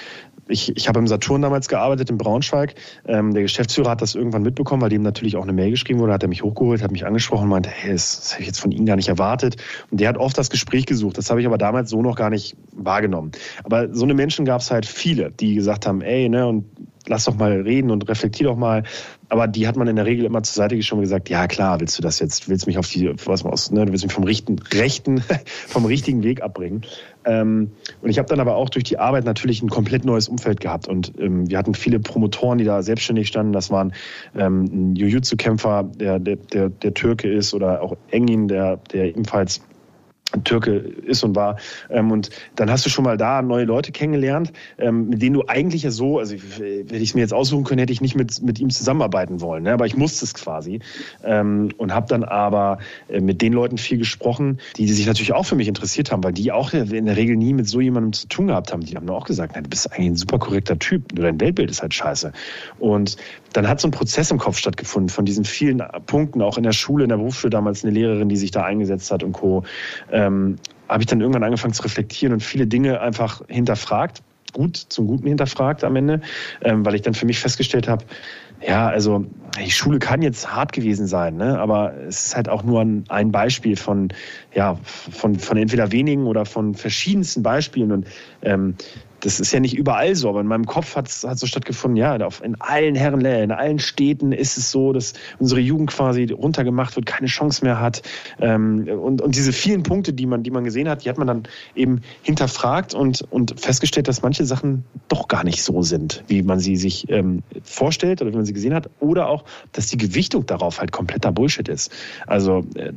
ich, 0.50 0.76
ich 0.76 0.88
habe 0.88 0.98
im 0.98 1.06
Saturn 1.06 1.42
damals 1.42 1.68
gearbeitet 1.68 2.10
in 2.10 2.18
Braunschweig. 2.18 2.74
Ähm, 3.06 3.32
der 3.32 3.42
Geschäftsführer 3.42 3.90
hat 3.90 4.02
das 4.02 4.14
irgendwann 4.14 4.42
mitbekommen, 4.42 4.82
weil 4.82 4.90
dem 4.90 5.02
natürlich 5.02 5.36
auch 5.36 5.42
eine 5.42 5.52
Mail 5.52 5.70
geschrieben 5.70 6.00
wurde, 6.00 6.12
hat 6.12 6.22
er 6.22 6.28
mich 6.28 6.42
hochgeholt, 6.42 6.82
hat 6.82 6.90
mich 6.90 7.06
angesprochen 7.06 7.44
und 7.44 7.50
meinte, 7.50 7.70
hey, 7.70 7.92
das, 7.92 8.18
das 8.18 8.32
habe 8.32 8.42
ich 8.42 8.48
jetzt 8.48 8.60
von 8.60 8.72
Ihnen 8.72 8.86
gar 8.86 8.96
nicht 8.96 9.08
erwartet. 9.08 9.56
Und 9.90 10.00
der 10.00 10.08
hat 10.08 10.18
oft 10.18 10.36
das 10.36 10.50
Gespräch 10.50 10.86
gesucht. 10.86 11.18
Das 11.18 11.30
habe 11.30 11.40
ich 11.40 11.46
aber 11.46 11.58
damals 11.58 11.90
so 11.90 12.02
noch 12.02 12.16
gar 12.16 12.30
nicht 12.30 12.56
wahrgenommen. 12.72 13.32
Aber 13.64 13.94
so 13.94 14.04
eine 14.04 14.14
Menschen 14.14 14.44
gab 14.44 14.60
es 14.60 14.70
halt 14.70 14.86
viele, 14.86 15.30
die 15.30 15.54
gesagt 15.54 15.86
haben, 15.86 16.02
ey, 16.02 16.28
ne, 16.28 16.46
und 16.46 16.64
lass 17.10 17.24
doch 17.24 17.36
mal 17.36 17.60
reden 17.60 17.90
und 17.90 18.08
reflektier 18.08 18.46
doch 18.46 18.56
mal. 18.56 18.84
Aber 19.28 19.46
die 19.46 19.66
hat 19.66 19.76
man 19.76 19.88
in 19.88 19.96
der 19.96 20.06
Regel 20.06 20.24
immer 20.24 20.42
zur 20.42 20.54
Seite 20.54 20.76
geschoben 20.76 21.00
und 21.00 21.04
gesagt, 21.04 21.28
ja 21.28 21.46
klar, 21.46 21.80
willst 21.80 21.98
du 21.98 22.02
das 22.02 22.20
jetzt, 22.20 22.48
willst 22.48 22.66
mich 22.66 22.78
auf 22.78 22.88
die, 22.88 23.12
was 23.26 23.44
aus, 23.44 23.70
ne, 23.70 23.84
du 23.84 23.92
willst 23.92 24.04
mich 24.04 24.12
vom 24.12 24.24
richten, 24.24 24.58
rechten, 24.72 25.22
vom 25.68 25.84
richtigen 25.84 26.22
Weg 26.22 26.42
abbringen. 26.42 26.82
Ähm, 27.24 27.72
und 28.00 28.10
ich 28.10 28.18
habe 28.18 28.28
dann 28.28 28.40
aber 28.40 28.54
auch 28.54 28.70
durch 28.70 28.84
die 28.84 28.98
Arbeit 28.98 29.24
natürlich 29.24 29.60
ein 29.60 29.68
komplett 29.68 30.04
neues 30.04 30.28
Umfeld 30.28 30.60
gehabt. 30.60 30.88
Und 30.88 31.12
ähm, 31.18 31.50
wir 31.50 31.58
hatten 31.58 31.74
viele 31.74 32.00
Promotoren, 32.00 32.58
die 32.58 32.64
da 32.64 32.82
selbstständig 32.82 33.28
standen. 33.28 33.52
Das 33.52 33.70
waren 33.70 33.92
ähm, 34.36 34.64
ein 34.64 34.96
Jiu-Jitsu-Kämpfer, 34.96 35.82
der, 35.82 36.18
der, 36.18 36.36
der, 36.36 36.70
der 36.70 36.94
Türke 36.94 37.30
ist, 37.30 37.52
oder 37.52 37.82
auch 37.82 37.96
Engin, 38.10 38.48
der, 38.48 38.78
der 38.92 39.08
ebenfalls 39.08 39.60
Türke 40.44 40.76
ist 40.76 41.22
und 41.22 41.34
war. 41.36 41.56
Ähm, 41.88 42.10
und 42.10 42.30
dann 42.56 42.70
hast 42.70 42.86
du 42.86 42.90
schon 42.90 43.04
mal 43.04 43.16
da 43.16 43.42
neue 43.42 43.64
Leute 43.64 43.92
kennengelernt, 43.92 44.52
ähm, 44.78 45.08
mit 45.08 45.22
denen 45.22 45.34
du 45.34 45.44
eigentlich 45.46 45.82
ja 45.82 45.90
so, 45.90 46.18
also 46.18 46.34
hätte 46.34 46.96
ich 46.96 47.10
es 47.10 47.14
mir 47.14 47.20
jetzt 47.20 47.34
aussuchen 47.34 47.64
können, 47.64 47.80
hätte 47.80 47.92
ich 47.92 48.00
nicht 48.00 48.16
mit, 48.16 48.42
mit 48.42 48.58
ihm 48.60 48.70
zusammenarbeiten 48.70 49.40
wollen. 49.40 49.64
Ne? 49.64 49.72
Aber 49.72 49.86
ich 49.86 49.96
musste 49.96 50.24
es 50.24 50.34
quasi. 50.34 50.80
Ähm, 51.24 51.70
und 51.76 51.94
habe 51.94 52.06
dann 52.08 52.24
aber 52.24 52.78
äh, 53.08 53.20
mit 53.20 53.42
den 53.42 53.52
Leuten 53.52 53.78
viel 53.78 53.98
gesprochen, 53.98 54.58
die, 54.76 54.88
sich 54.88 55.06
natürlich 55.06 55.32
auch 55.32 55.44
für 55.44 55.56
mich 55.56 55.68
interessiert 55.68 56.12
haben, 56.12 56.22
weil 56.24 56.32
die 56.32 56.52
auch 56.52 56.72
in 56.72 57.06
der 57.06 57.16
Regel 57.16 57.36
nie 57.36 57.52
mit 57.52 57.68
so 57.68 57.80
jemandem 57.80 58.12
zu 58.12 58.28
tun 58.28 58.48
gehabt 58.48 58.72
haben. 58.72 58.82
Die 58.82 58.96
haben 58.96 59.08
auch 59.10 59.24
gesagt, 59.24 59.56
du 59.56 59.62
bist 59.62 59.92
eigentlich 59.92 60.10
ein 60.10 60.16
super 60.16 60.38
korrekter 60.38 60.78
Typ, 60.78 61.12
nur 61.14 61.24
dein 61.24 61.40
Weltbild 61.40 61.70
ist 61.70 61.82
halt 61.82 61.94
scheiße. 61.94 62.32
Und 62.78 63.16
dann 63.52 63.68
hat 63.68 63.80
so 63.80 63.88
ein 63.88 63.90
Prozess 63.90 64.30
im 64.30 64.38
Kopf 64.38 64.58
stattgefunden 64.58 65.08
von 65.08 65.24
diesen 65.24 65.44
vielen 65.44 65.82
Punkten, 66.06 66.42
auch 66.42 66.56
in 66.56 66.62
der 66.62 66.72
Schule, 66.72 67.04
in 67.04 67.08
der 67.08 67.16
Berufsschule 67.16 67.50
damals 67.50 67.84
eine 67.84 67.92
Lehrerin, 67.92 68.28
die 68.28 68.36
sich 68.36 68.50
da 68.50 68.62
eingesetzt 68.64 69.10
hat 69.10 69.22
und 69.22 69.32
Co 69.32 69.64
ähm, 70.20 70.56
habe 70.88 71.02
ich 71.02 71.06
dann 71.06 71.20
irgendwann 71.20 71.44
angefangen 71.44 71.72
zu 71.72 71.82
reflektieren 71.82 72.32
und 72.32 72.40
viele 72.40 72.66
Dinge 72.66 73.00
einfach 73.00 73.42
hinterfragt, 73.48 74.22
gut 74.52 74.76
zum 74.76 75.06
Guten 75.06 75.28
hinterfragt 75.28 75.84
am 75.84 75.96
Ende, 75.96 76.20
ähm, 76.62 76.84
weil 76.84 76.94
ich 76.94 77.02
dann 77.02 77.14
für 77.14 77.26
mich 77.26 77.38
festgestellt 77.38 77.88
habe, 77.88 78.04
ja, 78.66 78.88
also 78.88 79.24
die 79.58 79.70
Schule 79.70 79.98
kann 79.98 80.20
jetzt 80.20 80.52
hart 80.52 80.72
gewesen 80.72 81.06
sein, 81.06 81.36
ne? 81.36 81.58
aber 81.58 81.94
es 82.06 82.26
ist 82.26 82.36
halt 82.36 82.48
auch 82.48 82.62
nur 82.62 82.84
ein, 83.08 83.32
Beispiel 83.32 83.76
von, 83.76 84.08
ja, 84.54 84.76
von, 84.84 85.36
von 85.36 85.56
entweder 85.56 85.92
wenigen 85.92 86.26
oder 86.26 86.44
von 86.44 86.74
verschiedensten 86.74 87.42
Beispielen. 87.42 87.90
Und 87.90 88.06
ähm, 88.42 88.74
das 89.20 89.40
ist 89.40 89.52
ja 89.52 89.60
nicht 89.60 89.76
überall 89.76 90.14
so, 90.14 90.28
aber 90.28 90.40
in 90.40 90.46
meinem 90.46 90.66
Kopf 90.66 90.96
hat 90.96 91.08
es 91.08 91.20
so 91.20 91.46
stattgefunden, 91.46 91.96
ja, 91.96 92.16
in 92.42 92.60
allen 92.60 92.94
Herrenläden, 92.94 93.44
in 93.44 93.52
allen 93.52 93.78
Städten 93.78 94.32
ist 94.32 94.56
es 94.56 94.70
so, 94.70 94.92
dass 94.92 95.12
unsere 95.38 95.60
Jugend 95.60 95.90
quasi 95.90 96.24
runtergemacht 96.32 96.96
wird, 96.96 97.06
keine 97.06 97.28
Chance 97.28 97.64
mehr 97.64 97.80
hat. 97.80 98.02
Ähm, 98.40 98.88
und, 98.88 99.20
und 99.20 99.34
diese 99.34 99.52
vielen 99.52 99.82
Punkte, 99.82 100.12
die 100.12 100.26
man, 100.26 100.42
die 100.42 100.50
man 100.50 100.64
gesehen 100.64 100.88
hat, 100.88 101.04
die 101.04 101.10
hat 101.10 101.18
man 101.18 101.26
dann 101.26 101.42
eben 101.74 102.00
hinterfragt 102.22 102.94
und, 102.94 103.22
und 103.30 103.60
festgestellt, 103.60 104.08
dass 104.08 104.22
manche 104.22 104.44
Sachen 104.44 104.84
doch 105.08 105.28
gar 105.28 105.44
nicht 105.44 105.62
so 105.62 105.82
sind, 105.82 106.24
wie 106.28 106.42
man 106.42 106.58
sie 106.58 106.76
sich 106.76 107.08
ähm, 107.10 107.42
vorstellt 107.62 108.22
oder 108.22 108.32
wie 108.32 108.36
man 108.36 108.46
sie 108.46 108.54
gesehen 108.54 108.74
hat. 108.74 108.88
Oder 109.00 109.28
auch, 109.28 109.44
dass 109.72 109.88
die 109.88 109.98
Gewichtung 109.98 110.46
darauf 110.46 110.80
halt 110.80 110.92
kompletter 110.92 111.32
Bullshit 111.32 111.68
ist. 111.68 111.92
Also 112.26 112.64
äh, 112.74 112.92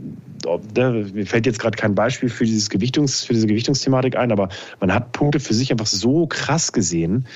mir 0.46 1.26
fällt 1.26 1.46
jetzt 1.46 1.60
gerade 1.60 1.78
kein 1.78 1.96
Beispiel 1.96 2.30
für, 2.30 2.46
dieses 2.46 2.70
Gewichtungs, 2.70 3.24
für 3.24 3.34
diese 3.34 3.48
Gewichtungsthematik 3.48 4.16
ein, 4.16 4.32
aber 4.32 4.50
man 4.80 4.94
hat 4.94 5.12
Punkte 5.12 5.40
für 5.40 5.54
sich 5.54 5.72
einfach 5.72 5.86
so 5.86 6.13
krass 6.28 6.72
gesehen, 6.72 7.28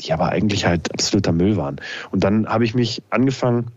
die 0.00 0.12
aber 0.12 0.28
eigentlich 0.28 0.66
halt 0.66 0.92
absoluter 0.92 1.32
Müll 1.32 1.56
waren. 1.56 1.80
Und 2.10 2.24
dann 2.24 2.46
habe 2.48 2.64
ich 2.64 2.74
mich 2.74 3.02
angefangen, 3.10 3.72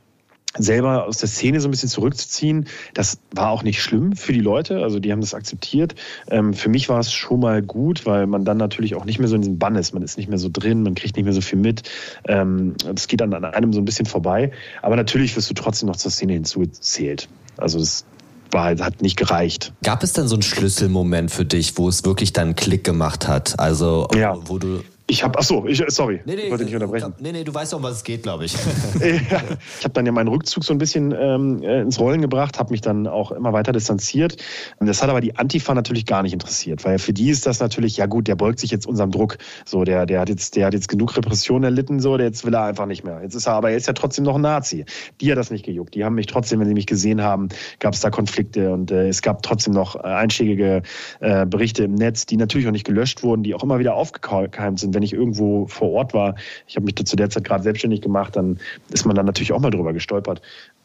selber 0.58 1.06
aus 1.06 1.18
der 1.18 1.30
Szene 1.30 1.62
so 1.62 1.68
ein 1.68 1.72
bisschen 1.72 1.90
zurückzuziehen. 1.90 2.68
Das 2.94 3.20
war 3.34 3.52
auch 3.52 3.64
nicht 3.64 3.82
schlimm 3.82 4.16
für 4.16 4.34
die 4.34 4.42
Leute, 4.42 4.84
also 4.84 5.00
die 5.00 5.12
haben 5.12 5.22
das 5.22 5.34
akzeptiert. 5.34 5.96
Ähm, 6.30 6.54
für 6.54 6.70
mich 6.70 6.90
war 6.90 7.00
es 7.00 7.14
schon 7.14 7.40
mal 7.40 7.62
gut, 7.62 8.06
weil 8.06 8.28
man 8.28 8.44
dann 8.44 8.58
natürlich 8.58 8.96
auch 8.96 9.06
nicht 9.06 9.20
mehr 9.20 9.30
so 9.30 9.36
in 9.36 9.42
diesem 9.42 9.60
Bann 9.60 9.76
ist. 9.76 9.94
Man 9.94 10.04
ist 10.04 10.18
nicht 10.18 10.30
mehr 10.30 10.38
so 10.38 10.50
drin, 10.52 10.84
man 10.84 10.96
kriegt 10.96 11.16
nicht 11.16 11.26
mehr 11.26 11.34
so 11.34 11.42
viel 11.42 11.60
mit. 11.60 11.84
Ähm, 12.28 12.76
das 12.86 13.08
geht 13.08 13.22
dann 13.22 13.34
an 13.34 13.46
einem 13.46 13.72
so 13.72 13.80
ein 13.80 13.86
bisschen 13.86 14.06
vorbei. 14.06 14.52
Aber 14.82 14.96
natürlich 14.96 15.36
wirst 15.36 15.50
du 15.50 15.54
trotzdem 15.54 15.88
noch 15.88 15.96
zur 15.96 16.12
Szene 16.12 16.34
hinzugezählt. 16.34 17.30
Also 17.58 17.80
das 17.80 18.06
war, 18.54 18.78
hat 18.80 19.02
nicht 19.02 19.18
gereicht. 19.18 19.74
Gab 19.84 20.04
es 20.04 20.14
dann 20.14 20.28
so 20.28 20.36
einen 20.36 20.42
Schlüsselmoment 20.42 21.32
für 21.32 21.46
dich, 21.46 21.78
wo 21.78 21.90
es 21.90 22.04
wirklich 22.04 22.34
dann 22.34 22.56
Klick 22.56 22.84
gemacht 22.84 23.28
hat? 23.28 23.60
Also, 23.60 24.08
ja. 24.16 24.38
wo 24.46 24.58
du 24.58 24.84
ich 25.12 25.24
habe, 25.24 25.38
ach 25.38 25.44
so, 25.44 25.66
ich, 25.66 25.84
sorry, 25.90 26.22
nee, 26.26 26.36
nee, 26.36 26.44
ich 26.44 26.52
wollte 26.52 26.64
nicht 26.64 26.74
unterbrechen. 26.74 27.14
Nee, 27.20 27.34
nee, 27.34 27.44
du 27.44 27.54
weißt 27.54 27.74
auch, 27.74 27.80
um 27.80 27.84
was 27.84 27.98
es 27.98 28.04
geht, 28.04 28.24
glaube 28.24 28.46
ich. 28.46 28.54
ja, 29.00 29.42
ich 29.78 29.84
habe 29.84 29.94
dann 29.94 30.06
ja 30.06 30.14
meinen 30.14 30.30
Rückzug 30.30 30.64
so 30.64 30.74
ein 30.74 30.78
bisschen 30.78 31.14
ähm, 31.18 31.62
äh, 31.62 31.82
ins 31.82 32.00
Rollen 32.00 32.22
gebracht, 32.22 32.58
habe 32.58 32.72
mich 32.72 32.80
dann 32.80 33.08
auch 33.08 33.34
immer 33.34 33.52
weiter 33.52 33.74
distanziert. 33.74 34.38
Und 34.80 34.88
das 34.88 35.04
hat 35.04 35.10
aber 35.10 35.20
die 35.20 35.36
Antifa 35.36 35.74
natürlich 35.74 36.06
gar 36.06 36.24
nicht 36.24 36.32
interessiert, 36.32 36.86
weil 36.86 36.98
für 36.98 37.12
die 37.12 37.30
ist 37.30 37.46
das 37.46 37.60
natürlich, 37.60 37.98
ja 37.98 38.06
gut, 38.06 38.30
der 38.30 38.36
beugt 38.36 38.60
sich 38.60 38.72
jetzt 38.72 38.88
unserem 38.88 39.12
Druck. 39.12 39.38
So, 39.66 39.84
der, 39.84 40.06
der 40.06 40.22
hat 40.22 40.30
jetzt, 40.30 40.56
der 40.56 40.68
hat 40.68 40.74
jetzt 40.74 40.88
genug 40.88 41.18
Repression 41.18 41.64
erlitten, 41.66 42.00
so, 42.00 42.16
der 42.16 42.28
jetzt 42.28 42.46
will 42.46 42.54
er 42.54 42.64
einfach 42.64 42.86
nicht 42.86 43.04
mehr. 43.04 43.20
Jetzt 43.22 43.36
ist 43.36 43.48
er, 43.48 43.54
aber 43.54 43.72
er 43.72 43.78
ist 43.78 43.88
ja 43.88 43.94
trotzdem 43.94 44.24
noch 44.24 44.36
ein 44.36 44.42
Nazi. 44.42 44.86
Die 45.20 45.30
hat 45.30 45.38
das 45.38 45.52
nicht 45.52 45.66
gejuckt. 45.66 45.94
Die 45.94 46.06
haben 46.06 46.16
mich 46.16 46.28
trotzdem, 46.28 46.62
wenn 46.62 46.68
sie 46.68 46.74
mich 46.74 46.88
gesehen 46.88 47.22
haben, 47.22 47.50
gab 47.80 47.94
es 47.94 48.00
da 48.00 48.10
Konflikte 48.10 48.72
und 48.72 48.92
äh, 48.92 49.10
es 49.10 49.22
gab 49.22 49.44
trotzdem 49.44 49.74
noch 49.74 49.96
äh, 49.96 50.00
einschlägige 50.00 50.84
äh, 51.20 51.46
Berichte 51.46 51.84
im 51.84 51.96
Netz, 51.96 52.26
die 52.26 52.38
natürlich 52.38 52.66
auch 52.68 52.72
nicht 52.72 52.86
gelöscht 52.86 53.24
wurden, 53.24 53.44
die 53.44 53.54
auch 53.54 53.64
immer 53.64 53.80
wieder 53.80 53.96
aufgekeimt 53.96 54.80
sind, 54.80 54.94
wenn 54.94 55.01
ich 55.02 55.14
irgendwo 55.14 55.68
vor 55.68 55.92
Ort 55.92 56.14
war. 56.14 56.36
Ich 56.68 56.76
habe 56.76 56.86
mich 56.86 56.96
zu 56.96 57.16
der 57.16 57.30
Zeit 57.30 57.44
gerade 57.44 57.64
selbstständig 57.64 58.02
gemacht, 58.02 58.36
dann 58.36 58.60
ist 58.90 59.06
man 59.06 59.16
dann 59.16 59.26
natürlich 59.26 59.54
auch 59.54 59.60
mal 59.60 59.72
drüber 59.72 59.94
gestolpert. 59.94 60.42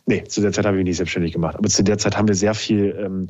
Nee, 0.06 0.24
zu 0.24 0.40
der 0.40 0.52
Zeit 0.52 0.64
habe 0.64 0.76
ich 0.76 0.78
mich 0.78 0.90
nicht 0.90 0.96
selbstständig 0.98 1.32
gemacht. 1.32 1.56
Aber 1.56 1.68
zu 1.68 1.82
der 1.82 1.98
Zeit 1.98 2.16
haben 2.16 2.28
wir 2.28 2.36
sehr 2.36 2.54
viel 2.54 2.96
ähm, 2.98 3.28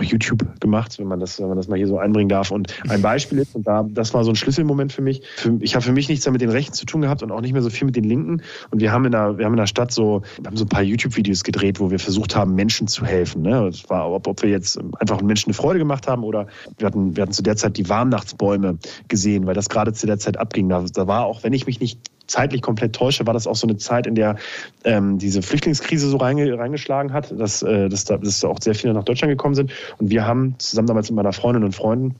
YouTube 0.00 0.60
gemacht, 0.60 0.98
wenn 0.98 1.06
man 1.06 1.20
das, 1.20 1.40
wenn 1.40 1.48
man 1.48 1.56
das 1.56 1.68
mal 1.68 1.76
hier 1.76 1.86
so 1.86 1.98
einbringen 1.98 2.28
darf. 2.28 2.50
Und 2.50 2.74
ein 2.88 3.02
Beispiel 3.02 3.38
ist, 3.38 3.54
und 3.54 3.66
da, 3.66 3.84
das 3.88 4.14
war 4.14 4.24
so 4.24 4.30
ein 4.30 4.36
Schlüsselmoment 4.36 4.92
für 4.92 5.02
mich. 5.02 5.22
Für, 5.36 5.56
ich 5.60 5.74
habe 5.74 5.84
für 5.84 5.92
mich 5.92 6.08
nichts 6.08 6.24
mehr 6.26 6.32
mit 6.32 6.40
den 6.40 6.50
Rechten 6.50 6.74
zu 6.74 6.86
tun 6.86 7.02
gehabt 7.02 7.22
und 7.22 7.30
auch 7.30 7.40
nicht 7.40 7.52
mehr 7.52 7.62
so 7.62 7.70
viel 7.70 7.86
mit 7.86 7.96
den 7.96 8.04
Linken. 8.04 8.42
Und 8.70 8.80
wir 8.80 8.92
haben 8.92 9.04
in 9.04 9.12
der, 9.12 9.38
wir 9.38 9.44
haben 9.44 9.52
in 9.52 9.58
der 9.58 9.66
Stadt 9.66 9.92
so, 9.92 10.22
wir 10.40 10.46
haben 10.46 10.56
so 10.56 10.64
ein 10.64 10.68
paar 10.68 10.82
YouTube-Videos 10.82 11.44
gedreht, 11.44 11.80
wo 11.80 11.90
wir 11.90 11.98
versucht 11.98 12.36
haben, 12.36 12.54
Menschen 12.54 12.88
zu 12.88 13.04
helfen. 13.04 13.42
Ne? 13.42 13.70
Das 13.70 13.88
war, 13.88 14.10
ob, 14.10 14.26
ob 14.26 14.42
wir 14.42 14.50
jetzt 14.50 14.78
einfach 14.98 15.20
Menschen 15.22 15.48
eine 15.50 15.54
Freude 15.54 15.78
gemacht 15.78 16.06
haben 16.06 16.24
oder 16.24 16.46
wir 16.78 16.86
hatten, 16.86 17.16
wir 17.16 17.22
hatten 17.22 17.32
zu 17.32 17.42
der 17.42 17.56
Zeit 17.56 17.76
die 17.76 17.88
Warmnachtsbäume 17.88 18.78
gesehen, 19.08 19.46
weil 19.46 19.54
das 19.54 19.68
gerade 19.68 19.92
zu 19.92 20.06
der 20.06 20.18
Zeit 20.18 20.38
abging. 20.38 20.68
Da, 20.68 20.84
da 20.92 21.06
war 21.06 21.26
auch, 21.26 21.42
wenn 21.42 21.52
ich 21.52 21.66
mich 21.66 21.80
nicht 21.80 21.98
zeitlich 22.26 22.62
komplett 22.62 22.94
täusche, 22.94 23.26
war 23.26 23.34
das 23.34 23.46
auch 23.46 23.56
so 23.56 23.66
eine 23.66 23.76
Zeit, 23.76 24.06
in 24.06 24.14
der 24.14 24.36
ähm, 24.84 25.18
diese 25.18 25.42
Flüchtlingskrise 25.42 26.08
so 26.08 26.16
reinge 26.16 26.58
reingeschlagen 26.58 27.12
hat, 27.12 27.38
dass, 27.38 27.62
äh, 27.62 27.88
dass, 27.88 28.04
da, 28.04 28.18
dass 28.18 28.40
da 28.40 28.48
auch 28.48 28.60
sehr 28.60 28.74
viele 28.74 28.94
nach 28.94 29.04
Deutschland 29.04 29.30
gekommen 29.30 29.54
sind. 29.54 29.72
Und 29.98 30.10
wir 30.10 30.26
haben 30.26 30.54
zusammen 30.58 30.88
damals 30.88 31.10
mit 31.10 31.16
meiner 31.16 31.32
Freundin 31.32 31.64
und 31.64 31.74
Freunden 31.74 32.16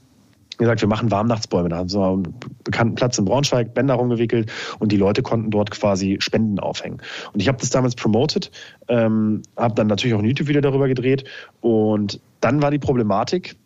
gesagt, 0.58 0.80
wir 0.80 0.88
machen 0.88 1.10
Warmnachtsbäume. 1.10 1.68
Da 1.68 1.78
haben 1.78 1.90
wir 1.90 2.06
einen 2.06 2.34
bekannten 2.62 2.94
Platz 2.94 3.18
in 3.18 3.24
Braunschweig, 3.24 3.74
Bänder 3.74 3.94
rumgewickelt 3.94 4.50
und 4.78 4.92
die 4.92 4.96
Leute 4.96 5.22
konnten 5.22 5.50
dort 5.50 5.70
quasi 5.70 6.18
Spenden 6.20 6.58
aufhängen. 6.60 7.00
Und 7.32 7.40
ich 7.40 7.48
habe 7.48 7.58
das 7.58 7.70
damals 7.70 7.94
promoted, 7.94 8.50
ähm, 8.88 9.42
habe 9.56 9.74
dann 9.74 9.88
natürlich 9.88 10.14
auch 10.14 10.20
ein 10.20 10.26
YouTube-Video 10.26 10.60
darüber 10.60 10.88
gedreht 10.88 11.24
und 11.60 12.20
dann 12.40 12.62
war 12.62 12.70
die 12.70 12.78
Problematik, 12.78 13.56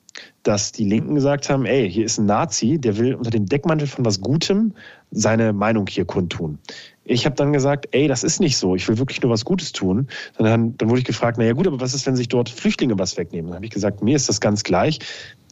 dass 0.48 0.72
die 0.72 0.84
Linken 0.84 1.14
gesagt 1.14 1.50
haben, 1.50 1.66
ey, 1.66 1.90
hier 1.90 2.06
ist 2.06 2.16
ein 2.16 2.24
Nazi, 2.24 2.78
der 2.78 2.96
will 2.96 3.14
unter 3.14 3.28
dem 3.28 3.44
Deckmantel 3.44 3.86
von 3.86 4.06
was 4.06 4.22
Gutem 4.22 4.72
seine 5.10 5.52
Meinung 5.52 5.86
hier 5.86 6.06
kundtun. 6.06 6.58
Ich 7.04 7.26
habe 7.26 7.36
dann 7.36 7.52
gesagt, 7.52 7.88
ey, 7.90 8.08
das 8.08 8.24
ist 8.24 8.40
nicht 8.40 8.56
so, 8.56 8.74
ich 8.74 8.88
will 8.88 8.96
wirklich 8.96 9.20
nur 9.20 9.30
was 9.30 9.44
Gutes 9.44 9.72
tun. 9.72 10.08
Dann, 10.38 10.74
dann 10.78 10.88
wurde 10.88 11.00
ich 11.00 11.04
gefragt, 11.04 11.36
naja 11.36 11.52
gut, 11.52 11.66
aber 11.66 11.80
was 11.80 11.92
ist, 11.92 12.06
wenn 12.06 12.16
sich 12.16 12.28
dort 12.28 12.48
Flüchtlinge 12.48 12.98
was 12.98 13.18
wegnehmen? 13.18 13.48
Dann 13.48 13.56
habe 13.56 13.66
ich 13.66 13.72
gesagt, 13.72 14.02
mir 14.02 14.16
ist 14.16 14.30
das 14.30 14.40
ganz 14.40 14.62
gleich 14.64 15.00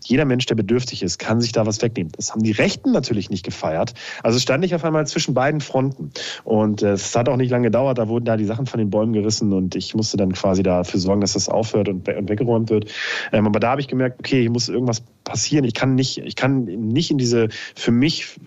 jeder 0.08 0.24
Mensch, 0.24 0.46
der 0.46 0.54
bedürftig 0.54 1.02
ist, 1.02 1.18
kann 1.18 1.40
sich 1.40 1.52
da 1.52 1.66
was 1.66 1.82
wegnehmen. 1.82 2.12
Das 2.16 2.32
haben 2.32 2.42
die 2.42 2.52
Rechten 2.52 2.92
natürlich 2.92 3.30
nicht 3.30 3.44
gefeiert. 3.44 3.94
Also 4.22 4.38
stand 4.38 4.64
ich 4.64 4.74
auf 4.74 4.84
einmal 4.84 5.06
zwischen 5.06 5.34
beiden 5.34 5.60
Fronten. 5.60 6.12
Und 6.44 6.82
äh, 6.82 6.92
es 6.92 7.14
hat 7.14 7.28
auch 7.28 7.36
nicht 7.36 7.50
lange 7.50 7.68
gedauert, 7.68 7.98
da 7.98 8.08
wurden 8.08 8.24
da 8.24 8.36
die 8.36 8.44
Sachen 8.44 8.66
von 8.66 8.78
den 8.78 8.90
Bäumen 8.90 9.12
gerissen 9.12 9.52
und 9.52 9.74
ich 9.74 9.94
musste 9.94 10.16
dann 10.16 10.32
quasi 10.32 10.62
dafür 10.62 11.00
sorgen, 11.00 11.20
dass 11.20 11.32
das 11.32 11.48
aufhört 11.48 11.88
und, 11.88 12.08
und 12.08 12.28
weggeräumt 12.28 12.70
wird. 12.70 12.90
Ähm, 13.32 13.46
aber 13.46 13.60
da 13.60 13.70
habe 13.70 13.80
ich 13.80 13.88
gemerkt, 13.88 14.20
okay, 14.20 14.40
hier 14.40 14.50
muss 14.50 14.68
irgendwas 14.68 15.02
passieren. 15.24 15.64
Ich 15.64 15.74
kann 15.74 15.94
nicht, 15.94 16.18
ich 16.18 16.36
kann 16.36 16.64
nicht 16.64 17.10
in 17.10 17.18
diese 17.18 17.48
für 17.74 17.90
mich 17.90 18.38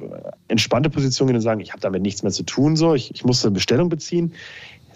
entspannte 0.48 0.90
Position 0.90 1.28
gehen 1.28 1.36
und 1.36 1.42
sagen, 1.42 1.60
ich 1.60 1.72
habe 1.72 1.82
damit 1.82 2.02
nichts 2.02 2.24
mehr 2.24 2.32
zu 2.32 2.44
tun. 2.44 2.76
So, 2.76 2.96
ich, 2.96 3.14
ich 3.14 3.26
musste 3.26 3.48
eine 3.48 3.54
Bestellung 3.54 3.90
beziehen 3.90 4.34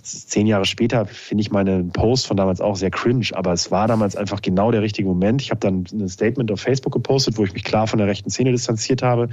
zehn 0.04 0.48
Jahre 0.48 0.66
später 0.66 1.06
finde 1.06 1.42
ich 1.42 1.52
meinen 1.52 1.92
Post 1.92 2.28
von 2.28 2.38
damals 2.38 2.62
auch 2.62 2.76
sehr 2.76 2.92
cringe, 2.92 3.28
aber 3.34 3.54
es 3.54 3.72
war 3.72 3.88
damals 3.88 4.16
einfach 4.16 4.42
genau 4.42 4.72
der 4.72 4.82
richtige 4.82 5.08
Moment. 5.08 5.42
Ich 5.42 5.50
habe 5.50 5.60
dann 5.60 5.86
ein 5.92 6.10
Statement 6.10 6.52
auf 6.52 6.62
Facebook 6.62 6.94
gepostet, 6.94 7.38
wo 7.38 7.44
ich 7.44 7.54
mich 7.54 7.64
klar 7.64 7.88
von 7.88 8.00
der 8.00 8.08
rechten 8.08 8.30
Szene 8.30 8.52
distanziert 8.52 9.02
habe 9.02 9.30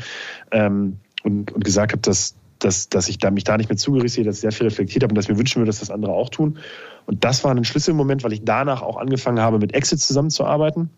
ähm, 0.52 0.98
und, 1.24 1.52
und 1.52 1.64
gesagt 1.64 1.92
habe, 1.92 2.02
dass, 2.02 2.36
dass, 2.60 2.88
dass 2.88 3.08
ich 3.08 3.18
da, 3.18 3.30
mich 3.30 3.44
da 3.44 3.56
nicht 3.56 3.68
mehr 3.68 3.76
zugerissen 3.76 4.16
sehe, 4.16 4.24
dass 4.24 4.36
ich 4.36 4.42
sehr 4.42 4.52
viel 4.52 4.66
reflektiert 4.66 5.02
habe 5.02 5.12
und 5.12 5.16
dass 5.16 5.26
ich 5.26 5.30
mir 5.30 5.38
wünschen 5.38 5.60
würde, 5.60 5.70
dass 5.70 5.80
das 5.80 5.90
andere 5.90 6.12
auch 6.12 6.30
tun. 6.30 6.58
Und 7.06 7.24
das 7.24 7.42
war 7.42 7.50
ein 7.50 7.64
Schlüsselmoment, 7.64 8.22
weil 8.22 8.32
ich 8.32 8.44
danach 8.44 8.82
auch 8.82 8.96
angefangen 8.96 9.40
habe, 9.40 9.58
mit 9.58 9.74
Exit 9.74 10.00
zusammenzuarbeiten. 10.00 10.90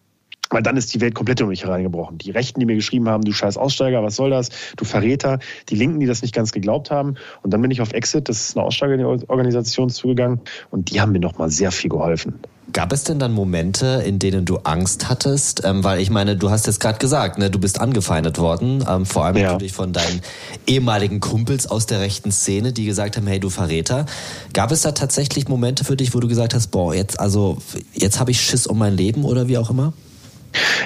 Weil 0.53 0.63
dann 0.63 0.77
ist 0.77 0.93
die 0.95 1.01
Welt 1.01 1.15
komplett 1.15 1.41
um 1.41 1.49
mich 1.49 1.65
hereingebrochen. 1.65 2.19
Die 2.19 2.31
Rechten, 2.31 2.61
die 2.61 2.67
mir 2.67 2.77
geschrieben 2.77 3.09
haben, 3.09 3.25
du 3.25 3.33
scheiß 3.33 3.57
Aussteiger, 3.57 4.03
was 4.03 4.17
soll 4.17 4.31
das? 4.31 4.51
Du 4.77 4.85
Verräter. 4.85 5.39
Die 5.69 5.75
Linken, 5.75 6.01
die 6.01 6.07
das 6.07 6.23
nicht 6.23 6.35
ganz 6.35 6.53
geglaubt 6.53 6.91
haben. 6.91 7.17
Und 7.43 7.53
dann 7.53 7.63
bin 7.63 7.71
ich 7.71 7.81
auf 7.81 7.93
Exit, 7.93 8.29
das 8.29 8.41
ist 8.41 8.57
eine 8.57 8.67
Aussteigerorganisation, 8.67 9.91
zugegangen. 9.91 10.41
Und 10.71 10.91
die 10.91 11.01
haben 11.01 11.13
mir 11.13 11.21
nochmal 11.21 11.51
sehr 11.51 11.73
viel 11.73 11.91
geholfen. 11.91 12.41
Gab 12.73 12.93
es 12.93 13.05
denn 13.05 13.19
dann 13.19 13.33
Momente, 13.33 14.03
in 14.07 14.19
denen 14.19 14.45
du 14.45 14.59
Angst 14.59 15.09
hattest? 15.09 15.63
Ähm, 15.65 15.85
weil 15.85 16.01
ich 16.01 16.11
meine, 16.11 16.37
du 16.37 16.51
hast 16.51 16.67
jetzt 16.67 16.81
gerade 16.81 16.99
gesagt, 16.99 17.39
ne, 17.39 17.51
du 17.51 17.59
bist 17.59 17.81
angefeindet 17.81 18.39
worden, 18.39 18.85
ähm, 18.89 19.05
vor 19.05 19.25
allem 19.25 19.37
ja. 19.37 19.53
natürlich 19.53 19.73
von 19.73 19.93
deinen 19.93 20.23
ehemaligen 20.67 21.21
Kumpels 21.21 21.67
aus 21.67 21.87
der 21.87 22.01
rechten 22.01 22.31
Szene, 22.31 22.73
die 22.73 22.87
gesagt 22.87 23.17
haben, 23.17 23.27
hey, 23.27 23.41
du 23.41 23.51
Verräter. 23.51 24.07
Gab 24.55 24.71
es 24.71 24.83
da 24.83 24.93
tatsächlich 24.93 25.49
Momente 25.49 25.85
für 25.85 25.97
dich, 25.97 26.15
wo 26.15 26.21
du 26.21 26.29
gesagt 26.29 26.55
hast, 26.55 26.69
boah, 26.69 26.95
jetzt 26.95 27.21
also 27.21 27.59
jetzt 27.95 28.21
habe 28.21 28.31
ich 28.31 28.41
Schiss 28.41 28.67
um 28.67 28.79
mein 28.79 28.97
Leben 28.97 29.25
oder 29.25 29.49
wie 29.49 29.59
auch 29.59 29.69
immer? 29.69 29.93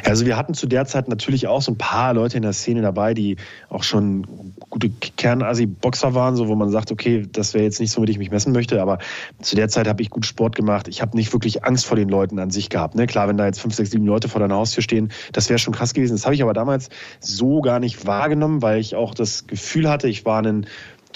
Also 0.04 0.26
wir 0.26 0.36
hatten 0.36 0.54
zu 0.54 0.66
der 0.66 0.86
Zeit 0.86 1.08
natürlich 1.08 1.46
auch 1.46 1.62
so 1.62 1.72
ein 1.72 1.78
paar 1.78 2.14
Leute 2.14 2.36
in 2.36 2.42
der 2.42 2.52
Szene 2.52 2.82
dabei, 2.82 3.14
die 3.14 3.36
auch 3.68 3.82
schon 3.82 4.54
gute 4.70 4.90
Kernasi-Boxer 4.90 6.14
waren, 6.14 6.36
so 6.36 6.48
wo 6.48 6.54
man 6.54 6.70
sagt, 6.70 6.92
okay, 6.92 7.26
das 7.30 7.54
wäre 7.54 7.64
jetzt 7.64 7.80
nicht 7.80 7.90
so, 7.90 8.00
mit 8.00 8.10
ich 8.10 8.18
mich 8.18 8.30
messen 8.30 8.52
möchte, 8.52 8.80
aber 8.80 8.98
zu 9.40 9.56
der 9.56 9.68
Zeit 9.68 9.88
habe 9.88 10.02
ich 10.02 10.10
gut 10.10 10.26
Sport 10.26 10.54
gemacht. 10.54 10.88
Ich 10.88 11.02
habe 11.02 11.16
nicht 11.16 11.32
wirklich 11.32 11.64
Angst 11.64 11.86
vor 11.86 11.96
den 11.96 12.08
Leuten 12.08 12.38
an 12.38 12.50
sich 12.50 12.68
gehabt. 12.68 12.94
Ne? 12.94 13.06
Klar, 13.06 13.28
wenn 13.28 13.36
da 13.36 13.46
jetzt 13.46 13.60
fünf, 13.60 13.74
sechs, 13.74 13.90
sieben 13.90 14.06
Leute 14.06 14.28
vor 14.28 14.40
deiner 14.40 14.56
Haustür 14.56 14.82
stehen, 14.82 15.10
das 15.32 15.48
wäre 15.48 15.58
schon 15.58 15.74
krass 15.74 15.94
gewesen. 15.94 16.14
Das 16.14 16.24
habe 16.24 16.34
ich 16.34 16.42
aber 16.42 16.52
damals 16.52 16.88
so 17.20 17.60
gar 17.60 17.80
nicht 17.80 18.06
wahrgenommen, 18.06 18.62
weil 18.62 18.80
ich 18.80 18.94
auch 18.94 19.14
das 19.14 19.46
Gefühl 19.46 19.88
hatte, 19.88 20.08
ich 20.08 20.24
war 20.24 20.42
ein 20.42 20.66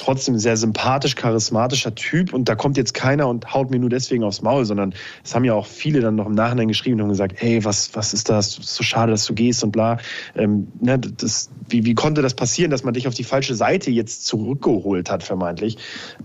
trotzdem 0.00 0.38
sehr 0.38 0.56
sympathisch, 0.56 1.14
charismatischer 1.14 1.94
Typ 1.94 2.32
und 2.32 2.48
da 2.48 2.54
kommt 2.54 2.76
jetzt 2.76 2.94
keiner 2.94 3.28
und 3.28 3.52
haut 3.52 3.70
mir 3.70 3.78
nur 3.78 3.90
deswegen 3.90 4.24
aufs 4.24 4.42
Maul, 4.42 4.64
sondern 4.64 4.94
es 5.22 5.34
haben 5.34 5.44
ja 5.44 5.54
auch 5.54 5.66
viele 5.66 6.00
dann 6.00 6.16
noch 6.16 6.26
im 6.26 6.34
Nachhinein 6.34 6.68
geschrieben 6.68 7.00
und 7.00 7.10
gesagt, 7.10 7.34
hey, 7.36 7.64
was, 7.64 7.94
was 7.94 8.14
ist 8.14 8.28
das? 8.28 8.52
so 8.52 8.82
schade, 8.82 9.12
dass 9.12 9.26
du 9.26 9.34
gehst 9.34 9.62
und 9.62 9.72
bla. 9.72 9.98
Ähm, 10.34 10.68
ne, 10.80 10.98
das, 10.98 11.50
wie, 11.68 11.84
wie 11.84 11.94
konnte 11.94 12.22
das 12.22 12.34
passieren, 12.34 12.70
dass 12.70 12.82
man 12.82 12.94
dich 12.94 13.06
auf 13.06 13.14
die 13.14 13.24
falsche 13.24 13.54
Seite 13.54 13.90
jetzt 13.90 14.26
zurückgeholt 14.26 15.10
hat, 15.10 15.22
vermeintlich? 15.22 15.76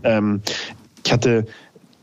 Ähm, 0.04 0.42
ich 1.06 1.12
hatte 1.12 1.46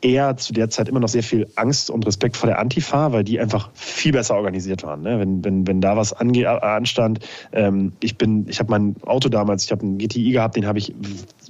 eher 0.03 0.37
zu 0.37 0.53
der 0.53 0.69
Zeit 0.69 0.89
immer 0.89 1.01
noch 1.01 1.09
sehr 1.09 1.23
viel 1.23 1.49
Angst 1.57 1.89
und 1.89 2.05
Respekt 2.07 2.37
vor 2.37 2.49
der 2.49 2.59
Antifa, 2.59 3.13
weil 3.13 3.25
die 3.25 3.41
einfach 3.41 3.71
viel 3.75 4.13
besser 4.13 4.35
organisiert 4.35 4.83
waren. 4.83 5.03
Ne? 5.03 5.19
Wenn, 5.19 5.45
wenn, 5.45 5.67
wenn 5.67 5.81
da 5.81 5.97
was 5.97 6.13
ange 6.13 6.63
anstand, 6.63 7.21
ähm, 7.53 7.93
ich 8.01 8.19
bin, 8.19 8.47
ich 8.49 8.59
habe 8.59 8.71
mein 8.71 8.97
Auto 9.07 9.29
damals, 9.29 9.65
ich 9.65 9.71
habe 9.73 9.83
einen 9.83 9.99
GTI 9.99 10.33
gehabt, 10.33 10.57
den 10.57 10.67
habe 10.67 10.79
ich 10.79 10.93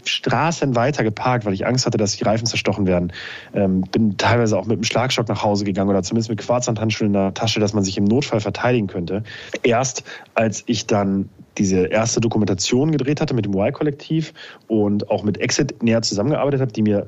Straßen 0.04 0.76
weiter 0.76 1.02
geparkt, 1.02 1.46
weil 1.46 1.54
ich 1.54 1.66
Angst 1.66 1.86
hatte, 1.86 1.96
dass 1.96 2.16
die 2.16 2.24
Reifen 2.24 2.46
zerstochen 2.46 2.86
werden. 2.86 3.12
Ähm, 3.54 3.82
bin 3.90 4.16
teilweise 4.16 4.58
auch 4.58 4.66
mit 4.66 4.74
einem 4.74 4.84
Schlagstock 4.84 5.28
nach 5.28 5.42
Hause 5.42 5.64
gegangen 5.64 5.90
oder 5.90 6.02
zumindest 6.02 6.28
mit 6.28 6.38
Quarzhandhandschuhen 6.40 7.08
in 7.08 7.12
der 7.14 7.34
Tasche, 7.34 7.60
dass 7.60 7.72
man 7.72 7.84
sich 7.84 7.96
im 7.96 8.04
Notfall 8.04 8.40
verteidigen 8.40 8.86
könnte. 8.86 9.22
Erst 9.62 10.04
als 10.34 10.62
ich 10.66 10.86
dann 10.86 11.28
diese 11.58 11.86
erste 11.86 12.20
Dokumentation 12.20 12.92
gedreht 12.92 13.20
hatte 13.20 13.34
mit 13.34 13.44
dem 13.44 13.54
Y-Kollektiv 13.54 14.32
und 14.68 15.10
auch 15.10 15.22
mit 15.22 15.38
Exit 15.38 15.82
näher 15.82 16.02
zusammengearbeitet 16.02 16.60
habe, 16.60 16.72
die 16.72 16.82
mir 16.82 17.06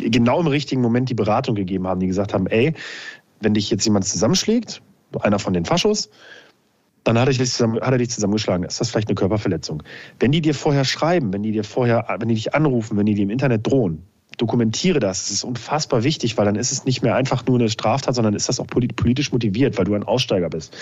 genau 0.00 0.40
im 0.40 0.46
richtigen 0.46 0.80
Moment 0.80 1.10
die 1.10 1.14
Beratung 1.14 1.54
gegeben 1.54 1.86
haben, 1.86 2.00
die 2.00 2.06
gesagt 2.06 2.34
haben, 2.34 2.46
ey, 2.46 2.74
wenn 3.40 3.54
dich 3.54 3.70
jetzt 3.70 3.84
jemand 3.84 4.04
zusammenschlägt, 4.04 4.82
einer 5.20 5.38
von 5.38 5.52
den 5.52 5.64
Faschos, 5.64 6.10
dann 7.04 7.18
hat 7.18 7.28
er, 7.28 7.32
dich 7.32 7.50
zusammen, 7.50 7.80
hat 7.80 7.92
er 7.92 7.98
dich 7.98 8.10
zusammengeschlagen. 8.10 8.64
Ist 8.64 8.80
das 8.80 8.90
vielleicht 8.90 9.08
eine 9.08 9.14
Körperverletzung? 9.14 9.82
Wenn 10.18 10.32
die 10.32 10.40
dir 10.40 10.54
vorher 10.54 10.84
schreiben, 10.84 11.32
wenn 11.32 11.42
die 11.42 11.52
dir 11.52 11.64
vorher, 11.64 12.06
wenn 12.18 12.28
die 12.28 12.34
dich 12.34 12.54
anrufen, 12.54 12.96
wenn 12.98 13.06
die 13.06 13.14
dir 13.14 13.22
im 13.22 13.30
Internet 13.30 13.66
drohen, 13.66 14.02
dokumentiere 14.36 15.00
das. 15.00 15.24
Das 15.24 15.30
ist 15.30 15.44
unfassbar 15.44 16.02
wichtig, 16.02 16.38
weil 16.38 16.46
dann 16.46 16.56
ist 16.56 16.72
es 16.72 16.84
nicht 16.84 17.02
mehr 17.02 17.14
einfach 17.14 17.44
nur 17.46 17.58
eine 17.58 17.68
Straftat, 17.68 18.14
sondern 18.14 18.34
ist 18.34 18.48
das 18.48 18.60
auch 18.60 18.66
politisch 18.66 19.32
motiviert, 19.32 19.76
weil 19.78 19.84
du 19.84 19.94
ein 19.94 20.02
Aussteiger 20.02 20.48
bist. 20.48 20.76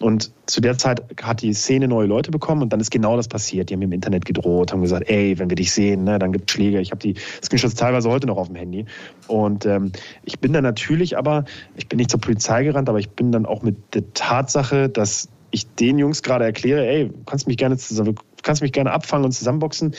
Und 0.00 0.32
zu 0.46 0.60
der 0.60 0.78
Zeit 0.78 1.02
hat 1.22 1.42
die 1.42 1.54
Szene 1.54 1.88
neue 1.88 2.06
Leute 2.06 2.30
bekommen 2.30 2.62
und 2.62 2.72
dann 2.72 2.80
ist 2.80 2.90
genau 2.90 3.16
das 3.16 3.28
passiert. 3.28 3.70
Die 3.70 3.74
haben 3.74 3.82
im 3.82 3.92
Internet 3.92 4.24
gedroht, 4.24 4.72
haben 4.72 4.82
gesagt, 4.82 5.08
ey, 5.08 5.38
wenn 5.38 5.48
wir 5.48 5.56
dich 5.56 5.72
sehen, 5.72 6.04
ne, 6.04 6.18
dann 6.18 6.32
gibt 6.32 6.50
es 6.50 6.54
Schläge. 6.54 6.80
Ich 6.80 6.90
habe 6.90 7.00
die 7.00 7.14
Screenshots 7.42 7.74
teilweise 7.74 8.10
heute 8.10 8.26
noch 8.26 8.36
auf 8.36 8.48
dem 8.48 8.56
Handy. 8.56 8.86
Und 9.28 9.66
ähm, 9.66 9.92
ich 10.24 10.40
bin 10.40 10.52
dann 10.52 10.64
natürlich 10.64 11.16
aber, 11.16 11.44
ich 11.76 11.88
bin 11.88 11.98
nicht 11.98 12.10
zur 12.10 12.20
Polizei 12.20 12.64
gerannt, 12.64 12.88
aber 12.88 12.98
ich 12.98 13.10
bin 13.10 13.32
dann 13.32 13.46
auch 13.46 13.62
mit 13.62 13.76
der 13.94 14.12
Tatsache, 14.14 14.88
dass 14.88 15.28
ich 15.54 15.72
den 15.74 15.98
Jungs 15.98 16.22
gerade 16.22 16.44
erkläre, 16.44 16.84
ey, 16.84 17.10
kannst 17.26 17.46
mich 17.46 17.56
gerne 17.56 17.76
zusammen, 17.76 18.16
kannst 18.42 18.60
mich 18.60 18.72
gerne 18.72 18.90
abfangen 18.90 19.24
und 19.24 19.32
zusammenboxen, 19.32 19.94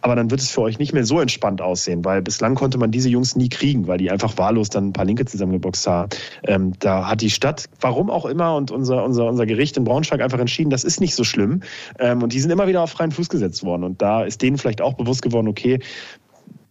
aber 0.00 0.14
dann 0.14 0.30
wird 0.30 0.40
es 0.40 0.50
für 0.50 0.62
euch 0.62 0.78
nicht 0.78 0.92
mehr 0.92 1.04
so 1.04 1.20
entspannt 1.20 1.60
aussehen, 1.60 2.04
weil 2.04 2.22
bislang 2.22 2.54
konnte 2.54 2.78
man 2.78 2.90
diese 2.90 3.08
Jungs 3.08 3.36
nie 3.36 3.48
kriegen, 3.48 3.86
weil 3.86 3.98
die 3.98 4.10
einfach 4.10 4.36
wahllos 4.38 4.68
dann 4.68 4.88
ein 4.88 4.92
paar 4.92 5.04
Linke 5.04 5.24
zusammengeboxt 5.24 5.86
haben. 5.86 6.10
Ähm, 6.44 6.72
da 6.78 7.08
hat 7.08 7.20
die 7.20 7.30
Stadt, 7.30 7.66
warum 7.80 8.10
auch 8.10 8.26
immer, 8.26 8.56
und 8.56 8.70
unser, 8.70 9.04
unser, 9.04 9.26
unser 9.26 9.46
Gericht 9.46 9.76
in 9.76 9.84
Braunschweig 9.84 10.20
einfach 10.20 10.38
entschieden, 10.38 10.70
das 10.70 10.84
ist 10.84 11.00
nicht 11.00 11.14
so 11.14 11.24
schlimm. 11.24 11.62
Ähm, 11.98 12.22
und 12.22 12.32
die 12.32 12.40
sind 12.40 12.50
immer 12.50 12.68
wieder 12.68 12.82
auf 12.82 12.90
freien 12.90 13.12
Fuß 13.12 13.28
gesetzt 13.28 13.64
worden. 13.64 13.84
Und 13.84 14.02
da 14.02 14.22
ist 14.22 14.42
denen 14.42 14.58
vielleicht 14.58 14.80
auch 14.80 14.94
bewusst 14.94 15.22
geworden, 15.22 15.48
okay, 15.48 15.80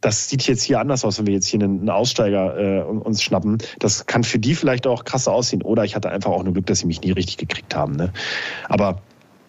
das 0.01 0.29
sieht 0.29 0.45
jetzt 0.47 0.61
hier 0.61 0.79
anders 0.79 1.03
aus, 1.03 1.17
wenn 1.17 1.25
wir 1.25 1.33
jetzt 1.33 1.47
hier 1.47 1.61
einen, 1.61 1.89
Aussteiger 1.89 2.57
äh, 2.57 2.83
uns 2.83 3.23
schnappen. 3.23 3.57
Das 3.79 4.05
kann 4.05 4.23
für 4.23 4.37
die 4.37 4.53
vielleicht 4.53 4.85
auch 4.85 5.03
krasser 5.03 5.31
aussehen. 5.31 5.63
Oder 5.63 5.83
ich 5.83 5.95
hatte 5.95 6.11
einfach 6.11 6.31
auch 6.31 6.43
nur 6.43 6.53
Glück, 6.53 6.67
dass 6.67 6.79
sie 6.79 6.85
mich 6.85 7.01
nie 7.01 7.11
richtig 7.11 7.37
gekriegt 7.37 7.75
haben. 7.75 7.95
Ne? 7.95 8.13
Aber 8.69 9.01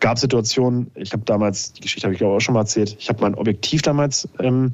gab 0.06 0.20
Situationen, 0.20 0.88
ich 0.94 1.12
habe 1.12 1.24
damals, 1.24 1.72
die 1.72 1.80
Geschichte 1.80 2.06
habe 2.06 2.14
ich 2.14 2.18
glaube 2.18 2.36
auch 2.36 2.40
schon 2.40 2.54
mal 2.54 2.60
erzählt, 2.60 2.94
ich 2.96 3.08
habe 3.08 3.22
mein 3.22 3.34
Objektiv 3.34 3.82
damals 3.82 4.28
ähm, 4.38 4.72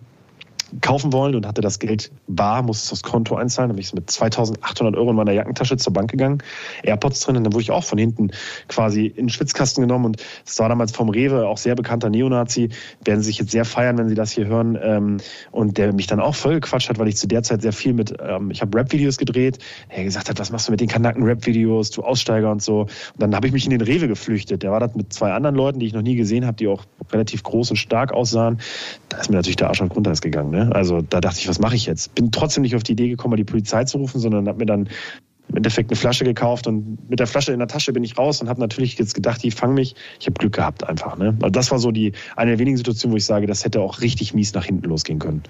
kaufen 0.81 1.13
wollen 1.13 1.35
und 1.35 1.47
hatte 1.47 1.61
das 1.61 1.79
Geld 1.79 2.11
bar, 2.29 2.63
musste 2.63 2.87
es 2.87 2.93
aufs 2.93 3.03
Konto 3.03 3.37
einzahlen. 3.37 3.69
Dann 3.69 3.77
bin 3.77 3.85
ich 3.85 3.93
mit 3.95 4.11
2800 4.11 4.97
Euro 4.97 5.11
in 5.11 5.17
meiner 5.17 5.33
Jackentasche 5.33 5.77
zur 5.77 5.93
Bank 5.93 6.11
gegangen, 6.11 6.43
AirPods 6.83 7.21
drin 7.21 7.37
und 7.37 7.45
dann 7.45 7.53
wurde 7.53 7.63
ich 7.63 7.71
auch 7.71 7.85
von 7.85 7.99
hinten 7.99 8.31
quasi 8.69 9.07
in 9.07 9.27
den 9.27 9.29
Schwitzkasten 9.29 9.83
genommen 9.83 10.07
und 10.07 10.25
das 10.45 10.59
war 10.59 10.69
damals 10.69 10.93
vom 10.93 11.09
Rewe, 11.09 11.47
auch 11.47 11.59
sehr 11.59 11.75
bekannter 11.75 12.11
Neonazi, 12.11 12.71
werden 13.05 13.21
sie 13.21 13.27
sich 13.27 13.39
jetzt 13.39 13.51
sehr 13.51 13.65
feiern, 13.65 13.99
wenn 13.99 14.09
sie 14.09 14.15
das 14.15 14.33
hier 14.33 14.47
hören 14.47 14.79
ähm, 14.81 15.17
und 15.51 15.79
der 15.79 15.93
mich 15.93 16.07
dann 16.07 16.21
auch 16.21 16.35
voll 16.35 16.55
gequatscht 16.55 16.89
hat, 16.89 16.99
weil 16.99 17.09
ich 17.09 17.17
zu 17.17 17.27
der 17.27 17.43
Zeit 17.43 17.63
sehr 17.63 17.73
viel 17.73 17.93
mit, 17.93 18.15
ähm, 18.21 18.51
ich 18.51 18.63
habe 18.63 18.77
Rap-Videos 18.79 19.19
gedreht, 19.19 19.59
er 19.89 20.05
gesagt 20.05 20.29
hat, 20.29 20.39
was 20.39 20.51
machst 20.51 20.69
du 20.69 20.73
mit 20.73 20.81
den 20.81 20.89
Kanaken 20.89 21.23
Rap-Videos, 21.25 21.91
du 21.91 22.03
Aussteiger 22.03 22.51
und 22.51 22.63
so 22.63 22.83
und 22.83 22.91
dann 23.19 23.35
habe 23.35 23.47
ich 23.47 23.53
mich 23.53 23.65
in 23.65 23.71
den 23.71 23.81
Rewe 23.81 24.09
geflüchtet. 24.09 24.63
Der 24.63 24.71
war 24.71 24.81
das 24.81 24.95
mit 24.95 25.13
zwei 25.13 25.33
anderen 25.33 25.57
Leuten, 25.57 25.79
die 25.79 25.87
ich 25.87 25.93
noch 25.93 26.03
nie 26.03 26.17
gesehen 26.17 26.47
habe, 26.47 26.57
die 26.57 26.69
auch 26.69 26.85
relativ 27.11 27.43
groß 27.43 27.71
und 27.71 27.77
stark 27.77 28.13
aussahen. 28.13 28.61
Da 29.09 29.19
ist 29.19 29.31
mir 29.31 29.37
natürlich 29.37 29.57
der 29.57 29.69
Arsch 29.69 29.83
auf 29.83 29.89
Grundeis 29.89 30.21
gegangen. 30.21 30.51
Ne? 30.51 30.62
Also 30.71 31.01
da 31.03 31.21
dachte 31.21 31.39
ich, 31.41 31.49
was 31.49 31.59
mache 31.59 31.77
ich 31.77 31.87
jetzt? 31.87 32.15
Bin 32.15 32.31
trotzdem 32.31 32.63
nicht 32.63 32.77
auf 32.77 32.83
die 32.83 32.93
Idee 32.93 33.09
gekommen, 33.09 33.37
die 33.37 33.45
Polizei 33.45 33.85
zu 33.85 33.99
rufen, 33.99 34.21
sondern 34.21 34.49
habe 34.49 34.59
mir 34.59 34.67
dann 34.67 34.89
im 35.49 35.57
Endeffekt 35.57 35.91
eine 35.91 35.97
Flasche 35.97 36.25
gekauft 36.25 36.67
und 36.67 37.11
mit 37.11 37.19
der 37.19 37.27
Flasche 37.27 37.53
in 37.53 37.59
der 37.59 37.69
Tasche 37.69 37.93
bin 37.93 38.03
ich 38.05 38.17
raus 38.17 38.41
und 38.41 38.49
habe 38.49 38.61
natürlich 38.61 38.97
jetzt 38.99 39.15
gedacht, 39.15 39.43
die 39.43 39.51
fangen 39.51 39.75
mich. 39.75 39.95
Ich 40.19 40.27
habe 40.27 40.35
Glück 40.35 40.55
gehabt 40.55 40.85
einfach. 40.85 41.19
Ne? 41.19 41.37
Also 41.43 41.51
das 41.51 41.71
war 41.71 41.79
so 41.79 41.91
die 41.91 42.13
eine 42.37 42.53
der 42.53 42.59
wenigen 42.59 42.77
Situationen, 42.77 43.13
wo 43.13 43.17
ich 43.17 43.27
sage, 43.27 43.47
das 43.47 43.65
hätte 43.65 43.81
auch 43.81 44.01
richtig 44.01 44.33
mies 44.35 44.55
nach 44.55 44.65
hinten 44.65 44.89
losgehen 44.89 45.19
können. 45.19 45.43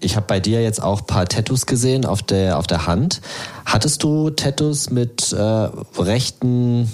Ich 0.00 0.16
habe 0.16 0.26
bei 0.26 0.40
dir 0.40 0.62
jetzt 0.62 0.82
auch 0.82 1.00
ein 1.00 1.06
paar 1.06 1.26
Tattoos 1.26 1.66
gesehen 1.66 2.06
auf 2.06 2.22
der, 2.22 2.58
auf 2.58 2.66
der 2.66 2.86
Hand. 2.86 3.20
Hattest 3.66 4.02
du 4.02 4.30
Tattoos 4.30 4.90
mit 4.90 5.32
äh, 5.32 5.36
rechten 5.36 6.90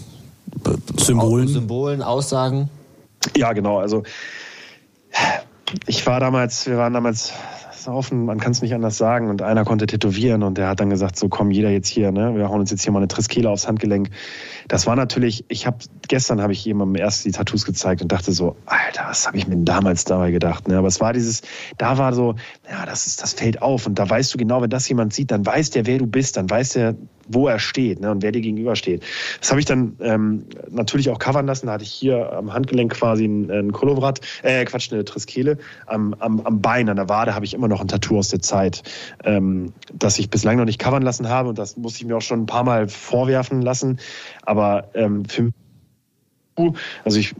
Symbolen? 0.97 1.49
Symbolen, 1.49 2.03
Aussagen? 2.03 2.69
Ja, 3.37 3.53
genau. 3.53 3.79
Also 3.79 4.03
ich 5.87 6.07
war 6.07 6.21
damals, 6.21 6.67
wir 6.67 6.79
waren 6.79 6.93
damals 6.93 7.33
Haufen, 7.87 8.25
man 8.25 8.39
kann 8.39 8.53
es 8.53 8.63
nicht 8.63 8.75
anders 8.75 8.97
sagen. 8.97 9.29
Und 9.29 9.43
einer 9.43 9.65
konnte 9.65 9.87
tätowieren 9.87 10.43
und 10.43 10.59
der 10.59 10.69
hat 10.69 10.81
dann 10.81 10.91
gesagt, 10.91 11.19
so 11.19 11.29
komm, 11.29 11.51
jeder 11.51 11.71
jetzt 11.71 11.89
hier, 11.89 12.13
ne? 12.13 12.35
Wir 12.37 12.49
hauen 12.49 12.61
uns 12.61 12.71
jetzt 12.71 12.83
hier 12.83 12.93
mal 12.93 12.99
eine 12.99 13.09
Triskele 13.09 13.51
aufs 13.51 13.69
Handgelenk. 13.69 14.11
Das 14.69 14.87
war 14.87 14.97
natürlich, 14.97 15.45
ich 15.49 15.67
habe, 15.67 15.79
gestern 16.09 16.41
habe 16.41 16.53
ich 16.53 16.65
jemandem 16.65 17.01
erst 17.01 17.25
die 17.25 17.33
Tattoos 17.33 17.65
gezeigt 17.65 18.03
und 18.03 18.13
dachte 18.13 18.33
so, 18.33 18.57
Alter, 18.67 19.07
was 19.09 19.27
habe 19.27 19.37
ich 19.39 19.47
mir 19.47 19.57
damals 19.59 20.05
dabei 20.05 20.31
gedacht? 20.31 20.69
Ne? 20.69 20.77
Aber 20.79 20.89
es 20.89 21.01
war 21.01 21.13
dieses, 21.13 21.43
da 21.79 21.99
war 21.99 22.13
so, 22.13 22.35
ja, 22.71 22.87
das 22.87 23.07
ist, 23.07 23.23
das 23.23 23.35
fällt 23.35 23.63
auf. 23.63 23.87
Und 23.87 23.99
da 23.99 24.09
weißt 24.09 24.33
du 24.35 24.39
genau, 24.39 24.63
wenn 24.63 24.71
das 24.71 24.89
jemand 24.89 25.13
sieht, 25.13 25.31
dann 25.31 25.45
weiß 25.45 25.71
der, 25.71 25.87
wer 25.87 25.99
du 25.99 26.07
bist, 26.07 26.37
dann 26.37 26.49
weiß 26.49 26.71
der, 26.71 26.97
wo 27.29 27.49
er 27.49 27.59
steht 27.59 28.01
ne, 28.01 28.11
und 28.11 28.23
wer 28.23 28.33
dir 28.33 28.41
gegenübersteht. 28.41 29.03
Das 29.41 29.51
habe 29.51 29.61
ich 29.61 29.67
dann 29.67 29.97
ähm, 30.01 30.45
natürlich 30.71 31.11
auch 31.11 31.19
covern 31.19 31.47
lassen. 31.47 31.67
Da 31.67 31.73
hatte 31.73 31.85
ich 31.85 31.93
hier 31.93 32.33
am 32.33 32.53
Handgelenk 32.53 32.93
quasi 32.93 33.25
ein, 33.25 33.51
ein 33.51 33.73
Kolovrat, 33.73 34.21
äh, 34.43 34.65
Quatsch, 34.65 34.93
eine 34.93 35.05
Triskele. 35.05 35.59
Am, 35.87 36.15
am, 36.19 36.41
am 36.41 36.61
Bein, 36.61 36.89
an 36.89 36.97
der 36.97 37.09
Wade 37.09 37.35
habe 37.35 37.45
ich 37.45 37.55
immer 37.55 37.69
noch 37.69 37.81
ein 37.81 37.89
Tattoo 37.89 38.19
aus 38.19 38.29
der 38.29 38.41
Zeit, 38.41 38.83
ähm, 39.25 39.73
das 39.93 40.19
ich 40.19 40.31
bislang 40.31 40.57
noch 40.57 40.65
nicht 40.65 40.79
covern 40.79 41.03
lassen 41.03 41.29
habe. 41.29 41.49
Und 41.49 41.59
das 41.59 41.77
musste 41.77 42.01
ich 42.01 42.07
mir 42.07 42.17
auch 42.17 42.23
schon 42.23 42.43
ein 42.43 42.47
paar 42.47 42.65
Mal 42.65 42.89
vorwerfen 42.89 43.63
lassen. 43.63 43.99
Aber 44.43 44.56
ähm, 44.95 45.25
für 45.25 45.53
also 47.05 47.19
ich 47.19 47.35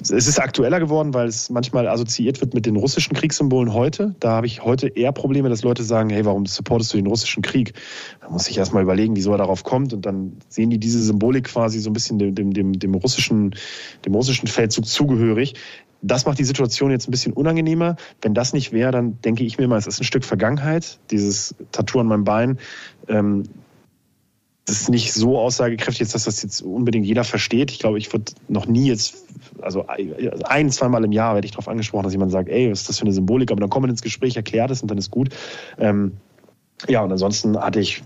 es 0.00 0.10
ist 0.10 0.40
aktueller 0.40 0.80
geworden, 0.80 1.14
weil 1.14 1.28
es 1.28 1.50
manchmal 1.50 1.88
assoziiert 1.88 2.40
wird 2.40 2.54
mit 2.54 2.66
den 2.66 2.76
russischen 2.76 3.14
Kriegssymbolen 3.14 3.72
heute. 3.72 4.14
Da 4.20 4.30
habe 4.30 4.46
ich 4.46 4.64
heute 4.64 4.88
eher 4.88 5.12
Probleme, 5.12 5.48
dass 5.48 5.62
Leute 5.62 5.82
sagen, 5.82 6.10
hey, 6.10 6.24
warum 6.24 6.46
supportest 6.46 6.92
du 6.92 6.96
den 6.96 7.06
russischen 7.06 7.42
Krieg? 7.42 7.74
Da 8.20 8.28
muss 8.28 8.48
ich 8.48 8.58
erstmal 8.58 8.82
überlegen, 8.82 9.16
wieso 9.16 9.32
er 9.32 9.38
darauf 9.38 9.64
kommt. 9.64 9.92
Und 9.92 10.06
dann 10.06 10.38
sehen 10.48 10.70
die 10.70 10.78
diese 10.78 11.02
Symbolik 11.02 11.44
quasi 11.44 11.78
so 11.80 11.90
ein 11.90 11.92
bisschen 11.92 12.18
dem, 12.18 12.34
dem, 12.34 12.52
dem, 12.52 12.78
dem 12.78 12.94
russischen, 12.94 13.54
dem 14.04 14.14
russischen 14.14 14.48
Feldzug 14.48 14.86
zugehörig. 14.86 15.54
Das 16.00 16.26
macht 16.26 16.38
die 16.38 16.44
Situation 16.44 16.90
jetzt 16.90 17.08
ein 17.08 17.12
bisschen 17.12 17.32
unangenehmer. 17.32 17.96
Wenn 18.20 18.34
das 18.34 18.52
nicht 18.52 18.72
wäre, 18.72 18.90
dann 18.90 19.20
denke 19.22 19.44
ich 19.44 19.58
mir 19.58 19.68
mal, 19.68 19.78
es 19.78 19.86
ist 19.86 20.00
ein 20.00 20.04
Stück 20.04 20.24
Vergangenheit. 20.24 20.98
Dieses 21.10 21.54
Tattoo 21.70 22.00
an 22.00 22.06
meinem 22.06 22.24
Bein. 22.24 22.58
Ähm, 23.08 23.44
das 24.64 24.82
ist 24.82 24.88
nicht 24.90 25.12
so 25.12 25.38
aussagekräftig, 25.38 26.08
dass 26.12 26.24
das 26.24 26.42
jetzt 26.42 26.62
unbedingt 26.62 27.04
jeder 27.04 27.24
versteht. 27.24 27.72
Ich 27.72 27.80
glaube, 27.80 27.98
ich 27.98 28.12
würde 28.12 28.32
noch 28.48 28.66
nie 28.66 28.86
jetzt, 28.86 29.24
also 29.60 29.86
ein, 29.88 30.70
zweimal 30.70 31.04
im 31.04 31.12
Jahr 31.12 31.34
werde 31.34 31.44
ich 31.46 31.50
darauf 31.50 31.68
angesprochen, 31.68 32.04
dass 32.04 32.12
jemand 32.12 32.30
sagt, 32.30 32.48
ey, 32.48 32.70
was 32.70 32.82
ist 32.82 32.88
das 32.88 32.98
für 32.98 33.04
eine 33.04 33.12
Symbolik? 33.12 33.50
Aber 33.50 33.60
dann 33.60 33.70
kommen 33.70 33.86
wir 33.86 33.90
ins 33.90 34.02
Gespräch, 34.02 34.36
erklärt 34.36 34.70
es 34.70 34.80
und 34.80 34.90
dann 34.90 34.98
ist 34.98 35.10
gut. 35.10 35.30
Ähm, 35.78 36.12
ja, 36.88 37.02
und 37.02 37.10
ansonsten 37.10 37.58
hatte 37.58 37.80
ich 37.80 38.02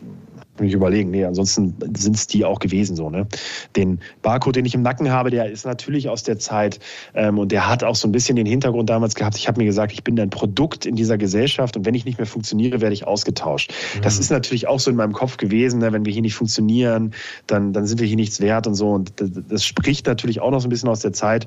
mich 0.61 0.73
überlegen, 0.73 1.11
nee, 1.11 1.25
ansonsten 1.25 1.75
sind 1.97 2.17
es 2.17 2.27
die 2.27 2.45
auch 2.45 2.59
gewesen 2.59 2.97
so. 2.97 3.11
Ne? 3.11 3.27
Den 3.75 4.01
Barcode, 4.23 4.57
den 4.57 4.65
ich 4.65 4.75
im 4.75 4.83
Nacken 4.83 5.11
habe, 5.11 5.31
der 5.31 5.51
ist 5.51 5.65
natürlich 5.65 6.09
aus 6.09 6.23
der 6.23 6.39
Zeit 6.39 6.81
ähm, 7.15 7.39
und 7.39 7.53
der 7.53 7.69
hat 7.69 7.85
auch 7.85 7.97
so 7.97 8.09
ein 8.09 8.13
bisschen 8.13 8.37
den 8.37 8.47
Hintergrund 8.47 8.91
damals 8.91 9.15
gehabt. 9.15 9.37
Ich 9.37 9.49
habe 9.49 9.61
mir 9.61 9.67
gesagt, 9.67 9.93
ich 9.93 10.05
bin 10.05 10.19
ein 10.19 10.31
Produkt 10.31 10.87
in 10.87 10.97
dieser 10.97 11.19
Gesellschaft 11.19 11.77
und 11.77 11.85
wenn 11.87 11.95
ich 11.95 12.05
nicht 12.05 12.19
mehr 12.19 12.27
funktioniere, 12.27 12.81
werde 12.81 12.95
ich 12.95 13.07
ausgetauscht. 13.07 13.73
Mhm. 13.97 14.03
Das 14.03 14.19
ist 14.19 14.31
natürlich 14.31 14.69
auch 14.69 14.81
so 14.81 14.91
in 14.91 14.97
meinem 14.97 15.13
Kopf 15.13 15.37
gewesen, 15.37 15.81
ne? 15.81 15.93
wenn 15.93 16.05
wir 16.05 16.13
hier 16.13 16.23
nicht 16.23 16.35
funktionieren, 16.35 17.13
dann, 17.47 17.73
dann 17.73 17.87
sind 17.87 18.01
wir 18.01 18.07
hier 18.07 18.17
nichts 18.17 18.41
wert 18.41 18.67
und 18.67 18.75
so. 18.75 18.91
Und 18.91 19.21
das, 19.21 19.31
das 19.49 19.65
spricht 19.65 20.07
natürlich 20.07 20.41
auch 20.41 20.51
noch 20.51 20.61
so 20.61 20.69
ein 20.69 20.71
bisschen 20.71 20.89
aus 20.89 21.01
der 21.01 21.13
Zeit. 21.13 21.47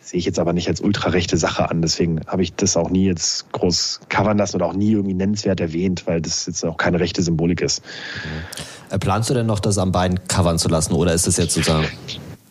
Sehe 0.00 0.18
ich 0.18 0.24
jetzt 0.24 0.38
aber 0.38 0.52
nicht 0.52 0.68
als 0.68 0.80
ultrarechte 0.80 1.36
Sache 1.36 1.70
an. 1.70 1.82
Deswegen 1.82 2.20
habe 2.26 2.42
ich 2.42 2.54
das 2.54 2.76
auch 2.76 2.90
nie 2.90 3.06
jetzt 3.06 3.50
groß 3.52 4.00
covern 4.08 4.38
lassen 4.38 4.56
oder 4.56 4.66
auch 4.66 4.74
nie 4.74 4.92
irgendwie 4.92 5.14
nennenswert 5.14 5.60
erwähnt, 5.60 6.06
weil 6.06 6.20
das 6.20 6.46
jetzt 6.46 6.64
auch 6.64 6.76
keine 6.76 7.00
rechte 7.00 7.22
Symbolik 7.22 7.60
ist. 7.60 7.84
Mhm. 7.84 8.49
Äh, 8.90 8.98
planst 8.98 9.30
du 9.30 9.34
denn 9.34 9.46
noch, 9.46 9.60
das 9.60 9.78
am 9.78 9.92
Bein 9.92 10.20
covern 10.26 10.58
zu 10.58 10.68
lassen 10.68 10.94
oder 10.94 11.14
ist 11.14 11.26
das 11.26 11.36
jetzt 11.36 11.54
sozusagen? 11.54 11.86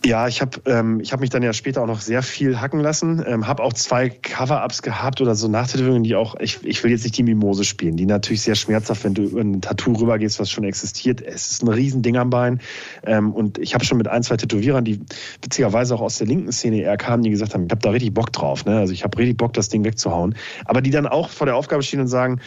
Ja, 0.06 0.30
ich 0.30 0.40
habe 0.40 0.62
ähm, 0.66 1.02
ich 1.02 1.12
hab 1.12 1.20
mich 1.20 1.30
dann 1.30 1.44
ja 1.44 1.52
später 1.52 1.82
auch 1.82 1.88
noch 1.88 2.00
sehr 2.00 2.24
viel 2.24 2.62
hacken 2.62 2.80
lassen. 2.80 3.22
Ähm, 3.28 3.48
habe 3.48 3.62
auch 3.62 3.74
zwei 3.74 4.08
Cover-Ups 4.08 4.82
gehabt 4.82 5.20
oder 5.20 5.36
so 5.36 5.50
Nachtätowierungen, 5.50 6.04
die 6.04 6.16
auch, 6.16 6.36
ich, 6.40 6.64
ich 6.64 6.82
will 6.86 6.92
jetzt 6.92 7.04
nicht 7.04 7.18
die 7.18 7.24
Mimose 7.24 7.66
spielen, 7.66 7.98
die 7.98 8.06
natürlich 8.06 8.44
sehr 8.44 8.56
schmerzhaft, 8.56 9.04
wenn 9.04 9.14
du 9.14 9.24
über 9.24 9.42
ein 9.42 9.60
Tattoo 9.60 9.92
rübergehst, 9.92 10.40
was 10.40 10.50
schon 10.50 10.64
existiert. 10.64 11.22
Es 11.22 11.52
ist 11.52 11.64
ein 11.64 11.68
Riesending 11.68 12.16
am 12.16 12.30
Bein. 12.30 12.62
Ähm, 13.04 13.34
und 13.34 13.58
ich 13.58 13.74
habe 13.74 13.84
schon 13.84 13.98
mit 13.98 14.08
ein, 14.08 14.24
zwei 14.24 14.38
Tätowierern, 14.38 14.86
die 14.86 15.02
witzigerweise 15.42 15.96
auch 15.96 16.02
aus 16.02 16.18
der 16.18 16.28
linken 16.28 16.54
Szene 16.54 16.78
eher 16.78 16.96
kamen, 16.96 17.24
die 17.24 17.30
gesagt 17.30 17.54
haben, 17.54 17.66
ich 17.66 17.72
habe 17.72 17.82
da 17.82 17.90
richtig 17.90 18.14
Bock 18.14 18.32
drauf. 18.32 18.64
Ne? 18.64 18.78
Also 18.78 18.94
ich 18.94 19.04
habe 19.04 19.18
richtig 19.18 19.36
Bock, 19.36 19.52
das 19.52 19.68
Ding 19.68 19.84
wegzuhauen. 19.84 20.34
Aber 20.64 20.82
die 20.82 20.92
dann 20.92 21.08
auch 21.08 21.28
vor 21.28 21.46
der 21.46 21.58
Aufgabe 21.58 21.84
stehen 21.84 22.00
und 22.00 22.08
sagen, 22.08 22.40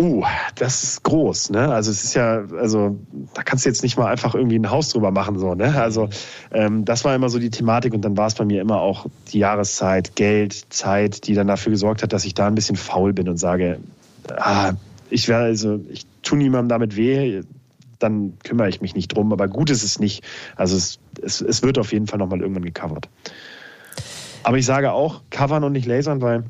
Uh, 0.00 0.24
das 0.54 0.84
ist 0.84 1.02
groß, 1.02 1.50
ne? 1.50 1.72
Also 1.72 1.90
es 1.90 2.04
ist 2.04 2.14
ja, 2.14 2.44
also 2.56 2.96
da 3.34 3.42
kannst 3.42 3.64
du 3.64 3.68
jetzt 3.68 3.82
nicht 3.82 3.98
mal 3.98 4.06
einfach 4.06 4.36
irgendwie 4.36 4.56
ein 4.56 4.70
Haus 4.70 4.90
drüber 4.90 5.10
machen, 5.10 5.38
so, 5.40 5.54
ne? 5.54 5.80
Also 5.80 6.08
ähm, 6.52 6.84
das 6.84 7.04
war 7.04 7.16
immer 7.16 7.28
so 7.28 7.40
die 7.40 7.50
Thematik 7.50 7.94
und 7.94 8.02
dann 8.02 8.16
war 8.16 8.28
es 8.28 8.34
bei 8.34 8.44
mir 8.44 8.60
immer 8.60 8.80
auch 8.80 9.06
die 9.32 9.40
Jahreszeit, 9.40 10.14
Geld, 10.14 10.66
Zeit, 10.72 11.26
die 11.26 11.34
dann 11.34 11.48
dafür 11.48 11.72
gesorgt 11.72 12.04
hat, 12.04 12.12
dass 12.12 12.24
ich 12.24 12.34
da 12.34 12.46
ein 12.46 12.54
bisschen 12.54 12.76
faul 12.76 13.12
bin 13.12 13.28
und 13.28 13.38
sage, 13.38 13.80
ah, 14.36 14.74
ich 15.10 15.26
werde 15.26 15.46
also, 15.46 15.80
ich 15.90 16.06
tue 16.22 16.38
niemandem 16.38 16.68
damit 16.68 16.96
weh, 16.96 17.42
dann 17.98 18.34
kümmere 18.44 18.68
ich 18.68 18.80
mich 18.80 18.94
nicht 18.94 19.08
drum, 19.08 19.32
aber 19.32 19.48
gut 19.48 19.68
ist 19.68 19.82
es 19.82 19.98
nicht. 19.98 20.22
Also 20.54 20.76
es, 20.76 21.00
es, 21.20 21.40
es 21.40 21.62
wird 21.64 21.76
auf 21.76 21.92
jeden 21.92 22.06
Fall 22.06 22.20
nochmal 22.20 22.40
irgendwann 22.40 22.64
gecovert. 22.64 23.08
Aber 24.44 24.58
ich 24.58 24.66
sage 24.66 24.92
auch, 24.92 25.22
covern 25.30 25.64
und 25.64 25.72
nicht 25.72 25.86
lasern, 25.86 26.22
weil 26.22 26.44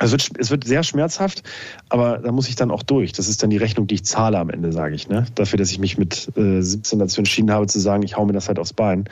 es 0.00 0.12
wird, 0.12 0.30
es 0.38 0.50
wird 0.50 0.64
sehr 0.64 0.82
schmerzhaft, 0.82 1.42
aber 1.90 2.18
da 2.18 2.32
muss 2.32 2.48
ich 2.48 2.56
dann 2.56 2.70
auch 2.70 2.82
durch. 2.82 3.12
Das 3.12 3.28
ist 3.28 3.42
dann 3.42 3.50
die 3.50 3.58
Rechnung, 3.58 3.86
die 3.86 3.96
ich 3.96 4.04
zahle 4.04 4.38
am 4.38 4.48
Ende, 4.48 4.72
sage 4.72 4.94
ich. 4.94 5.08
Ne? 5.08 5.26
Dafür, 5.34 5.58
dass 5.58 5.70
ich 5.70 5.78
mich 5.78 5.98
mit 5.98 6.30
äh, 6.36 6.62
17 6.62 6.98
dazu 6.98 7.20
entschieden 7.20 7.50
habe, 7.50 7.66
zu 7.66 7.78
sagen, 7.78 8.02
ich 8.02 8.16
hau 8.16 8.24
mir 8.24 8.32
das 8.32 8.48
halt 8.48 8.58
aufs 8.58 8.72
Bein, 8.72 9.04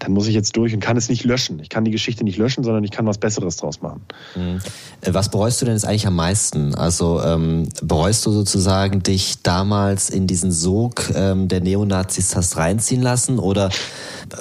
dann 0.00 0.12
muss 0.12 0.26
ich 0.26 0.34
jetzt 0.34 0.54
durch 0.56 0.74
und 0.74 0.80
kann 0.80 0.98
es 0.98 1.08
nicht 1.08 1.24
löschen. 1.24 1.60
Ich 1.60 1.70
kann 1.70 1.84
die 1.84 1.90
Geschichte 1.90 2.24
nicht 2.24 2.36
löschen, 2.36 2.62
sondern 2.62 2.84
ich 2.84 2.90
kann 2.90 3.06
was 3.06 3.16
Besseres 3.16 3.56
draus 3.56 3.80
machen. 3.80 4.02
Mhm. 4.36 4.60
Äh, 5.00 5.14
was 5.14 5.30
bereust 5.30 5.62
du 5.62 5.64
denn 5.64 5.74
jetzt 5.74 5.86
eigentlich 5.86 6.06
am 6.06 6.16
meisten? 6.16 6.74
Also 6.74 7.22
ähm, 7.22 7.70
bereust 7.82 8.26
du 8.26 8.30
sozusagen, 8.30 9.02
dich 9.02 9.42
damals 9.42 10.10
in 10.10 10.26
diesen 10.26 10.52
Sog 10.52 11.10
ähm, 11.14 11.48
der 11.48 11.62
Neonazis 11.62 12.36
hast 12.36 12.58
reinziehen 12.58 13.00
lassen? 13.00 13.38
Oder 13.38 13.70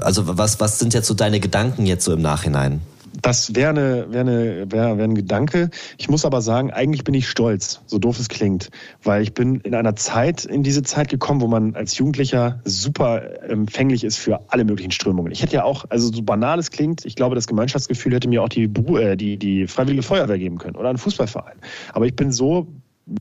also 0.02 0.38
was, 0.38 0.60
was 0.60 0.80
sind 0.80 0.94
jetzt 0.94 1.08
so 1.08 1.14
deine 1.14 1.40
Gedanken 1.40 1.86
jetzt 1.86 2.04
so 2.04 2.12
im 2.12 2.22
Nachhinein? 2.22 2.82
Das 3.22 3.56
wäre 3.56 3.70
eine, 3.70 4.06
wär 4.12 4.22
eine, 4.22 4.72
wär, 4.72 4.98
wär 4.98 5.04
ein 5.04 5.16
Gedanke. 5.16 5.70
Ich 5.98 6.10
muss 6.10 6.26
aber 6.26 6.42
sagen, 6.42 6.72
eigentlich 6.72 7.04
bin 7.04 7.14
ich 7.14 7.28
stolz, 7.28 7.82
so 7.86 7.98
doof 7.98 8.20
es 8.20 8.30
klingt, 8.30 8.70
weil 9.04 9.22
ich 9.22 9.34
bin 9.34 9.60
in 9.62 9.74
einer 9.74 9.96
Zeit, 9.96 10.46
in 10.46 10.64
diese 10.64 10.84
Zeit 10.84 11.10
gekommen, 11.10 11.42
wo 11.42 11.48
man 11.48 11.76
als 11.76 11.98
Jugendlicher 11.98 12.62
super 12.64 13.44
empfänglich 13.44 14.04
ist 14.04 14.18
für 14.18 14.42
alle 14.50 14.66
möglichen 14.66 14.92
Strömungen. 14.92 15.32
Ich 15.32 15.42
hätte 15.42 15.56
ja 15.56 15.64
auch, 15.64 15.86
also 15.90 16.12
so 16.12 16.22
banal 16.22 16.60
es 16.60 16.72
klingt, 16.72 17.06
ich 17.06 17.16
glaube, 17.16 17.36
das 17.36 17.48
Gemeinschaftsgefühl 17.48 18.14
hätte 18.14 18.28
mir 18.28 18.44
auch 18.44 18.50
die, 18.50 18.64
äh, 18.64 19.16
die, 19.16 19.38
die 19.38 19.68
Freiwillige 19.68 20.04
Feuerwehr 20.04 20.38
geben 20.38 20.58
können 20.58 20.76
oder 20.76 20.90
ein 20.90 20.98
Fußballverein. 20.98 21.58
Aber 21.94 22.06
ich 22.06 22.16
bin 22.16 22.32
so 22.32 22.68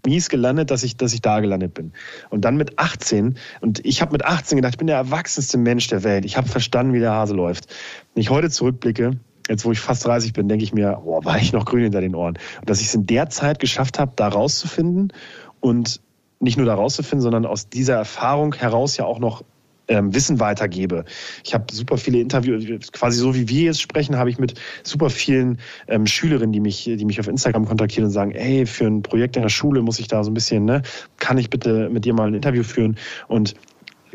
mies 0.04 0.28
gelandet, 0.28 0.70
dass 0.70 0.82
ich, 0.82 0.96
dass 0.96 1.12
ich 1.12 1.22
da 1.22 1.40
gelandet 1.40 1.74
bin. 1.74 1.92
Und 2.30 2.44
dann 2.44 2.56
mit 2.56 2.78
18, 2.78 3.36
und 3.60 3.84
ich 3.84 4.02
habe 4.02 4.12
mit 4.12 4.24
18 4.24 4.56
gedacht, 4.56 4.74
ich 4.74 4.78
bin 4.78 4.88
der 4.88 4.96
erwachsenste 4.96 5.58
Mensch 5.58 5.88
der 5.88 6.02
Welt. 6.02 6.24
Ich 6.24 6.36
habe 6.36 6.48
verstanden, 6.48 6.92
wie 6.92 6.98
der 6.98 7.12
Hase 7.12 7.34
läuft. 7.34 7.72
Wenn 8.14 8.20
ich 8.20 8.30
heute 8.30 8.50
zurückblicke, 8.50 9.12
jetzt 9.48 9.64
wo 9.64 9.72
ich 9.72 9.80
fast 9.80 10.04
30 10.04 10.32
bin, 10.32 10.48
denke 10.48 10.64
ich 10.64 10.72
mir, 10.72 11.02
oh, 11.04 11.24
war 11.24 11.38
ich 11.38 11.52
noch 11.52 11.64
grün 11.64 11.84
hinter 11.84 12.00
den 12.00 12.14
Ohren. 12.14 12.38
Und 12.60 12.70
dass 12.70 12.80
ich 12.80 12.88
es 12.88 12.94
in 12.94 13.06
der 13.06 13.30
Zeit 13.30 13.58
geschafft 13.58 13.98
habe, 13.98 14.12
da 14.16 14.28
rauszufinden 14.28 15.12
und 15.60 16.00
nicht 16.40 16.56
nur 16.56 16.66
da 16.66 16.74
rauszufinden, 16.74 17.22
sondern 17.22 17.46
aus 17.46 17.68
dieser 17.68 17.94
Erfahrung 17.94 18.54
heraus 18.54 18.96
ja 18.96 19.04
auch 19.04 19.18
noch 19.18 19.42
ähm, 19.88 20.14
Wissen 20.14 20.40
weitergebe. 20.40 21.04
Ich 21.44 21.54
habe 21.54 21.72
super 21.72 21.96
viele 21.96 22.18
Interviews, 22.18 22.92
quasi 22.92 23.18
so 23.18 23.34
wie 23.34 23.48
wir 23.48 23.64
jetzt 23.64 23.80
sprechen, 23.80 24.16
habe 24.16 24.30
ich 24.30 24.38
mit 24.38 24.54
super 24.82 25.10
vielen 25.10 25.58
ähm, 25.88 26.06
Schülerinnen, 26.06 26.52
die 26.52 26.60
mich, 26.60 26.84
die 26.84 27.04
mich 27.04 27.20
auf 27.20 27.28
Instagram 27.28 27.66
kontaktieren 27.66 28.06
und 28.06 28.10
sagen, 28.10 28.32
hey, 28.32 28.66
für 28.66 28.86
ein 28.86 29.02
Projekt 29.02 29.36
in 29.36 29.42
der 29.42 29.48
Schule 29.48 29.82
muss 29.82 29.98
ich 29.98 30.08
da 30.08 30.24
so 30.24 30.30
ein 30.30 30.34
bisschen, 30.34 30.64
ne, 30.64 30.82
kann 31.18 31.38
ich 31.38 31.50
bitte 31.50 31.88
mit 31.88 32.04
dir 32.04 32.14
mal 32.14 32.28
ein 32.28 32.34
Interview 32.34 32.64
führen? 32.64 32.96
Und 33.28 33.54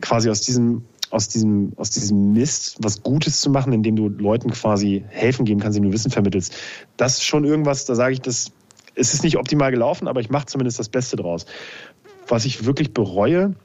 quasi 0.02 0.30
aus 0.30 0.42
diesem 0.42 0.84
aus 1.12 1.28
diesem, 1.28 1.74
aus 1.78 1.92
diesem 1.92 2.34
Mist 2.34 2.78
was 2.82 3.04
Gutes 3.04 3.42
zu 3.42 3.50
machen, 3.50 3.74
indem 3.74 3.96
du 3.96 4.10
Leuten 4.10 4.52
quasi 4.52 5.04
helfen 5.10 5.46
geben 5.46 5.60
kannst, 5.60 5.78
indem 5.78 5.92
du 5.92 5.96
Wissen 5.96 6.12
vermittelst. 6.12 6.56
Das 6.98 7.14
ist 7.14 7.24
schon 7.24 7.44
irgendwas, 7.44 7.86
da 7.86 7.96
sage 7.96 8.14
ich, 8.14 8.22
das, 8.22 8.52
es 8.96 9.14
ist 9.14 9.24
nicht 9.24 9.38
optimal 9.38 9.72
gelaufen, 9.72 10.08
aber 10.08 10.22
ich 10.22 10.30
mache 10.30 10.46
zumindest 10.46 10.80
das 10.80 10.90
Beste 10.90 11.16
draus. 11.16 11.46
Was 12.28 12.46
ich 12.46 12.66
wirklich 12.66 12.94
bereue, 12.94 13.56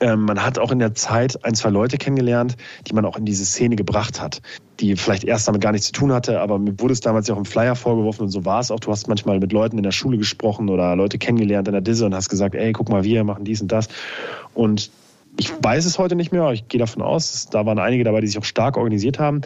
ähm, 0.00 0.22
man 0.22 0.42
hat 0.42 0.58
auch 0.58 0.70
in 0.70 0.78
der 0.78 0.94
Zeit 0.94 1.44
ein, 1.44 1.54
zwei 1.54 1.70
Leute 1.70 1.98
kennengelernt, 1.98 2.56
die 2.86 2.94
man 2.94 3.04
auch 3.04 3.16
in 3.16 3.24
diese 3.24 3.44
Szene 3.44 3.76
gebracht 3.76 4.20
hat, 4.20 4.40
die 4.80 4.96
vielleicht 4.96 5.24
erst 5.24 5.48
damit 5.48 5.60
gar 5.60 5.72
nichts 5.72 5.88
zu 5.88 5.92
tun 5.92 6.12
hatte, 6.12 6.40
aber 6.40 6.58
mir 6.58 6.78
wurde 6.80 6.92
es 6.92 7.00
damals 7.00 7.28
ja 7.28 7.34
auch 7.34 7.38
im 7.38 7.44
Flyer 7.44 7.76
vorgeworfen 7.76 8.22
und 8.22 8.30
so 8.30 8.44
war 8.44 8.60
es 8.60 8.70
auch. 8.70 8.80
Du 8.80 8.90
hast 8.90 9.08
manchmal 9.08 9.38
mit 9.38 9.52
Leuten 9.52 9.76
in 9.76 9.82
der 9.82 9.92
Schule 9.92 10.18
gesprochen 10.18 10.68
oder 10.68 10.96
Leute 10.96 11.18
kennengelernt 11.18 11.68
in 11.68 11.72
der 11.72 11.82
Disse 11.82 12.06
und 12.06 12.14
hast 12.14 12.28
gesagt, 12.28 12.54
ey, 12.54 12.72
guck 12.72 12.88
mal, 12.88 13.04
wir 13.04 13.24
machen 13.24 13.44
dies 13.44 13.60
und 13.60 13.70
das. 13.70 13.88
Und 14.54 14.90
ich 15.38 15.52
weiß 15.62 15.86
es 15.86 15.98
heute 15.98 16.14
nicht 16.14 16.32
mehr, 16.32 16.42
aber 16.42 16.52
ich 16.52 16.68
gehe 16.68 16.78
davon 16.78 17.02
aus, 17.02 17.48
da 17.50 17.64
waren 17.66 17.78
einige 17.78 18.04
dabei, 18.04 18.20
die 18.20 18.26
sich 18.26 18.38
auch 18.38 18.44
stark 18.44 18.76
organisiert 18.76 19.18
haben. 19.18 19.42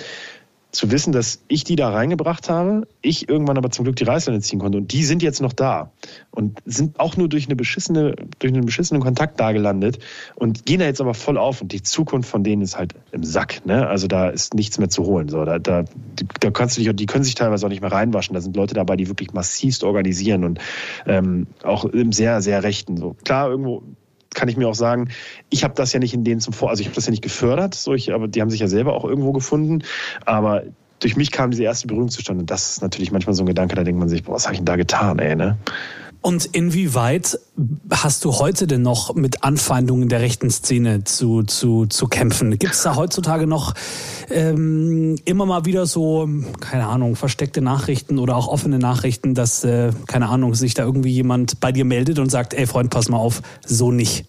zu 0.76 0.90
wissen, 0.90 1.12
dass 1.12 1.40
ich 1.48 1.64
die 1.64 1.74
da 1.74 1.88
reingebracht 1.88 2.50
habe, 2.50 2.86
ich 3.00 3.28
irgendwann 3.28 3.56
aber 3.56 3.70
zum 3.70 3.84
Glück 3.84 3.96
die 3.96 4.04
Reißleine 4.04 4.40
ziehen 4.40 4.58
konnte 4.58 4.78
und 4.78 4.92
die 4.92 5.04
sind 5.04 5.22
jetzt 5.22 5.40
noch 5.40 5.52
da 5.52 5.90
und 6.30 6.58
sind 6.66 7.00
auch 7.00 7.16
nur 7.16 7.28
durch 7.28 7.46
eine 7.46 7.56
beschissene, 7.56 8.14
durch 8.38 8.52
einen 8.52 8.66
beschissenen 8.66 9.02
Kontakt 9.02 9.40
da 9.40 9.52
gelandet 9.52 9.98
und 10.34 10.66
gehen 10.66 10.80
da 10.80 10.86
jetzt 10.86 11.00
aber 11.00 11.14
voll 11.14 11.38
auf 11.38 11.62
und 11.62 11.72
die 11.72 11.82
Zukunft 11.82 12.28
von 12.28 12.44
denen 12.44 12.62
ist 12.62 12.76
halt 12.76 12.94
im 13.12 13.24
Sack, 13.24 13.64
ne? 13.64 13.86
Also 13.86 14.06
da 14.06 14.28
ist 14.28 14.54
nichts 14.54 14.78
mehr 14.78 14.90
zu 14.90 15.04
holen, 15.04 15.28
so 15.28 15.44
da, 15.44 15.58
da, 15.58 15.84
da 16.40 16.50
kannst 16.50 16.76
du 16.76 16.82
dich, 16.82 16.94
die 16.94 17.06
können 17.06 17.24
sich 17.24 17.36
teilweise 17.36 17.64
auch 17.64 17.70
nicht 17.70 17.80
mehr 17.80 17.92
reinwaschen. 17.92 18.34
Da 18.34 18.40
sind 18.40 18.54
Leute 18.54 18.74
dabei, 18.74 18.96
die 18.96 19.08
wirklich 19.08 19.32
massivst 19.32 19.82
organisieren 19.82 20.44
und 20.44 20.60
ähm, 21.06 21.46
auch 21.62 21.86
im 21.86 22.12
sehr, 22.12 22.42
sehr 22.42 22.62
rechten. 22.62 22.98
So 22.98 23.16
klar 23.24 23.48
irgendwo 23.48 23.82
kann 24.36 24.48
ich 24.48 24.56
mir 24.56 24.68
auch 24.68 24.74
sagen, 24.74 25.08
ich 25.50 25.64
habe 25.64 25.74
das 25.74 25.92
ja 25.92 25.98
nicht 25.98 26.14
in 26.14 26.22
denen 26.22 26.40
zum 26.40 26.52
Vor, 26.52 26.70
also 26.70 26.80
ich 26.80 26.86
habe 26.86 26.94
das 26.94 27.06
ja 27.06 27.10
nicht 27.10 27.22
gefördert, 27.22 27.74
so 27.74 27.94
ich, 27.94 28.12
aber 28.12 28.28
die 28.28 28.40
haben 28.40 28.50
sich 28.50 28.60
ja 28.60 28.68
selber 28.68 28.92
auch 28.92 29.04
irgendwo 29.04 29.32
gefunden. 29.32 29.82
Aber 30.24 30.62
durch 31.00 31.16
mich 31.16 31.32
kam 31.32 31.50
diese 31.50 31.64
erste 31.64 31.88
Berührung 31.88 32.08
zustande. 32.08 32.40
Und 32.40 32.50
das 32.50 32.70
ist 32.70 32.82
natürlich 32.82 33.10
manchmal 33.10 33.34
so 33.34 33.42
ein 33.42 33.46
Gedanke, 33.46 33.74
da 33.74 33.82
denkt 33.82 33.98
man 33.98 34.08
sich, 34.08 34.22
boah, 34.22 34.34
was 34.34 34.44
habe 34.44 34.54
ich 34.54 34.60
denn 34.60 34.66
da 34.66 34.76
getan, 34.76 35.18
ey, 35.18 35.34
ne? 35.34 35.56
Und 36.26 36.44
inwieweit 36.44 37.38
hast 37.88 38.24
du 38.24 38.32
heute 38.32 38.66
denn 38.66 38.82
noch 38.82 39.14
mit 39.14 39.44
Anfeindungen 39.44 40.08
der 40.08 40.22
rechten 40.22 40.50
Szene 40.50 41.04
zu, 41.04 41.44
zu, 41.44 41.86
zu 41.86 42.08
kämpfen? 42.08 42.58
Gibt 42.58 42.74
es 42.74 42.82
da 42.82 42.96
heutzutage 42.96 43.46
noch 43.46 43.74
ähm, 44.28 45.14
immer 45.24 45.46
mal 45.46 45.66
wieder 45.66 45.86
so, 45.86 46.28
keine 46.58 46.88
Ahnung, 46.88 47.14
versteckte 47.14 47.60
Nachrichten 47.60 48.18
oder 48.18 48.34
auch 48.34 48.48
offene 48.48 48.80
Nachrichten, 48.80 49.36
dass, 49.36 49.62
äh, 49.62 49.92
keine 50.08 50.28
Ahnung, 50.28 50.56
sich 50.56 50.74
da 50.74 50.82
irgendwie 50.82 51.12
jemand 51.12 51.60
bei 51.60 51.70
dir 51.70 51.84
meldet 51.84 52.18
und 52.18 52.28
sagt, 52.28 52.54
ey 52.54 52.66
Freund, 52.66 52.90
pass 52.90 53.08
mal 53.08 53.18
auf, 53.18 53.40
so 53.64 53.92
nicht? 53.92 54.26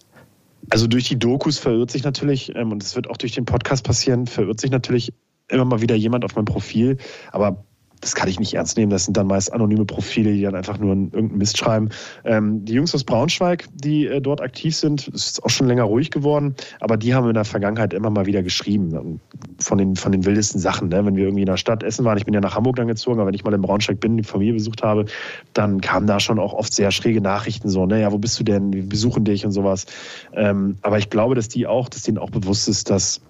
Also 0.70 0.86
durch 0.86 1.06
die 1.06 1.18
Dokus 1.18 1.58
verirrt 1.58 1.90
sich 1.90 2.04
natürlich, 2.04 2.56
ähm, 2.56 2.74
und 2.74 2.84
es 2.84 2.96
wird 2.96 3.10
auch 3.10 3.18
durch 3.18 3.32
den 3.32 3.46
Podcast 3.46 3.84
passieren, 3.84 4.28
verirrt 4.28 4.62
sich 4.62 4.70
natürlich 4.70 5.14
immer 5.48 5.66
mal 5.66 5.82
wieder 5.82 5.96
jemand 5.96 6.26
auf 6.26 6.36
mein 6.36 6.46
Profil. 6.46 6.98
Aber 7.32 7.64
das 8.02 8.16
kann 8.16 8.30
ich 8.30 8.40
nicht 8.40 8.54
ernst 8.54 8.78
nehmen. 8.78 8.90
Das 8.90 9.06
sind 9.06 9.18
dann 9.18 9.28
meist 9.28 9.52
anonyme 9.52 9.86
Profile, 9.86 10.32
die 10.32 10.42
dann 10.42 10.56
einfach 10.56 10.78
nur 10.78 10.90
irgendeinen 10.90 11.38
Mist 11.38 11.58
schreiben. 11.58 11.90
Ähm, 12.26 12.64
die 12.66 12.74
Jungs 12.74 12.94
aus 12.94 13.04
Braunschweig, 13.04 13.68
die 13.74 14.08
äh, 14.08 14.22
dort 14.22 14.42
aktiv 14.42 14.76
sind, 14.76 15.08
ist 15.08 15.44
auch 15.44 15.50
schon 15.50 15.68
länger 15.68 15.84
ruhig 15.84 16.12
geworden, 16.12 16.56
aber 16.80 16.98
die 16.98 17.14
haben 17.14 17.28
in 17.28 17.34
der 17.34 17.46
Vergangenheit 17.46 17.94
immer 17.94 18.10
mal 18.10 18.26
wieder 18.26 18.44
geschrieben 18.44 19.20
von 19.60 19.78
den, 19.78 19.96
von 19.96 20.12
den 20.12 20.26
wildesten 20.26 20.60
Sachen. 20.60 20.90
Ne? 20.90 21.06
Wenn 21.06 21.16
wir 21.16 21.26
irgendwie 21.26 21.42
in 21.42 21.48
der 21.48 21.58
Stadt 21.58 21.84
essen 21.84 22.06
waren, 22.06 22.18
ich 22.18 22.26
bin 22.26 22.34
ja 22.34 22.42
nach 22.42 22.56
Hamburg 22.56 22.76
dann 22.76 22.88
gezogen, 22.88 23.20
aber 23.20 23.28
wenn 23.28 23.34
ich 23.34 23.44
mal 23.44 23.54
in 23.54 23.62
Braunschweig 23.62 24.00
bin, 24.00 24.18
die 24.18 24.24
Familie 24.24 24.54
besucht 24.54 24.84
habe, 24.84 25.06
dann 25.54 25.82
kamen 25.82 26.08
da 26.08 26.20
schon 26.20 26.40
auch 26.40 26.54
oft 26.54 26.74
sehr 26.74 26.92
schräge 26.92 27.22
Nachrichten 27.22 27.70
so, 27.70 27.86
naja, 27.86 28.08
ne? 28.08 28.14
wo 28.14 28.18
bist 28.18 28.40
du 28.40 28.44
denn? 28.44 28.72
Wir 28.74 28.88
besuchen 28.88 29.26
dich 29.26 29.46
und 29.46 29.52
sowas. 29.52 29.86
Ähm, 30.34 30.78
aber 30.82 30.98
ich 31.00 31.10
glaube, 31.10 31.36
dass 31.36 31.48
die 31.48 31.66
auch, 31.68 31.90
dass 31.90 32.04
denen 32.04 32.18
auch 32.18 32.30
bewusst 32.30 32.68
ist, 32.68 32.90
dass 32.90 33.22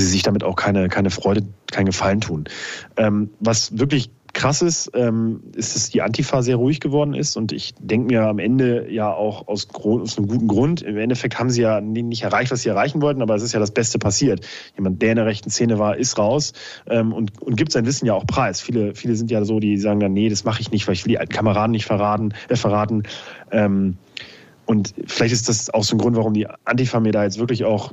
sie 0.00 0.06
sich 0.06 0.22
damit 0.22 0.44
auch 0.44 0.56
keine, 0.56 0.88
keine 0.88 1.10
Freude, 1.10 1.42
keinen 1.70 1.86
Gefallen 1.86 2.20
tun. 2.20 2.44
Ähm, 2.96 3.30
was 3.40 3.78
wirklich 3.78 4.10
krass 4.34 4.60
ist, 4.60 4.90
ähm, 4.94 5.40
ist, 5.54 5.74
dass 5.74 5.90
die 5.90 6.02
Antifa 6.02 6.42
sehr 6.42 6.56
ruhig 6.56 6.80
geworden 6.80 7.14
ist 7.14 7.36
und 7.36 7.52
ich 7.52 7.74
denke 7.78 8.08
mir 8.08 8.22
am 8.24 8.38
Ende 8.38 8.90
ja 8.90 9.12
auch 9.12 9.48
aus, 9.48 9.68
aus, 9.72 10.18
einem 10.18 10.26
guten 10.26 10.48
Grund. 10.48 10.82
Im 10.82 10.98
Endeffekt 10.98 11.38
haben 11.38 11.50
sie 11.50 11.62
ja 11.62 11.80
nicht 11.80 12.22
erreicht, 12.22 12.50
was 12.50 12.62
sie 12.62 12.68
erreichen 12.68 13.00
wollten, 13.00 13.22
aber 13.22 13.36
es 13.36 13.42
ist 13.42 13.52
ja 13.52 13.60
das 13.60 13.70
Beste 13.70 13.98
passiert. 13.98 14.44
Jemand, 14.76 15.00
der 15.00 15.10
in 15.10 15.16
der 15.16 15.26
rechten 15.26 15.50
Szene 15.50 15.78
war, 15.78 15.96
ist 15.96 16.18
raus 16.18 16.52
ähm, 16.86 17.12
und, 17.12 17.40
und 17.40 17.56
gibt 17.56 17.72
sein 17.72 17.86
Wissen 17.86 18.06
ja 18.06 18.14
auch 18.14 18.26
preis. 18.26 18.60
Viele, 18.60 18.94
viele 18.94 19.14
sind 19.14 19.30
ja 19.30 19.44
so, 19.44 19.60
die 19.60 19.78
sagen 19.78 20.00
dann, 20.00 20.12
nee, 20.12 20.28
das 20.28 20.44
mache 20.44 20.60
ich 20.60 20.70
nicht, 20.70 20.86
weil 20.86 20.94
ich 20.94 21.04
will 21.04 21.10
die 21.10 21.18
alten 21.18 21.32
Kameraden 21.32 21.70
nicht 21.70 21.86
verraten. 21.86 22.34
Äh, 22.48 22.56
verraten. 22.56 23.04
Ähm, 23.50 23.96
und 24.66 24.94
vielleicht 25.06 25.34
ist 25.34 25.48
das 25.48 25.72
auch 25.72 25.84
so 25.84 25.94
ein 25.94 25.98
Grund, 25.98 26.16
warum 26.16 26.34
die 26.34 26.46
Antifa 26.64 26.98
mir 26.98 27.12
da 27.12 27.22
jetzt 27.22 27.38
wirklich 27.38 27.64
auch 27.64 27.92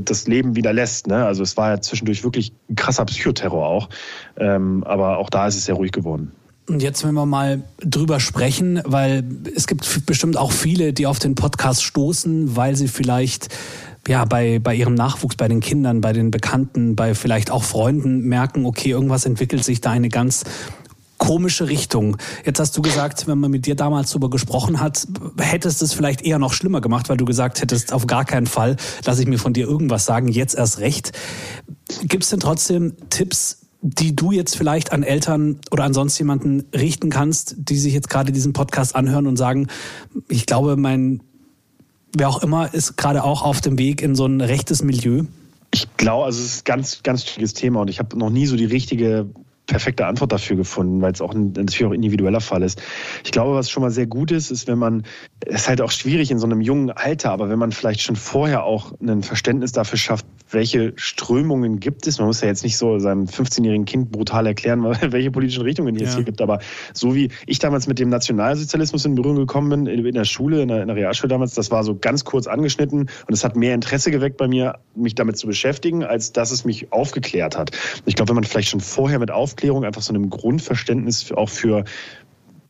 das 0.00 0.26
Leben 0.26 0.56
wieder 0.56 0.72
lässt. 0.72 1.06
Ne? 1.06 1.24
Also 1.24 1.42
es 1.42 1.56
war 1.56 1.70
ja 1.70 1.80
zwischendurch 1.80 2.24
wirklich 2.24 2.52
ein 2.70 2.76
krasser 2.76 3.04
Psychoterror 3.04 3.66
auch. 3.66 3.88
Ähm, 4.36 4.84
aber 4.84 5.18
auch 5.18 5.30
da 5.30 5.46
ist 5.46 5.56
es 5.56 5.66
sehr 5.66 5.74
ruhig 5.74 5.92
geworden. 5.92 6.32
Und 6.68 6.82
jetzt, 6.82 7.04
wenn 7.04 7.14
wir 7.14 7.26
mal 7.26 7.62
drüber 7.80 8.20
sprechen, 8.20 8.80
weil 8.84 9.24
es 9.54 9.66
gibt 9.66 10.06
bestimmt 10.06 10.36
auch 10.36 10.52
viele, 10.52 10.92
die 10.92 11.06
auf 11.06 11.18
den 11.18 11.34
Podcast 11.34 11.82
stoßen, 11.82 12.56
weil 12.56 12.76
sie 12.76 12.88
vielleicht 12.88 13.48
ja, 14.08 14.24
bei, 14.24 14.58
bei 14.58 14.74
ihrem 14.74 14.94
Nachwuchs, 14.94 15.36
bei 15.36 15.48
den 15.48 15.60
Kindern, 15.60 16.00
bei 16.00 16.12
den 16.12 16.30
Bekannten, 16.30 16.96
bei 16.96 17.14
vielleicht 17.14 17.50
auch 17.50 17.62
Freunden 17.62 18.22
merken, 18.22 18.66
okay, 18.66 18.90
irgendwas 18.90 19.26
entwickelt 19.26 19.64
sich 19.64 19.80
da 19.80 19.90
eine 19.90 20.08
ganz 20.08 20.44
komische 21.22 21.68
Richtung. 21.68 22.16
Jetzt 22.44 22.58
hast 22.58 22.76
du 22.76 22.82
gesagt, 22.82 23.28
wenn 23.28 23.38
man 23.38 23.48
mit 23.48 23.66
dir 23.66 23.76
damals 23.76 24.10
darüber 24.10 24.28
gesprochen 24.28 24.80
hat, 24.80 25.06
hättest 25.38 25.80
es 25.80 25.92
vielleicht 25.92 26.22
eher 26.22 26.40
noch 26.40 26.52
schlimmer 26.52 26.80
gemacht, 26.80 27.08
weil 27.08 27.16
du 27.16 27.24
gesagt 27.24 27.62
hättest, 27.62 27.92
auf 27.92 28.08
gar 28.08 28.24
keinen 28.24 28.46
Fall 28.46 28.74
lasse 29.04 29.22
ich 29.22 29.28
mir 29.28 29.38
von 29.38 29.52
dir 29.52 29.68
irgendwas 29.68 30.04
sagen, 30.04 30.26
jetzt 30.26 30.56
erst 30.56 30.80
recht. 30.80 31.12
Gibt 32.02 32.24
es 32.24 32.30
denn 32.30 32.40
trotzdem 32.40 32.96
Tipps, 33.08 33.68
die 33.82 34.16
du 34.16 34.32
jetzt 34.32 34.56
vielleicht 34.56 34.90
an 34.90 35.04
Eltern 35.04 35.60
oder 35.70 35.84
an 35.84 35.94
sonst 35.94 36.18
jemanden 36.18 36.64
richten 36.74 37.08
kannst, 37.08 37.54
die 37.56 37.78
sich 37.78 37.94
jetzt 37.94 38.10
gerade 38.10 38.32
diesen 38.32 38.52
Podcast 38.52 38.96
anhören 38.96 39.28
und 39.28 39.36
sagen, 39.36 39.68
ich 40.28 40.44
glaube, 40.44 40.76
mein, 40.76 41.22
wer 42.16 42.30
auch 42.30 42.42
immer, 42.42 42.74
ist 42.74 42.96
gerade 42.96 43.22
auch 43.22 43.42
auf 43.42 43.60
dem 43.60 43.78
Weg 43.78 44.02
in 44.02 44.16
so 44.16 44.26
ein 44.26 44.40
rechtes 44.40 44.82
Milieu? 44.82 45.22
Ich 45.72 45.86
glaube, 45.96 46.24
also 46.24 46.40
es 46.40 46.46
ist 46.46 46.62
ein 46.62 46.64
ganz, 46.64 47.04
ganz 47.04 47.24
schwieriges 47.24 47.54
Thema 47.54 47.82
und 47.82 47.90
ich 47.90 48.00
habe 48.00 48.18
noch 48.18 48.30
nie 48.30 48.46
so 48.46 48.56
die 48.56 48.64
richtige 48.64 49.30
perfekte 49.72 50.04
Antwort 50.04 50.32
dafür 50.32 50.56
gefunden, 50.56 51.00
weil 51.00 51.12
es 51.12 51.22
auch 51.22 51.34
ein, 51.34 51.52
natürlich 51.52 51.86
auch 51.86 51.92
individueller 51.92 52.42
Fall 52.42 52.62
ist. 52.62 52.82
Ich 53.24 53.32
glaube, 53.32 53.54
was 53.54 53.70
schon 53.70 53.82
mal 53.82 53.90
sehr 53.90 54.06
gut 54.06 54.30
ist, 54.30 54.50
ist, 54.50 54.68
wenn 54.68 54.78
man, 54.78 55.04
es 55.46 55.62
ist 55.62 55.68
halt 55.68 55.80
auch 55.80 55.90
schwierig 55.90 56.30
in 56.30 56.38
so 56.38 56.44
einem 56.44 56.60
jungen 56.60 56.90
Alter, 56.90 57.32
aber 57.32 57.48
wenn 57.48 57.58
man 57.58 57.72
vielleicht 57.72 58.02
schon 58.02 58.16
vorher 58.16 58.64
auch 58.64 58.92
ein 59.00 59.22
Verständnis 59.22 59.72
dafür 59.72 59.98
schafft, 59.98 60.26
welche 60.50 60.92
Strömungen 60.96 61.80
gibt 61.80 62.06
es. 62.06 62.18
Man 62.18 62.26
muss 62.26 62.42
ja 62.42 62.48
jetzt 62.48 62.62
nicht 62.62 62.76
so 62.76 62.98
seinem 62.98 63.24
15-jährigen 63.24 63.86
Kind 63.86 64.12
brutal 64.12 64.46
erklären, 64.46 64.82
welche 65.00 65.30
politischen 65.30 65.62
Richtungen 65.62 65.96
es 65.96 66.02
ja. 66.02 66.16
hier 66.16 66.24
gibt, 66.24 66.42
aber 66.42 66.58
so 66.92 67.14
wie 67.14 67.30
ich 67.46 67.58
damals 67.58 67.86
mit 67.86 67.98
dem 67.98 68.10
Nationalsozialismus 68.10 69.06
in 69.06 69.14
Berührung 69.14 69.36
gekommen 69.36 69.86
bin, 69.86 69.86
in 69.86 70.14
der 70.14 70.24
Schule, 70.24 70.60
in 70.60 70.68
der, 70.68 70.82
in 70.82 70.88
der 70.88 70.96
Realschule 70.96 71.28
damals, 71.28 71.54
das 71.54 71.70
war 71.70 71.82
so 71.84 71.96
ganz 71.96 72.24
kurz 72.24 72.46
angeschnitten 72.46 73.00
und 73.00 73.32
es 73.32 73.42
hat 73.42 73.56
mehr 73.56 73.74
Interesse 73.74 74.10
geweckt 74.10 74.36
bei 74.36 74.48
mir, 74.48 74.78
mich 74.94 75.14
damit 75.14 75.38
zu 75.38 75.46
beschäftigen, 75.46 76.04
als 76.04 76.32
dass 76.32 76.50
es 76.50 76.66
mich 76.66 76.92
aufgeklärt 76.92 77.56
hat. 77.56 77.70
Ich 78.04 78.16
glaube, 78.16 78.28
wenn 78.28 78.36
man 78.36 78.44
vielleicht 78.44 78.68
schon 78.68 78.80
vorher 78.80 79.18
mit 79.18 79.30
Aufklärung 79.62 79.84
einfach 79.84 80.02
so 80.02 80.12
einem 80.12 80.28
Grundverständnis 80.28 81.30
auch 81.30 81.48
für 81.48 81.84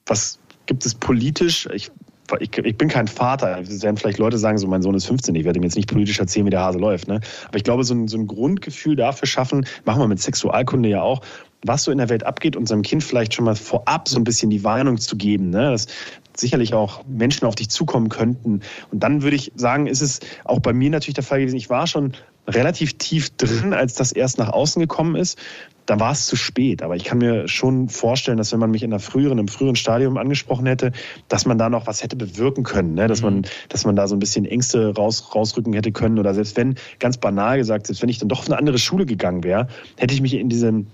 was 0.04 0.38
gibt 0.66 0.84
es 0.84 0.94
politisch, 0.94 1.66
ich 1.72 1.90
ich, 2.38 2.56
ich, 2.56 2.78
bin 2.78 2.88
kein 2.88 3.08
Vater. 3.08 3.60
Es 3.60 3.82
werden 3.82 3.98
vielleicht 3.98 4.16
Leute 4.16 4.38
sagen, 4.38 4.56
so 4.56 4.66
mein 4.66 4.80
Sohn 4.80 4.94
ist 4.94 5.04
15, 5.04 5.34
ich 5.34 5.44
werde 5.44 5.58
ihm 5.58 5.64
jetzt 5.64 5.76
nicht 5.76 5.90
politisch 5.90 6.18
erzählen, 6.18 6.46
wie 6.46 6.50
der 6.50 6.60
Hase 6.60 6.78
läuft. 6.78 7.06
Ne? 7.06 7.20
Aber 7.48 7.56
ich 7.58 7.64
glaube, 7.64 7.84
so 7.84 7.92
ein, 7.92 8.08
so 8.08 8.16
ein 8.16 8.26
Grundgefühl 8.26 8.96
dafür 8.96 9.28
schaffen, 9.28 9.66
machen 9.84 10.00
wir 10.00 10.08
mit 10.08 10.18
Sexualkunde 10.18 10.88
ja 10.88 11.02
auch, 11.02 11.20
was 11.66 11.84
so 11.84 11.90
in 11.90 11.98
der 11.98 12.08
Welt 12.08 12.24
abgeht, 12.24 12.56
unserem 12.56 12.80
Kind 12.80 13.04
vielleicht 13.04 13.34
schon 13.34 13.44
mal 13.44 13.56
vorab 13.56 14.08
so 14.08 14.16
ein 14.16 14.24
bisschen 14.24 14.48
die 14.48 14.64
Warnung 14.64 14.96
zu 14.96 15.16
geben, 15.16 15.50
ne? 15.50 15.72
dass 15.72 15.88
sicherlich 16.34 16.72
auch 16.72 17.04
Menschen 17.06 17.46
auf 17.46 17.54
dich 17.54 17.68
zukommen 17.68 18.08
könnten. 18.08 18.60
Und 18.90 19.00
dann 19.02 19.20
würde 19.20 19.36
ich 19.36 19.52
sagen, 19.56 19.86
ist 19.86 20.00
es 20.00 20.20
auch 20.44 20.60
bei 20.60 20.72
mir 20.72 20.88
natürlich 20.88 21.16
der 21.16 21.24
Fall 21.24 21.40
gewesen, 21.40 21.56
ich 21.56 21.68
war 21.68 21.86
schon 21.86 22.14
relativ 22.46 22.94
tief 22.94 23.30
drin, 23.36 23.74
als 23.74 23.94
das 23.94 24.12
erst 24.12 24.38
nach 24.38 24.48
außen 24.48 24.80
gekommen 24.80 25.16
ist 25.16 25.38
da 25.86 25.98
war 25.98 26.12
es 26.12 26.26
zu 26.26 26.36
spät. 26.36 26.82
Aber 26.82 26.96
ich 26.96 27.04
kann 27.04 27.18
mir 27.18 27.48
schon 27.48 27.88
vorstellen, 27.88 28.38
dass 28.38 28.52
wenn 28.52 28.60
man 28.60 28.70
mich 28.70 28.82
in 28.82 28.92
einer 28.92 29.00
früheren, 29.00 29.38
im 29.38 29.48
früheren 29.48 29.76
Stadium 29.76 30.16
angesprochen 30.16 30.66
hätte, 30.66 30.92
dass 31.28 31.46
man 31.46 31.58
da 31.58 31.68
noch 31.68 31.86
was 31.86 32.02
hätte 32.02 32.16
bewirken 32.16 32.64
können, 32.64 32.94
ne? 32.94 33.08
dass 33.08 33.20
mhm. 33.20 33.26
man, 33.26 33.46
dass 33.68 33.84
man 33.84 33.96
da 33.96 34.06
so 34.06 34.16
ein 34.16 34.18
bisschen 34.18 34.44
Ängste 34.44 34.94
raus, 34.94 35.34
rausrücken 35.34 35.72
hätte 35.72 35.92
können 35.92 36.18
oder 36.18 36.34
selbst 36.34 36.56
wenn, 36.56 36.76
ganz 36.98 37.16
banal 37.16 37.58
gesagt, 37.58 37.86
selbst 37.86 38.02
wenn 38.02 38.08
ich 38.08 38.18
dann 38.18 38.28
doch 38.28 38.40
auf 38.40 38.46
eine 38.46 38.58
andere 38.58 38.78
Schule 38.78 39.06
gegangen 39.06 39.44
wäre, 39.44 39.68
hätte 39.96 40.14
ich 40.14 40.20
mich 40.20 40.34
in 40.34 40.48
diesem, 40.48 40.86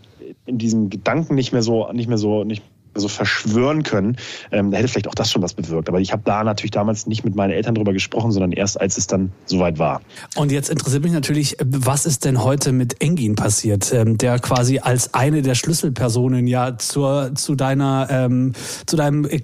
in 0.46 0.58
diesem 0.58 0.90
Gedanken 0.90 1.34
nicht 1.34 1.52
mehr 1.52 1.62
so, 1.62 1.90
nicht 1.92 2.08
mehr 2.08 2.18
so, 2.18 2.44
nicht 2.44 2.62
so 2.94 3.08
verschwören 3.08 3.82
können, 3.82 4.16
ähm, 4.50 4.70
da 4.70 4.78
hätte 4.78 4.88
vielleicht 4.88 5.08
auch 5.08 5.14
das 5.14 5.30
schon 5.30 5.42
was 5.42 5.54
bewirkt. 5.54 5.88
Aber 5.88 6.00
ich 6.00 6.12
habe 6.12 6.22
da 6.24 6.44
natürlich 6.44 6.70
damals 6.70 7.06
nicht 7.06 7.24
mit 7.24 7.34
meinen 7.34 7.50
Eltern 7.50 7.74
drüber 7.74 7.92
gesprochen, 7.92 8.32
sondern 8.32 8.52
erst 8.52 8.80
als 8.80 8.98
es 8.98 9.06
dann 9.06 9.32
soweit 9.46 9.78
war. 9.78 10.00
Und 10.36 10.52
jetzt 10.52 10.70
interessiert 10.70 11.02
mich 11.02 11.12
natürlich, 11.12 11.56
was 11.64 12.06
ist 12.06 12.24
denn 12.24 12.42
heute 12.42 12.72
mit 12.72 13.00
Engin 13.00 13.34
passiert, 13.34 13.92
ähm, 13.92 14.18
der 14.18 14.38
quasi 14.38 14.78
als 14.78 15.14
eine 15.14 15.42
der 15.42 15.54
Schlüsselpersonen 15.54 16.46
ja 16.46 16.78
zur, 16.78 17.34
zu 17.34 17.54
deiner, 17.54 18.08
ähm, 18.10 18.52
zu 18.86 18.96
deinem 18.96 19.24
äh, 19.24 19.40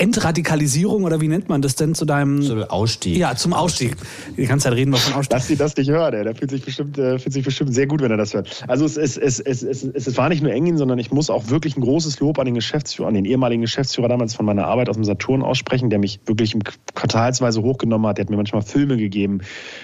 Entradikalisierung 0.00 1.04
oder 1.04 1.20
wie 1.20 1.28
nennt 1.28 1.50
man 1.50 1.60
das 1.60 1.74
denn 1.74 1.94
zu 1.94 2.06
deinem 2.06 2.40
zum 2.40 2.62
Ausstieg? 2.64 3.18
Ja, 3.18 3.36
zum 3.36 3.52
Ausstieg. 3.52 3.96
Die 4.34 4.46
ganze 4.46 4.64
Zeit 4.64 4.72
reden 4.72 4.92
wir 4.92 4.96
von 4.96 5.12
Ausstieg. 5.12 5.36
Lass 5.36 5.46
sie 5.46 5.56
das 5.56 5.76
nicht 5.76 5.90
hören, 5.90 6.12
der 6.12 6.34
fühlt 6.34 6.50
sich 6.50 6.64
bestimmt, 6.64 6.96
äh, 6.96 7.18
fühlt 7.18 7.34
sich 7.34 7.44
bestimmt 7.44 7.74
sehr 7.74 7.86
gut, 7.86 8.00
wenn 8.00 8.10
er 8.10 8.16
das 8.16 8.32
hört. 8.32 8.64
Also 8.66 8.86
es, 8.86 8.96
es, 8.96 9.18
es, 9.18 9.40
es, 9.40 9.62
es, 9.62 9.84
es 9.84 10.16
war 10.16 10.30
nicht 10.30 10.42
nur 10.42 10.52
Engin, 10.52 10.78
sondern 10.78 10.98
ich 10.98 11.12
muss 11.12 11.28
auch 11.28 11.48
wirklich 11.50 11.76
ein 11.76 11.82
großes 11.82 12.18
Lob 12.18 12.38
an 12.38 12.46
den 12.46 12.54
Geschäftsführer, 12.54 13.08
an 13.08 13.14
den 13.14 13.26
ehemaligen 13.26 13.60
Geschäftsführer 13.60 14.08
damals 14.08 14.34
von 14.34 14.46
meiner 14.46 14.66
Arbeit 14.66 14.88
aus 14.88 14.96
dem 14.96 15.04
Saturn 15.04 15.42
aussprechen, 15.42 15.90
der 15.90 15.98
mich 15.98 16.20
wirklich 16.24 16.56
quartalsweise 16.94 17.60
hochgenommen 17.60 18.06
hat. 18.06 18.16
Der 18.16 18.24
hat 18.24 18.30
mir 18.30 18.36
manchmal 18.36 18.62
Filme 18.62 18.96
gegeben. 18.96 19.42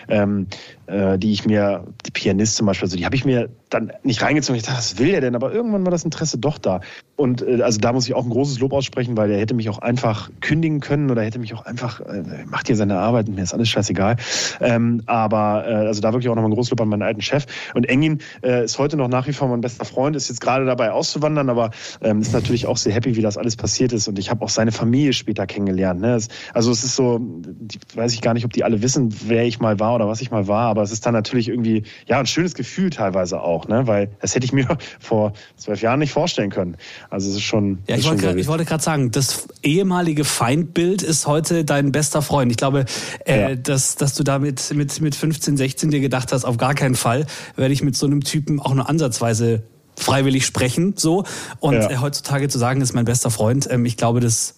Ähm, 0.09 0.47
äh, 0.87 1.18
die 1.18 1.32
ich 1.32 1.47
mir, 1.47 1.84
die 2.05 2.11
Pianist 2.11 2.57
zum 2.57 2.66
Beispiel, 2.66 2.87
also 2.87 2.97
die 2.97 3.05
habe 3.05 3.16
ich 3.16 3.24
mir 3.24 3.49
dann 3.70 3.93
nicht 4.03 4.22
reingezogen. 4.22 4.57
Ich 4.57 4.62
dachte, 4.62 4.78
was 4.78 4.99
will 4.99 5.11
der 5.11 5.20
denn? 5.20 5.34
Aber 5.34 5.53
irgendwann 5.53 5.84
war 5.84 5.91
das 5.91 6.05
Interesse 6.05 6.39
doch 6.39 6.59
da. 6.59 6.80
Und 7.16 7.43
äh, 7.43 7.62
also 7.62 7.80
da 7.80 7.93
muss 7.93 8.07
ich 8.07 8.14
auch 8.14 8.24
ein 8.24 8.30
großes 8.30 8.61
Lob 8.61 8.72
aussprechen, 8.72 9.16
weil 9.16 9.28
der 9.28 9.39
hätte 9.39 9.55
mich 9.55 9.68
auch 9.68 9.78
einfach 9.78 10.30
kündigen 10.41 10.80
können 10.80 11.11
oder 11.11 11.22
hätte 11.22 11.39
mich 11.39 11.55
auch 11.55 11.64
einfach, 11.64 12.01
äh, 12.01 12.45
macht 12.47 12.68
hier 12.68 12.76
seine 12.76 12.99
Arbeit 12.99 13.28
und 13.28 13.34
mir 13.34 13.43
ist 13.43 13.55
alles 13.55 13.68
scheißegal. 13.68 14.16
Ähm, 14.61 15.03
aber 15.07 15.64
äh, 15.66 15.74
also 15.87 16.01
da 16.01 16.12
wirklich 16.12 16.28
auch 16.28 16.34
nochmal 16.34 16.51
ein 16.51 16.55
großes 16.55 16.70
Lob 16.70 16.80
an 16.80 16.89
meinen 16.89 17.03
alten 17.03 17.22
Chef. 17.22 17.47
Und 17.74 17.89
Engin 17.89 18.20
äh, 18.43 18.64
ist 18.64 18.78
heute 18.78 18.97
noch 18.97 19.09
nach 19.09 19.26
wie 19.26 19.32
vor 19.32 19.49
mein 19.49 19.61
bester 19.61 19.84
Freund, 19.84 20.14
ist 20.14 20.28
jetzt 20.28 20.41
gerade 20.41 20.64
dabei 20.64 20.93
auszuwandern, 20.93 21.51
aber 21.51 21.70
ähm, 22.03 22.20
ist 22.20 22.32
natürlich 22.32 22.66
auch 22.66 22.76
sehr 22.76 22.93
happy, 22.93 23.16
wie 23.16 23.22
das 23.22 23.37
alles 23.37 23.57
passiert 23.57 23.93
ist. 23.93 24.07
Und 24.09 24.18
ich 24.18 24.30
habe 24.30 24.45
auch 24.45 24.51
seine 24.51 24.72
Familie 24.72 25.12
später 25.12 25.47
kennengelernt. 25.47 26.01
Ne? 26.01 26.18
Also 26.55 26.70
es 26.70 26.84
ist 26.84 26.97
so, 26.97 27.18
die, 27.20 27.78
weiß 27.95 28.12
ich 28.12 28.22
gar 28.22 28.34
nicht, 28.34 28.45
ob 28.45 28.53
die 28.53 28.62
alle 28.62 28.82
wissen, 28.82 29.14
wer 29.26 29.45
ich 29.45 29.59
mal 29.59 29.80
war 29.80 29.95
oder 29.97 30.07
was 30.07 30.20
ich 30.20 30.30
mal 30.30 30.47
war, 30.47 30.76
aber 30.77 30.83
es 30.83 30.93
ist 30.93 31.07
dann 31.07 31.14
natürlich 31.14 31.49
irgendwie, 31.49 31.85
ja, 32.07 32.18
ein 32.18 32.27
schönes 32.27 32.55
Gefühl 32.55 32.91
teilweise 32.91 33.41
auch, 33.41 33.66
ne? 33.66 33.87
weil 33.87 34.11
das 34.20 34.35
hätte 34.35 34.45
ich 34.45 34.53
mir 34.53 34.68
vor 35.01 35.33
zwölf 35.57 35.81
Jahren 35.81 36.01
nicht 36.01 36.12
vorstellen 36.12 36.51
können. 36.51 36.77
Also 37.11 37.31
es 37.31 37.37
ist 37.37 37.43
schon. 37.43 37.79
Ja, 37.89 37.97
ich, 37.97 38.05
wollte, 38.05 38.22
schon 38.22 38.31
grad, 38.31 38.37
ich 38.37 38.47
wollte 38.47 38.64
gerade 38.64 38.83
sagen, 38.83 39.11
das 39.11 39.49
ehemalige 39.62 40.24
Feindbild 40.24 41.03
ist 41.03 41.27
heute 41.27 41.64
dein 41.64 41.93
bester 41.93 42.20
Freund. 42.22 42.51
Ich 42.51 42.59
glaube, 42.59 42.85
äh, 43.24 43.41
ja. 43.41 43.55
dass, 43.55 43.97
dass 43.97 44.14
du 44.14 44.22
da 44.22 44.39
mit, 44.39 44.72
mit, 44.74 45.01
mit 45.01 45.14
15, 45.14 45.57
16 45.57 45.91
dir 45.91 46.01
gedacht 46.01 46.33
hast, 46.33 46.45
auf 46.45 46.59
gar 46.59 46.74
keinen 46.74 46.95
Fall 46.95 47.27
werde 47.57 47.72
ich 47.72 47.83
mit 47.83 47.97
so 47.97 48.07
einem 48.07 48.22
Typen 48.22 48.61
auch 48.61 48.74
nur 48.74 48.89
ansatzweise 48.89 49.62
freiwillig 49.97 50.45
sprechen. 50.45 50.95
so 50.97 51.24
Und 51.61 51.74
ja. 51.74 51.91
äh, 51.91 51.97
heutzutage 51.97 52.49
zu 52.49 52.59
sagen, 52.59 52.81
ist 52.81 52.93
mein 52.93 53.07
bester 53.07 53.31
Freund, 53.31 53.66
ähm, 53.70 53.85
ich 53.87 53.97
glaube, 53.97 54.20
das 54.20 54.57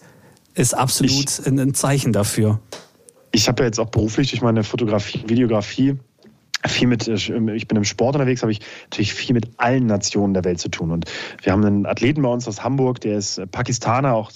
ist 0.53 0.73
absolut 0.73 1.39
ich, 1.39 1.47
ein 1.47 1.73
Zeichen 1.73 2.11
dafür. 2.11 2.59
Ich 3.31 3.47
habe 3.47 3.63
ja 3.63 3.67
jetzt 3.67 3.79
auch 3.79 3.89
beruflich 3.89 4.31
durch 4.31 4.41
meine 4.41 4.63
Fotografie, 4.63 5.23
Videografie 5.27 5.97
viel 6.67 6.87
mit, 6.87 7.07
äh, 7.07 7.13
ich 7.13 7.67
bin 7.67 7.77
im 7.77 7.83
Sport 7.83 8.15
unterwegs, 8.15 8.41
habe 8.41 8.51
ich 8.51 8.61
natürlich 8.83 9.13
viel 9.13 9.33
mit 9.33 9.49
allen 9.57 9.85
Nationen 9.85 10.33
der 10.33 10.43
Welt 10.43 10.59
zu 10.59 10.69
tun. 10.69 10.91
Und 10.91 11.05
wir 11.41 11.51
haben 11.51 11.63
einen 11.63 11.85
Athleten 11.85 12.21
bei 12.21 12.29
uns 12.29 12.47
aus 12.47 12.63
Hamburg, 12.63 13.01
der 13.01 13.17
ist 13.17 13.37
äh, 13.37 13.47
Pakistaner, 13.47 14.15
auch, 14.15 14.31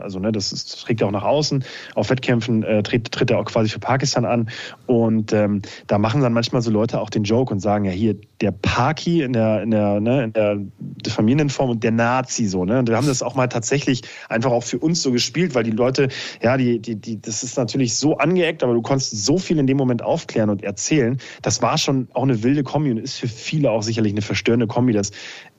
also 0.00 0.18
ne, 0.18 0.32
das, 0.32 0.52
ist, 0.52 0.72
das 0.72 0.80
trägt 0.82 1.00
er 1.00 1.08
auch 1.08 1.12
nach 1.12 1.24
außen. 1.24 1.64
Auf 1.94 2.10
Wettkämpfen 2.10 2.62
äh, 2.62 2.82
tritt, 2.82 3.10
tritt 3.10 3.30
er 3.30 3.38
auch 3.38 3.46
quasi 3.46 3.68
für 3.68 3.80
Pakistan 3.80 4.24
an. 4.24 4.50
Und 4.86 5.32
ähm, 5.32 5.62
da 5.86 5.98
machen 5.98 6.20
dann 6.20 6.32
manchmal 6.32 6.62
so 6.62 6.70
Leute 6.70 7.00
auch 7.00 7.10
den 7.10 7.24
Joke 7.24 7.52
und 7.52 7.60
sagen, 7.60 7.84
ja, 7.84 7.92
hier, 7.92 8.16
der 8.40 8.50
Paki 8.50 9.22
in 9.22 9.32
der, 9.32 9.62
in 9.62 9.70
der, 9.70 10.00
ne, 10.00 10.24
in 10.24 10.32
der 10.32 11.12
Familienform 11.12 11.70
und 11.70 11.82
der 11.82 11.92
Nazi 11.92 12.46
so. 12.46 12.64
Ne? 12.64 12.78
Und 12.78 12.88
wir 12.88 12.96
haben 12.96 13.06
das 13.06 13.22
auch 13.22 13.34
mal 13.34 13.46
tatsächlich 13.48 14.02
einfach 14.28 14.50
auch 14.50 14.64
für 14.64 14.78
uns 14.78 15.02
so 15.02 15.12
gespielt, 15.12 15.54
weil 15.54 15.64
die 15.64 15.70
Leute, 15.70 16.08
ja, 16.42 16.56
die, 16.56 16.78
die, 16.78 16.96
die, 16.96 17.20
das 17.20 17.42
ist 17.42 17.56
natürlich 17.56 17.96
so 17.96 18.18
angeeckt, 18.18 18.62
aber 18.62 18.74
du 18.74 18.82
konntest 18.82 19.24
so 19.24 19.38
viel 19.38 19.58
in 19.58 19.66
dem 19.66 19.76
Moment 19.76 20.02
aufklären 20.02 20.50
und 20.50 20.62
erzählen, 20.62 21.18
das 21.42 21.62
war 21.62 21.78
schon 21.78 22.08
auch 22.12 22.24
eine 22.24 22.42
wilde 22.42 22.62
Kombi 22.62 22.90
und 22.90 22.98
ist 22.98 23.18
für 23.18 23.28
viele 23.28 23.70
auch 23.70 23.82
sicherlich 23.82 24.12
eine 24.12 24.22
verstörende 24.22 24.66
Kombi, 24.66 24.92
dass 24.92 25.12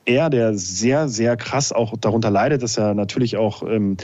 er, 0.08 0.30
der 0.30 0.54
sehr, 0.54 1.08
sehr 1.08 1.36
krass 1.36 1.72
auch 1.72 1.94
darunter 2.00 2.30
leidet, 2.30 2.62
dass 2.62 2.76
er 2.78 2.94
natürlich 2.94 3.36
auch 3.36 3.62
ähm, 3.62 3.96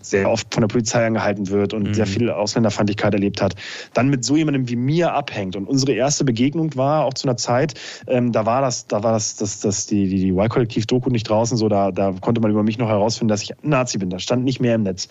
sehr 0.00 0.30
oft 0.30 0.52
von 0.52 0.60
der 0.60 0.68
Polizei 0.68 1.06
angehalten 1.06 1.48
wird 1.48 1.74
und 1.74 1.88
mhm. 1.88 1.94
sehr 1.94 2.06
viel 2.06 2.30
Ausländerfeindlichkeit 2.30 3.14
erlebt 3.14 3.40
hat, 3.42 3.54
dann 3.94 4.08
mit 4.08 4.24
so 4.24 4.36
jemandem 4.36 4.68
wie 4.68 4.76
mir 4.76 5.12
abhängt. 5.12 5.56
Und 5.56 5.66
unsere 5.66 5.92
erste 5.92 6.24
Begegnung 6.24 6.76
war 6.76 7.04
auch 7.04 7.14
zu 7.14 7.26
einer 7.26 7.36
Zeit, 7.36 7.74
ähm, 8.06 8.32
da 8.32 8.46
war 8.46 8.60
das, 8.60 8.86
da 8.86 9.02
war 9.02 9.12
das, 9.12 9.36
das, 9.36 9.60
das 9.60 9.86
die, 9.86 10.08
die, 10.08 10.18
die 10.18 10.30
Y-Kollektiv-Doku 10.30 11.10
nicht 11.10 11.28
draußen, 11.28 11.56
so 11.56 11.68
da, 11.68 11.90
da 11.90 12.14
konnte 12.20 12.40
man 12.40 12.50
über 12.50 12.62
mich 12.62 12.78
noch 12.78 12.88
herausfinden, 12.88 13.28
dass 13.28 13.42
ich 13.42 13.52
ein 13.52 13.70
Nazi 13.70 13.98
bin. 13.98 14.10
Das 14.10 14.22
stand 14.22 14.44
nicht 14.44 14.60
mehr 14.60 14.74
im 14.74 14.82
Netz. 14.82 15.08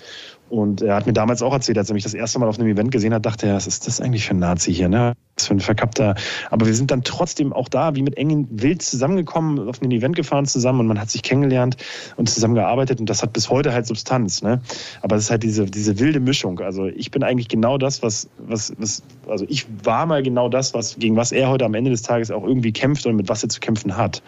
Und 0.55 0.81
er 0.81 0.95
hat 0.95 1.05
mir 1.05 1.11
damals 1.11 1.41
auch 1.41 1.51
erzählt, 1.51 1.77
als 1.77 1.89
er 1.89 1.95
mich 1.95 2.03
das 2.03 2.13
erste 2.13 2.39
Mal 2.39 2.47
auf 2.47 2.57
einem 2.57 2.69
Event 2.69 2.89
gesehen 2.89 3.13
hat, 3.13 3.25
dachte 3.25 3.45
er, 3.45 3.55
was 3.55 3.67
ist 3.67 3.87
das 3.87 3.99
eigentlich 3.99 4.25
für 4.25 4.33
ein 4.33 4.39
Nazi 4.39 4.73
hier, 4.73 4.87
ne? 4.87 5.13
Was 5.37 5.47
für 5.47 5.53
ein 5.53 5.59
verkappter. 5.59 6.15
Aber 6.49 6.65
wir 6.65 6.73
sind 6.73 6.91
dann 6.91 7.03
trotzdem 7.03 7.51
auch 7.51 7.67
da, 7.67 7.93
wie 7.95 8.01
mit 8.01 8.15
engen 8.15 8.47
Wild 8.49 8.81
zusammengekommen, 8.81 9.67
auf 9.67 9.81
ein 9.81 9.91
Event 9.91 10.15
gefahren 10.15 10.45
zusammen 10.45 10.79
und 10.79 10.87
man 10.87 10.97
hat 10.97 11.09
sich 11.09 11.23
kennengelernt 11.23 11.75
und 12.15 12.29
zusammengearbeitet 12.29 13.01
und 13.01 13.09
das 13.09 13.21
hat 13.21 13.33
bis 13.33 13.49
heute 13.49 13.73
halt 13.73 13.85
Substanz, 13.85 14.41
ne? 14.41 14.61
Aber 15.01 15.17
es 15.17 15.25
ist 15.25 15.31
halt 15.31 15.43
diese, 15.43 15.65
diese 15.65 15.99
wilde 15.99 16.21
Mischung. 16.21 16.61
Also 16.61 16.85
ich 16.85 17.11
bin 17.11 17.21
eigentlich 17.21 17.49
genau 17.49 17.77
das, 17.77 18.01
was, 18.01 18.29
was, 18.37 18.71
was, 18.77 19.03
also 19.27 19.45
ich 19.49 19.65
war 19.83 20.05
mal 20.05 20.23
genau 20.23 20.47
das, 20.47 20.73
was, 20.73 20.95
gegen 20.97 21.17
was 21.17 21.33
er 21.33 21.49
heute 21.49 21.65
am 21.65 21.73
Ende 21.73 21.91
des 21.91 22.01
Tages 22.01 22.31
auch 22.31 22.45
irgendwie 22.45 22.71
kämpft 22.71 23.05
und 23.05 23.17
mit 23.17 23.27
was 23.27 23.43
er 23.43 23.49
zu 23.49 23.59
kämpfen 23.59 23.97
hat. 23.97 24.23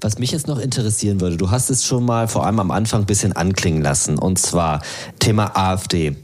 Was 0.00 0.18
mich 0.18 0.32
jetzt 0.32 0.46
noch 0.46 0.58
interessieren 0.58 1.20
würde, 1.20 1.36
du 1.36 1.50
hast 1.50 1.70
es 1.70 1.84
schon 1.84 2.04
mal 2.04 2.28
vor 2.28 2.46
allem 2.46 2.60
am 2.60 2.70
Anfang 2.70 3.02
ein 3.02 3.06
bisschen 3.06 3.32
anklingen 3.32 3.82
lassen, 3.82 4.18
und 4.18 4.38
zwar 4.38 4.82
Thema 5.18 5.56
AfD. 5.72 6.16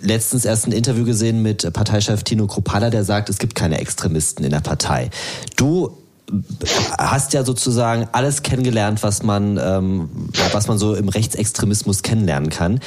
Letztens 0.00 0.44
erst 0.44 0.66
ein 0.66 0.72
Interview 0.72 1.04
gesehen 1.04 1.42
mit 1.42 1.72
Parteichef 1.72 2.22
Tino 2.22 2.46
Kropala, 2.46 2.90
der 2.90 3.04
sagt, 3.04 3.28
es 3.28 3.38
gibt 3.38 3.54
keine 3.54 3.78
Extremisten 3.78 4.44
in 4.44 4.50
der 4.50 4.60
Partei. 4.60 5.10
Du 5.56 5.96
hast 6.98 7.32
ja 7.34 7.44
sozusagen 7.44 8.08
alles 8.12 8.42
kennengelernt, 8.42 9.02
was 9.02 9.22
man, 9.22 9.58
ähm, 9.62 10.10
was 10.52 10.66
man 10.66 10.78
so 10.78 10.94
im 10.94 11.08
Rechtsextremismus 11.08 12.02
kennenlernen 12.02 12.50
kann. 12.50 12.80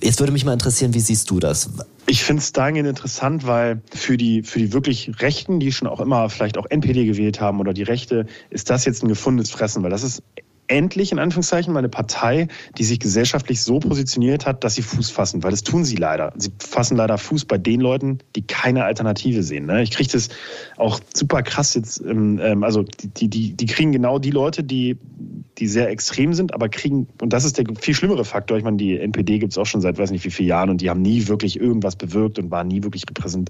Jetzt 0.00 0.20
würde 0.20 0.32
mich 0.32 0.44
mal 0.44 0.52
interessieren, 0.52 0.94
wie 0.94 1.00
siehst 1.00 1.30
du 1.30 1.38
das? 1.38 1.70
Ich 2.06 2.24
finde 2.24 2.40
es 2.40 2.52
dahingehend 2.52 2.88
interessant, 2.88 3.46
weil 3.46 3.82
für 3.94 4.16
die, 4.16 4.42
für 4.42 4.58
die 4.58 4.72
wirklich 4.72 5.10
Rechten, 5.20 5.60
die 5.60 5.70
schon 5.70 5.86
auch 5.86 6.00
immer 6.00 6.28
vielleicht 6.30 6.56
auch 6.56 6.66
NPD 6.68 7.04
gewählt 7.04 7.40
haben 7.40 7.60
oder 7.60 7.74
die 7.74 7.82
Rechte, 7.82 8.26
ist 8.50 8.70
das 8.70 8.84
jetzt 8.84 9.02
ein 9.02 9.08
gefundenes 9.08 9.50
Fressen, 9.50 9.82
weil 9.82 9.90
das 9.90 10.02
ist 10.02 10.22
endlich 10.68 11.12
in 11.12 11.18
Anführungszeichen 11.18 11.72
mal 11.72 11.80
eine 11.80 11.88
Partei, 11.88 12.48
die 12.78 12.84
sich 12.84 13.00
gesellschaftlich 13.00 13.62
so 13.62 13.78
positioniert 13.78 14.46
hat, 14.46 14.64
dass 14.64 14.74
sie 14.74 14.82
Fuß 14.82 15.10
fassen, 15.10 15.42
weil 15.42 15.50
das 15.50 15.62
tun 15.62 15.84
sie 15.84 15.96
leider. 15.96 16.32
Sie 16.36 16.50
fassen 16.58 16.96
leider 16.96 17.18
Fuß 17.18 17.44
bei 17.44 17.58
den 17.58 17.80
Leuten, 17.80 18.18
die 18.34 18.42
keine 18.42 18.84
Alternative 18.84 19.42
sehen. 19.42 19.66
Ne? 19.66 19.82
Ich 19.82 19.90
kriege 19.90 20.10
das 20.10 20.28
auch 20.76 21.00
super 21.14 21.42
krass 21.42 21.74
jetzt, 21.74 22.00
ähm, 22.00 22.40
ähm, 22.42 22.62
also 22.62 22.82
die, 22.82 23.28
die, 23.28 23.52
die 23.54 23.66
kriegen 23.66 23.92
genau 23.92 24.18
die 24.18 24.30
Leute, 24.30 24.64
die, 24.64 24.96
die 25.58 25.66
sehr 25.66 25.88
extrem 25.88 26.34
sind, 26.34 26.52
aber 26.52 26.68
kriegen, 26.68 27.08
und 27.20 27.32
das 27.32 27.44
ist 27.44 27.58
der 27.58 27.64
viel 27.80 27.94
schlimmere 27.94 28.24
Faktor, 28.24 28.58
ich 28.58 28.64
meine, 28.64 28.76
die 28.76 28.98
NPD 28.98 29.38
gibt 29.38 29.52
es 29.52 29.58
auch 29.58 29.64
schon 29.64 29.80
seit 29.80 29.98
weiß 29.98 30.10
nicht 30.10 30.24
wie 30.24 30.30
vielen 30.30 30.48
Jahren 30.48 30.70
und 30.70 30.80
die 30.80 30.90
haben 30.90 31.00
nie 31.00 31.28
wirklich 31.28 31.58
irgendwas 31.58 31.96
bewirkt 31.96 32.38
und 32.38 32.50
waren 32.50 32.68
nie 32.68 32.82
wirklich 32.82 33.04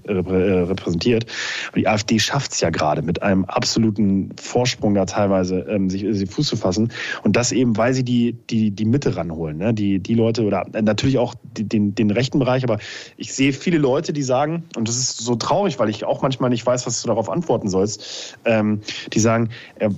äh, 0.07 0.11
äh, 0.13 0.59
repräsentiert. 0.61 1.25
Aber 1.69 1.79
die 1.79 1.87
AfD 1.87 2.19
schafft 2.19 2.53
es 2.53 2.61
ja 2.61 2.69
gerade 2.69 3.01
mit 3.01 3.21
einem 3.21 3.45
absoluten 3.45 4.29
Vorsprung 4.39 4.93
da 4.93 5.05
teilweise, 5.05 5.59
ähm, 5.69 5.89
sich, 5.89 6.05
sich 6.09 6.29
Fuß 6.29 6.47
zu 6.47 6.55
fassen. 6.55 6.91
Und 7.23 7.35
das 7.35 7.51
eben, 7.51 7.75
weil 7.77 7.93
sie 7.93 8.03
die, 8.03 8.33
die, 8.49 8.71
die 8.71 8.85
Mitte 8.85 9.17
ranholen. 9.17 9.57
Ne? 9.57 9.73
Die, 9.73 9.99
die 9.99 10.13
Leute 10.13 10.43
oder 10.43 10.65
natürlich 10.81 11.17
auch 11.17 11.35
den, 11.43 11.95
den 11.95 12.11
rechten 12.11 12.39
Bereich. 12.39 12.63
Aber 12.63 12.79
ich 13.17 13.33
sehe 13.33 13.53
viele 13.53 13.77
Leute, 13.77 14.13
die 14.13 14.23
sagen, 14.23 14.63
und 14.75 14.87
das 14.87 14.97
ist 14.97 15.17
so 15.17 15.35
traurig, 15.35 15.79
weil 15.79 15.89
ich 15.89 16.05
auch 16.05 16.21
manchmal 16.21 16.49
nicht 16.49 16.65
weiß, 16.65 16.85
was 16.87 17.01
du 17.01 17.07
darauf 17.07 17.29
antworten 17.29 17.69
sollst, 17.69 18.37
ähm, 18.45 18.81
die 19.13 19.19
sagen, 19.19 19.49
äh, 19.79 19.89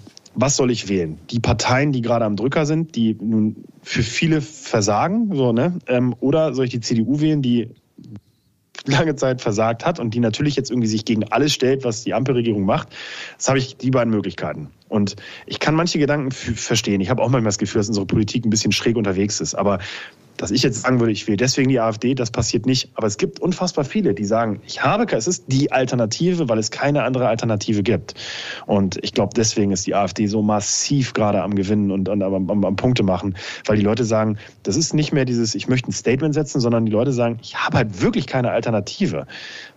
was 0.42 0.56
soll 0.56 0.72
ich 0.72 0.88
wählen? 0.88 1.20
Die 1.32 1.40
Parteien, 1.40 1.92
die 1.92 2.02
gerade 2.02 2.26
am 2.26 2.36
Drücker 2.36 2.66
sind, 2.66 2.96
die 2.96 3.18
nun 3.20 3.66
für 3.82 4.04
viele 4.04 4.42
versagen, 4.42 5.36
so, 5.36 5.52
ne? 5.52 5.80
Ähm, 5.88 6.16
oder 6.20 6.54
soll 6.54 6.66
ich 6.66 6.72
die 6.72 6.80
CDU 6.80 7.20
wählen, 7.20 7.42
die 7.42 7.70
lange 8.86 9.16
Zeit 9.16 9.42
versagt 9.42 9.86
hat 9.86 10.00
und 10.00 10.14
die 10.14 10.20
natürlich 10.20 10.56
jetzt 10.56 10.72
irgendwie 10.72 10.88
sich 10.88 11.04
gegen 11.04 11.26
alles 11.26 11.54
stellt, 11.54 11.84
was 11.84 12.04
die 12.04 12.14
Ampelregierung 12.14 12.64
macht. 12.64 12.90
Das 13.38 13.50
habe 13.50 13.60
ich 13.60 13.76
die 13.76 13.92
beiden 13.92 14.12
Möglichkeiten. 14.12 14.70
Und 14.90 15.16
ich 15.46 15.60
kann 15.60 15.76
manche 15.76 16.00
Gedanken 16.00 16.32
verstehen. 16.32 17.00
Ich 17.00 17.10
habe 17.10 17.22
auch 17.22 17.30
manchmal 17.30 17.50
das 17.50 17.58
Gefühl, 17.58 17.80
dass 17.80 17.88
unsere 17.88 18.06
Politik 18.06 18.46
ein 18.46 18.50
bisschen 18.50 18.72
schräg 18.72 18.98
unterwegs 18.98 19.40
ist. 19.40 19.56
Aber 19.56 19.80
dass 20.40 20.52
ich 20.52 20.64
jetzt 20.64 20.82
sagen 20.82 21.02
würde, 21.02 21.12
ich 21.12 21.28
will 21.28 21.36
deswegen 21.36 21.68
die 21.68 21.82
AfD, 21.82 22.16
das 22.16 22.32
passiert 22.32 22.66
nicht. 22.66 22.90
Aber 22.96 23.08
es 23.08 23.18
gibt 23.18 23.40
unfassbar 23.40 23.84
viele, 23.84 24.14
die 24.14 24.24
sagen, 24.24 24.62
ich 24.66 24.82
habe, 24.82 25.06
es 25.12 25.28
ist 25.28 25.44
die 25.48 25.72
Alternative, 25.72 26.48
weil 26.48 26.58
es 26.58 26.72
keine 26.72 27.04
andere 27.04 27.28
Alternative 27.28 27.84
gibt. 27.84 28.14
Und 28.66 28.98
ich 29.04 29.14
glaube, 29.14 29.34
deswegen 29.36 29.72
ist 29.72 29.86
die 29.86 29.96
AfD 29.96 30.28
so 30.28 30.42
massiv 30.42 31.14
gerade 31.14 31.44
am 31.44 31.56
Gewinnen 31.56 31.92
und, 31.92 32.08
und 32.08 32.24
am, 32.24 32.50
am, 32.50 32.66
am 32.66 32.76
Punkte 32.78 33.04
machen, 33.04 33.36
weil 33.66 33.76
die 33.76 33.84
Leute 33.84 34.06
sagen, 34.06 34.38
das 34.64 34.78
ist 34.78 34.94
nicht 34.94 35.12
mehr 35.12 35.26
dieses, 35.26 35.56
ich 35.56 35.68
möchte 35.68 35.90
ein 35.90 35.94
Statement 35.94 36.34
setzen, 36.34 36.62
sondern 36.62 36.86
die 36.86 36.92
Leute 36.92 37.12
sagen, 37.12 37.40
ich 37.42 37.58
habe 37.58 37.78
halt 37.78 38.02
wirklich 38.02 38.26
keine 38.26 38.52
Alternative. 38.52 39.28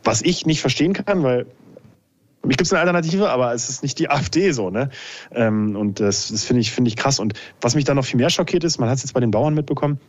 Was 0.05 0.23
ich 0.23 0.47
nicht 0.47 0.61
verstehen 0.61 0.93
kann, 0.93 1.25
weil 1.25 1.47
mich 2.45 2.57
gibt 2.57 2.67
es 2.67 2.73
eine 2.73 2.81
Alternative, 2.81 3.31
aber 3.31 3.55
es 3.55 3.69
ist 3.69 3.83
nicht 3.83 3.99
die 3.99 4.11
AfD 4.11 4.53
so, 4.53 4.71
ne? 4.71 4.91
Ähm, 5.33 5.77
und 5.77 6.01
das, 6.01 6.29
das 6.29 6.45
finde 6.45 6.61
ich, 6.61 6.73
finde 6.73 6.89
ich 6.89 6.97
krass. 6.97 7.19
Und 7.19 7.35
was 7.61 7.75
mich 7.75 7.85
dann 7.85 7.97
noch 7.97 8.05
viel 8.05 8.19
mehr 8.19 8.31
schockiert 8.31 8.65
ist, 8.65 8.79
man 8.79 8.89
hat 8.89 8.97
es 8.97 9.05
jetzt 9.05 9.13
bei 9.13 9.21
den 9.21 9.31
Bauern 9.31 9.55
mitbekommen, 9.55 10.01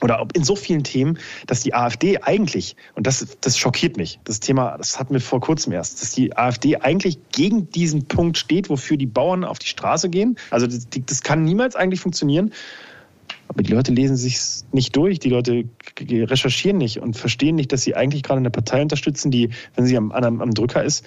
oder 0.00 0.26
in 0.34 0.44
so 0.44 0.56
vielen 0.56 0.84
Themen, 0.84 1.18
dass 1.46 1.60
die 1.60 1.72
AfD 1.74 2.18
eigentlich, 2.18 2.76
und 2.94 3.06
das, 3.06 3.26
das 3.40 3.56
schockiert 3.56 3.96
mich, 3.96 4.18
das 4.24 4.40
Thema, 4.40 4.76
das 4.76 4.98
hatten 4.98 5.14
wir 5.14 5.20
vor 5.20 5.40
kurzem 5.40 5.72
erst, 5.72 6.02
dass 6.02 6.12
die 6.12 6.36
AfD 6.36 6.76
eigentlich 6.76 7.18
gegen 7.32 7.70
diesen 7.70 8.06
Punkt 8.06 8.36
steht, 8.36 8.68
wofür 8.68 8.96
die 8.96 9.06
Bauern 9.06 9.44
auf 9.44 9.58
die 9.58 9.68
Straße 9.68 10.10
gehen. 10.10 10.36
Also 10.50 10.66
das, 10.66 10.88
das 11.06 11.22
kann 11.22 11.44
niemals 11.44 11.76
eigentlich 11.76 12.00
funktionieren. 12.00 12.52
Aber 13.48 13.62
die 13.62 13.72
Leute 13.72 13.92
lesen 13.92 14.16
sich 14.16 14.38
nicht 14.72 14.96
durch, 14.96 15.18
die 15.18 15.28
Leute 15.28 15.64
recherchieren 16.00 16.78
nicht 16.78 16.98
und 16.98 17.16
verstehen 17.16 17.56
nicht, 17.56 17.72
dass 17.72 17.82
sie 17.82 17.94
eigentlich 17.94 18.22
gerade 18.22 18.38
eine 18.38 18.50
Partei 18.50 18.82
unterstützen, 18.82 19.30
die, 19.30 19.50
wenn 19.76 19.86
sie 19.86 19.96
am, 19.96 20.12
am, 20.12 20.40
am 20.40 20.50
Drücker 20.52 20.82
ist, 20.82 21.04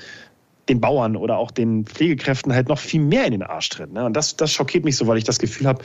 den 0.70 0.82
Bauern 0.82 1.15
oder 1.15 1.38
auch 1.38 1.51
den 1.51 1.86
Pflegekräften 1.86 2.53
halt 2.53 2.68
noch 2.68 2.80
viel 2.80 3.01
mehr 3.01 3.26
in 3.26 3.32
den 3.32 3.43
Arsch 3.43 3.70
tritt. 3.70 3.93
Ne? 3.93 4.05
Und 4.05 4.13
das, 4.13 4.36
das 4.36 4.51
schockiert 4.51 4.84
mich 4.84 4.97
so, 4.97 5.07
weil 5.07 5.18
ich 5.18 5.24
das 5.24 5.39
Gefühl 5.39 5.68
habe, 5.68 5.84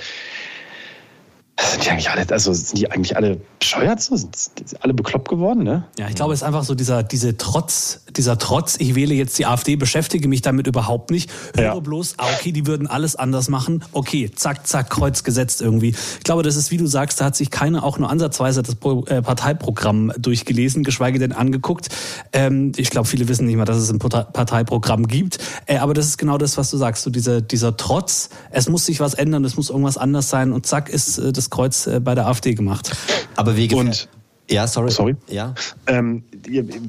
sind 1.61 1.85
die 1.85 1.91
eigentlich 1.91 2.11
alle, 2.11 2.27
also 2.31 2.53
sind 2.53 2.79
die 2.79 2.91
eigentlich 2.91 3.17
alle 3.17 3.41
bescheuert 3.59 4.01
so? 4.01 4.17
Sind 4.17 4.33
alle 4.81 4.95
bekloppt 4.95 5.29
geworden, 5.29 5.63
ne? 5.63 5.87
Ja, 5.99 6.09
ich 6.09 6.15
glaube, 6.15 6.33
es 6.33 6.41
ist 6.41 6.47
einfach 6.47 6.65
so 6.65 6.75
dieser, 6.75 7.03
diese 7.03 7.37
Trotz, 7.37 8.02
dieser 8.17 8.39
Trotz, 8.39 8.77
ich 8.79 8.95
wähle 8.95 9.15
jetzt 9.15 9.39
die 9.39 9.47
AfD, 9.47 9.77
beschäftige 9.77 10.29
mich 10.29 10.43
damit 10.43 10.67
überhaupt 10.67 11.11
nicht, 11.11 11.31
höre 11.55 11.65
ja. 11.65 11.79
bloß, 11.79 12.15
ah, 12.19 12.27
okay, 12.39 12.53
die 12.53 12.67
würden 12.67 12.87
alles 12.87 13.17
anders 13.17 13.49
machen, 13.49 13.85
okay, 13.93 14.31
zack, 14.35 14.67
zack, 14.67 14.91
Kreuz 14.91 15.25
gesetzt 15.25 15.63
irgendwie. 15.63 15.91
Ich 15.91 16.25
glaube, 16.25 16.43
das 16.43 16.57
ist, 16.57 16.71
wie 16.71 16.77
du 16.77 16.87
sagst, 16.87 17.21
da 17.21 17.27
hat 17.27 17.37
sich 17.37 17.51
keiner 17.51 17.85
auch 17.85 17.99
nur 17.99 18.11
ansatzweise 18.11 18.63
das 18.63 18.77
äh, 19.07 19.23
Parteiprogramm 19.23 20.13
durchgelesen, 20.19 20.85
geschweige 20.85 21.19
denn 21.19 21.33
angeguckt. 21.33 21.89
Ähm, 22.33 22.73
ich 22.77 22.91
glaube, 22.91 23.09
viele 23.09 23.29
wissen 23.29 23.47
nicht 23.47 23.57
mal, 23.57 23.65
dass 23.65 23.79
es 23.79 23.91
ein 23.91 23.99
Parteiprogramm 23.99 25.07
gibt, 25.07 25.39
äh, 25.67 25.79
aber 25.79 25.95
das 25.95 26.07
ist 26.07 26.19
genau 26.19 26.39
das, 26.39 26.57
was 26.59 26.71
du 26.71 26.77
sagst, 26.77 27.03
so 27.03 27.11
dieser, 27.11 27.41
dieser 27.41 27.77
Trotz, 27.77 28.31
es 28.51 28.69
muss 28.69 28.87
sich 28.87 29.01
was 29.01 29.15
ändern, 29.15 29.45
es 29.45 29.57
muss 29.57 29.71
irgendwas 29.71 29.97
anders 29.97 30.29
sein 30.29 30.53
und 30.53 30.67
zack 30.67 30.89
ist 30.89 31.19
äh, 31.19 31.33
das 31.33 31.51
Kreuz 31.51 31.89
bei 32.03 32.15
der 32.15 32.27
AfD 32.27 32.55
gemacht. 32.55 32.95
Aber 33.37 33.57
wie 33.57 33.73
und 33.75 34.09
ja, 34.51 34.67
sorry. 34.67 34.91
Sorry. 34.91 35.17
Ja. 35.29 35.55
Ähm, 35.87 36.25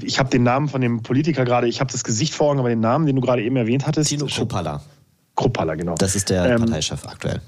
ich 0.01 0.19
habe 0.19 0.29
den 0.29 0.43
Namen 0.43 0.67
von 0.67 0.81
dem 0.81 1.03
Politiker 1.03 1.45
gerade, 1.45 1.67
ich 1.67 1.79
habe 1.79 1.91
das 1.91 2.03
Gesicht 2.03 2.33
vor 2.33 2.49
Augen, 2.49 2.59
aber 2.59 2.69
den 2.69 2.79
Namen, 2.79 3.05
den 3.05 3.15
du 3.15 3.21
gerade 3.21 3.43
eben 3.43 3.55
erwähnt 3.55 3.87
hattest. 3.87 4.09
Tino 4.09 4.25
Kruppalla. 4.25 4.81
Kruppalla, 5.35 5.75
genau. 5.75 5.95
Das 5.95 6.15
ist 6.15 6.29
der 6.29 6.45
ähm, 6.45 6.59
Parteichef 6.59 7.05
aktuell. 7.07 7.41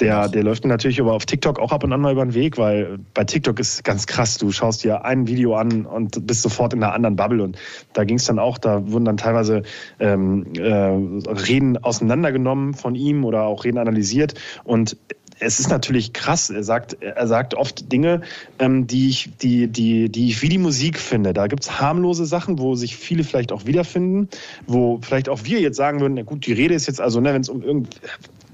Der, 0.00 0.28
der 0.28 0.42
läuft 0.42 0.64
natürlich 0.66 1.00
aber 1.00 1.14
auf 1.14 1.24
TikTok 1.24 1.58
auch 1.58 1.72
ab 1.72 1.82
und 1.82 1.92
an 1.92 2.02
mal 2.02 2.12
über 2.12 2.24
den 2.24 2.34
Weg, 2.34 2.58
weil 2.58 2.98
bei 3.14 3.24
TikTok 3.24 3.58
ist 3.58 3.82
ganz 3.82 4.06
krass. 4.06 4.36
Du 4.36 4.52
schaust 4.52 4.84
dir 4.84 5.06
ein 5.06 5.26
Video 5.26 5.56
an 5.56 5.86
und 5.86 6.26
bist 6.26 6.42
sofort 6.42 6.74
in 6.74 6.82
einer 6.82 6.92
anderen 6.92 7.16
Bubble. 7.16 7.42
Und 7.42 7.56
da 7.94 8.04
ging 8.04 8.16
es 8.16 8.26
dann 8.26 8.38
auch, 8.38 8.58
da 8.58 8.90
wurden 8.90 9.06
dann 9.06 9.16
teilweise 9.16 9.62
ähm, 9.98 10.52
äh, 10.54 10.70
Reden 10.70 11.82
auseinandergenommen 11.82 12.74
von 12.74 12.94
ihm 12.94 13.24
oder 13.24 13.44
auch 13.44 13.64
Reden 13.64 13.78
analysiert. 13.78 14.34
Und 14.64 14.98
es 15.38 15.60
ist 15.60 15.68
natürlich 15.68 16.12
krass. 16.12 16.50
Er 16.50 16.64
sagt, 16.64 16.96
er 17.00 17.26
sagt 17.26 17.54
oft 17.54 17.92
Dinge, 17.92 18.22
ähm, 18.58 18.86
die, 18.86 19.08
ich, 19.08 19.30
die, 19.40 19.68
die, 19.68 20.08
die 20.08 20.28
ich 20.28 20.42
wie 20.42 20.48
die 20.48 20.58
Musik 20.58 20.98
finde. 20.98 21.32
Da 21.32 21.46
gibt 21.46 21.64
es 21.64 21.80
harmlose 21.80 22.26
Sachen, 22.26 22.58
wo 22.58 22.74
sich 22.74 22.96
viele 22.96 23.24
vielleicht 23.24 23.52
auch 23.52 23.66
wiederfinden, 23.66 24.28
wo 24.66 24.98
vielleicht 25.02 25.28
auch 25.28 25.44
wir 25.44 25.60
jetzt 25.60 25.76
sagen 25.76 26.00
würden, 26.00 26.14
na 26.14 26.22
gut, 26.22 26.46
die 26.46 26.52
Rede 26.52 26.74
ist 26.74 26.86
jetzt 26.86 27.00
also, 27.00 27.20
ne, 27.20 27.34
wenn 27.34 27.42
es 27.42 27.48
um 27.48 27.62
irgend 27.62 28.00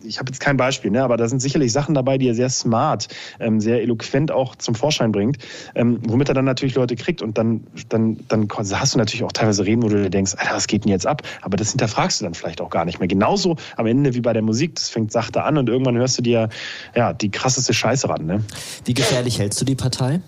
ich 0.04 0.18
habe 0.18 0.30
jetzt 0.30 0.40
kein 0.40 0.56
Beispiel, 0.56 0.90
ne, 0.90 1.02
aber 1.02 1.16
da 1.16 1.28
sind 1.28 1.40
sicherlich 1.40 1.72
Sachen 1.72 1.94
dabei, 1.94 2.18
die 2.18 2.28
er 2.28 2.34
sehr 2.34 2.50
smart, 2.50 3.08
ähm, 3.40 3.60
sehr 3.60 3.82
eloquent 3.82 4.30
auch 4.30 4.56
zum 4.56 4.74
Vorschein 4.74 5.12
bringt, 5.12 5.38
ähm, 5.74 6.00
womit 6.06 6.28
er 6.28 6.34
dann 6.34 6.44
natürlich 6.44 6.74
Leute 6.74 6.96
kriegt. 6.96 7.22
Und 7.22 7.38
dann, 7.38 7.64
dann, 7.88 8.18
dann 8.28 8.48
hast 8.58 8.94
du 8.94 8.98
natürlich 8.98 9.24
auch 9.24 9.32
teilweise 9.32 9.64
Reden, 9.64 9.82
wo 9.82 9.88
du 9.88 10.02
dir 10.02 10.10
denkst, 10.10 10.34
Alter, 10.36 10.54
was 10.54 10.66
geht 10.66 10.84
denn 10.84 10.90
jetzt 10.90 11.06
ab? 11.06 11.22
Aber 11.40 11.56
das 11.56 11.70
hinterfragst 11.70 12.20
du 12.20 12.24
dann 12.24 12.34
vielleicht 12.34 12.60
auch 12.60 12.70
gar 12.70 12.84
nicht 12.84 12.98
mehr. 12.98 13.08
Genauso 13.08 13.56
am 13.76 13.86
Ende 13.86 14.14
wie 14.14 14.20
bei 14.20 14.32
der 14.32 14.42
Musik, 14.42 14.76
das 14.76 14.88
fängt 14.88 15.12
sachte 15.12 15.42
an 15.42 15.58
und 15.58 15.68
irgendwann 15.68 15.96
hörst 15.96 16.18
du 16.18 16.22
dir 16.22 16.48
ja, 16.94 17.12
die 17.12 17.30
krasseste 17.30 17.74
Scheiße 17.74 18.08
ran. 18.08 18.26
Ne? 18.26 18.44
Wie 18.84 18.94
gefährlich 18.94 19.38
hältst 19.38 19.60
du 19.60 19.64
die 19.64 19.74
Partei? 19.74 20.20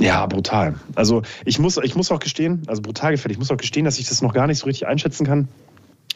Ja, 0.00 0.24
brutal. 0.26 0.76
Also 0.94 1.22
ich 1.44 1.58
muss, 1.58 1.76
ich 1.76 1.94
muss 1.94 2.10
auch 2.10 2.20
gestehen, 2.20 2.62
also 2.66 2.80
brutal 2.80 3.12
gefährlich, 3.12 3.36
ich 3.36 3.38
muss 3.38 3.50
auch 3.50 3.58
gestehen, 3.58 3.84
dass 3.84 3.98
ich 3.98 4.08
das 4.08 4.22
noch 4.22 4.32
gar 4.32 4.46
nicht 4.46 4.58
so 4.58 4.66
richtig 4.66 4.86
einschätzen 4.86 5.26
kann. 5.26 5.48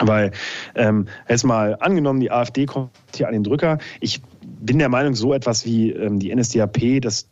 Weil 0.00 0.32
ähm, 0.74 1.06
jetzt 1.28 1.44
mal 1.44 1.76
angenommen, 1.80 2.20
die 2.20 2.30
AfD 2.30 2.66
kommt 2.66 2.90
hier 3.14 3.28
an 3.28 3.32
den 3.32 3.44
Drücker. 3.44 3.78
Ich 4.00 4.20
bin 4.42 4.78
der 4.78 4.88
Meinung, 4.88 5.14
so 5.14 5.32
etwas 5.32 5.64
wie 5.64 5.90
ähm, 5.90 6.18
die 6.18 6.34
NSDAP, 6.34 7.00
das, 7.00 7.28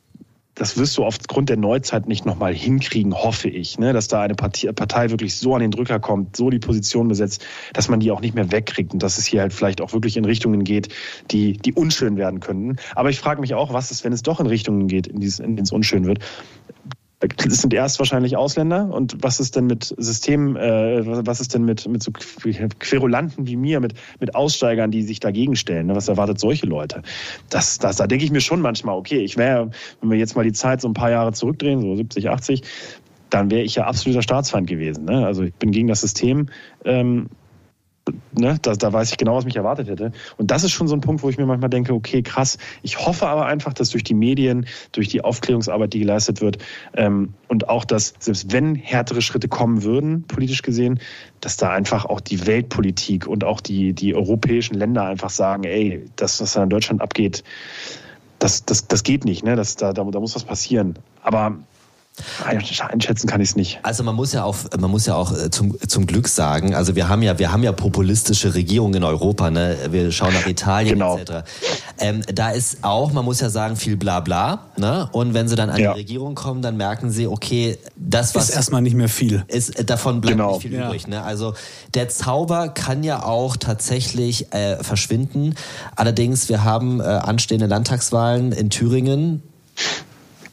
das 0.55 0.77
wirst 0.77 0.97
du 0.99 1.05
aufgrund 1.05 1.49
der 1.49 1.57
Neuzeit 1.57 2.07
nicht 2.07 2.25
nochmal 2.27 2.55
hinkriegen, 2.55 3.15
hoffe 3.15 3.49
ich. 3.49 3.79
Ne? 3.79 3.93
Dass 3.93 4.07
da 4.07 4.23
eine 4.23 4.35
Partei, 4.35 4.71
Partei 4.73 5.11
wirklich 5.11 5.37
so 5.37 5.55
an 5.55 5.61
den 5.61 5.71
Drücker 5.71 5.99
kommt, 5.99 6.37
so 6.37 6.51
die 6.51 6.59
Position 6.59 7.09
besetzt, 7.09 7.45
dass 7.73 7.89
man 7.89 8.01
die 8.01 8.11
auch 8.11 8.21
nicht 8.21 8.35
mehr 8.35 8.53
wegkriegt 8.53 8.93
und 8.93 9.03
dass 9.03 9.19
es 9.19 9.27
hier 9.27 9.41
halt 9.41 9.53
vielleicht 9.53 9.81
auch 9.81 9.93
wirklich 9.93 10.17
in 10.17 10.25
Richtungen 10.25 10.63
geht, 10.63 10.89
die, 11.31 11.55
die 11.55 11.73
unschön 11.73 12.17
werden 12.17 12.41
könnten. 12.41 12.77
Aber 12.95 13.11
ich 13.11 13.19
frage 13.19 13.41
mich 13.41 13.55
auch, 13.55 13.73
was 13.73 13.91
ist, 13.91 14.05
wenn 14.05 14.13
es 14.13 14.23
doch 14.23 14.41
in 14.41 14.47
Richtungen 14.47 14.87
geht, 14.87 15.07
in, 15.07 15.21
denen 15.21 15.59
es 15.59 15.73
unschön 15.73 16.05
wird 16.05 16.21
es 17.23 17.61
sind 17.61 17.73
erst 17.73 17.99
wahrscheinlich 17.99 18.37
Ausländer 18.37 18.89
und 18.93 19.17
was 19.21 19.41
ist 19.41 19.57
denn 19.57 19.67
mit 19.67 19.95
Systemen, 19.97 20.57
äh, 20.57 21.03
was 21.05 21.41
ist 21.41 21.55
denn 21.55 21.65
mit, 21.65 21.89
mit 21.89 22.03
so 22.03 22.11
Querulanten 22.11 23.47
wie 23.47 23.57
mir, 23.57 23.81
mit, 23.81 23.95
mit 24.21 24.35
Aussteigern, 24.35 24.91
die 24.91 25.03
sich 25.03 25.21
dagegen 25.21 25.57
stellen? 25.57 25.87
Ne? 25.87 25.97
Was 25.97 26.09
erwartet 26.09 26.41
solche 26.41 26.67
Leute? 26.67 27.03
Das, 27.51 27.79
das, 27.79 27.97
da 27.97 28.07
denke 28.07 28.25
ich 28.25 28.31
mir 28.31 28.41
schon 28.41 28.61
manchmal, 28.61 28.97
okay, 28.97 29.19
ich 29.19 29.37
wäre, 29.37 29.71
wenn 30.01 30.11
wir 30.11 30.19
jetzt 30.19 30.37
mal 30.37 30.45
die 30.45 30.53
Zeit 30.53 30.81
so 30.81 30.89
ein 30.89 30.95
paar 30.95 31.11
Jahre 31.11 31.33
zurückdrehen, 31.33 31.81
so 31.81 31.97
70, 31.97 32.29
80, 32.29 32.63
dann 33.31 33.51
wäre 33.51 33.63
ich 33.63 33.77
ja 33.77 33.87
absoluter 33.87 34.23
Staatsfeind 34.23 34.67
gewesen. 34.67 35.05
Ne? 35.05 35.25
Also 35.25 35.43
ich 35.45 35.55
bin 35.55 35.71
gegen 35.71 35.89
das 35.89 36.01
System. 36.03 36.49
Ähm, 36.85 37.29
ne, 38.33 38.59
da, 38.61 38.75
da 38.75 38.93
weiß 38.93 39.11
ich 39.11 39.17
genau, 39.17 39.37
was 39.37 39.45
mich 39.45 39.57
erwartet 39.57 39.89
hätte. 39.89 40.13
Und 40.37 40.51
das 40.51 40.65
ist 40.65 40.73
schon 40.73 40.89
so 40.89 40.95
ein 40.95 41.01
Punkt, 41.01 41.23
wo 41.23 41.29
ich 41.29 41.39
mir 41.39 41.47
manchmal 41.47 41.71
denke, 41.71 41.93
okay, 41.95 42.23
krass. 42.23 42.59
Ich 42.83 42.99
hoffe 42.99 43.27
aber 43.29 43.47
einfach, 43.47 43.73
dass 43.73 43.91
durch 43.91 44.05
die 44.05 44.15
Medien, 44.15 44.67
durch 44.93 45.09
die 45.09 45.23
Aufklärungsarbeit, 45.23 45.93
die 45.93 46.01
geleistet 46.01 46.41
wird, 46.41 46.59
ähm, 46.95 47.35
und 47.49 47.69
auch, 47.69 47.85
dass 47.85 48.15
selbst 48.19 48.53
wenn 48.53 48.75
härtere 48.75 49.23
Schritte 49.23 49.49
kommen 49.49 49.83
würden, 49.83 50.25
politisch 50.25 50.63
gesehen, 50.63 51.01
dass 51.41 51.57
da 51.57 51.71
einfach 51.71 52.05
auch 52.05 52.21
die 52.21 52.47
Weltpolitik 52.47 53.27
und 53.27 53.45
auch 53.45 53.61
die, 53.61 53.93
die 53.93 54.15
europäischen 54.15 54.75
Länder 54.75 55.05
einfach 55.05 55.31
sagen, 55.31 55.65
ey, 55.65 56.05
das, 56.17 56.41
was 56.41 56.55
da 56.55 56.63
in 56.63 56.71
Deutschland 56.71 57.01
abgeht, 57.01 57.45
das, 58.39 58.65
das, 58.65 58.89
das 58.89 59.05
geht 59.05 59.25
nicht, 59.25 59.45
ne? 59.45 59.55
Das, 59.55 59.77
da, 59.77 59.93
da, 59.93 60.03
da 60.03 60.19
muss 60.19 60.35
was 60.35 60.45
passieren. 60.45 60.99
Aber 61.23 61.59
Einschätzen 62.45 63.27
kann 63.27 63.41
ich 63.41 63.51
es 63.51 63.57
nicht. 63.57 63.81
Also 63.83 64.05
man 64.05 64.15
muss 64.15 64.33
ja 64.33 64.45
auch, 64.45 64.57
man 64.79 64.91
muss 64.91 65.07
ja 65.07 65.15
auch 65.15 65.33
äh, 65.33 65.51
zum, 65.51 65.77
zum 65.89 66.07
Glück 66.07 66.29
sagen, 66.29 66.75
also 66.75 66.95
wir 66.95 67.09
haben 67.09 67.23
ja, 67.23 67.39
wir 67.39 67.53
haben 67.53 67.63
ja 67.63 67.73
populistische 67.73 68.55
Regierungen 68.55 68.95
in 68.95 69.05
Europa, 69.05 69.51
ne? 69.51 69.77
Wir 69.91 70.13
schauen 70.13 70.35
nach 70.35 70.47
Italien 70.47 70.95
genau. 70.95 71.17
etc. 71.17 71.49
Ähm, 71.99 72.21
da 72.33 72.51
ist 72.51 72.85
auch, 72.85 73.13
man 73.13 73.25
muss 73.25 73.41
ja 73.41 73.49
sagen, 73.49 73.77
viel 73.77 73.97
Blabla, 73.97 74.67
ne? 74.77 75.09
Und 75.13 75.33
wenn 75.33 75.49
sie 75.49 75.57
dann 75.57 75.71
an 75.71 75.81
ja. 75.81 75.95
die 75.95 76.01
Regierung 76.01 76.35
kommen, 76.35 76.61
dann 76.61 76.77
merken 76.77 77.11
sie, 77.11 77.27
okay, 77.27 77.79
das 77.97 78.35
was 78.35 78.51
ist 78.51 78.57
erstmal 78.57 78.83
nicht 78.83 78.95
mehr 78.95 79.09
viel. 79.09 79.45
Ist 79.49 79.79
äh, 79.79 79.85
davon 79.85 80.21
bleibt 80.21 80.37
genau. 80.37 80.53
nicht 80.53 80.63
viel 80.63 80.75
ja. 80.75 80.89
übrig. 80.89 81.07
Ne? 81.07 81.23
Also 81.23 81.55
der 81.95 82.11
Zauber 82.11 82.69
kann 82.69 83.05
ja 83.05 83.23
auch 83.25 83.57
tatsächlich 83.57 84.53
äh, 84.53 84.77
verschwinden. 84.83 85.55
Allerdings, 85.97 86.51
wir 86.51 86.63
haben 86.63 87.01
äh, 87.01 87.05
anstehende 87.05 87.67
Landtagswahlen 87.67 88.53
in 88.53 88.69
Thüringen. 88.69 89.43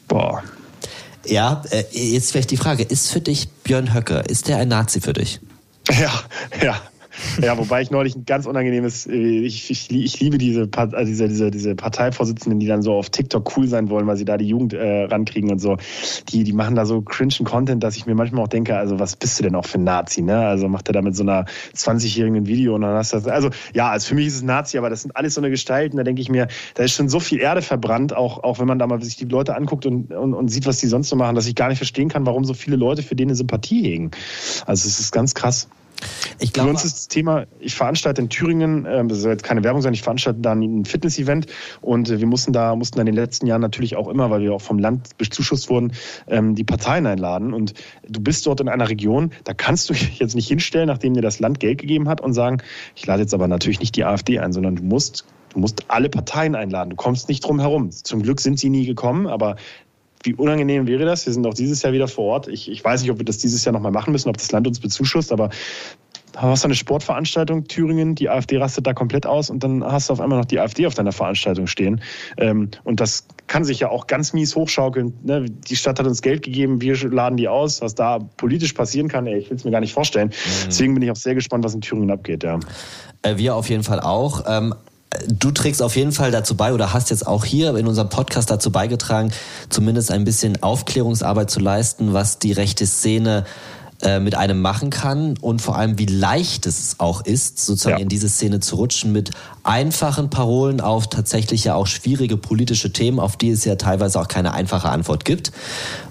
Boah. 0.08 0.42
Ja, 1.30 1.62
äh, 1.70 1.84
jetzt 1.92 2.32
vielleicht 2.32 2.50
die 2.50 2.56
Frage, 2.56 2.82
ist 2.82 3.10
für 3.10 3.20
dich 3.20 3.48
Björn 3.62 3.94
Höcke, 3.94 4.24
ist 4.26 4.48
der 4.48 4.56
ein 4.56 4.68
Nazi 4.68 5.00
für 5.00 5.12
dich? 5.12 5.40
Ja, 5.88 6.12
ja. 6.60 6.80
Ja, 7.42 7.56
wobei 7.58 7.82
ich 7.82 7.90
neulich 7.90 8.16
ein 8.16 8.24
ganz 8.24 8.46
unangenehmes, 8.46 9.06
äh, 9.06 9.14
ich, 9.14 9.70
ich, 9.70 9.90
ich 9.90 10.20
liebe 10.20 10.38
diese, 10.38 10.68
also 10.74 11.04
diese, 11.04 11.28
diese, 11.28 11.50
diese 11.50 11.74
Parteivorsitzenden, 11.74 12.60
die 12.60 12.66
dann 12.66 12.82
so 12.82 12.94
auf 12.94 13.10
TikTok 13.10 13.56
cool 13.56 13.66
sein 13.66 13.88
wollen, 13.88 14.06
weil 14.06 14.16
sie 14.16 14.24
da 14.24 14.36
die 14.36 14.46
Jugend 14.46 14.72
äh, 14.74 15.04
rankriegen 15.04 15.50
und 15.50 15.58
so. 15.58 15.76
Die, 16.28 16.44
die 16.44 16.52
machen 16.52 16.74
da 16.74 16.84
so 16.84 17.02
cringen 17.02 17.30
Content, 17.44 17.82
dass 17.82 17.96
ich 17.96 18.06
mir 18.06 18.14
manchmal 18.14 18.44
auch 18.44 18.48
denke, 18.48 18.76
also 18.76 18.98
was 18.98 19.16
bist 19.16 19.38
du 19.38 19.42
denn 19.42 19.54
auch 19.54 19.66
für 19.66 19.78
ein 19.78 19.84
Nazi, 19.84 20.22
ne? 20.22 20.38
Also 20.38 20.68
macht 20.68 20.88
er 20.88 20.92
da 20.92 21.02
mit 21.02 21.16
so 21.16 21.22
einer 21.22 21.46
20-jährigen 21.74 22.46
Video 22.46 22.74
und 22.74 22.82
dann 22.82 22.94
hast 22.94 23.12
du 23.12 23.18
das, 23.18 23.26
also 23.26 23.50
ja, 23.74 23.90
also 23.90 24.08
für 24.08 24.14
mich 24.14 24.26
ist 24.26 24.36
es 24.36 24.42
Nazi, 24.42 24.78
aber 24.78 24.90
das 24.90 25.02
sind 25.02 25.16
alles 25.16 25.34
so 25.34 25.40
eine 25.40 25.50
Gestalten, 25.50 25.96
da 25.96 26.02
denke 26.02 26.20
ich 26.20 26.28
mir, 26.28 26.48
da 26.74 26.82
ist 26.82 26.92
schon 26.92 27.08
so 27.08 27.20
viel 27.20 27.40
Erde 27.40 27.62
verbrannt, 27.62 28.14
auch, 28.14 28.42
auch 28.42 28.58
wenn 28.58 28.66
man 28.66 28.78
da 28.78 28.86
mal 28.86 29.02
sich 29.02 29.16
die 29.16 29.24
Leute 29.24 29.56
anguckt 29.56 29.86
und, 29.86 30.12
und, 30.12 30.34
und 30.34 30.48
sieht, 30.48 30.66
was 30.66 30.78
die 30.78 30.86
sonst 30.86 31.08
so 31.08 31.16
machen, 31.16 31.36
dass 31.36 31.46
ich 31.46 31.54
gar 31.54 31.68
nicht 31.68 31.78
verstehen 31.78 32.08
kann, 32.08 32.26
warum 32.26 32.44
so 32.44 32.54
viele 32.54 32.76
Leute 32.76 33.02
für 33.02 33.14
den 33.14 33.30
eine 33.30 33.36
Sympathie 33.36 33.82
hegen. 33.82 34.10
Also 34.66 34.86
es 34.88 35.00
ist 35.00 35.12
ganz 35.12 35.34
krass. 35.34 35.68
Ich 36.38 36.52
glaube, 36.52 36.68
Für 36.68 36.74
uns 36.74 36.84
ist 36.84 36.96
das 36.96 37.08
Thema, 37.08 37.46
ich 37.58 37.74
veranstalte 37.74 38.22
in 38.22 38.28
Thüringen, 38.28 38.86
äh, 38.86 39.04
das 39.06 39.18
soll 39.18 39.32
jetzt 39.32 39.42
keine 39.42 39.62
Werbung 39.64 39.82
sein, 39.82 39.92
ich 39.92 40.02
veranstalte 40.02 40.40
da 40.40 40.52
ein 40.52 40.84
Fitness-Event 40.84 41.46
und 41.80 42.10
äh, 42.10 42.20
wir 42.20 42.26
mussten 42.26 42.52
da, 42.52 42.74
mussten 42.74 42.96
da 42.96 43.02
in 43.02 43.06
den 43.06 43.14
letzten 43.14 43.46
Jahren 43.46 43.60
natürlich 43.60 43.96
auch 43.96 44.08
immer, 44.08 44.30
weil 44.30 44.40
wir 44.40 44.54
auch 44.54 44.62
vom 44.62 44.78
Land 44.78 45.16
bezuschusst 45.18 45.68
wurden, 45.68 45.92
ähm, 46.28 46.54
die 46.54 46.64
Parteien 46.64 47.06
einladen. 47.06 47.52
Und 47.52 47.74
du 48.08 48.20
bist 48.20 48.46
dort 48.46 48.60
in 48.60 48.68
einer 48.68 48.88
Region, 48.88 49.32
da 49.44 49.54
kannst 49.54 49.90
du 49.90 49.94
dich 49.94 50.18
jetzt 50.18 50.34
nicht 50.34 50.48
hinstellen, 50.48 50.86
nachdem 50.86 51.14
dir 51.14 51.22
das 51.22 51.40
Land 51.40 51.60
Geld 51.60 51.78
gegeben 51.78 52.08
hat 52.08 52.20
und 52.20 52.32
sagen, 52.32 52.58
ich 52.94 53.06
lade 53.06 53.22
jetzt 53.22 53.34
aber 53.34 53.48
natürlich 53.48 53.80
nicht 53.80 53.96
die 53.96 54.04
AfD 54.04 54.38
ein, 54.38 54.52
sondern 54.52 54.76
du 54.76 54.82
musst 54.82 55.24
Du 55.52 55.58
musst 55.58 55.90
alle 55.90 56.08
Parteien 56.08 56.54
einladen. 56.54 56.90
Du 56.90 56.96
kommst 56.96 57.28
nicht 57.28 57.44
drum 57.44 57.58
herum. 57.58 57.90
Zum 57.90 58.22
Glück 58.22 58.40
sind 58.40 58.60
sie 58.60 58.70
nie 58.70 58.86
gekommen, 58.86 59.26
aber 59.26 59.56
wie 60.22 60.34
unangenehm 60.34 60.86
wäre 60.86 61.04
das? 61.04 61.26
Wir 61.26 61.32
sind 61.32 61.46
auch 61.46 61.54
dieses 61.54 61.82
Jahr 61.82 61.92
wieder 61.92 62.08
vor 62.08 62.24
Ort. 62.26 62.48
Ich, 62.48 62.70
ich 62.70 62.84
weiß 62.84 63.02
nicht, 63.02 63.10
ob 63.10 63.18
wir 63.18 63.24
das 63.24 63.38
dieses 63.38 63.64
Jahr 63.64 63.72
nochmal 63.72 63.92
machen 63.92 64.12
müssen, 64.12 64.28
ob 64.28 64.36
das 64.36 64.52
Land 64.52 64.66
uns 64.66 64.80
bezuschusst, 64.80 65.32
aber 65.32 65.50
hast 66.36 66.64
du 66.64 66.68
eine 66.68 66.74
Sportveranstaltung, 66.74 67.64
Thüringen, 67.64 68.14
die 68.14 68.28
AfD 68.28 68.58
rastet 68.58 68.86
da 68.86 68.92
komplett 68.92 69.26
aus 69.26 69.50
und 69.50 69.64
dann 69.64 69.84
hast 69.84 70.08
du 70.08 70.12
auf 70.12 70.20
einmal 70.20 70.38
noch 70.38 70.44
die 70.44 70.60
AfD 70.60 70.86
auf 70.86 70.94
deiner 70.94 71.12
Veranstaltung 71.12 71.66
stehen. 71.66 72.00
Ähm, 72.36 72.70
und 72.84 73.00
das 73.00 73.26
kann 73.46 73.64
sich 73.64 73.80
ja 73.80 73.88
auch 73.88 74.06
ganz 74.06 74.32
mies 74.32 74.54
hochschaukeln. 74.54 75.12
Ne? 75.22 75.46
Die 75.46 75.76
Stadt 75.76 75.98
hat 75.98 76.06
uns 76.06 76.22
Geld 76.22 76.42
gegeben, 76.42 76.80
wir 76.80 76.96
laden 77.10 77.36
die 77.36 77.48
aus. 77.48 77.82
Was 77.82 77.94
da 77.94 78.18
politisch 78.36 78.74
passieren 78.74 79.08
kann, 79.08 79.26
ey, 79.26 79.38
ich 79.38 79.50
will 79.50 79.56
es 79.56 79.64
mir 79.64 79.70
gar 79.70 79.80
nicht 79.80 79.92
vorstellen. 79.92 80.28
Mhm. 80.28 80.66
Deswegen 80.66 80.94
bin 80.94 81.02
ich 81.02 81.10
auch 81.10 81.16
sehr 81.16 81.34
gespannt, 81.34 81.64
was 81.64 81.74
in 81.74 81.80
Thüringen 81.80 82.10
abgeht. 82.10 82.44
Ja. 82.44 82.60
Äh, 83.22 83.36
wir 83.36 83.56
auf 83.56 83.68
jeden 83.68 83.82
Fall 83.82 84.00
auch. 84.00 84.44
Du 85.26 85.50
trägst 85.50 85.82
auf 85.82 85.96
jeden 85.96 86.12
Fall 86.12 86.30
dazu 86.30 86.56
bei 86.56 86.72
oder 86.72 86.92
hast 86.92 87.10
jetzt 87.10 87.26
auch 87.26 87.44
hier 87.44 87.74
in 87.76 87.86
unserem 87.86 88.08
Podcast 88.08 88.50
dazu 88.50 88.70
beigetragen, 88.70 89.32
zumindest 89.68 90.12
ein 90.12 90.24
bisschen 90.24 90.62
Aufklärungsarbeit 90.62 91.50
zu 91.50 91.58
leisten, 91.58 92.12
was 92.12 92.38
die 92.38 92.52
rechte 92.52 92.86
Szene 92.86 93.44
äh, 94.02 94.18
mit 94.18 94.34
einem 94.34 94.62
machen 94.62 94.88
kann 94.88 95.36
und 95.42 95.60
vor 95.60 95.76
allem 95.76 95.98
wie 95.98 96.06
leicht 96.06 96.64
es 96.64 96.94
auch 96.98 97.22
ist, 97.22 97.58
sozusagen 97.58 97.98
ja. 97.98 98.02
in 98.02 98.08
diese 98.08 98.30
Szene 98.30 98.60
zu 98.60 98.76
rutschen 98.76 99.12
mit 99.12 99.30
einfachen 99.62 100.30
Parolen 100.30 100.80
auf 100.80 101.10
tatsächlich 101.10 101.64
ja 101.64 101.74
auch 101.74 101.86
schwierige 101.86 102.38
politische 102.38 102.94
Themen, 102.94 103.20
auf 103.20 103.36
die 103.36 103.50
es 103.50 103.66
ja 103.66 103.74
teilweise 103.74 104.18
auch 104.18 104.28
keine 104.28 104.54
einfache 104.54 104.88
Antwort 104.88 105.26
gibt. 105.26 105.52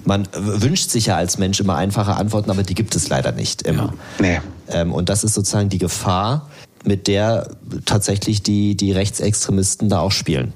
Man 0.05 0.27
wünscht 0.33 0.91
sich 0.91 1.07
ja 1.07 1.15
als 1.15 1.39
Mensch 1.39 1.59
immer 1.59 1.77
einfache 1.77 2.15
Antworten, 2.15 2.51
aber 2.51 2.61
die 2.61 2.75
gibt 2.75 2.95
es 2.95 3.09
leider 3.09 3.31
nicht 3.31 3.63
immer. 3.63 3.93
Ja. 4.19 4.19
Nee. 4.19 4.41
Ähm, 4.69 4.93
und 4.93 5.09
das 5.09 5.23
ist 5.23 5.33
sozusagen 5.33 5.69
die 5.69 5.79
Gefahr, 5.79 6.47
mit 6.85 7.07
der 7.07 7.49
tatsächlich 7.85 8.43
die, 8.43 8.75
die 8.75 8.91
Rechtsextremisten 8.91 9.89
da 9.89 9.99
auch 9.99 10.11
spielen. 10.11 10.53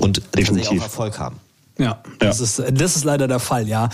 Und 0.00 0.22
Definitiv. 0.36 0.80
auch 0.80 0.84
Erfolg 0.84 1.18
haben. 1.18 1.36
Ja, 1.78 2.02
das, 2.18 2.38
ja. 2.38 2.64
Ist, 2.64 2.80
das 2.80 2.96
ist 2.96 3.04
leider 3.04 3.28
der 3.28 3.38
Fall, 3.38 3.68
ja. 3.68 3.90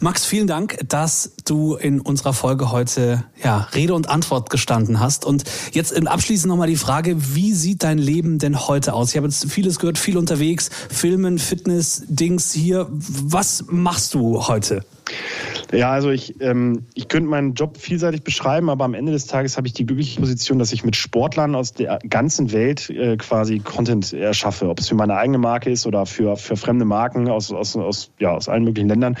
Max, 0.00 0.24
vielen 0.24 0.46
Dank, 0.46 0.78
dass 0.88 1.32
du 1.44 1.74
in 1.74 2.00
unserer 2.00 2.32
Folge 2.32 2.72
heute 2.72 3.24
ja, 3.44 3.68
Rede 3.74 3.94
und 3.94 4.08
Antwort 4.08 4.48
gestanden 4.50 4.98
hast. 4.98 5.26
Und 5.26 5.44
jetzt 5.72 5.92
im 5.92 6.08
abschließend 6.08 6.48
nochmal 6.48 6.68
die 6.68 6.76
Frage, 6.76 7.34
wie 7.34 7.52
sieht 7.52 7.82
dein 7.82 7.98
Leben 7.98 8.38
denn 8.38 8.66
heute 8.66 8.94
aus? 8.94 9.10
Ich 9.10 9.16
habe 9.16 9.26
jetzt 9.26 9.50
vieles 9.50 9.78
gehört, 9.78 9.98
viel 9.98 10.16
unterwegs, 10.16 10.70
Filmen, 10.88 11.38
Fitness, 11.38 12.02
Dings 12.08 12.52
hier. 12.52 12.86
Was 12.90 13.64
machst 13.68 14.14
du 14.14 14.48
heute? 14.48 14.84
Ja, 15.72 15.92
also 15.92 16.10
ich, 16.10 16.40
ähm, 16.40 16.86
ich 16.94 17.08
könnte 17.08 17.30
meinen 17.30 17.54
Job 17.54 17.76
vielseitig 17.76 18.22
beschreiben, 18.22 18.70
aber 18.70 18.84
am 18.84 18.94
Ende 18.94 19.12
des 19.12 19.26
Tages 19.26 19.56
habe 19.56 19.68
ich 19.68 19.72
die 19.72 19.86
glückliche 19.86 20.20
Position, 20.20 20.58
dass 20.58 20.72
ich 20.72 20.84
mit 20.84 20.96
Sportlern 20.96 21.54
aus 21.54 21.72
der 21.72 21.98
ganzen 22.08 22.50
Welt 22.52 22.90
äh, 22.90 23.16
quasi 23.16 23.60
Content 23.60 24.12
erschaffe, 24.12 24.68
ob 24.68 24.80
es 24.80 24.88
für 24.88 24.96
meine 24.96 25.16
eigene 25.16 25.38
Marke 25.38 25.70
ist 25.70 25.86
oder 25.86 26.06
für, 26.06 26.36
für 26.36 26.56
fremde 26.56 26.84
Marken 26.84 27.28
aus, 27.28 27.52
aus, 27.52 27.76
aus, 27.76 28.10
ja, 28.18 28.32
aus 28.32 28.48
allen 28.48 28.64
möglichen 28.64 28.88
Ländern. 28.88 29.16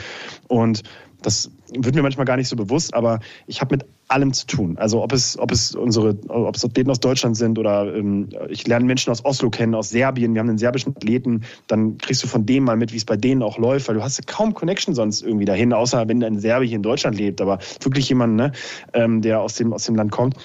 Und 0.48 0.82
das 1.22 1.50
wird 1.72 1.94
mir 1.94 2.02
manchmal 2.02 2.26
gar 2.26 2.36
nicht 2.36 2.48
so 2.48 2.56
bewusst, 2.56 2.94
aber 2.94 3.20
ich 3.46 3.60
habe 3.60 3.76
mit 3.76 3.86
allem 4.08 4.32
zu 4.32 4.46
tun. 4.46 4.76
Also 4.78 5.02
ob 5.02 5.12
es, 5.12 5.38
ob 5.38 5.52
es 5.52 5.74
unsere, 5.74 6.16
ob 6.28 6.56
es 6.56 6.64
Athleten 6.64 6.90
aus 6.90 7.00
Deutschland 7.00 7.36
sind 7.36 7.58
oder 7.58 7.94
ähm, 7.94 8.28
ich 8.48 8.66
lerne 8.66 8.84
Menschen 8.84 9.10
aus 9.10 9.24
Oslo 9.24 9.50
kennen, 9.50 9.74
aus 9.74 9.90
Serbien, 9.90 10.34
wir 10.34 10.40
haben 10.40 10.48
einen 10.48 10.58
serbischen 10.58 10.96
Athleten, 10.96 11.44
dann 11.68 11.98
kriegst 11.98 12.22
du 12.22 12.26
von 12.26 12.44
dem 12.44 12.64
mal 12.64 12.76
mit, 12.76 12.92
wie 12.92 12.96
es 12.96 13.04
bei 13.04 13.16
denen 13.16 13.42
auch 13.42 13.58
läuft, 13.58 13.88
weil 13.88 13.94
du 13.94 14.02
hast 14.02 14.26
kaum 14.26 14.54
Connection 14.54 14.94
sonst 14.94 15.22
irgendwie 15.22 15.44
dahin, 15.44 15.72
außer 15.72 16.08
wenn 16.08 16.22
ein 16.24 16.40
Serbe 16.40 16.64
hier 16.64 16.76
in 16.76 16.82
Deutschland 16.82 17.16
lebt, 17.16 17.40
aber 17.40 17.58
wirklich 17.80 18.08
jemand, 18.08 18.34
ne, 18.34 18.52
ähm, 18.92 19.22
der 19.22 19.40
aus 19.40 19.54
dem, 19.54 19.72
aus 19.72 19.84
dem 19.84 19.94
Land 19.94 20.10
kommt. 20.10 20.36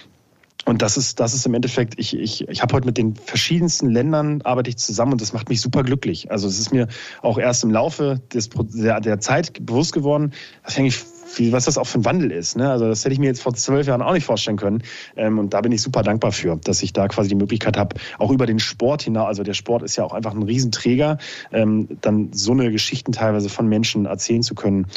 Und 0.66 0.82
das 0.82 0.98
ist, 0.98 1.20
das 1.20 1.36
ist 1.36 1.46
im 1.46 1.54
Endeffekt, 1.54 1.94
ich, 1.98 2.18
ich, 2.18 2.48
ich 2.48 2.62
habe 2.64 2.74
heute 2.74 2.88
mit 2.88 2.98
den 2.98 3.16
verschiedensten 3.16 3.90
Ländern 3.90 4.42
arbeite 4.42 4.72
ich 4.72 4.78
zusammen 4.78 5.14
und 5.14 5.22
das 5.22 5.32
macht 5.32 5.48
mich 5.48 5.62
super 5.62 5.84
glücklich. 5.84 6.32
Also 6.32 6.48
es 6.48 6.60
ist 6.60 6.74
mir 6.74 6.88
auch 7.22 7.38
erst 7.38 7.64
im 7.64 7.70
Laufe 7.70 8.20
des, 8.34 8.50
der, 8.50 9.00
der 9.00 9.20
Zeit 9.20 9.64
bewusst 9.64 9.94
geworden, 9.94 10.34
dass 10.64 10.78
ich 10.78 10.98
wie, 11.38 11.52
was 11.52 11.66
das 11.66 11.78
auch 11.78 11.88
für 11.88 12.00
ein 12.00 12.06
Wandel 12.06 12.32
ist. 12.32 12.58
Ne? 12.58 12.70
Also 12.70 12.88
das 12.88 13.04
hätte 13.04 13.14
ich 13.14 13.20
mir 13.20 13.28
jetzt 13.28 13.42
vor 13.42 13.54
zwölf 13.54 13.88
Jahren 13.88 14.02
auch 14.02 14.14
nicht 14.14 14.26
vorstellen 14.26 14.58
können. 14.58 14.84
Ähm, 15.16 15.40
und 15.40 15.54
da 15.54 15.62
bin 15.62 15.72
ich 15.72 15.82
super 15.82 16.04
dankbar 16.04 16.32
für, 16.32 16.56
dass 16.58 16.82
ich 16.84 16.94
da 16.94 17.08
quasi 17.08 17.30
die 17.30 17.36
Möglichkeit 17.36 17.78
habe, 17.78 17.96
auch 18.20 18.32
über 18.32 18.46
den 18.46 18.60
Sport 18.60 19.04
hinaus, 19.04 19.28
also 19.28 19.44
der 19.44 19.54
Sport 19.54 19.84
ist 19.84 19.96
ja 19.96 20.04
auch 20.04 20.14
einfach 20.14 20.34
ein 20.34 20.44
Riesenträger, 20.44 21.18
ähm, 21.52 21.88
dann 22.02 22.30
so 22.34 22.52
eine 22.52 22.72
Geschichten 22.72 23.12
teilweise 23.12 23.50
von 23.50 23.68
Menschen 23.68 24.06
erzählen 24.06 24.44
zu 24.44 24.56
können. 24.56 24.88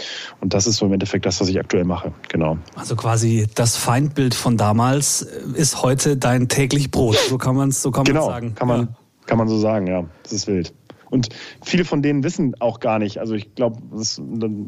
Und 0.40 0.54
das 0.54 0.66
ist 0.66 0.76
so 0.76 0.86
im 0.86 0.92
Endeffekt 0.92 1.26
das, 1.26 1.40
was 1.40 1.48
ich 1.48 1.58
aktuell 1.58 1.84
mache. 1.84 2.12
Genau. 2.28 2.58
Also 2.74 2.96
quasi 2.96 3.46
das 3.54 3.76
Feindbild 3.76 4.34
von 4.34 4.56
damals 4.56 5.22
ist 5.22 5.82
heute 5.82 6.16
dein 6.16 6.48
täglich 6.48 6.90
Brot. 6.90 7.16
So 7.28 7.38
kann 7.38 7.56
man 7.56 7.70
es 7.70 7.82
so 7.82 7.90
kann 7.90 8.04
genau, 8.04 8.26
sagen. 8.26 8.54
Kann 8.54 8.68
man, 8.68 8.80
ja. 8.80 8.88
kann 9.26 9.38
man 9.38 9.48
so 9.48 9.58
sagen, 9.58 9.86
ja. 9.86 10.04
Das 10.22 10.32
ist 10.32 10.46
wild. 10.46 10.72
Und 11.10 11.28
viele 11.62 11.84
von 11.84 12.02
denen 12.02 12.22
wissen 12.22 12.54
auch 12.60 12.80
gar 12.80 12.98
nicht. 12.98 13.18
Also 13.18 13.34
ich 13.34 13.54
glaube, 13.54 13.78
dass 13.92 14.20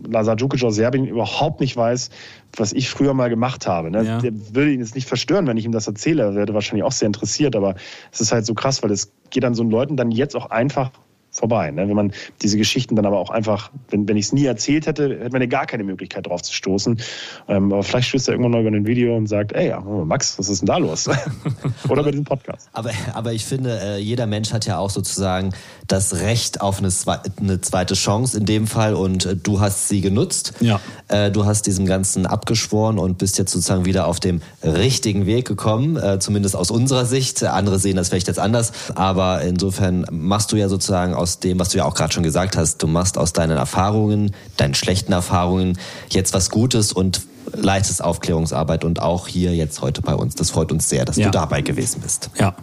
Lazar 0.09 0.37
Djukic 0.37 0.63
aus 0.65 0.75
Serbien 0.75 1.07
überhaupt 1.07 1.61
nicht 1.61 1.77
weiß, 1.77 2.11
was 2.57 2.73
ich 2.73 2.89
früher 2.89 3.15
mal 3.15 3.29
gemacht 3.29 3.67
habe. 3.67 3.91
Ne? 3.91 4.03
Ja. 4.05 4.19
Der 4.19 4.33
würde 4.55 4.73
ihn 4.73 4.81
jetzt 4.81 4.95
nicht 4.95 5.09
verstören, 5.09 5.47
wenn 5.47 5.57
ich 5.57 5.65
ihm 5.65 5.73
das 5.73 5.87
erzähle. 5.87 6.23
Er 6.23 6.35
wäre 6.35 6.55
wahrscheinlich 6.55 6.85
auch 6.85 6.93
sehr 6.93 7.07
interessiert. 7.07 7.57
Aber 7.57 7.75
es 8.13 8.21
ist 8.21 8.33
halt 8.33 8.47
so 8.47 8.55
krass, 8.55 8.83
weil 8.83 8.91
es 8.91 9.13
geht 9.31 9.45
an 9.45 9.55
so 9.55 9.63
Leuten 9.63 9.97
dann 9.97 10.11
jetzt 10.11 10.35
auch 10.37 10.51
einfach 10.51 10.91
vorbei. 11.41 11.71
Ne? 11.71 11.89
Wenn 11.89 11.97
man 11.97 12.13
diese 12.43 12.57
Geschichten 12.57 12.95
dann 12.95 13.07
aber 13.07 13.19
auch 13.19 13.31
einfach, 13.31 13.71
wenn, 13.89 14.07
wenn 14.07 14.17
ich 14.17 14.27
es 14.27 14.33
nie 14.33 14.45
erzählt 14.45 14.87
hätte, 14.87 15.09
hätte 15.19 15.33
man 15.33 15.41
ja 15.41 15.49
gar 15.49 15.67
keine 15.67 15.83
Möglichkeit 15.83 16.27
drauf 16.27 16.43
zu 16.43 16.53
stoßen. 16.53 17.01
Ähm, 17.49 17.73
aber 17.73 17.83
vielleicht 17.83 18.09
stößt 18.09 18.29
er 18.29 18.35
irgendwann 18.35 18.53
mal 18.53 18.61
über 18.61 18.71
ein 18.71 18.87
Video 18.87 19.17
und 19.17 19.27
sagt, 19.27 19.53
ey, 19.53 19.75
Max, 20.05 20.39
was 20.39 20.49
ist 20.49 20.61
denn 20.61 20.67
da 20.67 20.77
los? 20.77 21.09
Oder 21.89 22.05
bei 22.05 22.11
diesem 22.11 22.25
Podcast. 22.25 22.69
Aber, 22.73 22.91
aber 23.15 23.33
ich 23.33 23.45
finde, 23.45 23.81
äh, 23.81 23.99
jeder 23.99 24.27
Mensch 24.27 24.53
hat 24.53 24.67
ja 24.67 24.79
auch 24.79 24.91
sozusagen 24.91 25.53
das 25.87 26.21
Recht 26.21 26.61
auf 26.61 26.79
eine, 26.79 26.91
eine 27.41 27.61
zweite 27.63 27.95
Chance 27.95 28.37
in 28.37 28.45
dem 28.45 28.67
Fall 28.67 28.95
und 28.95 29.25
äh, 29.25 29.37
du 29.37 29.61
hast 29.61 29.89
sie 29.89 30.03
genutzt. 30.03 30.53
Ja. 30.61 30.79
Äh, 31.09 31.31
du 31.31 31.47
hast 31.47 31.67
diesem 31.67 31.87
Ganzen 31.87 32.27
abgeschworen 32.27 32.99
und 32.99 33.17
bist 33.19 33.39
jetzt 33.39 33.53
sozusagen 33.53 33.87
wieder 33.87 34.07
auf 34.07 34.21
dem 34.21 34.43
richtigen 34.63 35.25
Weg 35.27 35.49
gekommen, 35.49 35.99
zumindest 36.21 36.55
aus 36.55 36.71
unserer 36.71 37.07
Sicht. 37.07 37.43
Andere 37.43 37.79
sehen 37.79 37.97
das 37.97 38.09
vielleicht 38.09 38.29
jetzt 38.29 38.39
anders, 38.39 38.73
aber 38.95 39.43
insofern 39.43 40.05
machst 40.11 40.53
du 40.53 40.57
ja 40.57 40.69
sozusagen 40.69 41.15
aus 41.15 41.30
dem, 41.39 41.59
was 41.59 41.71
du 41.71 41.79
ja 41.79 41.85
auch 41.85 41.95
gerade 41.95 42.13
schon 42.13 42.23
gesagt 42.23 42.57
hast, 42.57 42.83
du 42.83 42.87
machst 42.87 43.17
aus 43.17 43.33
deinen 43.33 43.57
Erfahrungen, 43.57 44.35
deinen 44.57 44.75
schlechten 44.75 45.13
Erfahrungen 45.13 45.79
jetzt 46.11 46.35
was 46.35 46.51
Gutes 46.51 46.93
und 46.93 47.23
leistest 47.53 48.03
Aufklärungsarbeit 48.03 48.85
und 48.85 49.01
auch 49.01 49.29
hier 49.29 49.55
jetzt 49.55 49.81
heute 49.83 50.03
bei 50.03 50.15
uns. 50.15 50.35
Das 50.35 50.51
freut 50.51 50.73
uns 50.73 50.89
sehr, 50.89 51.05
dass 51.05 51.17
ja. 51.17 51.27
du 51.27 51.31
dabei 51.31 51.63
gewesen 51.63 52.01
bist. 52.01 52.31
Ja, 52.39 52.55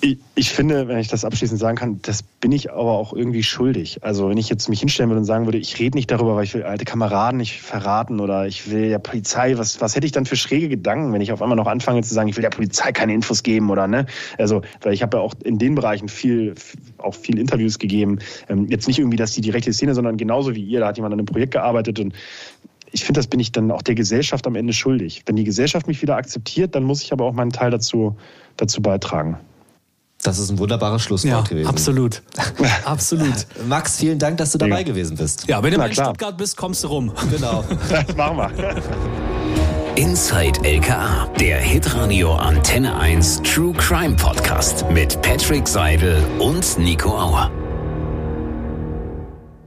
ich, 0.00 0.18
ich, 0.34 0.50
finde, 0.50 0.88
wenn 0.88 0.98
ich 0.98 1.08
das 1.08 1.24
abschließend 1.24 1.58
sagen 1.58 1.76
kann, 1.76 2.00
das 2.02 2.22
bin 2.22 2.52
ich 2.52 2.70
aber 2.70 2.92
auch 2.92 3.12
irgendwie 3.12 3.42
schuldig. 3.42 4.02
Also 4.02 4.28
wenn 4.28 4.36
ich 4.36 4.48
jetzt 4.48 4.68
mich 4.68 4.80
hinstellen 4.80 5.10
würde 5.10 5.20
und 5.20 5.24
sagen 5.24 5.46
würde, 5.46 5.58
ich 5.58 5.78
rede 5.78 5.96
nicht 5.96 6.10
darüber, 6.10 6.36
weil 6.36 6.44
ich 6.44 6.54
will 6.54 6.62
alte 6.62 6.84
Kameraden 6.84 7.38
nicht 7.38 7.60
verraten 7.60 8.20
oder 8.20 8.46
ich 8.46 8.70
will 8.70 8.88
der 8.88 8.98
Polizei, 8.98 9.56
was, 9.56 9.80
was 9.80 9.96
hätte 9.96 10.06
ich 10.06 10.12
dann 10.12 10.26
für 10.26 10.36
schräge 10.36 10.68
Gedanken, 10.68 11.12
wenn 11.12 11.20
ich 11.20 11.32
auf 11.32 11.40
einmal 11.40 11.56
noch 11.56 11.66
anfange 11.66 12.02
zu 12.02 12.12
sagen, 12.12 12.28
ich 12.28 12.36
will 12.36 12.42
der 12.42 12.50
Polizei 12.50 12.92
keine 12.92 13.14
Infos 13.14 13.42
geben 13.42 13.70
oder 13.70 13.86
ne? 13.86 14.06
Also, 14.38 14.62
weil 14.82 14.92
ich 14.92 15.02
habe 15.02 15.16
ja 15.16 15.22
auch 15.22 15.34
in 15.44 15.58
den 15.58 15.74
Bereichen 15.74 16.08
viel, 16.08 16.54
auch 16.98 17.14
viel 17.14 17.38
Interviews 17.38 17.78
gegeben. 17.78 18.18
Ähm, 18.48 18.66
jetzt 18.68 18.86
nicht 18.86 18.98
irgendwie, 18.98 19.16
dass 19.16 19.32
die 19.32 19.40
direkte 19.40 19.72
Szene, 19.72 19.94
sondern 19.94 20.16
genauso 20.16 20.54
wie 20.54 20.62
ihr, 20.62 20.80
da 20.80 20.88
hat 20.88 20.96
jemand 20.96 21.14
an 21.14 21.20
einem 21.20 21.26
Projekt 21.26 21.52
gearbeitet 21.52 21.98
und 22.00 22.14
ich 22.92 23.04
finde, 23.04 23.18
das 23.18 23.26
bin 23.26 23.40
ich 23.40 23.52
dann 23.52 23.70
auch 23.70 23.82
der 23.82 23.94
Gesellschaft 23.94 24.46
am 24.46 24.54
Ende 24.54 24.72
schuldig. 24.72 25.22
Wenn 25.26 25.36
die 25.36 25.44
Gesellschaft 25.44 25.86
mich 25.86 26.00
wieder 26.00 26.16
akzeptiert, 26.16 26.74
dann 26.74 26.84
muss 26.84 27.02
ich 27.02 27.12
aber 27.12 27.24
auch 27.24 27.32
meinen 27.32 27.50
Teil 27.50 27.70
dazu, 27.70 28.16
dazu 28.56 28.80
beitragen. 28.80 29.38
Das 30.26 30.38
ist 30.38 30.50
ein 30.50 30.58
wunderbares 30.58 31.02
Schlusswort 31.02 31.32
ja, 31.32 31.40
gewesen. 31.42 31.68
Absolut. 31.68 32.22
absolut. 32.84 33.46
Max, 33.68 33.98
vielen 33.98 34.18
Dank, 34.18 34.38
dass 34.38 34.50
du 34.50 34.58
dabei 34.58 34.78
ja. 34.78 34.82
gewesen 34.82 35.16
bist. 35.16 35.46
Ja, 35.46 35.62
wenn 35.62 35.70
du 35.70 35.78
mal 35.78 35.86
in 35.86 35.92
Stuttgart 35.92 36.36
bist, 36.36 36.56
kommst 36.56 36.82
du 36.82 36.88
rum. 36.88 37.12
Genau. 37.30 37.64
das 37.88 38.16
machen 38.16 38.36
wir. 38.38 38.82
Inside 39.94 40.60
LKA, 40.64 41.28
der 41.38 41.58
Hitradio 41.58 42.34
Antenne 42.34 42.98
1 42.98 43.42
True 43.42 43.72
Crime 43.74 44.16
Podcast 44.16 44.84
mit 44.90 45.22
Patrick 45.22 45.68
Seidel 45.68 46.22
und 46.40 46.76
Nico 46.78 47.16
Auer. 47.16 47.50